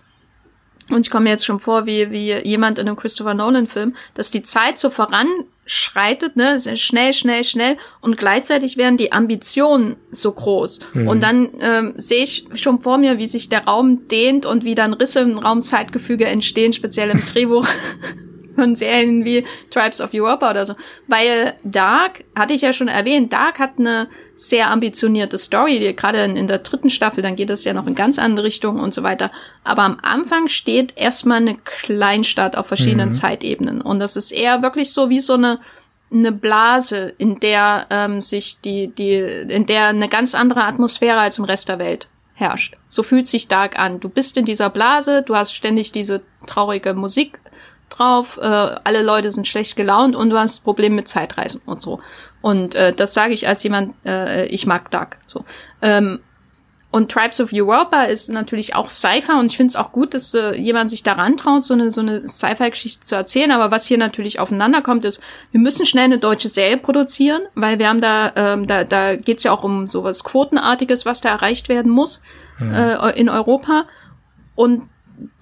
und 0.90 1.06
ich 1.06 1.10
komme 1.10 1.24
mir 1.24 1.30
jetzt 1.30 1.44
schon 1.44 1.60
vor 1.60 1.86
wie, 1.86 2.10
wie 2.10 2.34
jemand 2.46 2.78
in 2.78 2.86
einem 2.86 2.96
Christopher 2.96 3.34
Nolan-Film, 3.34 3.94
dass 4.14 4.30
die 4.30 4.42
Zeit 4.42 4.78
so 4.78 4.90
voranschreitet, 4.90 6.36
ne, 6.36 6.58
schnell, 6.76 7.12
schnell, 7.12 7.44
schnell, 7.44 7.76
und 8.00 8.16
gleichzeitig 8.16 8.76
werden 8.76 8.96
die 8.96 9.12
Ambitionen 9.12 9.96
so 10.10 10.32
groß. 10.32 10.80
Mhm. 10.94 11.08
Und 11.08 11.22
dann 11.22 11.50
ähm, 11.60 11.94
sehe 11.96 12.22
ich 12.22 12.46
schon 12.54 12.80
vor 12.80 12.98
mir, 12.98 13.18
wie 13.18 13.26
sich 13.26 13.48
der 13.48 13.64
Raum 13.64 14.08
dehnt 14.08 14.46
und 14.46 14.64
wie 14.64 14.74
dann 14.74 14.94
Risse 14.94 15.20
im 15.20 15.38
Raumzeitgefüge 15.38 16.26
entstehen, 16.26 16.72
speziell 16.72 17.10
im 17.10 17.24
Drehbuch. 17.24 17.66
von 18.54 18.74
Serien 18.74 19.24
wie 19.24 19.44
Tribes 19.70 20.00
of 20.00 20.10
Europa 20.12 20.50
oder 20.50 20.66
so. 20.66 20.74
Weil 21.06 21.54
Dark, 21.64 22.24
hatte 22.34 22.54
ich 22.54 22.62
ja 22.62 22.72
schon 22.72 22.88
erwähnt, 22.88 23.32
Dark 23.32 23.58
hat 23.58 23.78
eine 23.78 24.08
sehr 24.34 24.70
ambitionierte 24.70 25.38
Story, 25.38 25.92
gerade 25.94 26.24
in, 26.24 26.36
in, 26.36 26.48
der 26.48 26.58
dritten 26.58 26.90
Staffel, 26.90 27.22
dann 27.22 27.36
geht 27.36 27.50
es 27.50 27.64
ja 27.64 27.72
noch 27.72 27.86
in 27.86 27.94
ganz 27.94 28.18
andere 28.18 28.46
Richtungen 28.46 28.80
und 28.80 28.94
so 28.94 29.02
weiter. 29.02 29.30
Aber 29.64 29.82
am 29.82 29.98
Anfang 30.02 30.48
steht 30.48 30.96
erstmal 30.96 31.38
eine 31.38 31.56
Kleinstadt 31.56 32.56
auf 32.56 32.66
verschiedenen 32.66 33.08
mhm. 33.08 33.12
Zeitebenen. 33.12 33.80
Und 33.80 34.00
das 34.00 34.16
ist 34.16 34.30
eher 34.30 34.62
wirklich 34.62 34.92
so 34.92 35.10
wie 35.10 35.20
so 35.20 35.34
eine 35.34 35.60
eine 36.12 36.32
Blase, 36.32 37.14
in 37.18 37.38
der 37.40 37.86
ähm, 37.90 38.20
sich 38.20 38.60
die, 38.60 38.88
die, 38.88 39.14
in 39.14 39.66
der 39.66 39.86
eine 39.86 40.08
ganz 40.08 40.34
andere 40.34 40.64
Atmosphäre 40.64 41.20
als 41.20 41.38
im 41.38 41.44
Rest 41.44 41.68
der 41.68 41.78
Welt 41.78 42.08
herrscht. 42.34 42.76
So 42.88 43.02
fühlt 43.02 43.26
sich 43.26 43.48
Dark 43.48 43.78
an. 43.78 44.00
Du 44.00 44.08
bist 44.08 44.36
in 44.36 44.44
dieser 44.44 44.70
Blase, 44.70 45.22
du 45.22 45.36
hast 45.36 45.54
ständig 45.54 45.92
diese 45.92 46.22
traurige 46.46 46.94
Musik 46.94 47.38
drauf, 47.90 48.38
äh, 48.40 48.44
alle 48.44 49.02
Leute 49.02 49.30
sind 49.32 49.46
schlecht 49.46 49.76
gelaunt 49.76 50.16
und 50.16 50.30
du 50.30 50.38
hast 50.38 50.60
Probleme 50.60 50.96
mit 50.96 51.08
Zeitreisen 51.08 51.60
und 51.66 51.80
so. 51.80 52.00
Und 52.40 52.74
äh, 52.74 52.92
das 52.92 53.14
sage 53.14 53.34
ich 53.34 53.46
als 53.46 53.62
jemand, 53.62 53.94
äh, 54.06 54.46
ich 54.46 54.66
mag 54.66 54.90
Dark. 54.90 55.18
So. 55.26 55.44
Ähm, 55.82 56.20
und 56.92 57.12
Tribes 57.12 57.40
of 57.40 57.52
Europa 57.52 58.02
ist 58.02 58.30
natürlich 58.30 58.74
auch 58.74 58.90
Sci-Fi 58.90 59.32
und 59.38 59.46
ich 59.46 59.56
finde 59.56 59.70
es 59.70 59.76
auch 59.76 59.92
gut, 59.92 60.12
dass 60.12 60.34
äh, 60.34 60.56
jemand 60.56 60.90
sich 60.90 61.04
daran 61.04 61.36
traut, 61.36 61.62
so 61.62 61.72
eine, 61.72 61.92
so 61.92 62.00
eine 62.00 62.28
Sci-Fi-Geschichte 62.28 63.06
zu 63.06 63.14
erzählen. 63.14 63.52
Aber 63.52 63.70
was 63.70 63.86
hier 63.86 63.96
natürlich 63.96 64.40
aufeinander 64.40 64.82
kommt, 64.82 65.04
ist, 65.04 65.22
wir 65.52 65.60
müssen 65.60 65.86
schnell 65.86 66.06
eine 66.06 66.18
deutsche 66.18 66.48
Serie 66.48 66.78
produzieren, 66.78 67.42
weil 67.54 67.78
wir 67.78 67.88
haben 67.88 68.00
da, 68.00 68.32
ähm, 68.34 68.66
da, 68.66 68.82
da 68.82 69.14
geht's 69.14 69.44
ja 69.44 69.52
auch 69.52 69.62
um 69.62 69.86
sowas 69.86 70.24
Quotenartiges, 70.24 71.06
was 71.06 71.20
da 71.20 71.28
erreicht 71.28 71.68
werden 71.68 71.92
muss 71.92 72.20
mhm. 72.58 72.74
äh, 72.74 73.10
in 73.10 73.28
Europa. 73.28 73.84
Und 74.56 74.88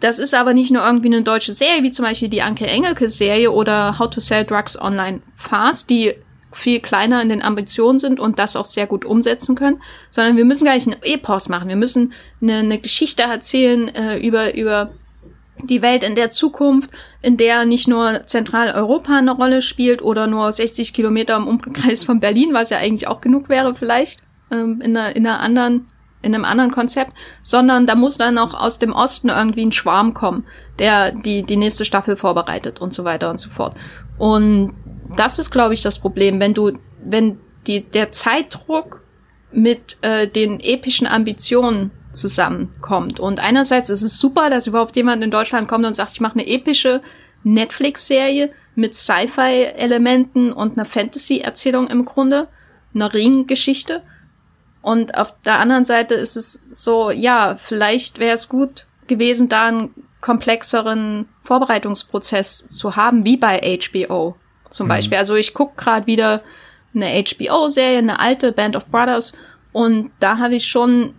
das 0.01 0.19
ist 0.19 0.35
aber 0.35 0.55
nicht 0.55 0.71
nur 0.71 0.85
irgendwie 0.85 1.09
eine 1.09 1.23
deutsche 1.23 1.53
Serie, 1.53 1.83
wie 1.83 1.91
zum 1.91 2.05
Beispiel 2.05 2.29
die 2.29 2.43
Anke 2.43 2.67
Engelke-Serie 2.67 3.51
oder 3.51 3.99
How 3.99 4.11
to 4.11 4.21
Sell 4.21 4.45
Drugs 4.45 4.81
Online 4.81 5.21
Fast, 5.35 5.91
die 5.91 6.15
viel 6.53 6.81
kleiner 6.81 7.21
in 7.23 7.29
den 7.29 7.43
Ambitionen 7.43 7.99
sind 7.99 8.21
und 8.21 8.39
das 8.39 8.57
auch 8.57 8.65
sehr 8.65 8.87
gut 8.87 9.05
umsetzen 9.05 9.55
können, 9.55 9.81
sondern 10.11 10.37
wir 10.37 10.45
müssen 10.45 10.65
gleich 10.65 10.87
einen 10.87 11.03
Epos 11.03 11.49
machen. 11.49 11.69
Wir 11.69 11.77
müssen 11.77 12.13
eine, 12.41 12.59
eine 12.59 12.79
Geschichte 12.79 13.23
erzählen 13.23 13.89
äh, 13.95 14.19
über, 14.19 14.55
über 14.55 14.91
die 15.63 15.83
Welt 15.83 16.05
in 16.05 16.15
der 16.15 16.31
Zukunft, 16.31 16.91
in 17.21 17.37
der 17.37 17.65
nicht 17.65 17.89
nur 17.89 18.27
Zentraleuropa 18.27 19.19
eine 19.19 19.33
Rolle 19.33 19.61
spielt 19.63 20.03
oder 20.03 20.27
nur 20.27 20.51
60 20.51 20.93
Kilometer 20.93 21.37
im 21.37 21.47
Umkreis 21.47 22.05
von 22.05 22.21
Berlin, 22.21 22.51
was 22.53 22.71
ja 22.71 22.79
eigentlich 22.79 23.09
auch 23.09 23.21
genug 23.21 23.49
wäre 23.49 23.75
vielleicht, 23.75 24.23
ähm, 24.51 24.81
in, 24.81 24.97
einer, 24.97 25.15
in 25.17 25.27
einer 25.27 25.41
anderen 25.41 25.87
in 26.23 26.35
einem 26.35 26.45
anderen 26.45 26.71
Konzept, 26.71 27.13
sondern 27.43 27.87
da 27.87 27.95
muss 27.95 28.19
dann 28.19 28.39
auch 28.39 28.55
aus 28.55 28.79
dem 28.79 28.93
Osten 28.93 29.29
irgendwie 29.29 29.67
ein 29.67 29.73
Schwarm 29.73 30.15
kommen, 30.15 30.45
der 30.79 31.13
die, 31.13 31.43
die 31.43 31.57
nächste 31.57 31.85
Staffel 31.85 32.17
vorbereitet 32.17 32.81
und 32.81 32.93
so 32.93 33.05
weiter 33.05 33.31
und 33.31 33.41
so 33.41 33.51
fort. 33.51 33.77
Und 34.19 34.75
das 35.17 35.39
ist, 35.39 35.51
glaube 35.51 35.75
ich, 35.75 35.81
das 35.81 35.99
Problem, 35.99 36.41
wenn 36.41 36.55
du, 36.55 36.73
wenn 37.05 37.39
die, 37.67 37.83
der 37.83 38.11
Zeitdruck 38.13 39.03
mit 39.53 39.99
äh, 40.03 40.27
den 40.27 40.61
epischen 40.61 41.07
Ambitionen 41.07 41.91
zusammenkommt. 42.13 43.21
Und 43.21 43.41
einerseits 43.41 43.91
ist 43.91 44.03
es 44.03 44.19
super, 44.19 44.51
dass 44.51 44.67
überhaupt 44.67 44.97
jemand 44.97 45.23
in 45.23 45.31
Deutschland 45.31 45.69
kommt 45.69 45.87
und 45.87 45.95
sagt, 45.95 46.13
ich 46.13 46.21
mache 46.21 46.35
eine 46.35 46.47
epische 46.47 47.01
Netflix-Serie 47.45 48.51
mit 48.75 48.95
Sci-Fi-Elementen 48.95 50.53
und 50.53 50.77
einer 50.77 50.85
Fantasy-Erzählung 50.85 51.89
im 51.89 52.05
Grunde, 52.05 52.49
einer 52.95 53.13
Ringgeschichte. 53.13 54.03
Und 54.89 55.19
auf 55.19 55.35
der 55.45 55.59
anderen 55.59 55.85
Seite 55.85 56.15
ist 56.15 56.35
es 56.35 56.65
so, 56.73 57.11
ja, 57.11 57.57
vielleicht 57.59 58.19
wäre 58.19 58.35
es 58.35 58.49
gut 58.49 58.87
gewesen, 59.07 59.51
da 59.51 59.67
einen 59.67 59.91
komplexeren 60.23 61.29
Vorbereitungsprozess 61.45 62.71
zu 62.71 62.97
haben, 62.97 63.23
wie 63.23 63.37
bei 63.37 63.61
HBO 63.83 64.35
zum 64.71 64.87
mhm. 64.87 64.89
Beispiel. 64.89 65.19
Also 65.19 65.35
ich 65.35 65.53
gucke 65.53 65.75
gerade 65.77 66.07
wieder 66.07 66.41
eine 66.95 67.23
HBO-Serie, 67.23 67.99
eine 67.99 68.19
alte 68.19 68.51
Band 68.51 68.77
of 68.77 68.87
Brothers, 68.87 69.35
und 69.73 70.11
da 70.21 70.39
habe 70.39 70.55
ich 70.55 70.67
schon 70.67 71.13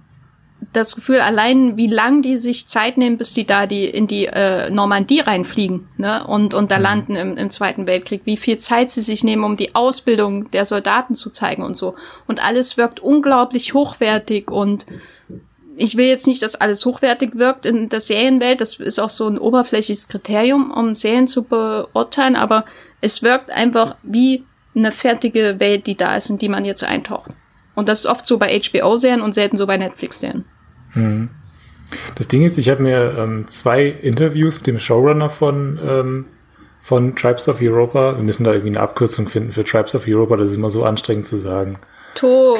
das 0.74 0.96
Gefühl, 0.96 1.22
allein 1.22 1.78
wie 1.78 1.88
lang 1.88 2.22
die 2.22 2.38
sich 2.38 2.68
Zeit 2.68 2.98
nehmen, 2.98 3.18
bis 3.18 3.34
die 3.34 3.46
da 3.46 3.66
die 3.66 3.86
in 3.86 4.08
die 4.08 4.26
äh, 4.26 4.70
Normandie 4.70 5.22
reinfliegen 5.22 5.88
ne? 5.98 6.26
und, 6.28 6.54
und 6.54 6.70
da 6.70 6.78
mhm. 6.78 6.84
landen 6.84 7.16
im, 7.16 7.38
im 7.38 7.50
Zweiten 7.50 7.88
Weltkrieg, 7.88 8.22
wie 8.26 8.38
viel 8.38 8.58
Zeit 8.58 8.92
sie 8.92 9.02
sich 9.02 9.24
nehmen, 9.24 9.44
um 9.44 9.58
die 9.58 9.74
Ausbildung 9.74 10.52
der 10.52 10.66
Soldaten 10.66 11.16
zu 11.16 11.30
zeigen 11.30 11.64
und 11.64 11.76
so. 11.76 11.96
Und 12.28 12.44
alles 12.44 12.78
wirkt 12.78 13.00
unglaublich 13.00 13.74
hochwertig 13.74 14.52
und 14.52 14.86
ich 15.76 15.96
will 15.96 16.08
jetzt 16.08 16.28
nicht, 16.28 16.42
dass 16.42 16.56
alles 16.56 16.86
hochwertig 16.86 17.36
wirkt 17.36 17.66
in 17.66 17.88
der 17.88 18.02
Serienwelt. 18.02 18.60
Das 18.60 18.76
ist 18.76 19.00
auch 19.00 19.10
so 19.10 19.28
ein 19.28 19.40
oberflächliches 19.40 20.10
Kriterium, 20.10 20.72
um 20.72 20.94
Serien 20.94 21.28
zu 21.28 21.44
beurteilen, 21.44 22.36
aber 22.36 22.66
es 23.00 23.24
wirkt 23.24 23.50
einfach 23.50 23.96
wie 24.04 24.44
eine 24.76 24.92
fertige 24.92 25.60
Welt, 25.60 25.88
die 25.88 25.96
da 25.96 26.18
ist 26.18 26.30
und 26.30 26.42
die 26.42 26.50
man 26.50 26.66
jetzt 26.66 26.84
eintaucht. 26.84 27.32
Und 27.80 27.88
das 27.88 28.00
ist 28.00 28.06
oft 28.08 28.26
so 28.26 28.38
bei 28.38 28.60
HBO-Serien 28.60 29.22
und 29.22 29.34
selten 29.34 29.56
so 29.56 29.66
bei 29.66 29.78
Netflix-Serien. 29.78 30.44
Hm. 30.92 31.30
Das 32.16 32.28
Ding 32.28 32.44
ist, 32.44 32.58
ich 32.58 32.70
habe 32.70 32.84
mir 32.84 33.16
ähm, 33.18 33.48
zwei 33.48 33.86
Interviews 33.86 34.58
mit 34.58 34.68
dem 34.68 34.80
Showrunner 34.80 35.30
von, 35.30 35.80
ähm, 35.82 36.26
von 36.84 37.16
Tribes 37.16 37.48
of 37.48 37.62
Europa. 37.62 38.18
Wir 38.18 38.24
müssen 38.24 38.44
da 38.44 38.52
irgendwie 38.52 38.72
eine 38.72 38.82
Abkürzung 38.82 39.30
finden 39.30 39.54
für 39.54 39.64
Tribes 39.64 39.96
of 39.96 40.08
Europa. 40.10 40.36
Das 40.36 40.52
ist 40.52 40.58
immer 40.58 40.70
so 40.70 40.84
anstrengend 40.84 41.26
zu 41.26 41.38
sagen. 41.38 41.80
To 42.16 42.58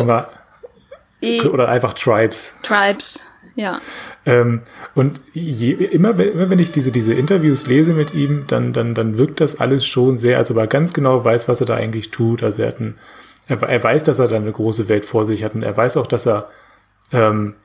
e 1.22 1.42
oder 1.42 1.68
einfach 1.68 1.94
Tribes. 1.96 2.56
Tribes, 2.64 3.20
ja. 3.56 3.82
Ähm, 4.26 4.62
und 4.96 5.20
je, 5.34 5.74
immer, 5.74 6.18
wenn, 6.18 6.32
immer 6.32 6.50
wenn 6.50 6.60
ich 6.60 6.72
diese, 6.72 6.94
diese 6.94 7.14
Interviews 7.14 7.68
lese 7.68 7.94
mit 7.94 8.14
ihm, 8.14 8.46
dann, 8.48 8.72
dann, 8.72 8.96
dann 8.96 9.18
wirkt 9.18 9.42
das 9.42 9.60
alles 9.60 9.86
schon 9.86 10.18
sehr, 10.18 10.38
als 10.38 10.50
ob 10.50 10.56
er 10.56 10.68
ganz 10.68 10.94
genau 10.94 11.26
weiß, 11.26 11.50
was 11.50 11.60
er 11.60 11.68
da 11.68 11.76
eigentlich 11.76 12.10
tut. 12.10 12.42
Also 12.42 12.62
er 12.62 12.70
hat 12.70 12.80
ein, 12.80 12.96
er, 13.50 13.62
er 13.64 13.84
weiß, 13.84 14.04
dass 14.04 14.20
er 14.20 14.28
da 14.28 14.38
eine 14.38 14.52
große 14.52 14.88
Welt 14.88 15.06
vor 15.06 15.26
sich 15.26 15.44
hat 15.44 15.56
und 15.56 15.64
er 15.64 15.76
weiß 15.76 15.98
auch, 15.98 16.08
dass 16.08 16.26
er 16.26 16.50
ähm, 17.12 17.56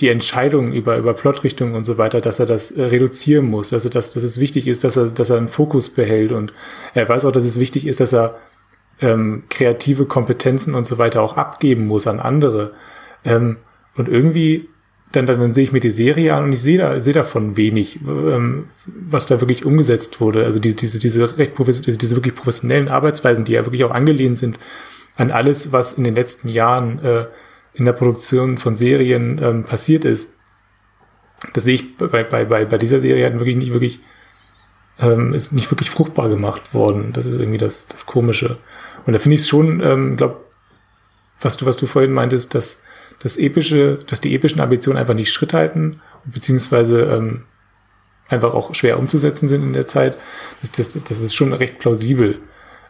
die 0.00 0.08
Entscheidungen 0.08 0.72
über, 0.72 0.96
über 0.96 1.12
Plotrichtungen 1.12 1.74
und 1.74 1.84
so 1.84 1.98
weiter, 1.98 2.20
dass 2.20 2.38
er 2.38 2.46
das 2.46 2.70
äh, 2.70 2.82
reduzieren 2.82 3.46
muss, 3.46 3.70
dass, 3.70 3.84
er 3.84 3.90
das, 3.90 4.12
dass 4.12 4.22
es 4.22 4.40
wichtig 4.40 4.66
ist, 4.66 4.84
dass 4.84 4.96
er, 4.96 5.06
dass 5.06 5.30
er 5.30 5.36
einen 5.36 5.48
Fokus 5.48 5.90
behält 5.90 6.32
und 6.32 6.52
er 6.94 7.08
weiß 7.08 7.24
auch, 7.24 7.32
dass 7.32 7.44
es 7.44 7.60
wichtig 7.60 7.86
ist, 7.86 8.00
dass 8.00 8.12
er 8.12 8.38
ähm, 9.00 9.44
kreative 9.48 10.06
Kompetenzen 10.06 10.74
und 10.74 10.86
so 10.86 10.98
weiter 10.98 11.22
auch 11.22 11.36
abgeben 11.36 11.86
muss 11.86 12.06
an 12.06 12.20
andere. 12.20 12.72
Ähm, 13.24 13.58
und 13.96 14.08
irgendwie, 14.08 14.68
dann, 15.12 15.26
dann, 15.26 15.40
dann 15.40 15.52
sehe 15.52 15.64
ich 15.64 15.72
mir 15.72 15.80
die 15.80 15.90
Serie 15.90 16.34
an 16.34 16.44
und 16.44 16.52
ich 16.52 16.62
sehe 16.62 16.78
da, 16.78 17.00
sehe 17.00 17.12
davon 17.12 17.56
wenig, 17.56 18.00
ähm, 18.06 18.66
was 18.86 19.26
da 19.26 19.40
wirklich 19.40 19.64
umgesetzt 19.64 20.20
wurde. 20.20 20.44
Also 20.44 20.58
die, 20.58 20.74
diese, 20.74 20.98
diese 20.98 21.38
recht 21.38 21.52
diese 21.58 22.16
wirklich 22.16 22.34
professionellen 22.34 22.88
Arbeitsweisen, 22.88 23.44
die 23.44 23.52
ja 23.52 23.66
wirklich 23.66 23.84
auch 23.84 23.90
angelehnt 23.90 24.38
sind 24.38 24.58
an 25.18 25.30
alles, 25.30 25.72
was 25.72 25.92
in 25.92 26.04
den 26.04 26.14
letzten 26.14 26.48
Jahren 26.48 27.04
äh, 27.04 27.26
in 27.74 27.84
der 27.84 27.92
Produktion 27.92 28.56
von 28.56 28.76
Serien 28.76 29.40
ähm, 29.42 29.64
passiert 29.64 30.04
ist. 30.04 30.32
Das 31.52 31.64
sehe 31.64 31.74
ich 31.74 31.96
bei, 31.96 32.06
bei, 32.22 32.44
bei, 32.44 32.64
bei 32.64 32.78
dieser 32.78 33.00
Serie 33.00 33.26
hat 33.26 33.34
wirklich 33.34 33.56
nicht 33.56 33.72
wirklich, 33.72 34.00
ähm, 35.00 35.34
ist 35.34 35.52
nicht 35.52 35.70
wirklich 35.70 35.90
fruchtbar 35.90 36.28
gemacht 36.28 36.72
worden. 36.72 37.12
Das 37.12 37.26
ist 37.26 37.38
irgendwie 37.38 37.58
das, 37.58 37.86
das 37.88 38.06
Komische. 38.06 38.58
Und 39.06 39.12
da 39.12 39.18
finde 39.18 39.34
ich 39.34 39.42
es 39.42 39.48
schon, 39.48 39.80
ähm, 39.80 40.16
glaube, 40.16 40.36
was 41.40 41.56
du, 41.56 41.66
was 41.66 41.76
du 41.76 41.86
vorhin 41.86 42.12
meintest, 42.12 42.54
dass 42.54 42.82
das 43.20 43.36
epische, 43.36 43.98
dass 44.06 44.20
die 44.20 44.34
epischen 44.34 44.60
Ambitionen 44.60 44.98
einfach 44.98 45.14
nicht 45.14 45.32
Schritt 45.32 45.52
halten, 45.52 46.00
beziehungsweise 46.24 47.02
ähm, 47.02 47.42
einfach 48.28 48.54
auch 48.54 48.74
schwer 48.74 48.98
umzusetzen 48.98 49.48
sind 49.48 49.64
in 49.64 49.72
der 49.72 49.86
Zeit. 49.86 50.16
Das, 50.60 50.92
das, 50.92 51.04
das 51.04 51.20
ist 51.20 51.34
schon 51.34 51.52
recht 51.52 51.78
plausibel. 51.78 52.38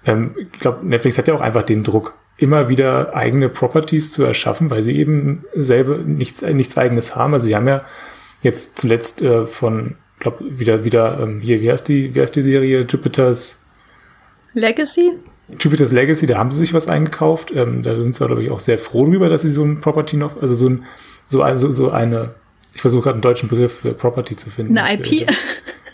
Ähm, 0.07 0.35
ich 0.53 0.61
glaube, 0.61 0.87
Netflix 0.87 1.19
hat 1.19 1.29
ja 1.29 1.35
auch 1.35 1.41
einfach 1.41 1.63
den 1.63 1.85
Druck, 1.85 2.15
immer 2.39 2.69
wieder 2.69 3.15
eigene 3.17 3.49
Properties 3.49 4.13
zu 4.13 4.23
erschaffen, 4.23 4.71
weil 4.71 4.83
sie 4.83 4.97
eben 4.97 5.45
selber 5.55 5.99
nichts, 5.99 6.43
nichts 6.43 6.79
eigenes 6.79 7.17
haben. 7.17 7.35
Also 7.35 7.47
sie 7.47 7.57
haben 7.57 7.67
ja 7.67 7.85
jetzt 8.43 8.79
zuletzt 8.79 9.21
äh, 9.23 9.45
von, 9.45 9.97
glaube 10.21 10.45
wieder, 10.59 10.85
wieder, 10.85 11.19
ähm, 11.21 11.41
hier, 11.41 11.61
wie 11.61 11.71
heißt 11.71 11.89
die, 11.89 12.15
wie 12.15 12.21
heißt 12.21 12.37
die 12.37 12.43
Serie? 12.43 12.87
Jupiter's 12.89 13.61
Legacy? 14.55 15.15
Jupiter's 15.59 15.93
Legacy, 15.93 16.27
da 16.27 16.39
haben 16.39 16.53
sie 16.53 16.59
sich 16.59 16.75
was 16.75 16.89
eingekauft. 16.89 17.51
Ähm, 17.55 17.83
da 17.83 17.97
sind 17.97 18.15
sie, 18.15 18.25
glaube 18.25 18.43
ich, 18.43 18.51
auch 18.51 18.61
sehr 18.61 18.79
froh 18.79 19.05
drüber, 19.07 19.29
dass 19.29 19.43
sie 19.43 19.51
so 19.51 19.65
ein 19.65 19.81
Property 19.81 20.17
noch, 20.17 20.41
also 20.41 20.55
so 20.55 20.69
ein, 20.69 20.85
so, 21.27 21.43
also, 21.43 21.73
so 21.73 21.91
eine, 21.91 22.35
ich 22.75 22.81
versuche 22.81 23.05
gerade 23.05 23.15
einen 23.15 23.23
deutschen 23.23 23.49
Begriff 23.49 23.81
für 23.81 23.95
Property 23.95 24.37
zu 24.37 24.51
finden. 24.51 24.79
Eine 24.79 25.03
IP. 25.03 25.29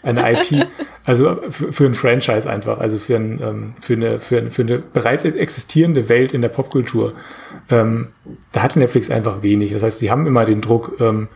Eine 0.05 0.33
IP, 0.33 0.67
also 1.05 1.39
für, 1.49 1.73
für 1.73 1.87
ein 1.87 1.95
Franchise 1.95 2.49
einfach, 2.49 2.79
also 2.79 2.99
für, 2.99 3.17
ein, 3.17 3.41
ähm, 3.43 3.75
für, 3.81 3.95
eine, 3.95 4.21
für, 4.21 4.51
für 4.51 4.63
eine 4.63 4.79
bereits 4.79 5.25
existierende 5.25 6.09
Welt 6.09 6.33
in 6.33 6.43
der 6.43 6.51
Popkultur. 6.51 7.15
Ähm, 7.71 8.09
da 8.53 8.63
hat 8.63 8.77
Netflix 8.77 9.11
einfach 9.11 9.43
wenig. 9.43 9.73
Das 9.73 9.83
heißt, 9.83 9.99
sie 9.99 10.11
haben 10.11 10.27
immer 10.27 10.45
den 10.45 10.61
Druck, 10.61 11.01
ähm, 11.01 11.29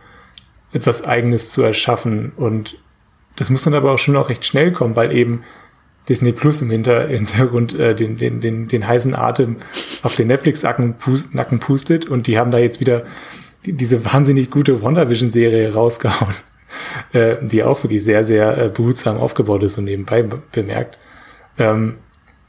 etwas 0.71 1.05
Eigenes 1.05 1.49
zu 1.49 1.63
erschaffen. 1.63 2.31
Und 2.37 2.77
das 3.35 3.49
muss 3.49 3.63
dann 3.63 3.73
aber 3.73 3.91
auch 3.91 3.99
schon 3.99 4.15
auch 4.15 4.29
recht 4.29 4.45
schnell 4.45 4.71
kommen, 4.71 4.95
weil 4.95 5.11
eben 5.11 5.43
Disney 6.07 6.31
Plus 6.31 6.61
im 6.61 6.69
Hintergrund 6.69 7.77
äh, 7.77 7.95
den, 7.95 8.17
den, 8.17 8.39
den, 8.39 8.67
den 8.67 8.87
heißen 8.87 9.15
Atem 9.15 9.57
auf 10.03 10.15
den 10.15 10.27
Netflix-Nacken 10.27 11.59
pustet. 11.59 12.05
Und 12.05 12.27
die 12.27 12.37
haben 12.37 12.51
da 12.51 12.59
jetzt 12.59 12.79
wieder 12.79 13.03
diese 13.65 14.05
wahnsinnig 14.05 14.51
gute 14.51 14.81
WandaVision-Serie 14.81 15.73
rausgehauen 15.73 16.35
äh, 17.13 17.37
die 17.41 17.63
auch 17.63 17.83
wirklich 17.83 18.03
sehr, 18.03 18.25
sehr 18.25 18.57
äh, 18.57 18.69
behutsam 18.69 19.17
aufgebaut 19.17 19.63
ist 19.63 19.77
und 19.77 19.85
nebenbei 19.85 20.23
bemerkt. 20.51 20.97
Ähm, 21.57 21.95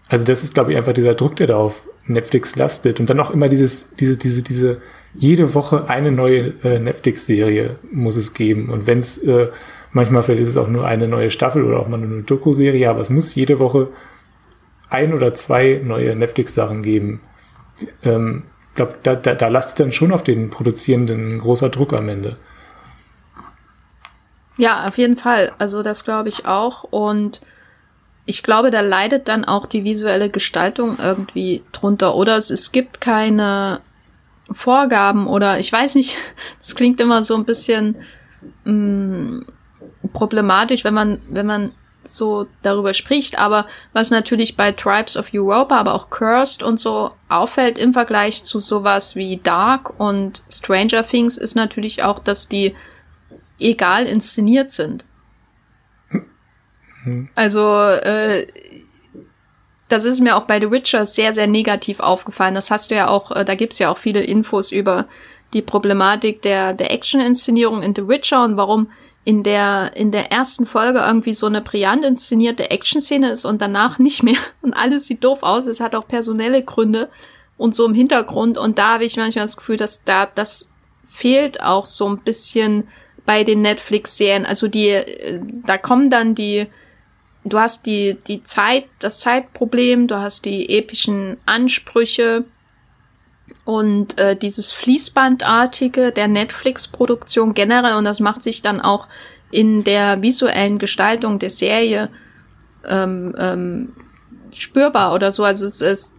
also 0.08 0.24
das 0.24 0.42
ist, 0.42 0.54
glaube 0.54 0.72
ich, 0.72 0.78
einfach 0.78 0.92
dieser 0.92 1.14
Druck, 1.14 1.36
der 1.36 1.46
da 1.46 1.56
auf 1.56 1.82
Netflix 2.06 2.56
lastet 2.56 3.00
und 3.00 3.08
dann 3.08 3.20
auch 3.20 3.30
immer 3.30 3.48
dieses, 3.48 3.94
diese, 3.96 4.16
diese, 4.16 4.42
diese, 4.42 4.80
jede 5.14 5.54
Woche 5.54 5.88
eine 5.88 6.12
neue 6.12 6.54
äh, 6.64 6.78
Netflix-Serie 6.78 7.76
muss 7.92 8.16
es 8.16 8.32
geben 8.32 8.70
und 8.70 8.86
wenn 8.86 9.00
es 9.00 9.24
manchmal 9.92 10.22
vielleicht 10.22 10.42
ist 10.42 10.48
es 10.48 10.56
auch 10.56 10.68
nur 10.68 10.86
eine 10.86 11.08
neue 11.08 11.30
Staffel 11.30 11.64
oder 11.64 11.80
auch 11.80 11.88
mal 11.88 11.98
nur 11.98 12.10
eine 12.10 12.22
Doku-Serie, 12.22 12.88
aber 12.88 13.00
es 13.00 13.10
muss 13.10 13.34
jede 13.34 13.58
Woche 13.58 13.88
ein 14.88 15.14
oder 15.14 15.34
zwei 15.34 15.80
neue 15.82 16.14
Netflix-Sachen 16.16 16.82
geben. 16.82 17.20
Ähm, 18.04 18.42
ich 18.70 18.76
glaube, 18.76 18.94
da, 19.02 19.14
da, 19.14 19.34
da 19.34 19.48
lastet 19.48 19.80
dann 19.80 19.92
schon 19.92 20.12
auf 20.12 20.22
den 20.22 20.50
Produzierenden 20.50 21.36
ein 21.36 21.38
großer 21.40 21.70
Druck 21.70 21.92
am 21.92 22.08
Ende. 22.08 22.36
Ja, 24.60 24.84
auf 24.84 24.98
jeden 24.98 25.16
Fall. 25.16 25.52
Also 25.56 25.82
das 25.82 26.04
glaube 26.04 26.28
ich 26.28 26.44
auch. 26.44 26.84
Und 26.84 27.40
ich 28.26 28.42
glaube, 28.42 28.70
da 28.70 28.82
leidet 28.82 29.26
dann 29.28 29.46
auch 29.46 29.64
die 29.64 29.84
visuelle 29.84 30.28
Gestaltung 30.28 30.98
irgendwie 31.02 31.62
drunter. 31.72 32.14
Oder 32.14 32.36
es, 32.36 32.50
es 32.50 32.70
gibt 32.70 33.00
keine 33.00 33.80
Vorgaben 34.52 35.26
oder 35.26 35.58
ich 35.58 35.72
weiß 35.72 35.94
nicht, 35.94 36.18
das 36.58 36.74
klingt 36.74 37.00
immer 37.00 37.24
so 37.24 37.36
ein 37.36 37.46
bisschen 37.46 37.96
mh, 38.64 38.72
mm, 38.72 39.46
problematisch, 40.12 40.84
wenn 40.84 40.92
man, 40.92 41.22
wenn 41.30 41.46
man 41.46 41.72
so 42.04 42.46
darüber 42.62 42.92
spricht, 42.92 43.38
aber 43.38 43.64
was 43.94 44.10
natürlich 44.10 44.58
bei 44.58 44.72
Tribes 44.72 45.16
of 45.16 45.32
Europa, 45.32 45.78
aber 45.78 45.94
auch 45.94 46.10
Cursed 46.10 46.62
und 46.62 46.78
so 46.78 47.12
auffällt 47.30 47.78
im 47.78 47.94
Vergleich 47.94 48.44
zu 48.44 48.58
sowas 48.58 49.16
wie 49.16 49.38
Dark 49.38 49.98
und 49.98 50.42
Stranger 50.50 51.06
Things 51.06 51.38
ist 51.38 51.56
natürlich 51.56 52.02
auch, 52.02 52.18
dass 52.18 52.46
die 52.46 52.74
egal 53.60 54.06
inszeniert 54.06 54.70
sind. 54.70 55.04
Also, 57.34 57.78
äh, 57.78 58.46
das 59.88 60.04
ist 60.04 60.20
mir 60.20 60.36
auch 60.36 60.44
bei 60.44 60.60
The 60.60 60.70
Witcher 60.70 61.04
sehr, 61.04 61.32
sehr 61.32 61.46
negativ 61.46 62.00
aufgefallen. 62.00 62.54
Das 62.54 62.70
hast 62.70 62.90
du 62.90 62.94
ja 62.94 63.08
auch, 63.08 63.30
äh, 63.32 63.44
da 63.44 63.54
gibt's 63.54 63.78
ja 63.78 63.90
auch 63.90 63.98
viele 63.98 64.20
Infos 64.20 64.70
über 64.70 65.06
die 65.52 65.62
Problematik 65.62 66.42
der, 66.42 66.74
der 66.74 66.92
Action-Inszenierung 66.92 67.82
in 67.82 67.94
The 67.94 68.06
Witcher 68.06 68.44
und 68.44 68.56
warum 68.56 68.90
in 69.24 69.42
der, 69.42 69.96
in 69.96 70.12
der 70.12 70.30
ersten 70.30 70.64
Folge 70.64 71.00
irgendwie 71.00 71.34
so 71.34 71.46
eine 71.46 71.60
brillant 71.60 72.04
inszenierte 72.04 72.70
Action-Szene 72.70 73.30
ist 73.30 73.44
und 73.44 73.60
danach 73.60 73.98
nicht 73.98 74.22
mehr. 74.22 74.38
Und 74.62 74.74
alles 74.74 75.06
sieht 75.06 75.24
doof 75.24 75.42
aus. 75.42 75.66
Es 75.66 75.80
hat 75.80 75.94
auch 75.94 76.06
personelle 76.06 76.62
Gründe 76.62 77.10
und 77.56 77.74
so 77.74 77.86
im 77.86 77.94
Hintergrund. 77.94 78.56
Und 78.56 78.78
da 78.78 78.94
habe 78.94 79.04
ich 79.04 79.16
manchmal 79.16 79.44
das 79.44 79.56
Gefühl, 79.56 79.76
dass 79.76 80.04
da, 80.04 80.26
das 80.26 80.70
fehlt 81.08 81.62
auch 81.62 81.86
so 81.86 82.08
ein 82.08 82.18
bisschen 82.18 82.88
bei 83.26 83.44
den 83.44 83.62
Netflix-Serien. 83.62 84.46
Also 84.46 84.68
die, 84.68 84.88
äh, 84.88 85.40
da 85.66 85.78
kommen 85.78 86.10
dann 86.10 86.34
die, 86.34 86.66
du 87.44 87.58
hast 87.58 87.86
die, 87.86 88.18
die 88.26 88.42
Zeit, 88.42 88.86
das 88.98 89.20
Zeitproblem, 89.20 90.06
du 90.06 90.16
hast 90.16 90.44
die 90.44 90.68
epischen 90.68 91.36
Ansprüche 91.46 92.44
und 93.64 94.18
äh, 94.18 94.36
dieses 94.36 94.72
Fließbandartige 94.72 96.12
der 96.12 96.28
Netflix-Produktion 96.28 97.54
generell 97.54 97.96
und 97.96 98.04
das 98.04 98.20
macht 98.20 98.42
sich 98.42 98.62
dann 98.62 98.80
auch 98.80 99.08
in 99.50 99.82
der 99.82 100.22
visuellen 100.22 100.78
Gestaltung 100.78 101.38
der 101.38 101.50
Serie 101.50 102.08
ähm, 102.86 103.34
ähm, 103.36 103.92
spürbar 104.54 105.14
oder 105.14 105.32
so. 105.32 105.44
Also 105.44 105.64
es 105.64 105.80
ist 105.80 106.14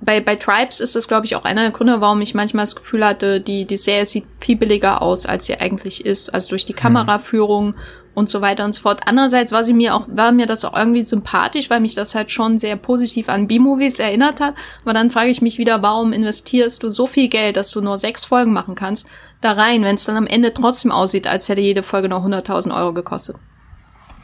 bei, 0.00 0.20
bei 0.20 0.36
Tribes 0.36 0.80
ist 0.80 0.96
das, 0.96 1.08
glaube 1.08 1.26
ich, 1.26 1.36
auch 1.36 1.44
einer 1.44 1.62
der 1.62 1.70
Gründe, 1.72 2.00
warum 2.00 2.20
ich 2.22 2.34
manchmal 2.34 2.62
das 2.62 2.76
Gefühl 2.76 3.04
hatte, 3.04 3.40
die, 3.40 3.66
die 3.66 3.76
Serie 3.76 4.06
sieht 4.06 4.24
viel 4.40 4.56
billiger 4.56 5.02
aus, 5.02 5.26
als 5.26 5.44
sie 5.44 5.58
eigentlich 5.58 6.04
ist. 6.04 6.32
Also 6.32 6.50
durch 6.50 6.64
die 6.64 6.72
mhm. 6.72 6.78
Kameraführung 6.78 7.74
und 8.14 8.28
so 8.28 8.40
weiter 8.40 8.64
und 8.64 8.74
so 8.74 8.82
fort. 8.82 9.02
Andererseits 9.06 9.52
war 9.52 9.62
sie 9.62 9.72
mir 9.72 9.94
auch, 9.94 10.06
war 10.08 10.32
mir 10.32 10.46
das 10.46 10.64
auch 10.64 10.76
irgendwie 10.76 11.02
sympathisch, 11.02 11.70
weil 11.70 11.80
mich 11.80 11.94
das 11.94 12.14
halt 12.14 12.30
schon 12.30 12.58
sehr 12.58 12.76
positiv 12.76 13.28
an 13.28 13.46
B-Movies 13.46 13.98
erinnert 13.98 14.40
hat. 14.40 14.54
Aber 14.82 14.94
dann 14.94 15.10
frage 15.10 15.30
ich 15.30 15.42
mich 15.42 15.58
wieder, 15.58 15.82
warum 15.82 16.12
investierst 16.12 16.82
du 16.82 16.90
so 16.90 17.06
viel 17.06 17.28
Geld, 17.28 17.56
dass 17.56 17.70
du 17.70 17.80
nur 17.80 17.98
sechs 17.98 18.24
Folgen 18.24 18.52
machen 18.52 18.74
kannst, 18.74 19.06
da 19.40 19.52
rein, 19.52 19.84
wenn 19.84 19.94
es 19.96 20.04
dann 20.04 20.16
am 20.16 20.26
Ende 20.26 20.52
trotzdem 20.54 20.90
aussieht, 20.90 21.26
als 21.26 21.48
hätte 21.48 21.60
jede 21.60 21.82
Folge 21.82 22.08
noch 22.08 22.24
100.000 22.24 22.74
Euro 22.76 22.92
gekostet. 22.94 23.36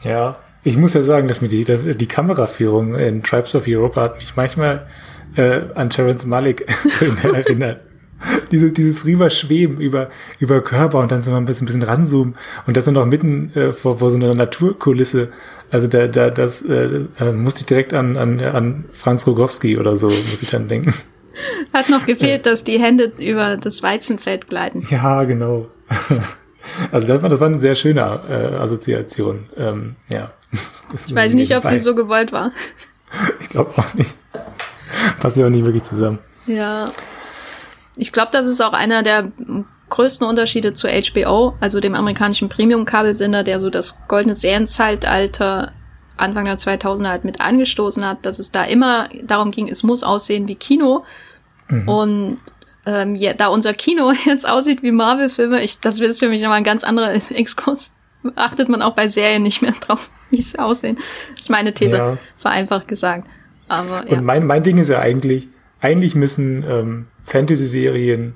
Ja, 0.03 0.35
ich 0.63 0.75
muss 0.75 0.93
ja 0.93 1.03
sagen, 1.03 1.27
dass 1.27 1.41
mir 1.41 1.47
die, 1.47 1.63
dass 1.63 1.83
die 1.83 2.07
Kameraführung 2.07 2.95
in 2.95 3.23
Tribes 3.23 3.55
of 3.55 3.67
Europa 3.67 4.01
hat 4.01 4.19
mich 4.19 4.35
manchmal 4.35 4.87
äh, 5.37 5.61
an 5.75 5.89
Terence 5.89 6.25
Malick 6.25 6.67
erinnert 7.23 7.83
dieses, 8.51 8.73
dieses 8.73 9.05
rüberschweben 9.05 9.79
über, 9.79 10.09
über 10.39 10.61
Körper 10.61 10.99
und 10.99 11.11
dann 11.11 11.21
so 11.21 11.31
mal 11.31 11.37
ein 11.37 11.45
bisschen, 11.45 11.65
ein 11.65 11.67
bisschen 11.67 11.83
ranzoomen 11.83 12.35
und 12.65 12.77
das 12.77 12.85
dann 12.85 12.95
noch 12.95 13.05
mitten 13.05 13.51
äh, 13.55 13.73
vor, 13.73 13.99
vor 13.99 14.11
so 14.11 14.17
einer 14.17 14.33
Naturkulisse. 14.33 15.29
Also 15.69 15.87
da, 15.87 16.07
da, 16.07 16.29
das 16.29 16.61
äh, 16.63 17.05
äh, 17.19 17.31
musste 17.31 17.61
ich 17.61 17.65
direkt 17.67 17.93
an, 17.93 18.17
an, 18.17 18.41
an 18.41 18.85
Franz 18.91 19.27
Rogowski 19.27 19.77
oder 19.77 19.97
so, 19.97 20.07
muss 20.07 20.41
ich 20.41 20.49
dann 20.49 20.67
denken. 20.67 20.93
Hat 21.73 21.89
noch 21.89 22.05
gefehlt, 22.05 22.45
ja. 22.45 22.51
dass 22.51 22.63
die 22.63 22.79
Hände 22.79 23.11
über 23.19 23.57
das 23.57 23.83
Weizenfeld 23.83 24.47
gleiten. 24.47 24.85
Ja, 24.89 25.23
genau. 25.23 25.67
Also 26.91 27.07
das 27.13 27.23
war, 27.23 27.29
das 27.29 27.39
war 27.39 27.47
eine 27.47 27.59
sehr 27.59 27.75
schöne 27.75 28.01
äh, 28.01 28.55
Assoziation. 28.57 29.45
Ähm, 29.55 29.95
ja. 30.11 30.33
ich 31.07 31.15
weiß 31.15 31.33
nicht, 31.33 31.55
ob 31.55 31.65
sie 31.65 31.77
so 31.77 31.95
gewollt 31.95 32.33
war. 32.33 32.51
Ich 33.39 33.47
glaube 33.47 33.71
auch 33.77 33.93
nicht. 33.93 34.13
Passt 35.19 35.37
ja 35.37 35.45
auch 35.45 35.49
nicht 35.49 35.65
wirklich 35.65 35.83
zusammen. 35.83 36.19
Ja. 36.45 36.91
Ich 37.95 38.11
glaube, 38.11 38.29
das 38.31 38.47
ist 38.47 38.61
auch 38.61 38.73
einer 38.73 39.03
der 39.03 39.31
größten 39.89 40.27
Unterschiede 40.27 40.73
zu 40.73 40.87
HBO, 40.87 41.55
also 41.59 41.79
dem 41.79 41.95
amerikanischen 41.95 42.49
Premium-Kabelsender, 42.49 43.43
der 43.43 43.59
so 43.59 43.69
das 43.69 43.99
goldene 44.07 44.35
Serienzeitalter 44.35 45.71
Anfang 46.17 46.45
der 46.45 46.57
2000er 46.57 47.09
halt 47.09 47.25
mit 47.25 47.39
angestoßen 47.39 48.03
hat, 48.05 48.25
dass 48.25 48.39
es 48.39 48.51
da 48.51 48.63
immer 48.63 49.07
darum 49.23 49.51
ging, 49.51 49.67
es 49.67 49.83
muss 49.83 50.03
aussehen 50.03 50.47
wie 50.47 50.55
Kino. 50.55 51.05
Mhm. 51.69 51.87
Und 51.87 52.39
ähm, 52.85 53.15
ja, 53.15 53.33
da 53.33 53.47
unser 53.47 53.73
Kino 53.73 54.11
jetzt 54.25 54.47
aussieht 54.47 54.83
wie 54.83 54.91
Marvel-Filme, 54.91 55.61
ich, 55.61 55.79
das 55.79 55.99
ist 55.99 56.19
für 56.19 56.29
mich 56.29 56.41
nochmal 56.41 56.57
ein 56.57 56.63
ganz 56.63 56.83
anderer 56.83 57.11
Exkurs. 57.31 57.93
Achtet 58.35 58.67
man 58.67 58.81
auch 58.81 58.93
bei 58.93 59.07
Serien 59.07 59.43
nicht 59.43 59.61
mehr 59.61 59.73
drauf, 59.79 60.09
wie 60.31 60.41
sie 60.41 60.57
aussehen. 60.57 60.97
Das 61.31 61.41
ist 61.41 61.49
meine 61.49 61.73
These, 61.73 61.97
ja. 61.97 62.17
vereinfacht 62.37 62.87
gesagt. 62.87 63.27
Aber, 63.67 64.05
ja. 64.07 64.17
Und 64.17 64.25
mein, 64.25 64.45
mein 64.45 64.63
Ding 64.63 64.77
ist 64.77 64.89
ja 64.89 64.99
eigentlich, 64.99 65.49
eigentlich 65.81 66.15
müssen 66.15 66.63
ähm, 66.67 67.05
Fantasy-Serien 67.21 68.33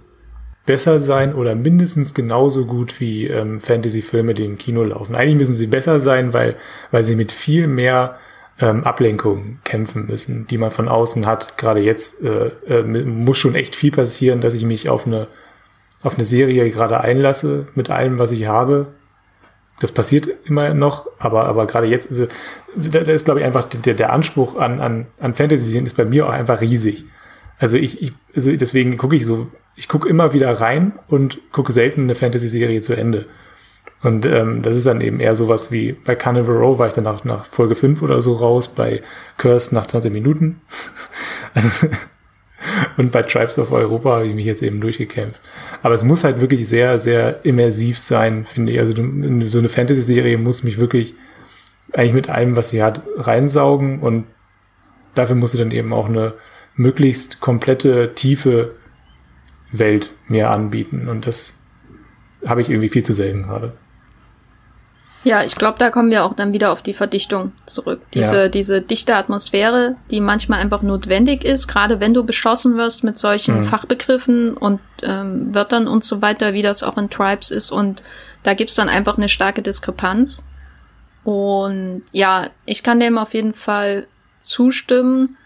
besser 0.65 0.99
sein 0.99 1.33
oder 1.33 1.55
mindestens 1.55 2.13
genauso 2.13 2.65
gut 2.65 2.99
wie 2.99 3.27
ähm, 3.27 3.59
Fantasy-Filme, 3.59 4.33
die 4.33 4.45
im 4.45 4.57
Kino 4.57 4.83
laufen. 4.83 5.15
Eigentlich 5.15 5.37
müssen 5.37 5.55
sie 5.55 5.67
besser 5.67 5.99
sein, 5.99 6.33
weil, 6.33 6.55
weil 6.91 7.03
sie 7.03 7.15
mit 7.15 7.31
viel 7.31 7.67
mehr 7.67 8.17
ähm, 8.59 8.83
Ablenkung 8.83 9.59
kämpfen 9.63 10.05
müssen, 10.07 10.45
die 10.47 10.57
man 10.57 10.71
von 10.71 10.87
außen 10.87 11.25
hat. 11.25 11.57
Gerade 11.57 11.79
jetzt 11.79 12.23
äh, 12.23 12.51
äh, 12.67 12.83
muss 12.83 13.39
schon 13.39 13.55
echt 13.55 13.75
viel 13.75 13.91
passieren, 13.91 14.41
dass 14.41 14.53
ich 14.53 14.65
mich 14.65 14.87
auf 14.87 15.07
eine, 15.07 15.27
auf 16.03 16.15
eine 16.15 16.25
Serie 16.25 16.69
gerade 16.69 17.01
einlasse 17.01 17.67
mit 17.73 17.89
allem, 17.89 18.19
was 18.19 18.31
ich 18.31 18.45
habe. 18.45 18.87
Das 19.81 19.91
passiert 19.91 20.27
immer 20.45 20.75
noch, 20.75 21.07
aber, 21.17 21.45
aber 21.45 21.65
gerade 21.65 21.87
jetzt, 21.87 22.11
also, 22.11 22.27
da, 22.75 22.99
da 22.99 23.11
ist, 23.11 23.25
glaube 23.25 23.39
ich, 23.39 23.45
einfach 23.47 23.67
der, 23.67 23.95
der 23.95 24.13
Anspruch 24.13 24.55
an, 24.59 24.79
an, 24.79 25.07
an 25.19 25.33
Fantasy-Serien 25.33 25.87
ist 25.87 25.97
bei 25.97 26.05
mir 26.05 26.27
auch 26.27 26.31
einfach 26.31 26.61
riesig. 26.61 27.05
Also 27.57 27.77
ich, 27.77 27.99
ich 27.99 28.13
also 28.35 28.55
deswegen 28.55 28.97
gucke 28.99 29.15
ich 29.15 29.25
so, 29.25 29.47
ich 29.75 29.87
gucke 29.87 30.07
immer 30.07 30.33
wieder 30.33 30.51
rein 30.53 30.93
und 31.07 31.39
gucke 31.51 31.73
selten 31.73 32.03
eine 32.03 32.13
Fantasy-Serie 32.13 32.81
zu 32.81 32.93
Ende. 32.93 33.25
Und 34.03 34.27
ähm, 34.27 34.61
das 34.61 34.75
ist 34.75 34.85
dann 34.85 35.01
eben 35.01 35.19
eher 35.19 35.35
sowas 35.35 35.71
wie 35.71 35.93
bei 35.93 36.13
Carnival 36.13 36.57
Row 36.57 36.77
war 36.77 36.87
ich 36.87 36.93
dann 36.93 37.03
nach, 37.03 37.45
Folge 37.45 37.75
5 37.75 38.03
oder 38.03 38.21
so 38.21 38.33
raus, 38.33 38.67
bei 38.67 39.01
Curse 39.37 39.73
nach 39.73 39.87
20 39.87 40.13
Minuten. 40.13 40.61
also, 41.55 41.87
und 42.97 43.11
bei 43.11 43.21
Tribes 43.21 43.57
of 43.57 43.71
Europa 43.71 44.17
habe 44.17 44.27
ich 44.27 44.35
mich 44.35 44.45
jetzt 44.45 44.61
eben 44.61 44.81
durchgekämpft. 44.81 45.39
Aber 45.81 45.93
es 45.93 46.03
muss 46.03 46.23
halt 46.23 46.41
wirklich 46.41 46.67
sehr, 46.67 46.99
sehr 46.99 47.43
immersiv 47.43 47.97
sein, 47.99 48.45
finde 48.45 48.73
ich. 48.73 48.79
Also 48.79 48.93
so 49.47 49.59
eine 49.59 49.69
Fantasy-Serie 49.69 50.37
muss 50.37 50.63
mich 50.63 50.77
wirklich 50.77 51.15
eigentlich 51.93 52.13
mit 52.13 52.29
allem, 52.29 52.55
was 52.55 52.69
sie 52.69 52.83
hat, 52.83 53.01
reinsaugen 53.15 53.99
und 53.99 54.25
dafür 55.15 55.35
muss 55.35 55.51
sie 55.51 55.57
dann 55.57 55.71
eben 55.71 55.93
auch 55.93 56.07
eine 56.07 56.33
möglichst 56.75 57.41
komplette, 57.41 58.13
tiefe 58.15 58.75
Welt 59.71 60.11
mir 60.27 60.49
anbieten. 60.49 61.07
Und 61.07 61.27
das 61.27 61.55
habe 62.45 62.61
ich 62.61 62.69
irgendwie 62.69 62.89
viel 62.89 63.03
zu 63.03 63.13
selten 63.13 63.43
gerade. 63.43 63.73
Ja, 65.23 65.43
ich 65.43 65.55
glaube, 65.55 65.77
da 65.77 65.91
kommen 65.91 66.09
wir 66.09 66.25
auch 66.25 66.33
dann 66.33 66.51
wieder 66.51 66.71
auf 66.71 66.81
die 66.81 66.93
Verdichtung 66.93 67.51
zurück. 67.65 68.01
Diese, 68.13 68.35
ja. 68.35 68.47
diese 68.47 68.81
dichte 68.81 69.15
Atmosphäre, 69.15 69.95
die 70.09 70.19
manchmal 70.19 70.59
einfach 70.59 70.81
notwendig 70.81 71.43
ist, 71.43 71.67
gerade 71.67 71.99
wenn 71.99 72.13
du 72.13 72.23
beschlossen 72.23 72.75
wirst 72.75 73.03
mit 73.03 73.19
solchen 73.19 73.59
mhm. 73.59 73.63
Fachbegriffen 73.65 74.57
und 74.57 74.79
ähm, 75.03 75.53
Wörtern 75.53 75.87
und 75.87 76.03
so 76.03 76.21
weiter, 76.21 76.53
wie 76.53 76.63
das 76.63 76.81
auch 76.81 76.97
in 76.97 77.09
Tribes 77.09 77.51
ist. 77.51 77.71
Und 77.71 78.01
da 78.43 78.55
gibt's 78.55 78.75
dann 78.75 78.89
einfach 78.89 79.17
eine 79.17 79.29
starke 79.29 79.61
Diskrepanz. 79.61 80.43
Und 81.23 82.03
ja, 82.11 82.47
ich 82.65 82.81
kann 82.81 82.99
dem 82.99 83.19
auf 83.19 83.35
jeden 83.35 83.53
Fall 83.53 84.07
zustimmen 84.39 85.37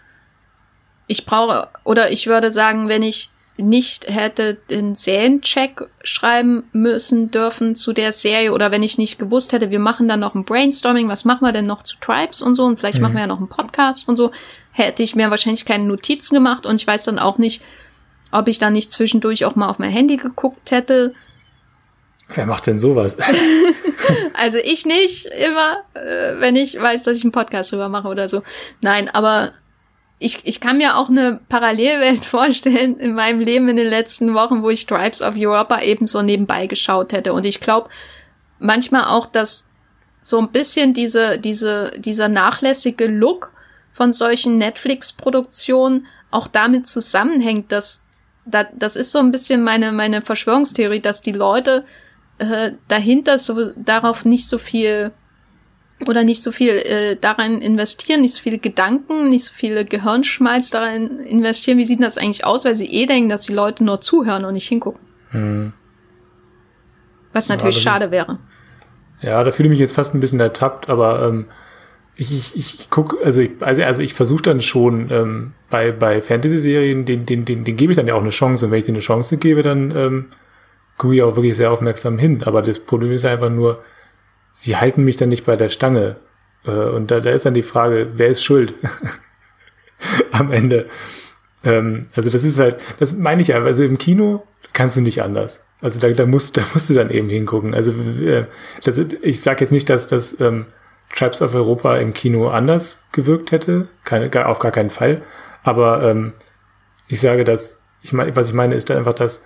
ich 1.06 1.26
brauche, 1.26 1.68
oder 1.84 2.10
ich 2.10 2.26
würde 2.26 2.50
sagen, 2.50 2.88
wenn 2.88 3.02
ich 3.02 3.30
nicht 3.58 4.06
hätte 4.08 4.54
den 4.68 4.94
Seriencheck 4.94 5.88
schreiben 6.02 6.64
müssen 6.72 7.30
dürfen 7.30 7.74
zu 7.74 7.92
der 7.92 8.12
Serie 8.12 8.52
oder 8.52 8.70
wenn 8.70 8.82
ich 8.82 8.98
nicht 8.98 9.18
gewusst 9.18 9.52
hätte, 9.52 9.70
wir 9.70 9.78
machen 9.78 10.08
dann 10.08 10.20
noch 10.20 10.34
ein 10.34 10.44
Brainstorming, 10.44 11.08
was 11.08 11.24
machen 11.24 11.44
wir 11.44 11.52
denn 11.52 11.66
noch 11.66 11.82
zu 11.82 11.96
Tribes 12.00 12.42
und 12.42 12.54
so 12.54 12.64
und 12.64 12.78
vielleicht 12.78 12.98
mhm. 12.98 13.02
machen 13.02 13.14
wir 13.14 13.20
ja 13.22 13.26
noch 13.26 13.38
einen 13.38 13.48
Podcast 13.48 14.08
und 14.08 14.16
so, 14.16 14.30
hätte 14.72 15.02
ich 15.02 15.16
mir 15.16 15.30
wahrscheinlich 15.30 15.64
keine 15.64 15.84
Notizen 15.84 16.34
gemacht 16.34 16.66
und 16.66 16.76
ich 16.76 16.86
weiß 16.86 17.04
dann 17.04 17.18
auch 17.18 17.38
nicht, 17.38 17.62
ob 18.30 18.48
ich 18.48 18.58
dann 18.58 18.74
nicht 18.74 18.92
zwischendurch 18.92 19.44
auch 19.44 19.56
mal 19.56 19.68
auf 19.68 19.78
mein 19.78 19.90
Handy 19.90 20.16
geguckt 20.16 20.70
hätte. 20.70 21.14
Wer 22.28 22.46
macht 22.46 22.66
denn 22.66 22.78
sowas? 22.78 23.16
also 24.34 24.58
ich 24.58 24.84
nicht 24.84 25.26
immer, 25.26 25.78
äh, 25.94 26.40
wenn 26.40 26.56
ich 26.56 26.80
weiß, 26.80 27.04
dass 27.04 27.16
ich 27.16 27.24
einen 27.24 27.32
Podcast 27.32 27.72
drüber 27.72 27.88
mache 27.88 28.08
oder 28.08 28.28
so. 28.28 28.42
Nein, 28.80 29.08
aber 29.08 29.52
ich, 30.18 30.40
ich 30.44 30.60
kann 30.60 30.78
mir 30.78 30.96
auch 30.96 31.08
eine 31.08 31.40
Parallelwelt 31.48 32.24
vorstellen 32.24 32.98
in 32.98 33.14
meinem 33.14 33.40
Leben 33.40 33.68
in 33.68 33.76
den 33.76 33.88
letzten 33.88 34.34
Wochen, 34.34 34.62
wo 34.62 34.70
ich 34.70 34.86
Tribes 34.86 35.22
of 35.22 35.36
Europa 35.36 35.82
eben 35.82 36.06
so 36.06 36.22
nebenbei 36.22 36.66
geschaut 36.66 37.12
hätte. 37.12 37.32
Und 37.32 37.44
ich 37.44 37.60
glaube 37.60 37.90
manchmal 38.58 39.04
auch, 39.04 39.26
dass 39.26 39.70
so 40.20 40.38
ein 40.38 40.50
bisschen 40.50 40.94
diese, 40.94 41.38
diese, 41.38 41.92
dieser 41.98 42.28
nachlässige 42.28 43.06
Look 43.06 43.52
von 43.92 44.12
solchen 44.12 44.58
Netflix-Produktionen 44.58 46.06
auch 46.30 46.48
damit 46.48 46.86
zusammenhängt, 46.86 47.70
dass 47.70 48.06
da, 48.44 48.64
das 48.64 48.96
ist 48.96 49.12
so 49.12 49.18
ein 49.18 49.30
bisschen 49.30 49.62
meine, 49.62 49.92
meine 49.92 50.22
Verschwörungstheorie, 50.22 51.00
dass 51.00 51.22
die 51.22 51.32
Leute 51.32 51.84
äh, 52.38 52.72
dahinter 52.88 53.38
so 53.38 53.72
darauf 53.76 54.24
nicht 54.24 54.46
so 54.46 54.58
viel 54.58 55.12
oder 56.06 56.24
nicht 56.24 56.42
so 56.42 56.52
viel 56.52 56.70
äh, 56.70 57.16
daran 57.16 57.62
investieren, 57.62 58.20
nicht 58.20 58.34
so 58.34 58.42
viele 58.42 58.58
Gedanken, 58.58 59.30
nicht 59.30 59.44
so 59.44 59.52
viele 59.54 59.84
Gehirnschmalz 59.84 60.70
daran 60.70 61.20
investieren. 61.20 61.78
Wie 61.78 61.86
sieht 61.86 62.02
das 62.02 62.18
eigentlich 62.18 62.44
aus? 62.44 62.64
Weil 62.64 62.74
sie 62.74 62.86
eh 62.86 63.06
denken, 63.06 63.28
dass 63.28 63.42
die 63.42 63.54
Leute 63.54 63.82
nur 63.82 64.00
zuhören 64.00 64.44
und 64.44 64.52
nicht 64.54 64.68
hingucken. 64.68 65.00
Hm. 65.30 65.72
Was 67.32 67.48
natürlich 67.48 67.76
ja, 67.76 67.82
schade 67.82 68.10
wäre. 68.10 68.38
Ja, 69.22 69.42
da 69.42 69.52
fühle 69.52 69.68
ich 69.68 69.70
mich 69.70 69.78
jetzt 69.80 69.94
fast 69.94 70.14
ein 70.14 70.20
bisschen 70.20 70.40
ertappt, 70.40 70.88
aber 70.90 71.26
ähm, 71.26 71.46
ich, 72.16 72.54
ich, 72.54 72.80
ich 72.80 72.90
gucke, 72.90 73.16
also 73.24 73.40
ich, 73.40 73.50
also, 73.60 73.82
also 73.82 74.02
ich 74.02 74.14
versuche 74.14 74.42
dann 74.42 74.60
schon 74.60 75.10
ähm, 75.10 75.52
bei, 75.70 75.92
bei 75.92 76.20
Fantasy-Serien, 76.20 77.04
den, 77.04 77.26
den, 77.26 77.44
den, 77.44 77.64
den 77.64 77.76
gebe 77.76 77.92
ich 77.92 77.96
dann 77.96 78.06
ja 78.06 78.14
auch 78.14 78.20
eine 78.20 78.30
Chance. 78.30 78.66
Und 78.66 78.70
wenn 78.70 78.78
ich 78.78 78.84
denen 78.84 78.96
eine 78.96 79.02
Chance 79.02 79.38
gebe, 79.38 79.62
dann 79.62 79.94
ähm, 79.96 80.24
gucke 80.98 81.14
ich 81.14 81.22
auch 81.22 81.36
wirklich 81.36 81.56
sehr 81.56 81.70
aufmerksam 81.70 82.18
hin. 82.18 82.42
Aber 82.44 82.62
das 82.62 82.78
Problem 82.78 83.12
ist 83.12 83.24
einfach 83.24 83.50
nur, 83.50 83.82
sie 84.56 84.76
halten 84.76 85.04
mich 85.04 85.16
dann 85.16 85.28
nicht 85.28 85.44
bei 85.44 85.56
der 85.56 85.68
Stange. 85.68 86.16
Äh, 86.64 86.70
und 86.70 87.10
da, 87.10 87.20
da 87.20 87.30
ist 87.30 87.46
dann 87.46 87.54
die 87.54 87.62
Frage, 87.62 88.08
wer 88.14 88.28
ist 88.28 88.42
schuld 88.42 88.74
am 90.32 90.50
Ende? 90.50 90.86
Ähm, 91.62 92.06
also 92.16 92.30
das 92.30 92.42
ist 92.42 92.58
halt, 92.58 92.80
das 92.98 93.12
meine 93.12 93.42
ich 93.42 93.48
ja, 93.48 93.62
also 93.62 93.84
im 93.84 93.98
Kino 93.98 94.44
kannst 94.72 94.96
du 94.96 95.02
nicht 95.02 95.22
anders. 95.22 95.64
Also 95.80 96.00
da, 96.00 96.08
da 96.08 96.26
musst, 96.26 96.56
da 96.56 96.62
musst 96.72 96.88
du 96.90 96.94
dann 96.94 97.10
eben 97.10 97.28
hingucken. 97.28 97.74
Also 97.74 97.92
äh, 97.92 98.46
das, 98.82 98.98
ich 98.98 99.42
sage 99.42 99.60
jetzt 99.60 99.72
nicht, 99.72 99.90
dass 99.90 100.08
das 100.08 100.40
ähm, 100.40 100.66
Tribes 101.14 101.42
of 101.42 101.54
Europa 101.54 101.98
im 101.98 102.14
Kino 102.14 102.48
anders 102.48 103.02
gewirkt 103.12 103.52
hätte, 103.52 103.88
keine, 104.04 104.30
gar, 104.30 104.48
auf 104.48 104.58
gar 104.58 104.72
keinen 104.72 104.90
Fall. 104.90 105.22
Aber 105.62 106.02
ähm, 106.02 106.32
ich 107.08 107.20
sage, 107.20 107.44
dass 107.44 107.82
ich 108.02 108.12
meine, 108.12 108.34
was 108.36 108.48
ich 108.48 108.54
meine, 108.54 108.74
ist 108.74 108.88
da 108.88 108.96
einfach, 108.96 109.14
dass 109.14 109.42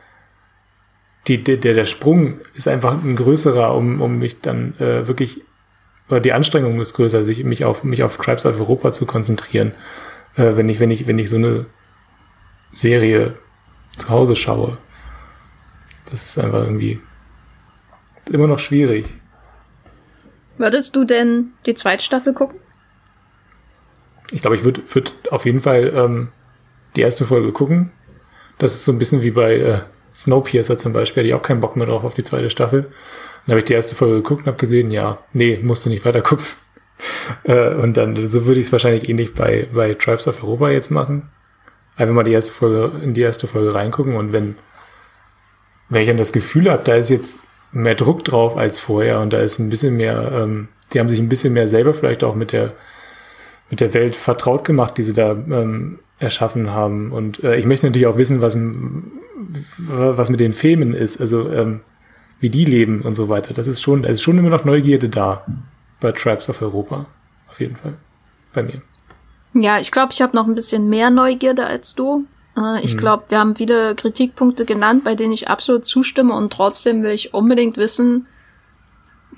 die, 1.27 1.43
der, 1.43 1.57
der 1.57 1.85
Sprung 1.85 2.41
ist 2.55 2.69
einfach 2.69 3.03
ein 3.03 3.17
größerer, 3.17 3.75
um, 3.75 4.01
um 4.01 4.19
mich 4.19 4.41
dann 4.41 4.75
äh, 4.79 5.07
wirklich, 5.07 5.43
oder 6.09 6.21
die 6.21 6.33
Anstrengung 6.33 6.81
ist 6.81 6.95
größer, 6.95 7.25
sich 7.25 7.45
mich 7.45 7.65
auf 7.65 7.85
mich 7.85 8.03
auf 8.03 8.17
Tribes 8.17 8.47
of 8.47 8.59
Europa 8.59 8.93
zu 8.93 9.07
konzentrieren, 9.07 9.73
äh, 10.37 10.57
wenn 10.57 10.69
ich, 10.69 10.81
wenn 10.81 10.91
ich, 10.91 11.07
wenn 11.07 11.19
ich 11.19 11.29
so 11.29 11.37
eine 11.37 11.67
Serie 12.73 13.35
zu 13.97 14.09
Hause 14.09 14.37
schaue. 14.37 14.79
Das 16.11 16.25
ist 16.25 16.39
einfach 16.39 16.65
irgendwie 16.65 17.01
immer 18.31 18.47
noch 18.47 18.59
schwierig. 18.59 19.19
Würdest 20.57 20.97
du 20.97 21.05
denn 21.05 21.53
die 21.67 21.75
zweite 21.75 22.03
Staffel 22.03 22.33
gucken? 22.33 22.59
Ich 24.31 24.43
glaube, 24.43 24.57
ich 24.57 24.65
würde 24.65 24.83
würd 24.93 25.13
auf 25.31 25.45
jeden 25.45 25.61
Fall 25.61 25.93
ähm, 25.95 26.29
die 26.97 27.01
erste 27.01 27.25
Folge 27.25 27.53
gucken. 27.53 27.91
Das 28.59 28.75
ist 28.75 28.85
so 28.85 28.93
ein 28.93 28.99
bisschen 28.99 29.23
wie 29.23 29.31
bei 29.31 29.57
äh, 29.57 29.81
Snowpiercer 30.21 30.77
zum 30.77 30.93
Beispiel, 30.93 31.23
hatte 31.23 31.29
ich 31.29 31.35
auch 31.35 31.43
keinen 31.43 31.61
Bock 31.61 31.77
mehr 31.77 31.87
drauf 31.87 32.05
auf 32.05 32.15
die 32.15 32.23
zweite 32.23 32.51
Staffel. 32.51 32.83
Dann 33.47 33.53
habe 33.53 33.61
ich 33.61 33.65
die 33.65 33.73
erste 33.73 33.95
Folge 33.95 34.17
geguckt 34.17 34.43
und 34.43 34.47
habe 34.49 34.59
gesehen, 34.59 34.91
ja, 34.91 35.19
nee, 35.33 35.59
musst 35.63 35.87
du 35.87 35.91
nicht 35.91 36.05
weiter 36.05 36.21
gucken. 36.21 36.45
äh, 37.45 37.75
und 37.75 37.97
dann, 37.97 38.17
so 38.29 38.45
würde 38.45 38.61
ich 38.61 38.67
es 38.67 38.73
wahrscheinlich 38.73 39.09
ähnlich 39.09 39.35
bei, 39.35 39.67
bei 39.73 39.95
Tribes 39.95 40.29
of 40.29 40.43
Europa 40.43 40.71
jetzt 40.71 40.91
machen. 40.91 41.31
Einfach 41.97 42.15
mal 42.15 42.25
die 42.25 42.33
erste 42.33 42.53
Folge, 42.53 42.99
in 43.03 43.15
die 43.15 43.23
erste 43.23 43.47
Folge 43.47 43.75
reingucken 43.75 44.15
und 44.17 44.33
wenn, 44.33 44.57
wenn 45.89 46.03
ich 46.03 46.09
dann 46.09 46.17
das 46.17 46.33
Gefühl 46.33 46.71
habe, 46.71 46.83
da 46.85 46.95
ist 46.95 47.11
jetzt 47.11 47.41
mehr 47.73 47.95
Druck 47.95 48.25
drauf 48.25 48.57
als 48.57 48.79
vorher 48.79 49.21
und 49.21 49.33
da 49.33 49.41
ist 49.41 49.59
ein 49.59 49.71
bisschen 49.71 49.97
mehr, 49.97 50.33
ähm, 50.33 50.69
die 50.93 51.01
haben 51.01 51.09
sich 51.09 51.19
ein 51.19 51.29
bisschen 51.29 51.53
mehr 51.53 51.69
selber 51.69 51.95
vielleicht 51.95 52.25
auch 52.25 52.35
mit 52.35 52.53
der, 52.53 52.73
mit 53.71 53.81
der 53.81 53.95
Welt 53.95 54.17
vertraut 54.17 54.65
gemacht, 54.65 54.99
die 54.99 55.03
sie 55.03 55.13
da 55.13 55.33
ähm, 55.33 55.99
erschaffen 56.19 56.71
haben. 56.71 57.13
Und 57.13 57.43
äh, 57.43 57.57
ich 57.57 57.67
möchte 57.67 57.87
natürlich 57.87 58.07
auch 58.07 58.19
wissen, 58.19 58.41
was, 58.41 58.57
was 59.79 60.31
mit 60.31 60.41
den 60.41 60.53
Femen 60.53 60.95
ist, 60.95 61.21
also 61.21 61.51
ähm, 61.51 61.81
wie 62.41 62.51
die 62.51 62.65
leben 62.65 63.03
und 63.03 63.13
so 63.13 63.29
weiter. 63.29 63.55
Das 63.55 63.67
ist 63.67 63.83
schon, 63.83 64.05
es 64.05 64.13
ist 64.13 64.23
schon 64.23 64.39
immer 64.39 64.51
noch 64.51 64.65
Neugierde 64.65 65.09
da 65.09 65.45
bei 66.01 66.13
Tribes 66.13 66.49
of 66.49 66.63
Europa. 66.63 67.07
Auf 67.49 67.61
jeden 67.61 67.77
Fall. 67.77 67.95
Bei 68.53 68.63
mir. 68.63 68.83
Ja, 69.55 69.79
ich 69.79 69.91
glaube, 69.91 70.13
ich 70.13 70.23
habe 70.23 70.37
noch 70.37 70.47
ein 70.47 70.55
bisschen 70.55 70.89
mehr 70.89 71.11
Neugierde 71.11 71.67
als 71.67 71.95
du. 71.95 72.27
Äh, 72.57 72.85
ich 72.85 72.95
mhm. 72.95 72.99
glaube, 72.99 73.25
wir 73.29 73.39
haben 73.39 73.57
viele 73.57 73.95
Kritikpunkte 73.95 74.65
genannt, 74.65 75.05
bei 75.05 75.15
denen 75.15 75.33
ich 75.33 75.49
absolut 75.49 75.85
zustimme 75.85 76.35
und 76.35 76.53
trotzdem 76.53 77.03
will 77.03 77.13
ich 77.13 77.35
unbedingt 77.35 77.77
wissen, 77.77 78.27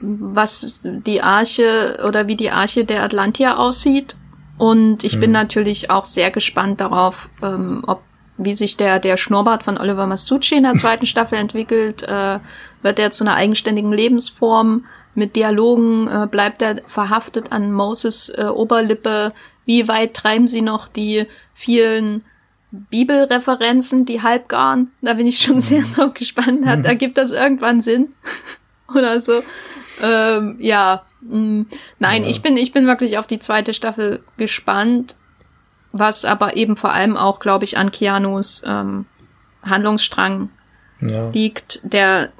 was 0.00 0.82
die 0.84 1.22
Arche 1.22 2.02
oder 2.06 2.26
wie 2.26 2.36
die 2.36 2.50
Arche 2.50 2.84
der 2.84 3.02
Atlantia 3.02 3.56
aussieht. 3.56 4.16
Und 4.58 5.04
ich 5.04 5.16
mhm. 5.16 5.20
bin 5.20 5.32
natürlich 5.32 5.90
auch 5.90 6.04
sehr 6.04 6.30
gespannt 6.30 6.80
darauf, 6.80 7.28
ähm, 7.42 7.82
ob 7.86 8.02
wie 8.44 8.54
sich 8.54 8.76
der 8.76 8.98
der 8.98 9.16
Schnurrbart 9.16 9.62
von 9.62 9.78
Oliver 9.78 10.06
Masucci 10.06 10.56
in 10.56 10.64
der 10.64 10.74
zweiten 10.74 11.06
Staffel 11.06 11.38
entwickelt. 11.38 12.02
Äh, 12.02 12.40
wird 12.82 12.98
er 12.98 13.10
zu 13.10 13.24
einer 13.24 13.34
eigenständigen 13.34 13.92
Lebensform 13.92 14.84
mit 15.14 15.36
Dialogen? 15.36 16.08
Äh, 16.08 16.26
bleibt 16.30 16.62
er 16.62 16.82
verhaftet 16.86 17.52
an 17.52 17.72
Moses 17.72 18.28
äh, 18.30 18.44
Oberlippe? 18.44 19.32
Wie 19.64 19.88
weit 19.88 20.14
treiben 20.14 20.48
sie 20.48 20.62
noch 20.62 20.88
die 20.88 21.26
vielen 21.54 22.24
Bibelreferenzen, 22.70 24.06
die 24.06 24.22
halbgaren? 24.22 24.90
Da 25.00 25.14
bin 25.14 25.26
ich 25.26 25.38
schon 25.38 25.60
sehr 25.60 25.82
mhm. 25.82 25.92
drauf 25.92 26.14
gespannt. 26.14 26.66
Hat, 26.66 26.84
ergibt 26.84 27.18
das 27.18 27.30
irgendwann 27.30 27.80
Sinn? 27.80 28.12
Oder 28.94 29.20
so. 29.20 29.42
Ähm, 30.02 30.56
ja, 30.58 31.02
mh, 31.20 31.38
mm, 31.38 31.66
nein, 31.98 32.22
ja. 32.24 32.28
ich 32.28 32.42
bin, 32.42 32.56
ich 32.56 32.72
bin 32.72 32.86
wirklich 32.86 33.18
auf 33.18 33.26
die 33.26 33.38
zweite 33.38 33.74
Staffel 33.74 34.24
gespannt, 34.36 35.16
was 35.92 36.24
aber 36.24 36.56
eben 36.56 36.76
vor 36.76 36.92
allem 36.92 37.16
auch, 37.16 37.38
glaube 37.38 37.64
ich, 37.64 37.76
an 37.78 37.90
Keanus 37.90 38.62
ähm, 38.66 39.06
Handlungsstrang 39.62 40.48
ja. 41.00 41.28
liegt, 41.30 41.80
der 41.82 42.30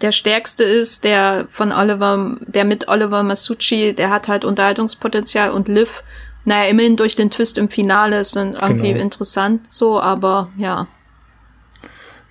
der 0.00 0.10
stärkste 0.10 0.64
ist, 0.64 1.04
der 1.04 1.46
von 1.48 1.70
Oliver, 1.70 2.36
der 2.40 2.64
mit 2.64 2.88
Oliver 2.88 3.22
Masucci, 3.22 3.94
der 3.94 4.10
hat 4.10 4.26
halt 4.26 4.44
Unterhaltungspotenzial 4.44 5.50
und 5.50 5.68
Liv 5.68 6.02
naja, 6.44 6.68
immerhin 6.68 6.96
durch 6.96 7.14
den 7.14 7.30
Twist 7.30 7.58
im 7.58 7.68
Finale 7.68 8.20
ist 8.20 8.36
dann 8.36 8.54
irgendwie 8.54 8.92
genau. 8.92 9.02
interessant 9.02 9.70
so, 9.70 10.00
aber 10.00 10.48
ja. 10.56 10.88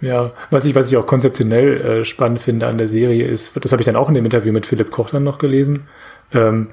Ja, 0.02 0.32
was 0.50 0.66
ich, 0.66 0.76
was 0.76 0.90
ich 0.92 0.98
auch 0.98 1.06
konzeptionell 1.06 1.82
äh, 1.82 2.06
spannend 2.06 2.42
finde 2.42 2.68
an 2.68 2.78
der 2.78 2.88
Serie 2.88 3.26
ist, 3.26 3.54
das 3.56 3.72
habe 3.72 3.82
ich 3.82 3.86
dann 3.86 3.96
auch 3.96 4.10
in 4.10 4.16
dem 4.16 4.26
Interview 4.26 4.52
mit 4.52 4.66
Philipp 4.66 4.92
Koch 4.92 5.12
dann 5.12 5.24
noch 5.24 5.38
gelesen, 5.38 5.88
ähm, 6.34 6.70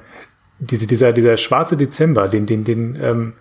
diese, 0.58 0.86
dieser, 0.86 1.12
dieser 1.12 1.36
schwarze 1.36 1.76
Dezember, 1.76 2.26
den, 2.26 2.46
den, 2.46 2.64
den, 2.64 2.98
ähm, 3.00 3.32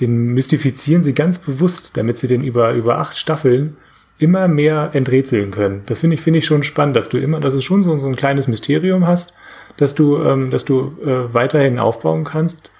den 0.00 0.34
mystifizieren 0.34 1.02
sie 1.02 1.14
ganz 1.14 1.38
bewusst, 1.38 1.96
damit 1.96 2.18
sie 2.18 2.26
den 2.26 2.42
über, 2.42 2.72
über 2.72 2.98
acht 2.98 3.16
Staffeln 3.16 3.76
immer 4.18 4.48
mehr 4.48 4.90
enträtseln 4.92 5.50
können. 5.50 5.82
Das 5.86 6.00
finde 6.00 6.14
ich, 6.14 6.20
finde 6.20 6.38
ich 6.38 6.46
schon 6.46 6.62
spannend, 6.62 6.96
dass 6.96 7.08
du 7.08 7.18
immer, 7.18 7.40
dass 7.40 7.54
es 7.54 7.64
schon 7.64 7.82
so, 7.82 7.98
so 7.98 8.06
ein 8.06 8.16
kleines 8.16 8.48
Mysterium 8.48 9.06
hast, 9.06 9.34
dass 9.76 9.94
du, 9.94 10.22
ähm, 10.22 10.50
dass 10.50 10.64
du 10.64 10.96
äh, 11.04 11.32
weiterhin 11.34 11.78
aufbauen 11.78 12.24
kannst 12.24 12.70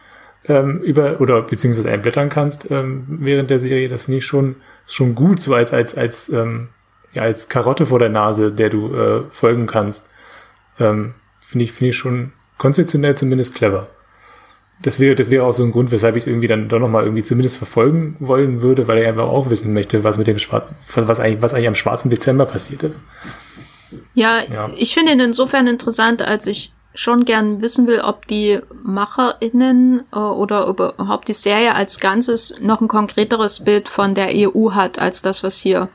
ähm, 0.48 0.80
über 0.80 1.20
oder 1.20 1.42
beziehungsweise 1.42 1.90
einblättern 1.90 2.28
kannst 2.28 2.70
ähm, 2.70 3.04
während 3.08 3.50
der 3.50 3.58
Serie, 3.58 3.88
das 3.88 4.02
finde 4.02 4.18
ich 4.18 4.26
schon 4.26 4.56
schon 4.86 5.14
gut, 5.14 5.40
so 5.40 5.54
als 5.54 5.72
als 5.72 5.96
als 5.96 6.28
ähm, 6.28 6.68
ja 7.12 7.22
als 7.22 7.48
Karotte 7.48 7.86
vor 7.86 7.98
der 7.98 8.08
Nase, 8.08 8.52
der 8.52 8.70
du 8.70 8.94
äh, 8.94 9.22
folgen 9.30 9.66
kannst. 9.66 10.08
Ähm, 10.78 11.14
finde 11.40 11.64
ich 11.64 11.72
finde 11.72 11.90
ich 11.90 11.96
schon 11.96 12.32
konzeptionell 12.58 13.16
zumindest 13.16 13.54
clever. 13.54 13.88
Das 14.82 15.00
wäre 15.00 15.14
das 15.14 15.30
wäre 15.30 15.44
auch 15.44 15.52
so 15.52 15.62
ein 15.62 15.72
Grund, 15.72 15.90
weshalb 15.90 16.16
ich 16.16 16.26
irgendwie 16.26 16.48
dann 16.48 16.68
doch 16.68 16.78
noch 16.78 16.88
mal 16.88 17.04
irgendwie 17.04 17.22
zumindest 17.22 17.56
verfolgen 17.56 18.16
wollen 18.20 18.60
würde, 18.60 18.86
weil 18.88 18.98
ich 18.98 19.06
einfach 19.06 19.24
auch 19.24 19.48
wissen 19.48 19.72
möchte, 19.72 20.04
was 20.04 20.18
mit 20.18 20.26
dem 20.26 20.38
schwarzen 20.38 20.74
was 20.94 21.18
eigentlich 21.18 21.42
was 21.42 21.54
eigentlich 21.54 21.68
am 21.68 21.74
schwarzen 21.74 22.10
Dezember 22.10 22.44
passiert 22.44 22.82
ist. 22.82 23.00
Ja, 24.14 24.42
ja. 24.42 24.70
ich 24.76 24.94
finde 24.94 25.12
ihn 25.12 25.20
insofern 25.20 25.66
interessant, 25.66 26.20
als 26.20 26.46
ich 26.46 26.72
schon 26.94 27.24
gern 27.24 27.60
wissen 27.60 27.86
will, 27.86 28.00
ob 28.00 28.26
die 28.26 28.60
MacherInnen 28.82 30.04
äh, 30.12 30.18
oder 30.18 30.66
überhaupt 30.66 31.28
die 31.28 31.34
Serie 31.34 31.74
als 31.74 32.00
Ganzes 32.00 32.54
noch 32.60 32.80
ein 32.80 32.88
konkreteres 32.88 33.64
Bild 33.64 33.88
von 33.88 34.14
der 34.14 34.30
EU 34.32 34.72
hat, 34.72 34.98
als 34.98 35.22
das, 35.22 35.42
was 35.42 35.58
hier 35.58 35.88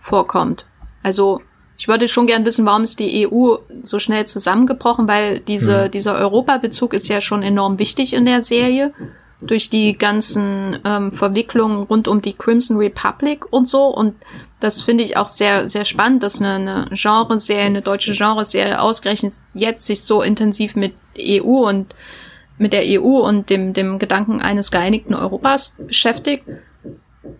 vorkommt. 0.00 0.66
Also 1.02 1.40
ich 1.76 1.88
würde 1.88 2.08
schon 2.08 2.26
gern 2.26 2.44
wissen, 2.44 2.66
warum 2.66 2.84
ist 2.84 3.00
die 3.00 3.26
EU 3.28 3.56
so 3.82 3.98
schnell 3.98 4.26
zusammengebrochen, 4.26 5.08
weil 5.08 5.40
diese, 5.40 5.86
mhm. 5.86 5.90
dieser 5.90 6.16
Europabezug 6.16 6.94
ist 6.94 7.08
ja 7.08 7.20
schon 7.20 7.42
enorm 7.42 7.78
wichtig 7.78 8.12
in 8.12 8.26
der 8.26 8.42
Serie 8.42 8.92
durch 9.40 9.68
die 9.68 9.98
ganzen 9.98 10.78
ähm, 10.84 11.12
Verwicklungen 11.12 11.82
rund 11.82 12.08
um 12.08 12.22
die 12.22 12.32
Crimson 12.32 12.76
Republic 12.76 13.52
und 13.52 13.66
so. 13.66 13.86
Und 13.86 14.14
das 14.60 14.82
finde 14.82 15.04
ich 15.04 15.16
auch 15.16 15.28
sehr, 15.28 15.68
sehr 15.68 15.84
spannend, 15.84 16.22
dass 16.22 16.40
eine, 16.40 16.54
eine 16.54 16.88
Genreserie, 16.92 17.64
eine 17.64 17.82
deutsche 17.82 18.12
Genreserie 18.12 18.80
ausgerechnet 18.80 19.34
jetzt 19.52 19.84
sich 19.84 20.02
so 20.02 20.22
intensiv 20.22 20.76
mit 20.76 20.94
EU 21.18 21.68
und 21.68 21.94
mit 22.56 22.72
der 22.72 22.84
EU 22.84 23.18
und 23.26 23.50
dem, 23.50 23.72
dem 23.72 23.98
Gedanken 23.98 24.40
eines 24.40 24.70
geeinigten 24.70 25.14
Europas 25.14 25.76
beschäftigt. 25.78 26.44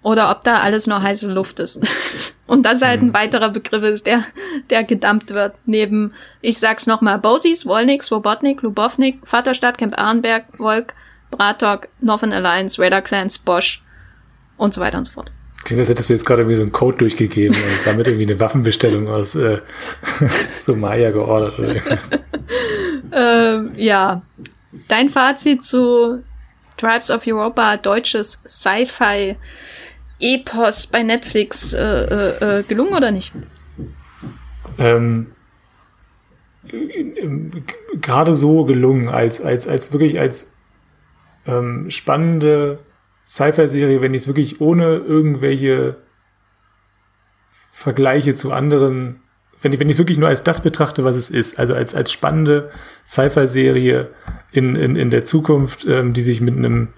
Oder 0.02 0.30
ob 0.30 0.44
da 0.44 0.60
alles 0.60 0.86
nur 0.86 1.02
heiße 1.02 1.32
Luft 1.32 1.58
ist. 1.58 1.80
und 2.46 2.64
das 2.64 2.82
halt 2.82 3.02
ein 3.02 3.08
mhm. 3.08 3.14
weiterer 3.14 3.50
Begriff 3.50 3.82
ist, 3.82 4.06
der, 4.06 4.24
der 4.70 4.84
gedammt 4.84 5.30
wird. 5.30 5.54
Neben, 5.66 6.12
ich 6.40 6.58
sag's 6.58 6.86
nochmal, 6.86 7.18
Bosis, 7.18 7.66
Wolnik, 7.66 8.02
Swobodnik, 8.02 8.62
Lubovnik, 8.62 9.18
Vaterstadt, 9.24 9.78
Camp 9.78 9.98
Arnberg, 9.98 10.44
Volk, 10.56 10.94
Bratok, 11.30 11.88
Northern 12.00 12.32
Alliance, 12.32 12.80
Radar 12.80 13.02
Clans, 13.02 13.38
Bosch 13.38 13.82
und 14.56 14.72
so 14.72 14.80
weiter 14.80 14.98
und 14.98 15.06
so 15.06 15.12
fort. 15.12 15.30
Klingt, 15.64 15.80
als 15.80 15.88
hättest 15.88 16.10
du 16.10 16.12
jetzt 16.12 16.26
gerade 16.26 16.42
irgendwie 16.42 16.56
so 16.56 16.62
einen 16.62 16.72
Code 16.72 16.98
durchgegeben 16.98 17.56
und 17.56 17.86
damit 17.86 18.06
irgendwie 18.06 18.26
eine 18.26 18.38
Waffenbestellung 18.38 19.08
aus 19.08 19.34
äh, 19.34 19.60
Somalia 20.58 21.10
geordert 21.10 21.58
oder 21.58 21.68
irgendwas. 21.68 22.10
ähm, 23.12 23.72
ja. 23.76 24.22
Dein 24.88 25.08
Fazit 25.08 25.64
zu 25.64 26.22
Tribes 26.76 27.10
of 27.10 27.26
Europa, 27.26 27.76
deutsches 27.76 28.42
Sci-Fi 28.46 29.36
Epos 30.20 30.86
bei 30.86 31.02
Netflix 31.02 31.72
äh, 31.72 31.80
äh, 31.80 32.58
äh 32.58 32.62
gelungen 32.62 32.94
oder 32.94 33.10
nicht? 33.10 33.32
Ähm, 34.78 35.26
gerade 38.00 38.34
so 38.34 38.64
gelungen, 38.64 39.08
als, 39.08 39.40
als, 39.40 39.66
als 39.66 39.92
wirklich 39.92 40.18
als 40.18 40.50
ähm, 41.46 41.90
spannende 41.90 42.78
Sci-Fi-Serie, 43.26 44.00
wenn 44.00 44.14
ich 44.14 44.22
es 44.22 44.28
wirklich 44.28 44.60
ohne 44.60 44.96
irgendwelche 44.96 45.96
Vergleiche 47.72 48.34
zu 48.34 48.52
anderen, 48.52 49.20
wenn 49.64 49.72
ich, 49.72 49.80
wenn 49.80 49.88
ich 49.88 49.96
wirklich 49.96 50.18
nur 50.18 50.28
als 50.28 50.42
das 50.42 50.62
betrachte, 50.62 51.04
was 51.04 51.16
es 51.16 51.30
ist, 51.30 51.58
also 51.58 51.72
als, 51.74 51.94
als 51.94 52.12
spannende 52.12 52.70
Sci-Fi-Serie 53.06 54.08
in, 54.52 54.76
in, 54.76 54.94
in 54.94 55.08
der 55.08 55.24
Zukunft, 55.24 55.86
ähm, 55.86 56.12
die 56.12 56.22
sich 56.22 56.42
mit 56.42 56.56
einem 56.56 56.88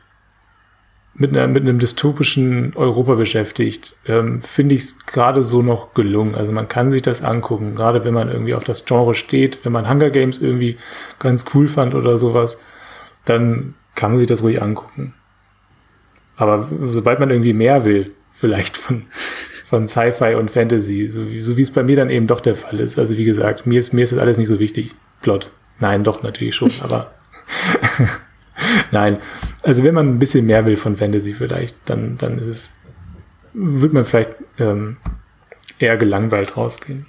mit, 1.18 1.30
einer, 1.30 1.46
mit 1.46 1.62
einem 1.62 1.78
dystopischen 1.78 2.74
Europa 2.74 3.14
beschäftigt, 3.14 3.94
ähm, 4.06 4.42
finde 4.42 4.74
ich 4.74 4.82
es 4.82 5.06
gerade 5.06 5.44
so 5.44 5.62
noch 5.62 5.94
gelungen. 5.94 6.34
Also 6.34 6.52
man 6.52 6.68
kann 6.68 6.90
sich 6.90 7.00
das 7.00 7.22
angucken, 7.22 7.74
gerade 7.74 8.04
wenn 8.04 8.12
man 8.12 8.28
irgendwie 8.28 8.54
auf 8.54 8.64
das 8.64 8.84
Genre 8.84 9.14
steht, 9.14 9.64
wenn 9.64 9.72
man 9.72 9.88
Hunger 9.88 10.10
Games 10.10 10.42
irgendwie 10.42 10.76
ganz 11.18 11.46
cool 11.54 11.68
fand 11.68 11.94
oder 11.94 12.18
sowas, 12.18 12.58
dann 13.24 13.74
kann 13.94 14.10
man 14.10 14.18
sich 14.18 14.28
das 14.28 14.42
ruhig 14.42 14.60
angucken. 14.60 15.14
Aber 16.36 16.68
sobald 16.88 17.18
man 17.18 17.30
irgendwie 17.30 17.54
mehr 17.54 17.86
will, 17.86 18.12
vielleicht 18.32 18.76
von, 18.76 19.06
von 19.68 19.88
Sci-Fi 19.88 20.36
und 20.36 20.48
Fantasy, 20.48 21.08
so 21.10 21.28
wie, 21.28 21.40
so 21.40 21.56
wie 21.56 21.62
es 21.62 21.72
bei 21.72 21.82
mir 21.82 21.96
dann 21.96 22.08
eben 22.08 22.28
doch 22.28 22.40
der 22.40 22.54
Fall 22.54 22.78
ist. 22.78 23.00
Also 23.00 23.16
wie 23.16 23.24
gesagt, 23.24 23.66
mir 23.66 23.80
ist, 23.80 23.92
mir 23.92 24.04
ist 24.04 24.12
das 24.12 24.20
alles 24.20 24.38
nicht 24.38 24.46
so 24.46 24.60
wichtig. 24.60 24.94
Plot. 25.22 25.50
Nein, 25.80 26.04
doch, 26.04 26.22
natürlich 26.22 26.54
schon, 26.54 26.70
aber 26.82 27.12
nein. 28.92 29.18
Also 29.64 29.82
wenn 29.82 29.94
man 29.94 30.08
ein 30.08 30.18
bisschen 30.20 30.46
mehr 30.46 30.66
will 30.66 30.76
von 30.76 30.96
Fantasy 30.96 31.34
vielleicht, 31.34 31.74
dann, 31.86 32.16
dann 32.16 32.38
ist 32.38 32.46
es, 32.46 32.74
wird 33.54 33.92
man 33.92 34.04
vielleicht 34.04 34.36
ähm, 34.60 34.98
eher 35.80 35.96
gelangweilt 35.96 36.56
rausgehen. 36.56 37.06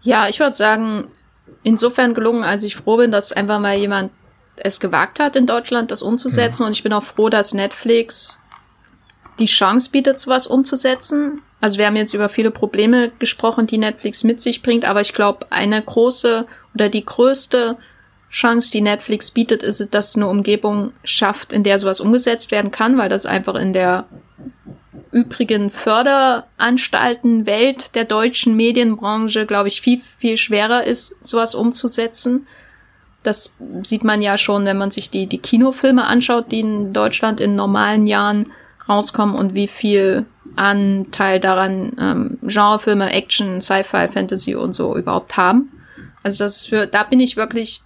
Ja, 0.00 0.28
ich 0.28 0.40
würde 0.40 0.56
sagen, 0.56 1.08
insofern 1.62 2.14
gelungen, 2.14 2.44
als 2.44 2.62
ich 2.62 2.76
froh 2.76 2.96
bin, 2.96 3.10
dass 3.10 3.30
einfach 3.30 3.60
mal 3.60 3.76
jemand 3.76 4.10
es 4.56 4.80
gewagt 4.80 5.20
hat, 5.20 5.36
in 5.36 5.46
Deutschland 5.46 5.90
das 5.90 6.00
umzusetzen. 6.00 6.62
Ja. 6.62 6.68
Und 6.68 6.72
ich 6.72 6.82
bin 6.82 6.94
auch 6.94 7.02
froh, 7.02 7.28
dass 7.28 7.52
Netflix 7.52 8.38
die 9.38 9.46
Chance 9.46 9.90
bietet, 9.90 10.18
sowas 10.18 10.46
umzusetzen. 10.46 11.42
Also 11.60 11.78
wir 11.78 11.86
haben 11.86 11.96
jetzt 11.96 12.14
über 12.14 12.28
viele 12.28 12.50
Probleme 12.50 13.10
gesprochen, 13.18 13.66
die 13.66 13.78
Netflix 13.78 14.22
mit 14.22 14.40
sich 14.40 14.62
bringt, 14.62 14.84
aber 14.84 15.00
ich 15.00 15.12
glaube, 15.12 15.46
eine 15.50 15.80
große 15.80 16.46
oder 16.74 16.88
die 16.88 17.04
größte 17.04 17.76
Chance, 18.30 18.70
die 18.72 18.80
Netflix 18.80 19.30
bietet, 19.30 19.62
ist, 19.62 19.94
dass 19.94 20.10
es 20.10 20.16
eine 20.16 20.26
Umgebung 20.26 20.92
schafft, 21.04 21.52
in 21.52 21.62
der 21.62 21.78
sowas 21.78 22.00
umgesetzt 22.00 22.50
werden 22.50 22.70
kann, 22.70 22.98
weil 22.98 23.08
das 23.08 23.26
einfach 23.26 23.54
in 23.54 23.72
der 23.72 24.06
übrigen 25.12 25.70
Förderanstalten 25.70 27.46
Welt 27.46 27.94
der 27.94 28.04
deutschen 28.04 28.56
Medienbranche, 28.56 29.46
glaube 29.46 29.68
ich, 29.68 29.80
viel, 29.80 30.00
viel 30.18 30.36
schwerer 30.36 30.82
ist, 30.84 31.16
sowas 31.20 31.54
umzusetzen. 31.54 32.48
Das 33.22 33.54
sieht 33.84 34.02
man 34.02 34.20
ja 34.20 34.36
schon, 34.36 34.64
wenn 34.64 34.76
man 34.76 34.90
sich 34.90 35.10
die, 35.10 35.28
die 35.28 35.38
Kinofilme 35.38 36.04
anschaut, 36.04 36.50
die 36.50 36.60
in 36.60 36.92
Deutschland 36.92 37.40
in 37.40 37.54
normalen 37.54 38.08
Jahren 38.08 38.50
rauskommen 38.88 39.34
und 39.34 39.54
wie 39.54 39.68
viel 39.68 40.26
Anteil 40.56 41.40
daran 41.40 41.96
ähm, 41.98 42.38
Genrefilme, 42.42 43.12
Action, 43.12 43.60
Sci-Fi, 43.60 44.08
Fantasy 44.08 44.54
und 44.54 44.74
so 44.74 44.96
überhaupt 44.96 45.36
haben. 45.36 45.70
Also 46.22 46.44
das 46.44 46.66
für, 46.66 46.86
da 46.86 47.02
bin 47.02 47.20
ich 47.20 47.36
wirklich, 47.36 47.82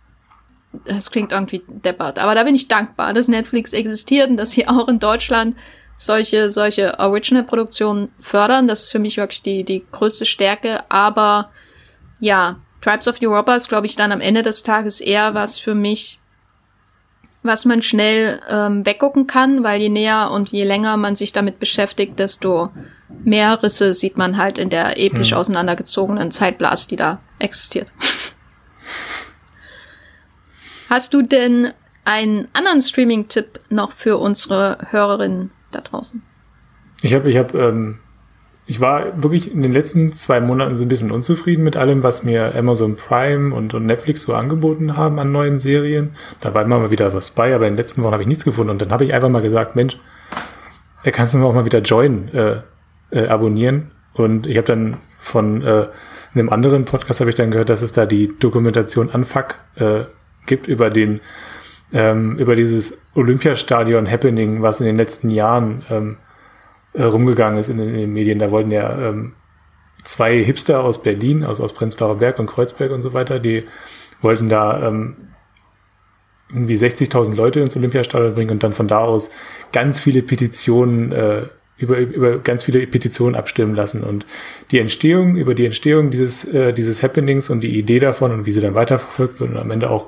das 0.84 1.10
klingt 1.10 1.32
irgendwie 1.32 1.62
deppert, 1.66 2.18
aber 2.18 2.34
da 2.34 2.44
bin 2.44 2.54
ich 2.54 2.68
dankbar, 2.68 3.14
dass 3.14 3.28
Netflix 3.28 3.72
existiert 3.72 4.30
und 4.30 4.36
dass 4.36 4.50
sie 4.50 4.68
auch 4.68 4.88
in 4.88 4.98
Deutschland 4.98 5.56
solche, 5.96 6.48
solche 6.48 6.98
Original-Produktionen 6.98 8.10
fördern. 8.20 8.68
Das 8.68 8.84
ist 8.84 8.92
für 8.92 9.00
mich 9.00 9.16
wirklich 9.16 9.42
die, 9.42 9.64
die 9.64 9.84
größte 9.90 10.24
Stärke. 10.24 10.84
Aber 10.88 11.50
ja, 12.20 12.56
Tribes 12.80 13.08
of 13.08 13.20
Europa 13.20 13.56
ist, 13.56 13.68
glaube 13.68 13.86
ich, 13.86 13.96
dann 13.96 14.12
am 14.12 14.20
Ende 14.20 14.42
des 14.42 14.62
Tages 14.62 15.00
eher 15.00 15.34
was 15.34 15.58
für 15.58 15.74
mich, 15.74 16.17
was 17.48 17.64
man 17.64 17.82
schnell 17.82 18.40
ähm, 18.48 18.86
weggucken 18.86 19.26
kann, 19.26 19.64
weil 19.64 19.80
je 19.80 19.88
näher 19.88 20.30
und 20.30 20.50
je 20.50 20.62
länger 20.62 20.96
man 20.96 21.16
sich 21.16 21.32
damit 21.32 21.58
beschäftigt, 21.58 22.20
desto 22.20 22.70
mehr 23.24 23.60
Risse 23.62 23.94
sieht 23.94 24.16
man 24.16 24.36
halt 24.36 24.58
in 24.58 24.70
der 24.70 24.96
episch 24.98 25.32
hm. 25.32 25.38
auseinandergezogenen 25.38 26.30
Zeitblase, 26.30 26.86
die 26.86 26.94
da 26.94 27.20
existiert. 27.40 27.90
Hast 30.88 31.12
du 31.12 31.22
denn 31.22 31.72
einen 32.04 32.48
anderen 32.52 32.80
Streaming-Tipp 32.80 33.60
noch 33.68 33.90
für 33.92 34.16
unsere 34.18 34.78
Hörerinnen 34.90 35.50
da 35.72 35.80
draußen? 35.80 36.22
Ich 37.02 37.12
habe, 37.14 37.30
ich 37.30 37.36
habe 37.36 37.58
ähm, 37.58 37.98
ich 38.68 38.80
war 38.82 39.22
wirklich 39.22 39.50
in 39.50 39.62
den 39.62 39.72
letzten 39.72 40.12
zwei 40.12 40.42
Monaten 40.42 40.76
so 40.76 40.82
ein 40.82 40.88
bisschen 40.88 41.10
unzufrieden 41.10 41.64
mit 41.64 41.78
allem, 41.78 42.02
was 42.02 42.22
mir 42.22 42.54
Amazon 42.54 42.96
Prime 42.96 43.54
und, 43.54 43.72
und 43.72 43.86
Netflix 43.86 44.22
so 44.22 44.34
angeboten 44.34 44.94
haben 44.94 45.18
an 45.18 45.32
neuen 45.32 45.58
Serien. 45.58 46.10
Da 46.40 46.52
war 46.52 46.64
immer 46.64 46.78
mal 46.78 46.90
wieder 46.90 47.14
was 47.14 47.30
bei, 47.30 47.54
aber 47.54 47.66
in 47.66 47.72
den 47.72 47.78
letzten 47.78 48.02
Wochen 48.02 48.12
habe 48.12 48.24
ich 48.24 48.28
nichts 48.28 48.44
gefunden. 48.44 48.70
Und 48.70 48.82
dann 48.82 48.92
habe 48.92 49.06
ich 49.06 49.14
einfach 49.14 49.30
mal 49.30 49.40
gesagt, 49.40 49.74
Mensch, 49.74 49.98
er 51.02 51.12
kannst 51.12 51.32
du 51.32 51.38
mir 51.38 51.46
auch 51.46 51.54
mal 51.54 51.64
wieder 51.64 51.80
Join 51.80 52.28
äh, 52.34 52.56
äh, 53.10 53.26
abonnieren. 53.28 53.90
Und 54.12 54.46
ich 54.46 54.58
habe 54.58 54.66
dann 54.66 54.98
von 55.18 55.62
äh, 55.64 55.86
einem 56.34 56.50
anderen 56.50 56.84
Podcast 56.84 57.20
habe 57.20 57.30
ich 57.30 57.36
dann 57.36 57.50
gehört, 57.50 57.70
dass 57.70 57.80
es 57.80 57.92
da 57.92 58.04
die 58.04 58.38
Dokumentation 58.38 59.08
Unfuck 59.08 59.54
äh, 59.76 60.00
gibt 60.44 60.68
über 60.68 60.90
den 60.90 61.20
ähm, 61.94 62.36
über 62.36 62.54
dieses 62.54 62.98
Olympiastadion 63.14 64.10
Happening, 64.10 64.60
was 64.60 64.80
in 64.80 64.84
den 64.84 64.98
letzten 64.98 65.30
Jahren 65.30 65.80
ähm, 65.90 66.16
äh, 66.92 67.02
rumgegangen 67.02 67.58
ist 67.58 67.68
in, 67.68 67.78
in, 67.78 67.94
den 67.94 68.12
Medien. 68.12 68.38
Da 68.38 68.50
wollten 68.50 68.70
ja 68.70 69.08
ähm, 69.08 69.32
zwei 70.04 70.42
Hipster 70.42 70.82
aus 70.82 71.02
Berlin, 71.02 71.44
also 71.44 71.64
aus 71.64 71.72
Prenzlauer 71.72 72.18
Berg 72.18 72.38
und 72.38 72.46
Kreuzberg 72.46 72.92
und 72.92 73.02
so 73.02 73.12
weiter, 73.12 73.38
die 73.38 73.64
wollten 74.22 74.48
da 74.48 74.86
ähm, 74.88 75.16
irgendwie 76.50 76.76
60.000 76.76 77.34
Leute 77.34 77.60
ins 77.60 77.76
Olympiastadion 77.76 78.34
bringen 78.34 78.50
und 78.50 78.62
dann 78.62 78.72
von 78.72 78.88
da 78.88 79.00
aus 79.00 79.30
ganz 79.72 80.00
viele 80.00 80.22
Petitionen 80.22 81.12
äh, 81.12 81.42
über, 81.76 81.98
über 81.98 82.38
ganz 82.38 82.64
viele 82.64 82.86
Petitionen 82.86 83.36
abstimmen 83.36 83.74
lassen 83.74 84.02
und 84.02 84.26
die 84.70 84.80
Entstehung, 84.80 85.36
über 85.36 85.54
die 85.54 85.66
Entstehung 85.66 86.10
dieses, 86.10 86.44
äh, 86.44 86.72
dieses 86.72 87.02
Happenings 87.02 87.50
und 87.50 87.60
die 87.60 87.78
Idee 87.78 88.00
davon 88.00 88.32
und 88.32 88.46
wie 88.46 88.52
sie 88.52 88.60
dann 88.60 88.74
weiterverfolgt 88.74 89.40
wird 89.40 89.50
und 89.50 89.56
am 89.56 89.70
Ende 89.70 89.90
auch 89.90 90.06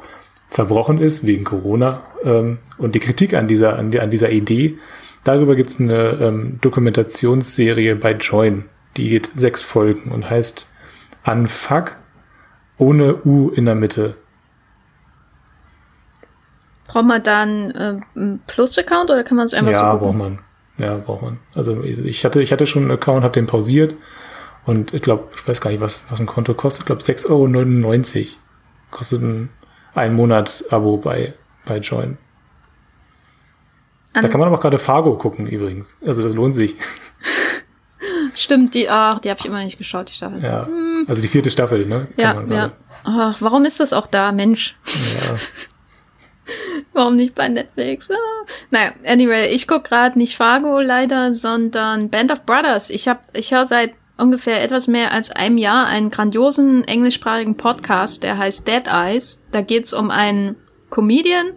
zerbrochen 0.49 0.99
ist 0.99 1.27
wegen 1.27 1.45
Corona 1.45 2.03
ähm, 2.25 2.59
und 2.77 2.95
die 2.95 3.01
Kritik 3.01 3.35
an 3.35 3.47
dieser, 3.47 3.79
an, 3.79 3.97
an 3.97 4.11
dieser 4.11 4.31
Idee 4.31 4.79
Darüber 5.25 5.55
gibt 5.55 5.71
es 5.71 5.81
eine 5.81 6.19
ähm, 6.21 6.59
Dokumentationsserie 6.61 7.97
bei 7.97 8.13
Join, 8.13 8.65
die 8.97 9.11
geht 9.11 9.31
sechs 9.35 9.63
Folgen 9.63 10.13
und 10.13 10.29
heißt 10.31 10.67
Unfuck 11.27 11.97
ohne 12.79 13.25
U 13.25 13.51
in 13.51 13.67
der 13.67 13.75
Mitte. 13.75 14.17
Braucht 16.87 17.05
man 17.05 17.23
dann 17.23 17.71
äh, 17.71 17.97
einen 18.17 18.41
Plus-Account 18.47 19.11
oder 19.11 19.23
kann 19.23 19.37
man 19.37 19.47
es 19.47 19.55
einfach 19.55 19.73
ja, 19.73 19.79
so 19.79 19.85
Ja, 19.85 19.95
braucht 19.95 20.17
man. 20.17 20.39
Ja, 20.79 20.97
braucht 20.97 21.23
man. 21.23 21.39
Also 21.55 21.83
ich 21.83 22.25
hatte, 22.25 22.43
ich 22.43 22.53
hatte 22.53 22.67
schon 22.67 22.83
einen 22.83 22.93
Account, 22.93 23.23
habe 23.23 23.35
den 23.35 23.47
pausiert 23.47 23.95
und 24.65 24.95
ich 24.95 25.03
glaube, 25.03 25.29
ich 25.37 25.47
weiß 25.47 25.61
gar 25.61 25.71
nicht, 25.71 25.81
was, 25.81 26.05
was 26.09 26.21
ein 26.21 26.27
Konto 26.27 26.55
kostet. 26.55 26.81
Ich 26.81 26.87
glaube 26.87 27.03
6,99 27.03 28.19
Euro 28.19 28.27
kostet 28.91 29.23
ein, 29.23 29.51
ein 29.95 30.15
Monats-Abo 30.15 30.97
bei, 30.97 31.35
bei 31.67 31.79
Join. 31.79 32.17
Da 34.13 34.29
kann 34.29 34.41
man 34.41 34.49
aber 34.49 34.57
auch 34.57 34.63
gerade 34.63 34.79
Fargo 34.79 35.17
gucken 35.17 35.47
übrigens. 35.47 35.97
Also 36.05 36.23
das 36.23 36.35
lohnt 36.35 36.55
sich. 36.55 36.77
Stimmt, 38.35 38.75
die, 38.75 38.89
ach, 38.89 39.21
die 39.21 39.31
habe 39.31 39.39
ich 39.39 39.47
immer 39.47 39.63
nicht 39.63 39.79
geschaut, 39.79 40.09
die 40.09 40.15
Staffel. 40.15 40.43
Ja, 40.43 40.67
hm. 40.67 41.05
also 41.09 41.21
die 41.21 41.29
vierte 41.29 41.51
Staffel, 41.51 41.87
ne? 41.87 42.09
Kann 42.17 42.51
ja, 42.51 42.57
ja. 42.57 42.73
Ach, 43.05 43.37
warum 43.41 43.65
ist 43.65 43.81
das 43.81 43.93
auch 43.93 44.07
da, 44.07 44.33
Mensch? 44.33 44.77
Ja. 44.87 45.37
warum 46.93 47.17
nicht 47.17 47.35
bei 47.35 47.49
Netflix? 47.49 48.11
Ah. 48.11 48.15
Naja, 48.71 48.93
anyway, 49.07 49.49
ich 49.49 49.69
guck 49.69 49.85
gerade 49.85 50.19
nicht 50.19 50.37
Fargo 50.37 50.81
leider, 50.81 51.33
sondern 51.33 52.11
Band 52.11 52.33
of 52.33 52.45
Brothers. 52.47 52.91
Ich 52.91 53.09
hab, 53.09 53.27
ich 53.37 53.53
höre 53.53 53.67
seit 53.67 53.95
ungefähr 54.17 54.63
etwas 54.63 54.87
mehr 54.87 55.13
als 55.13 55.31
einem 55.31 55.59
Jahr 55.59 55.87
einen 55.87 56.11
grandiosen 56.11 56.85
englischsprachigen 56.85 57.57
Podcast, 57.57 58.23
der 58.23 58.39
heißt 58.39 58.67
Dead 58.67 58.87
Eyes. 58.87 59.43
Da 59.51 59.63
geht's 59.63 59.93
um 59.93 60.11
einen 60.11 60.57
Comedian, 60.91 61.53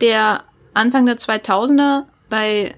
der 0.00 0.44
Anfang 0.74 1.06
der 1.06 1.16
2000er 1.16 2.04
bei 2.28 2.74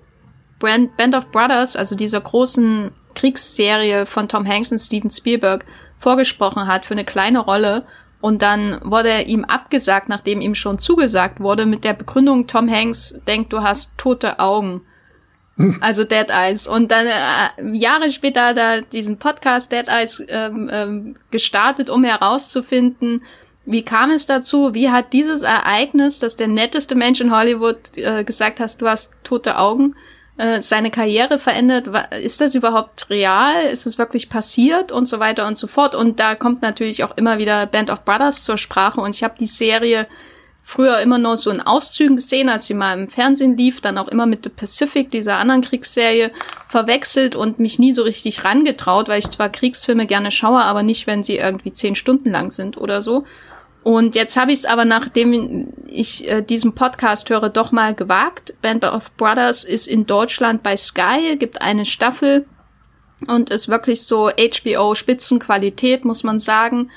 Brand, 0.58 0.96
Band 0.96 1.14
of 1.14 1.30
Brothers, 1.30 1.76
also 1.76 1.94
dieser 1.94 2.20
großen 2.20 2.92
Kriegsserie 3.14 4.06
von 4.06 4.28
Tom 4.28 4.46
Hanks 4.46 4.72
und 4.72 4.78
Steven 4.78 5.10
Spielberg, 5.10 5.64
vorgesprochen 5.98 6.66
hat 6.66 6.84
für 6.84 6.94
eine 6.94 7.04
kleine 7.04 7.40
Rolle. 7.40 7.84
Und 8.20 8.42
dann 8.42 8.80
wurde 8.82 9.10
er 9.10 9.26
ihm 9.26 9.44
abgesagt, 9.44 10.08
nachdem 10.08 10.40
ihm 10.40 10.54
schon 10.54 10.78
zugesagt 10.78 11.40
wurde, 11.40 11.66
mit 11.66 11.84
der 11.84 11.92
Begründung, 11.92 12.46
Tom 12.46 12.70
Hanks 12.70 13.20
denkt, 13.26 13.52
du 13.52 13.62
hast 13.62 13.96
tote 13.98 14.38
Augen. 14.38 14.82
Also 15.80 16.04
Dead 16.04 16.28
Eyes. 16.28 16.66
Und 16.66 16.90
dann 16.90 17.06
äh, 17.06 17.76
Jahre 17.76 18.10
später 18.10 18.48
hat 18.48 18.58
er 18.58 18.82
diesen 18.82 19.18
Podcast 19.18 19.72
Dead 19.72 19.88
Eyes 19.88 20.22
ähm, 20.28 20.68
ähm, 20.70 21.16
gestartet, 21.30 21.88
um 21.88 22.04
herauszufinden, 22.04 23.22
wie 23.66 23.82
kam 23.82 24.10
es 24.10 24.26
dazu? 24.26 24.74
Wie 24.74 24.90
hat 24.90 25.12
dieses 25.12 25.42
Ereignis, 25.42 26.20
dass 26.20 26.36
der 26.36 26.46
netteste 26.46 26.94
Mensch 26.94 27.20
in 27.20 27.36
Hollywood 27.36 27.96
äh, 27.96 28.22
gesagt 28.22 28.60
hast, 28.60 28.80
du 28.80 28.88
hast 28.88 29.12
tote 29.24 29.58
Augen, 29.58 29.96
äh, 30.38 30.62
seine 30.62 30.92
Karriere 30.92 31.40
verändert? 31.40 31.90
Ist 32.22 32.40
das 32.40 32.54
überhaupt 32.54 33.10
real? 33.10 33.64
Ist 33.64 33.86
es 33.86 33.98
wirklich 33.98 34.28
passiert? 34.28 34.92
Und 34.92 35.08
so 35.08 35.18
weiter 35.18 35.48
und 35.48 35.58
so 35.58 35.66
fort. 35.66 35.96
Und 35.96 36.20
da 36.20 36.36
kommt 36.36 36.62
natürlich 36.62 37.02
auch 37.02 37.16
immer 37.16 37.38
wieder 37.38 37.66
Band 37.66 37.90
of 37.90 38.04
Brothers 38.04 38.44
zur 38.44 38.56
Sprache. 38.56 39.00
Und 39.00 39.16
ich 39.16 39.24
habe 39.24 39.34
die 39.38 39.46
Serie 39.46 40.06
früher 40.62 40.98
immer 41.00 41.18
nur 41.18 41.36
so 41.36 41.50
in 41.50 41.60
Auszügen 41.60 42.16
gesehen, 42.16 42.48
als 42.48 42.66
sie 42.66 42.74
mal 42.74 42.96
im 42.98 43.08
Fernsehen 43.08 43.56
lief, 43.56 43.80
dann 43.80 43.98
auch 43.98 44.08
immer 44.08 44.26
mit 44.26 44.42
The 44.42 44.50
Pacific, 44.50 45.12
dieser 45.12 45.38
anderen 45.38 45.62
Kriegsserie, 45.62 46.32
verwechselt 46.68 47.36
und 47.36 47.60
mich 47.60 47.78
nie 47.78 47.92
so 47.92 48.02
richtig 48.02 48.44
rangetraut, 48.44 49.08
weil 49.08 49.20
ich 49.20 49.30
zwar 49.30 49.48
Kriegsfilme 49.48 50.06
gerne 50.06 50.32
schaue, 50.32 50.62
aber 50.62 50.82
nicht, 50.82 51.06
wenn 51.06 51.22
sie 51.22 51.36
irgendwie 51.36 51.72
zehn 51.72 51.94
Stunden 51.94 52.30
lang 52.30 52.50
sind 52.50 52.76
oder 52.78 53.00
so. 53.00 53.24
Und 53.86 54.16
jetzt 54.16 54.36
habe 54.36 54.50
ich 54.50 54.58
es 54.58 54.64
aber, 54.64 54.84
nachdem 54.84 55.72
ich 55.86 56.28
äh, 56.28 56.42
diesen 56.42 56.74
Podcast 56.74 57.30
höre, 57.30 57.50
doch 57.50 57.70
mal 57.70 57.94
gewagt. 57.94 58.52
Band 58.60 58.84
of 58.84 59.12
Brothers 59.12 59.62
ist 59.62 59.86
in 59.86 60.06
Deutschland 60.06 60.64
bei 60.64 60.76
Sky, 60.76 61.36
gibt 61.38 61.62
eine 61.62 61.84
Staffel 61.84 62.46
und 63.28 63.50
ist 63.50 63.68
wirklich 63.68 64.02
so 64.02 64.28
HBO-Spitzenqualität, 64.28 66.04
muss 66.04 66.24
man 66.24 66.40
sagen. 66.40 66.90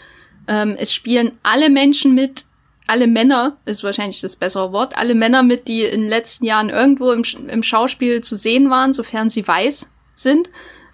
Ähm, 0.48 0.76
es 0.80 0.92
spielen 0.92 1.34
alle 1.44 1.70
Menschen 1.70 2.16
mit, 2.16 2.46
alle 2.88 3.06
Männer 3.06 3.58
ist 3.66 3.84
wahrscheinlich 3.84 4.22
das 4.22 4.36
bessere 4.36 4.72
Wort, 4.72 4.98
alle 4.98 5.14
Männer 5.14 5.44
mit, 5.44 5.68
die 5.68 5.84
in 5.84 6.02
den 6.02 6.10
letzten 6.10 6.46
Jahren 6.46 6.72
irgendwo 6.72 7.12
im, 7.12 7.24
im 7.50 7.62
Schauspiel 7.62 8.22
zu 8.22 8.36
sehen 8.36 8.72
waren, 8.72 8.94
sofern 8.94 9.30
sie 9.30 9.48
weiß 9.48 9.92
sind. 10.16 10.50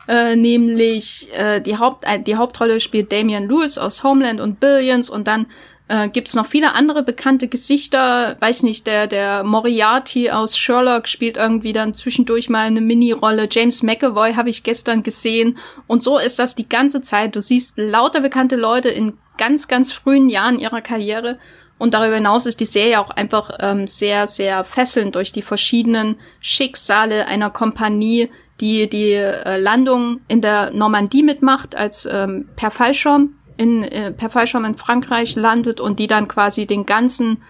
Äh, 0.10 0.36
nämlich 0.36 1.30
äh, 1.34 1.62
die, 1.62 1.78
Haupt, 1.78 2.04
äh, 2.06 2.22
die 2.22 2.36
Hauptrolle 2.36 2.80
spielt 2.82 3.12
Damian 3.12 3.48
Lewis 3.48 3.78
aus 3.78 4.04
Homeland 4.04 4.40
und 4.40 4.60
Billions 4.60 5.10
und 5.10 5.26
dann 5.26 5.48
äh, 5.88 6.10
Gibt 6.10 6.34
noch 6.34 6.48
viele 6.48 6.74
andere 6.74 7.04
bekannte 7.04 7.48
Gesichter? 7.48 8.38
Weiß 8.40 8.64
nicht, 8.64 8.88
der, 8.88 9.06
der 9.06 9.44
Moriarty 9.44 10.32
aus 10.32 10.58
Sherlock 10.58 11.08
spielt 11.08 11.38
irgendwie 11.38 11.74
dann 11.74 11.94
zwischendurch 11.94 12.50
mal 12.50 12.66
eine 12.66 12.82
Mini-Rolle. 12.82 13.48
James 13.52 13.84
McAvoy 13.84 14.34
habe 14.34 14.50
ich 14.50 14.64
gestern 14.64 15.04
gesehen. 15.04 15.58
Und 15.86 16.02
so 16.02 16.18
ist 16.18 16.40
das 16.40 16.56
die 16.56 16.68
ganze 16.68 17.02
Zeit. 17.02 17.36
Du 17.36 17.42
siehst 17.42 17.78
lauter 17.78 18.22
bekannte 18.22 18.56
Leute 18.56 18.90
in 18.90 19.14
ganz, 19.38 19.68
ganz 19.68 19.92
frühen 19.92 20.30
Jahren 20.30 20.58
ihrer 20.58 20.82
Karriere. 20.82 21.38
Und 21.78 21.94
darüber 21.94 22.16
hinaus 22.16 22.48
ist 22.48 22.62
die 22.62 22.66
Serie 22.66 23.00
auch 23.00 23.12
einfach 23.12 23.52
ähm, 23.60 23.86
sehr, 23.86 24.26
sehr 24.26 24.64
fesselnd 24.64 25.14
durch 25.14 25.34
die 25.34 25.42
verschiedenen 25.44 26.16
Schicksale 26.40 27.28
einer 27.28 27.52
Kompanie, 27.52 28.30
die 28.60 28.90
die 28.90 29.12
äh, 29.12 29.58
Landung 29.58 30.22
in 30.30 30.42
der 30.42 30.72
Normandie 30.72 31.22
mitmacht, 31.22 31.76
als 31.76 32.08
ähm, 32.12 32.50
per 32.56 32.72
Fallschirm 32.72 33.36
in, 33.58 33.84
äh, 33.84 34.12
per 34.12 34.30
Fallschirm 34.30 34.66
in 34.66 34.76
Frankreich 34.76 35.36
landet 35.36 35.80
und 35.80 36.00
die 36.00 36.08
dann 36.08 36.28
quasi 36.28 36.66
den 36.66 36.86
ganzen 36.86 37.42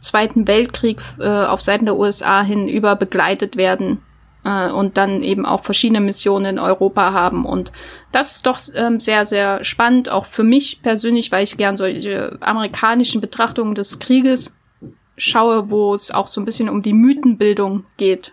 Zweiten 0.00 0.46
Weltkrieg 0.46 1.00
äh, 1.18 1.26
auf 1.26 1.62
Seiten 1.62 1.86
der 1.86 1.96
USA 1.96 2.42
hinüber 2.42 2.94
begleitet 2.96 3.56
werden 3.56 4.02
äh, 4.44 4.70
und 4.70 4.96
dann 4.96 5.22
eben 5.22 5.46
auch 5.46 5.64
verschiedene 5.64 6.00
Missionen 6.00 6.44
in 6.44 6.58
Europa 6.58 7.12
haben. 7.12 7.44
Und 7.44 7.72
das 8.12 8.32
ist 8.32 8.46
doch 8.46 8.60
ähm, 8.74 9.00
sehr, 9.00 9.26
sehr 9.26 9.64
spannend, 9.64 10.10
auch 10.10 10.26
für 10.26 10.44
mich 10.44 10.82
persönlich, 10.82 11.32
weil 11.32 11.44
ich 11.44 11.56
gern 11.56 11.76
solche 11.76 12.36
amerikanischen 12.40 13.20
Betrachtungen 13.20 13.74
des 13.74 13.98
Krieges 13.98 14.54
schaue, 15.16 15.70
wo 15.70 15.94
es 15.94 16.10
auch 16.10 16.26
so 16.26 16.40
ein 16.40 16.44
bisschen 16.44 16.68
um 16.68 16.82
die 16.82 16.92
Mythenbildung 16.92 17.86
geht, 17.96 18.32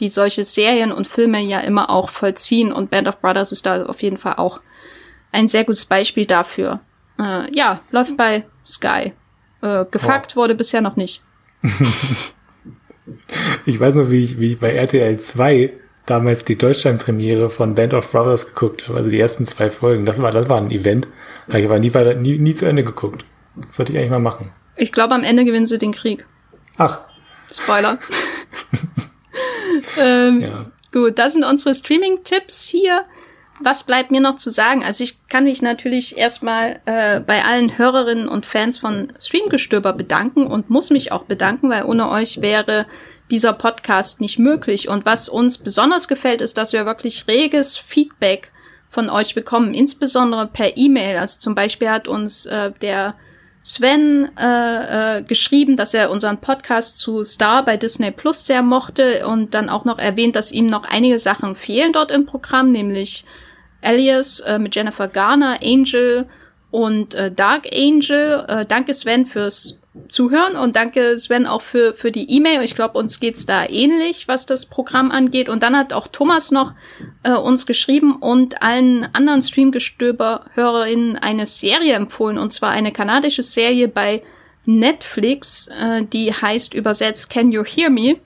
die 0.00 0.08
solche 0.08 0.44
Serien 0.44 0.92
und 0.92 1.06
Filme 1.06 1.40
ja 1.40 1.60
immer 1.60 1.88
auch 1.88 2.10
vollziehen. 2.10 2.72
Und 2.72 2.90
Band 2.90 3.08
of 3.08 3.20
Brothers 3.20 3.52
ist 3.52 3.64
da 3.64 3.86
auf 3.86 4.02
jeden 4.02 4.18
Fall 4.18 4.34
auch 4.34 4.60
ein 5.36 5.48
sehr 5.48 5.64
gutes 5.64 5.84
Beispiel 5.84 6.24
dafür. 6.24 6.80
Äh, 7.20 7.54
ja, 7.54 7.80
läuft 7.90 8.16
bei 8.16 8.44
Sky. 8.64 9.12
Äh, 9.62 9.84
gefuckt 9.90 10.30
wow. 10.30 10.36
wurde 10.36 10.54
bisher 10.54 10.80
noch 10.80 10.96
nicht. 10.96 11.22
ich 13.66 13.78
weiß 13.78 13.96
noch, 13.96 14.10
wie 14.10 14.24
ich, 14.24 14.40
wie 14.40 14.52
ich 14.52 14.58
bei 14.58 14.72
RTL 14.72 15.18
2 15.18 15.72
damals 16.06 16.44
die 16.44 16.56
Deutschlandpremiere 16.56 17.50
von 17.50 17.74
Band 17.74 17.92
of 17.92 18.10
Brothers 18.10 18.46
geguckt 18.46 18.88
habe, 18.88 18.96
also 18.96 19.10
die 19.10 19.20
ersten 19.20 19.44
zwei 19.44 19.70
Folgen. 19.70 20.06
Das 20.06 20.22
war, 20.22 20.30
das 20.30 20.48
war 20.48 20.58
ein 20.58 20.70
Event. 20.70 21.08
Habe 21.48 21.60
ich 21.60 21.66
aber 21.66 21.78
nie 21.80 21.92
weiter, 21.92 22.14
nie, 22.14 22.38
nie 22.38 22.54
zu 22.54 22.64
Ende 22.64 22.84
geguckt. 22.84 23.24
Das 23.56 23.76
sollte 23.76 23.92
ich 23.92 23.98
eigentlich 23.98 24.10
mal 24.10 24.20
machen. 24.20 24.52
Ich 24.76 24.92
glaube, 24.92 25.14
am 25.14 25.22
Ende 25.22 25.44
gewinnen 25.44 25.66
sie 25.66 25.78
den 25.78 25.92
Krieg. 25.92 26.26
Ach. 26.78 27.00
Spoiler. 27.52 27.98
ähm, 29.98 30.40
ja. 30.40 30.66
Gut, 30.92 31.18
das 31.18 31.34
sind 31.34 31.44
unsere 31.44 31.74
Streaming-Tipps 31.74 32.68
hier 32.68 33.04
was 33.60 33.84
bleibt 33.84 34.10
mir 34.10 34.20
noch 34.20 34.36
zu 34.36 34.50
sagen? 34.50 34.84
Also 34.84 35.04
ich 35.04 35.26
kann 35.28 35.44
mich 35.44 35.62
natürlich 35.62 36.16
erstmal 36.16 36.80
äh, 36.84 37.20
bei 37.20 37.44
allen 37.44 37.78
Hörerinnen 37.78 38.28
und 38.28 38.46
Fans 38.46 38.78
von 38.78 39.12
Streamgestöber 39.18 39.92
bedanken 39.92 40.46
und 40.46 40.70
muss 40.70 40.90
mich 40.90 41.12
auch 41.12 41.24
bedanken, 41.24 41.70
weil 41.70 41.84
ohne 41.84 42.10
euch 42.10 42.40
wäre 42.40 42.86
dieser 43.30 43.52
Podcast 43.52 44.20
nicht 44.20 44.38
möglich. 44.38 44.88
Und 44.88 45.04
was 45.04 45.28
uns 45.28 45.58
besonders 45.58 46.08
gefällt, 46.08 46.40
ist, 46.40 46.58
dass 46.58 46.72
wir 46.72 46.86
wirklich 46.86 47.26
reges 47.28 47.76
Feedback 47.76 48.50
von 48.90 49.10
euch 49.10 49.34
bekommen, 49.34 49.74
insbesondere 49.74 50.46
per 50.46 50.76
E-Mail. 50.76 51.18
Also 51.18 51.40
zum 51.40 51.54
Beispiel 51.54 51.90
hat 51.90 52.08
uns 52.08 52.46
äh, 52.46 52.72
der 52.80 53.14
Sven 53.62 54.30
äh, 54.38 55.18
äh, 55.18 55.22
geschrieben, 55.22 55.76
dass 55.76 55.92
er 55.92 56.10
unseren 56.10 56.38
Podcast 56.38 56.98
zu 56.98 57.24
Star 57.24 57.64
bei 57.64 57.76
Disney 57.76 58.12
Plus 58.12 58.46
sehr 58.46 58.62
mochte 58.62 59.26
und 59.26 59.54
dann 59.54 59.68
auch 59.68 59.84
noch 59.84 59.98
erwähnt, 59.98 60.36
dass 60.36 60.52
ihm 60.52 60.66
noch 60.66 60.84
einige 60.84 61.18
Sachen 61.18 61.56
fehlen 61.56 61.92
dort 61.92 62.12
im 62.12 62.26
Programm, 62.26 62.70
nämlich 62.70 63.24
Alias 63.86 64.40
äh, 64.40 64.58
mit 64.58 64.74
Jennifer 64.74 65.08
Garner, 65.08 65.58
Angel 65.62 66.26
und 66.70 67.14
äh, 67.14 67.30
Dark 67.30 67.66
Angel. 67.72 68.44
Äh, 68.48 68.66
danke 68.66 68.92
Sven 68.92 69.26
fürs 69.26 69.80
Zuhören 70.08 70.56
und 70.56 70.76
danke 70.76 71.18
Sven 71.18 71.46
auch 71.46 71.62
für, 71.62 71.94
für 71.94 72.12
die 72.12 72.30
E-Mail. 72.30 72.62
Ich 72.62 72.74
glaube, 72.74 72.98
uns 72.98 73.18
geht's 73.18 73.46
da 73.46 73.66
ähnlich, 73.66 74.28
was 74.28 74.44
das 74.44 74.66
Programm 74.66 75.10
angeht. 75.10 75.48
Und 75.48 75.62
dann 75.62 75.76
hat 75.76 75.92
auch 75.92 76.06
Thomas 76.08 76.50
noch 76.50 76.74
äh, 77.22 77.32
uns 77.32 77.64
geschrieben 77.66 78.16
und 78.16 78.62
allen 78.62 79.08
anderen 79.14 79.40
Streamgestöber-Hörerinnen 79.40 81.16
eine 81.16 81.46
Serie 81.46 81.94
empfohlen. 81.94 82.36
Und 82.38 82.52
zwar 82.52 82.70
eine 82.70 82.92
kanadische 82.92 83.42
Serie 83.42 83.88
bei 83.88 84.22
Netflix, 84.66 85.68
äh, 85.68 86.04
die 86.04 86.32
heißt 86.32 86.74
übersetzt 86.74 87.30
Can 87.30 87.50
You 87.50 87.64
Hear 87.64 87.88
Me? 87.88 88.16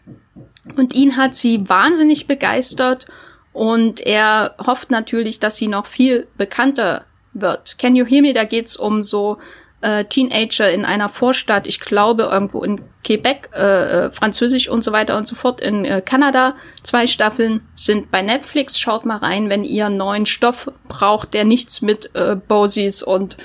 Und 0.76 0.94
ihn 0.94 1.16
hat 1.16 1.34
sie 1.34 1.68
wahnsinnig 1.68 2.26
begeistert 2.26 3.06
und 3.52 4.00
er 4.00 4.54
hofft 4.64 4.90
natürlich, 4.90 5.40
dass 5.40 5.56
sie 5.56 5.68
noch 5.68 5.86
viel 5.86 6.26
bekannter 6.36 7.04
wird. 7.32 7.78
Can 7.78 7.96
You 7.96 8.04
Hear 8.04 8.22
Me? 8.22 8.32
Da 8.32 8.44
geht's 8.44 8.76
um 8.76 9.02
so 9.02 9.38
äh, 9.80 10.04
Teenager 10.04 10.70
in 10.70 10.84
einer 10.84 11.08
Vorstadt, 11.08 11.66
ich 11.66 11.80
glaube 11.80 12.24
irgendwo 12.24 12.62
in 12.62 12.82
Quebec, 13.02 13.48
äh, 13.54 14.06
äh, 14.06 14.10
Französisch 14.10 14.68
und 14.68 14.84
so 14.84 14.92
weiter 14.92 15.16
und 15.16 15.26
so 15.26 15.34
fort, 15.34 15.60
in 15.60 15.84
äh, 15.84 16.02
Kanada. 16.04 16.54
Zwei 16.82 17.06
Staffeln 17.06 17.62
sind 17.74 18.10
bei 18.10 18.22
Netflix. 18.22 18.78
Schaut 18.78 19.06
mal 19.06 19.16
rein, 19.16 19.48
wenn 19.48 19.64
ihr 19.64 19.88
neuen 19.88 20.26
Stoff 20.26 20.70
braucht, 20.88 21.34
der 21.34 21.44
nichts 21.44 21.80
mit 21.80 22.14
äh, 22.14 22.36
Bosies 22.36 23.02
und 23.02 23.38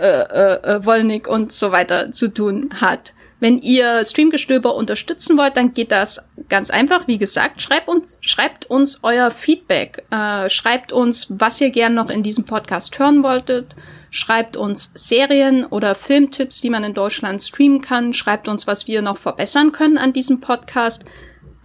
äh, 0.00 0.06
äh, 0.06 0.62
äh 0.62 0.84
Wollnick 0.84 1.28
und 1.28 1.52
so 1.52 1.70
weiter 1.72 2.10
zu 2.10 2.28
tun 2.28 2.70
hat. 2.80 3.12
Wenn 3.38 3.60
ihr 3.60 4.02
Streamgestöber 4.02 4.74
unterstützen 4.74 5.36
wollt, 5.36 5.58
dann 5.58 5.74
geht 5.74 5.92
das 5.92 6.22
ganz 6.48 6.70
einfach. 6.70 7.06
Wie 7.06 7.18
gesagt, 7.18 7.60
schreibt 7.60 7.88
uns, 7.88 8.18
schreibt 8.22 8.66
uns 8.66 9.00
euer 9.02 9.30
Feedback. 9.30 10.04
Äh, 10.10 10.48
schreibt 10.48 10.92
uns, 10.92 11.26
was 11.28 11.60
ihr 11.60 11.70
gern 11.70 11.94
noch 11.94 12.08
in 12.08 12.22
diesem 12.22 12.44
Podcast 12.44 12.98
hören 12.98 13.22
wolltet. 13.22 13.76
Schreibt 14.10 14.56
uns 14.56 14.90
Serien 14.94 15.66
oder 15.66 15.94
Filmtipps, 15.94 16.62
die 16.62 16.70
man 16.70 16.84
in 16.84 16.94
Deutschland 16.94 17.42
streamen 17.42 17.82
kann. 17.82 18.14
Schreibt 18.14 18.48
uns, 18.48 18.66
was 18.66 18.86
wir 18.86 19.02
noch 19.02 19.18
verbessern 19.18 19.72
können 19.72 19.98
an 19.98 20.14
diesem 20.14 20.40
Podcast 20.40 21.04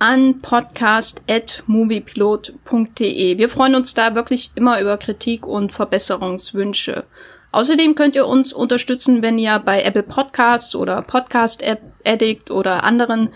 an 0.01 0.41
podcast.moviepilot.de. 0.41 3.37
Wir 3.37 3.49
freuen 3.49 3.75
uns 3.75 3.93
da 3.93 4.15
wirklich 4.15 4.49
immer 4.55 4.81
über 4.81 4.97
Kritik 4.97 5.45
und 5.45 5.71
Verbesserungswünsche. 5.71 7.03
Außerdem 7.51 7.95
könnt 7.95 8.15
ihr 8.15 8.27
uns 8.27 8.53
unterstützen, 8.53 9.21
wenn 9.21 9.37
ihr 9.37 9.59
bei 9.59 9.83
Apple 9.83 10.03
Podcasts 10.03 10.73
oder 10.73 11.01
Podcast 11.01 11.61
App 11.61 11.81
Addict 12.05 12.49
oder 12.49 12.83
anderen 12.83 13.29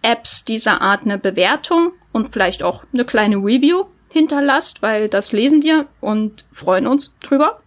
Apps 0.00 0.44
dieser 0.44 0.80
Art 0.80 1.02
eine 1.02 1.18
Bewertung 1.18 1.92
und 2.12 2.32
vielleicht 2.32 2.62
auch 2.62 2.84
eine 2.92 3.04
kleine 3.04 3.36
Review 3.36 3.84
hinterlasst, 4.10 4.80
weil 4.80 5.08
das 5.08 5.32
lesen 5.32 5.62
wir 5.62 5.86
und 6.00 6.46
freuen 6.50 6.86
uns 6.86 7.14
drüber. 7.20 7.60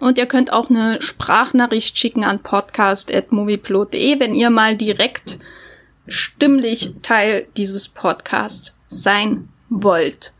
Und 0.00 0.18
ihr 0.18 0.26
könnt 0.26 0.52
auch 0.52 0.70
eine 0.70 1.00
Sprachnachricht 1.02 1.96
schicken 1.98 2.24
an 2.24 2.42
podcast.moviepilot.de, 2.42 4.20
wenn 4.20 4.34
ihr 4.34 4.50
mal 4.50 4.76
direkt 4.76 5.38
stimmlich 6.06 6.94
Teil 7.02 7.48
dieses 7.56 7.88
Podcasts 7.88 8.74
sein 8.86 9.48
wollt. 9.68 10.32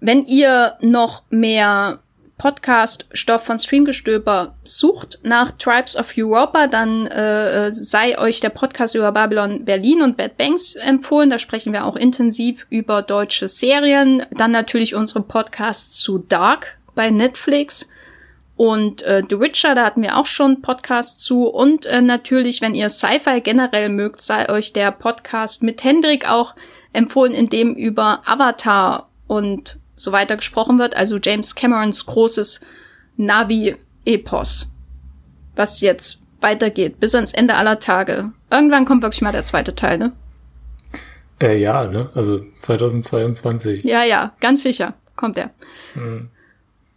Wenn 0.00 0.26
ihr 0.26 0.76
noch 0.80 1.22
mehr 1.30 2.00
Podcast-Stoff 2.42 3.44
von 3.44 3.60
Streamgestöber 3.60 4.56
sucht 4.64 5.20
nach 5.22 5.52
Tribes 5.52 5.94
of 5.94 6.12
Europa, 6.18 6.66
dann 6.66 7.06
äh, 7.06 7.72
sei 7.72 8.18
euch 8.18 8.40
der 8.40 8.48
Podcast 8.48 8.96
über 8.96 9.12
Babylon 9.12 9.64
Berlin 9.64 10.02
und 10.02 10.16
Bad 10.16 10.38
Banks 10.38 10.74
empfohlen. 10.74 11.30
Da 11.30 11.38
sprechen 11.38 11.72
wir 11.72 11.86
auch 11.86 11.94
intensiv 11.94 12.66
über 12.68 13.02
deutsche 13.02 13.46
Serien. 13.46 14.26
Dann 14.32 14.50
natürlich 14.50 14.96
unsere 14.96 15.22
Podcasts 15.22 16.00
zu 16.00 16.18
Dark 16.18 16.78
bei 16.96 17.10
Netflix. 17.10 17.88
Und 18.56 19.02
äh, 19.02 19.22
The 19.30 19.38
Witcher, 19.38 19.76
da 19.76 19.84
hatten 19.84 20.02
wir 20.02 20.18
auch 20.18 20.26
schon 20.26 20.62
Podcasts 20.62 21.22
zu. 21.22 21.46
Und 21.46 21.86
äh, 21.86 22.00
natürlich, 22.00 22.60
wenn 22.60 22.74
ihr 22.74 22.90
Sci-Fi 22.90 23.40
generell 23.40 23.88
mögt, 23.88 24.20
sei 24.20 24.48
euch 24.48 24.72
der 24.72 24.90
Podcast 24.90 25.62
mit 25.62 25.84
Hendrik 25.84 26.28
auch 26.28 26.56
empfohlen, 26.92 27.34
in 27.34 27.48
dem 27.48 27.76
über 27.76 28.22
Avatar 28.26 29.10
und 29.28 29.78
so 29.94 30.12
weiter 30.12 30.36
gesprochen 30.36 30.78
wird. 30.78 30.96
Also 30.96 31.18
James 31.22 31.54
Camerons 31.54 32.06
großes 32.06 32.64
Navi-Epos, 33.16 34.68
was 35.56 35.80
jetzt 35.80 36.22
weitergeht 36.40 37.00
bis 37.00 37.14
ans 37.14 37.32
Ende 37.32 37.54
aller 37.54 37.78
Tage. 37.78 38.32
Irgendwann 38.50 38.84
kommt 38.84 39.02
wirklich 39.02 39.22
mal 39.22 39.32
der 39.32 39.44
zweite 39.44 39.74
Teil, 39.74 39.98
ne? 39.98 40.12
Äh, 41.40 41.58
ja, 41.58 41.86
ne? 41.86 42.10
Also 42.14 42.44
2022. 42.58 43.84
Ja, 43.84 44.04
ja, 44.04 44.32
ganz 44.40 44.62
sicher 44.62 44.94
kommt 45.16 45.38
er. 45.38 45.50
Mhm. 45.94 46.28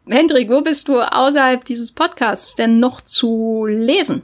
Hendrik, 0.08 0.50
wo 0.50 0.62
bist 0.62 0.88
du 0.88 1.00
außerhalb 1.00 1.66
dieses 1.66 1.92
Podcasts 1.92 2.56
denn 2.56 2.80
noch 2.80 3.02
zu 3.02 3.66
lesen? 3.66 4.22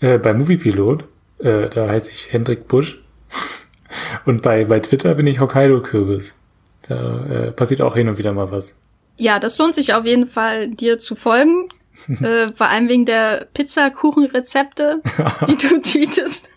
Äh, 0.00 0.18
bei 0.18 0.34
Moviepilot. 0.34 1.04
Äh, 1.38 1.68
da 1.68 1.88
heiße 1.88 2.10
ich 2.10 2.32
Hendrik 2.32 2.68
Busch. 2.68 3.02
Und 4.26 4.42
bei, 4.42 4.64
bei 4.66 4.80
Twitter 4.80 5.14
bin 5.14 5.26
ich 5.26 5.40
Hokkaido 5.40 5.82
Kürbis. 5.82 6.34
Da 6.88 7.26
äh, 7.26 7.52
passiert 7.52 7.80
auch 7.80 7.94
hin 7.94 8.08
und 8.08 8.18
wieder 8.18 8.32
mal 8.32 8.50
was. 8.50 8.76
Ja, 9.18 9.38
das 9.38 9.58
lohnt 9.58 9.74
sich 9.74 9.94
auf 9.94 10.04
jeden 10.04 10.26
Fall, 10.26 10.68
dir 10.68 10.98
zu 10.98 11.14
folgen. 11.14 11.68
äh, 12.20 12.48
vor 12.52 12.68
allem 12.68 12.88
wegen 12.88 13.06
der 13.06 13.46
Pizzakuchenrezepte, 13.54 15.00
die 15.48 15.56
du 15.56 15.80
tweetest. 15.80 16.50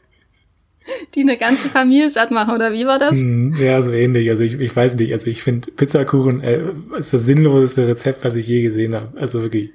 Die 1.16 1.22
eine 1.22 1.38
ganze 1.38 1.68
Familie 1.68 2.10
satt 2.10 2.32
machen, 2.32 2.56
oder 2.56 2.72
wie 2.72 2.86
war 2.86 2.98
das? 2.98 3.20
Hm, 3.20 3.54
ja, 3.60 3.82
so 3.82 3.92
ähnlich. 3.92 4.30
Also 4.30 4.44
ich, 4.44 4.54
ich 4.60 4.74
weiß 4.74 4.96
nicht, 4.96 5.12
also 5.12 5.28
ich 5.28 5.44
finde 5.44 5.70
Pizzakuchen 5.72 6.42
äh, 6.42 6.62
ist 6.98 7.14
das 7.14 7.26
sinnloseste 7.26 7.88
Rezept, 7.88 8.24
was 8.24 8.36
ich 8.36 8.48
je 8.48 8.62
gesehen 8.62 8.96
habe. 8.96 9.18
Also 9.20 9.42
wirklich. 9.42 9.72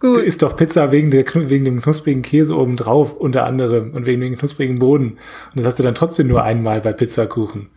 Gut. 0.00 0.16
Du 0.16 0.20
isst 0.20 0.42
doch 0.42 0.56
Pizza 0.56 0.90
wegen, 0.92 1.10
der, 1.10 1.24
wegen 1.34 1.64
dem 1.64 1.80
knusprigen 1.80 2.22
Käse 2.22 2.56
oben 2.56 2.76
drauf, 2.76 3.14
unter 3.14 3.44
anderem, 3.44 3.92
und 3.94 4.06
wegen 4.06 4.20
dem 4.20 4.36
knusprigen 4.36 4.78
Boden. 4.78 5.18
Und 5.54 5.56
das 5.56 5.66
hast 5.66 5.78
du 5.78 5.82
dann 5.82 5.94
trotzdem 5.94 6.26
nur 6.26 6.42
einmal 6.42 6.80
bei 6.80 6.92
Pizzakuchen. 6.92 7.68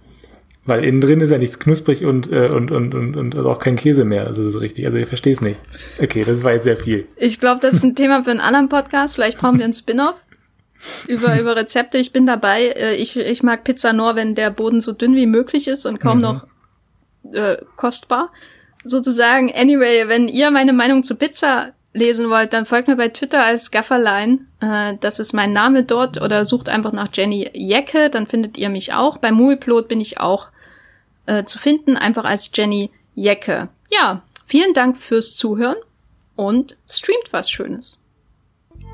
Weil 0.67 0.83
innen 0.83 0.99
drin 0.99 1.21
ist 1.21 1.31
ja 1.31 1.37
nichts 1.37 1.59
knusprig 1.59 2.05
und, 2.05 2.29
äh, 2.29 2.49
und, 2.49 2.71
und, 2.71 2.93
und, 2.93 3.15
und 3.15 3.35
also 3.35 3.49
auch 3.49 3.59
kein 3.59 3.77
Käse 3.77 4.03
mehr. 4.03 4.27
Also 4.27 4.49
so 4.51 4.59
richtig. 4.59 4.85
Also 4.85 4.97
ich 4.97 5.07
verstehe 5.07 5.31
es 5.31 5.39
nicht. 5.39 5.57
Okay, 5.97 6.25
das 6.25 6.43
war 6.43 6.51
jetzt 6.51 6.65
sehr 6.65 6.75
viel. 6.75 7.07
Ich 7.15 7.39
glaube, 7.39 7.61
das 7.61 7.75
ist 7.75 7.83
ein 7.83 7.95
Thema 7.95 8.23
für 8.23 8.31
einen 8.31 8.41
anderen 8.41 8.67
Podcast. 8.67 9.15
Vielleicht 9.15 9.39
brauchen 9.39 9.59
wir 9.59 9.63
einen 9.63 9.73
Spin-off 9.73 10.15
über, 11.07 11.39
über 11.39 11.55
Rezepte. 11.55 11.97
Ich 11.97 12.11
bin 12.11 12.27
dabei. 12.27 12.67
Äh, 12.67 12.95
ich, 12.95 13.15
ich 13.15 13.43
mag 13.43 13.63
Pizza 13.63 13.93
nur, 13.93 14.15
wenn 14.15 14.35
der 14.35 14.51
Boden 14.51 14.81
so 14.81 14.91
dünn 14.91 15.15
wie 15.15 15.25
möglich 15.25 15.69
ist 15.69 15.85
und 15.85 16.01
kaum 16.01 16.17
mhm. 16.17 16.23
noch 16.23 16.47
äh, 17.31 17.57
kostbar. 17.77 18.33
Sozusagen. 18.83 19.53
Anyway, 19.55 20.09
wenn 20.09 20.27
ihr 20.27 20.51
meine 20.51 20.73
Meinung 20.73 21.03
zu 21.03 21.15
Pizza 21.15 21.71
lesen 21.93 22.29
wollt, 22.29 22.51
dann 22.51 22.65
folgt 22.65 22.89
mir 22.89 22.97
bei 22.97 23.07
Twitter 23.07 23.43
als 23.43 23.71
Gafferlein. 23.71 24.47
Äh, 24.59 24.95
das 24.99 25.19
ist 25.19 25.31
mein 25.31 25.53
Name 25.53 25.83
dort. 25.83 26.21
Oder 26.21 26.43
sucht 26.43 26.67
einfach 26.67 26.91
nach 26.91 27.07
Jenny 27.13 27.49
Jecke, 27.53 28.09
dann 28.09 28.27
findet 28.27 28.57
ihr 28.57 28.69
mich 28.69 28.93
auch. 28.93 29.17
Bei 29.17 29.31
Movieplot 29.31 29.87
bin 29.87 30.01
ich 30.01 30.19
auch 30.19 30.47
äh, 31.27 31.45
zu 31.45 31.59
finden, 31.59 31.95
einfach 31.95 32.25
als 32.25 32.49
Jenny 32.53 32.89
Jecke. 33.15 33.69
Ja, 33.89 34.23
vielen 34.45 34.73
Dank 34.73 34.97
fürs 34.97 35.35
Zuhören 35.35 35.77
und 36.35 36.75
streamt 36.87 37.31
was 37.31 37.51
Schönes. 37.51 37.99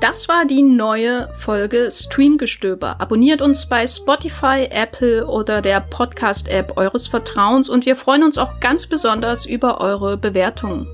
Das 0.00 0.28
war 0.28 0.44
die 0.44 0.62
neue 0.62 1.30
Folge 1.38 1.88
Streamgestöber. 1.90 3.00
Abonniert 3.00 3.40
uns 3.40 3.66
bei 3.68 3.86
Spotify, 3.86 4.68
Apple 4.70 5.26
oder 5.26 5.62
der 5.62 5.80
Podcast-App 5.80 6.76
eures 6.76 7.06
Vertrauens 7.06 7.68
und 7.68 7.86
wir 7.86 7.94
freuen 7.96 8.24
uns 8.24 8.36
auch 8.36 8.58
ganz 8.60 8.86
besonders 8.86 9.46
über 9.46 9.80
eure 9.80 10.18
Bewertungen. 10.18 10.86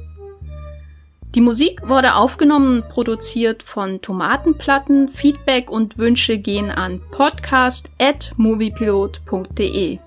Die 1.34 1.40
Musik 1.40 1.88
wurde 1.88 2.14
aufgenommen 2.16 2.82
und 2.82 2.88
produziert 2.88 3.62
von 3.62 4.02
Tomatenplatten. 4.02 5.08
Feedback 5.08 5.70
und 5.70 5.96
Wünsche 5.96 6.38
gehen 6.38 6.72
an 6.72 7.00
podcast.moviepilot.de. 7.12 10.00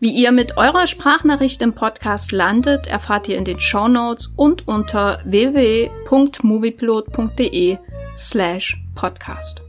Wie 0.00 0.12
ihr 0.12 0.32
mit 0.32 0.56
eurer 0.56 0.86
Sprachnachricht 0.86 1.60
im 1.60 1.74
Podcast 1.74 2.32
landet, 2.32 2.86
erfahrt 2.86 3.28
ihr 3.28 3.36
in 3.36 3.44
den 3.44 3.60
Show 3.60 3.86
Notes 3.86 4.32
und 4.34 4.66
unter 4.66 5.20
www.moviepilot.de 5.26 7.76
slash 8.16 8.78
podcast. 8.94 9.60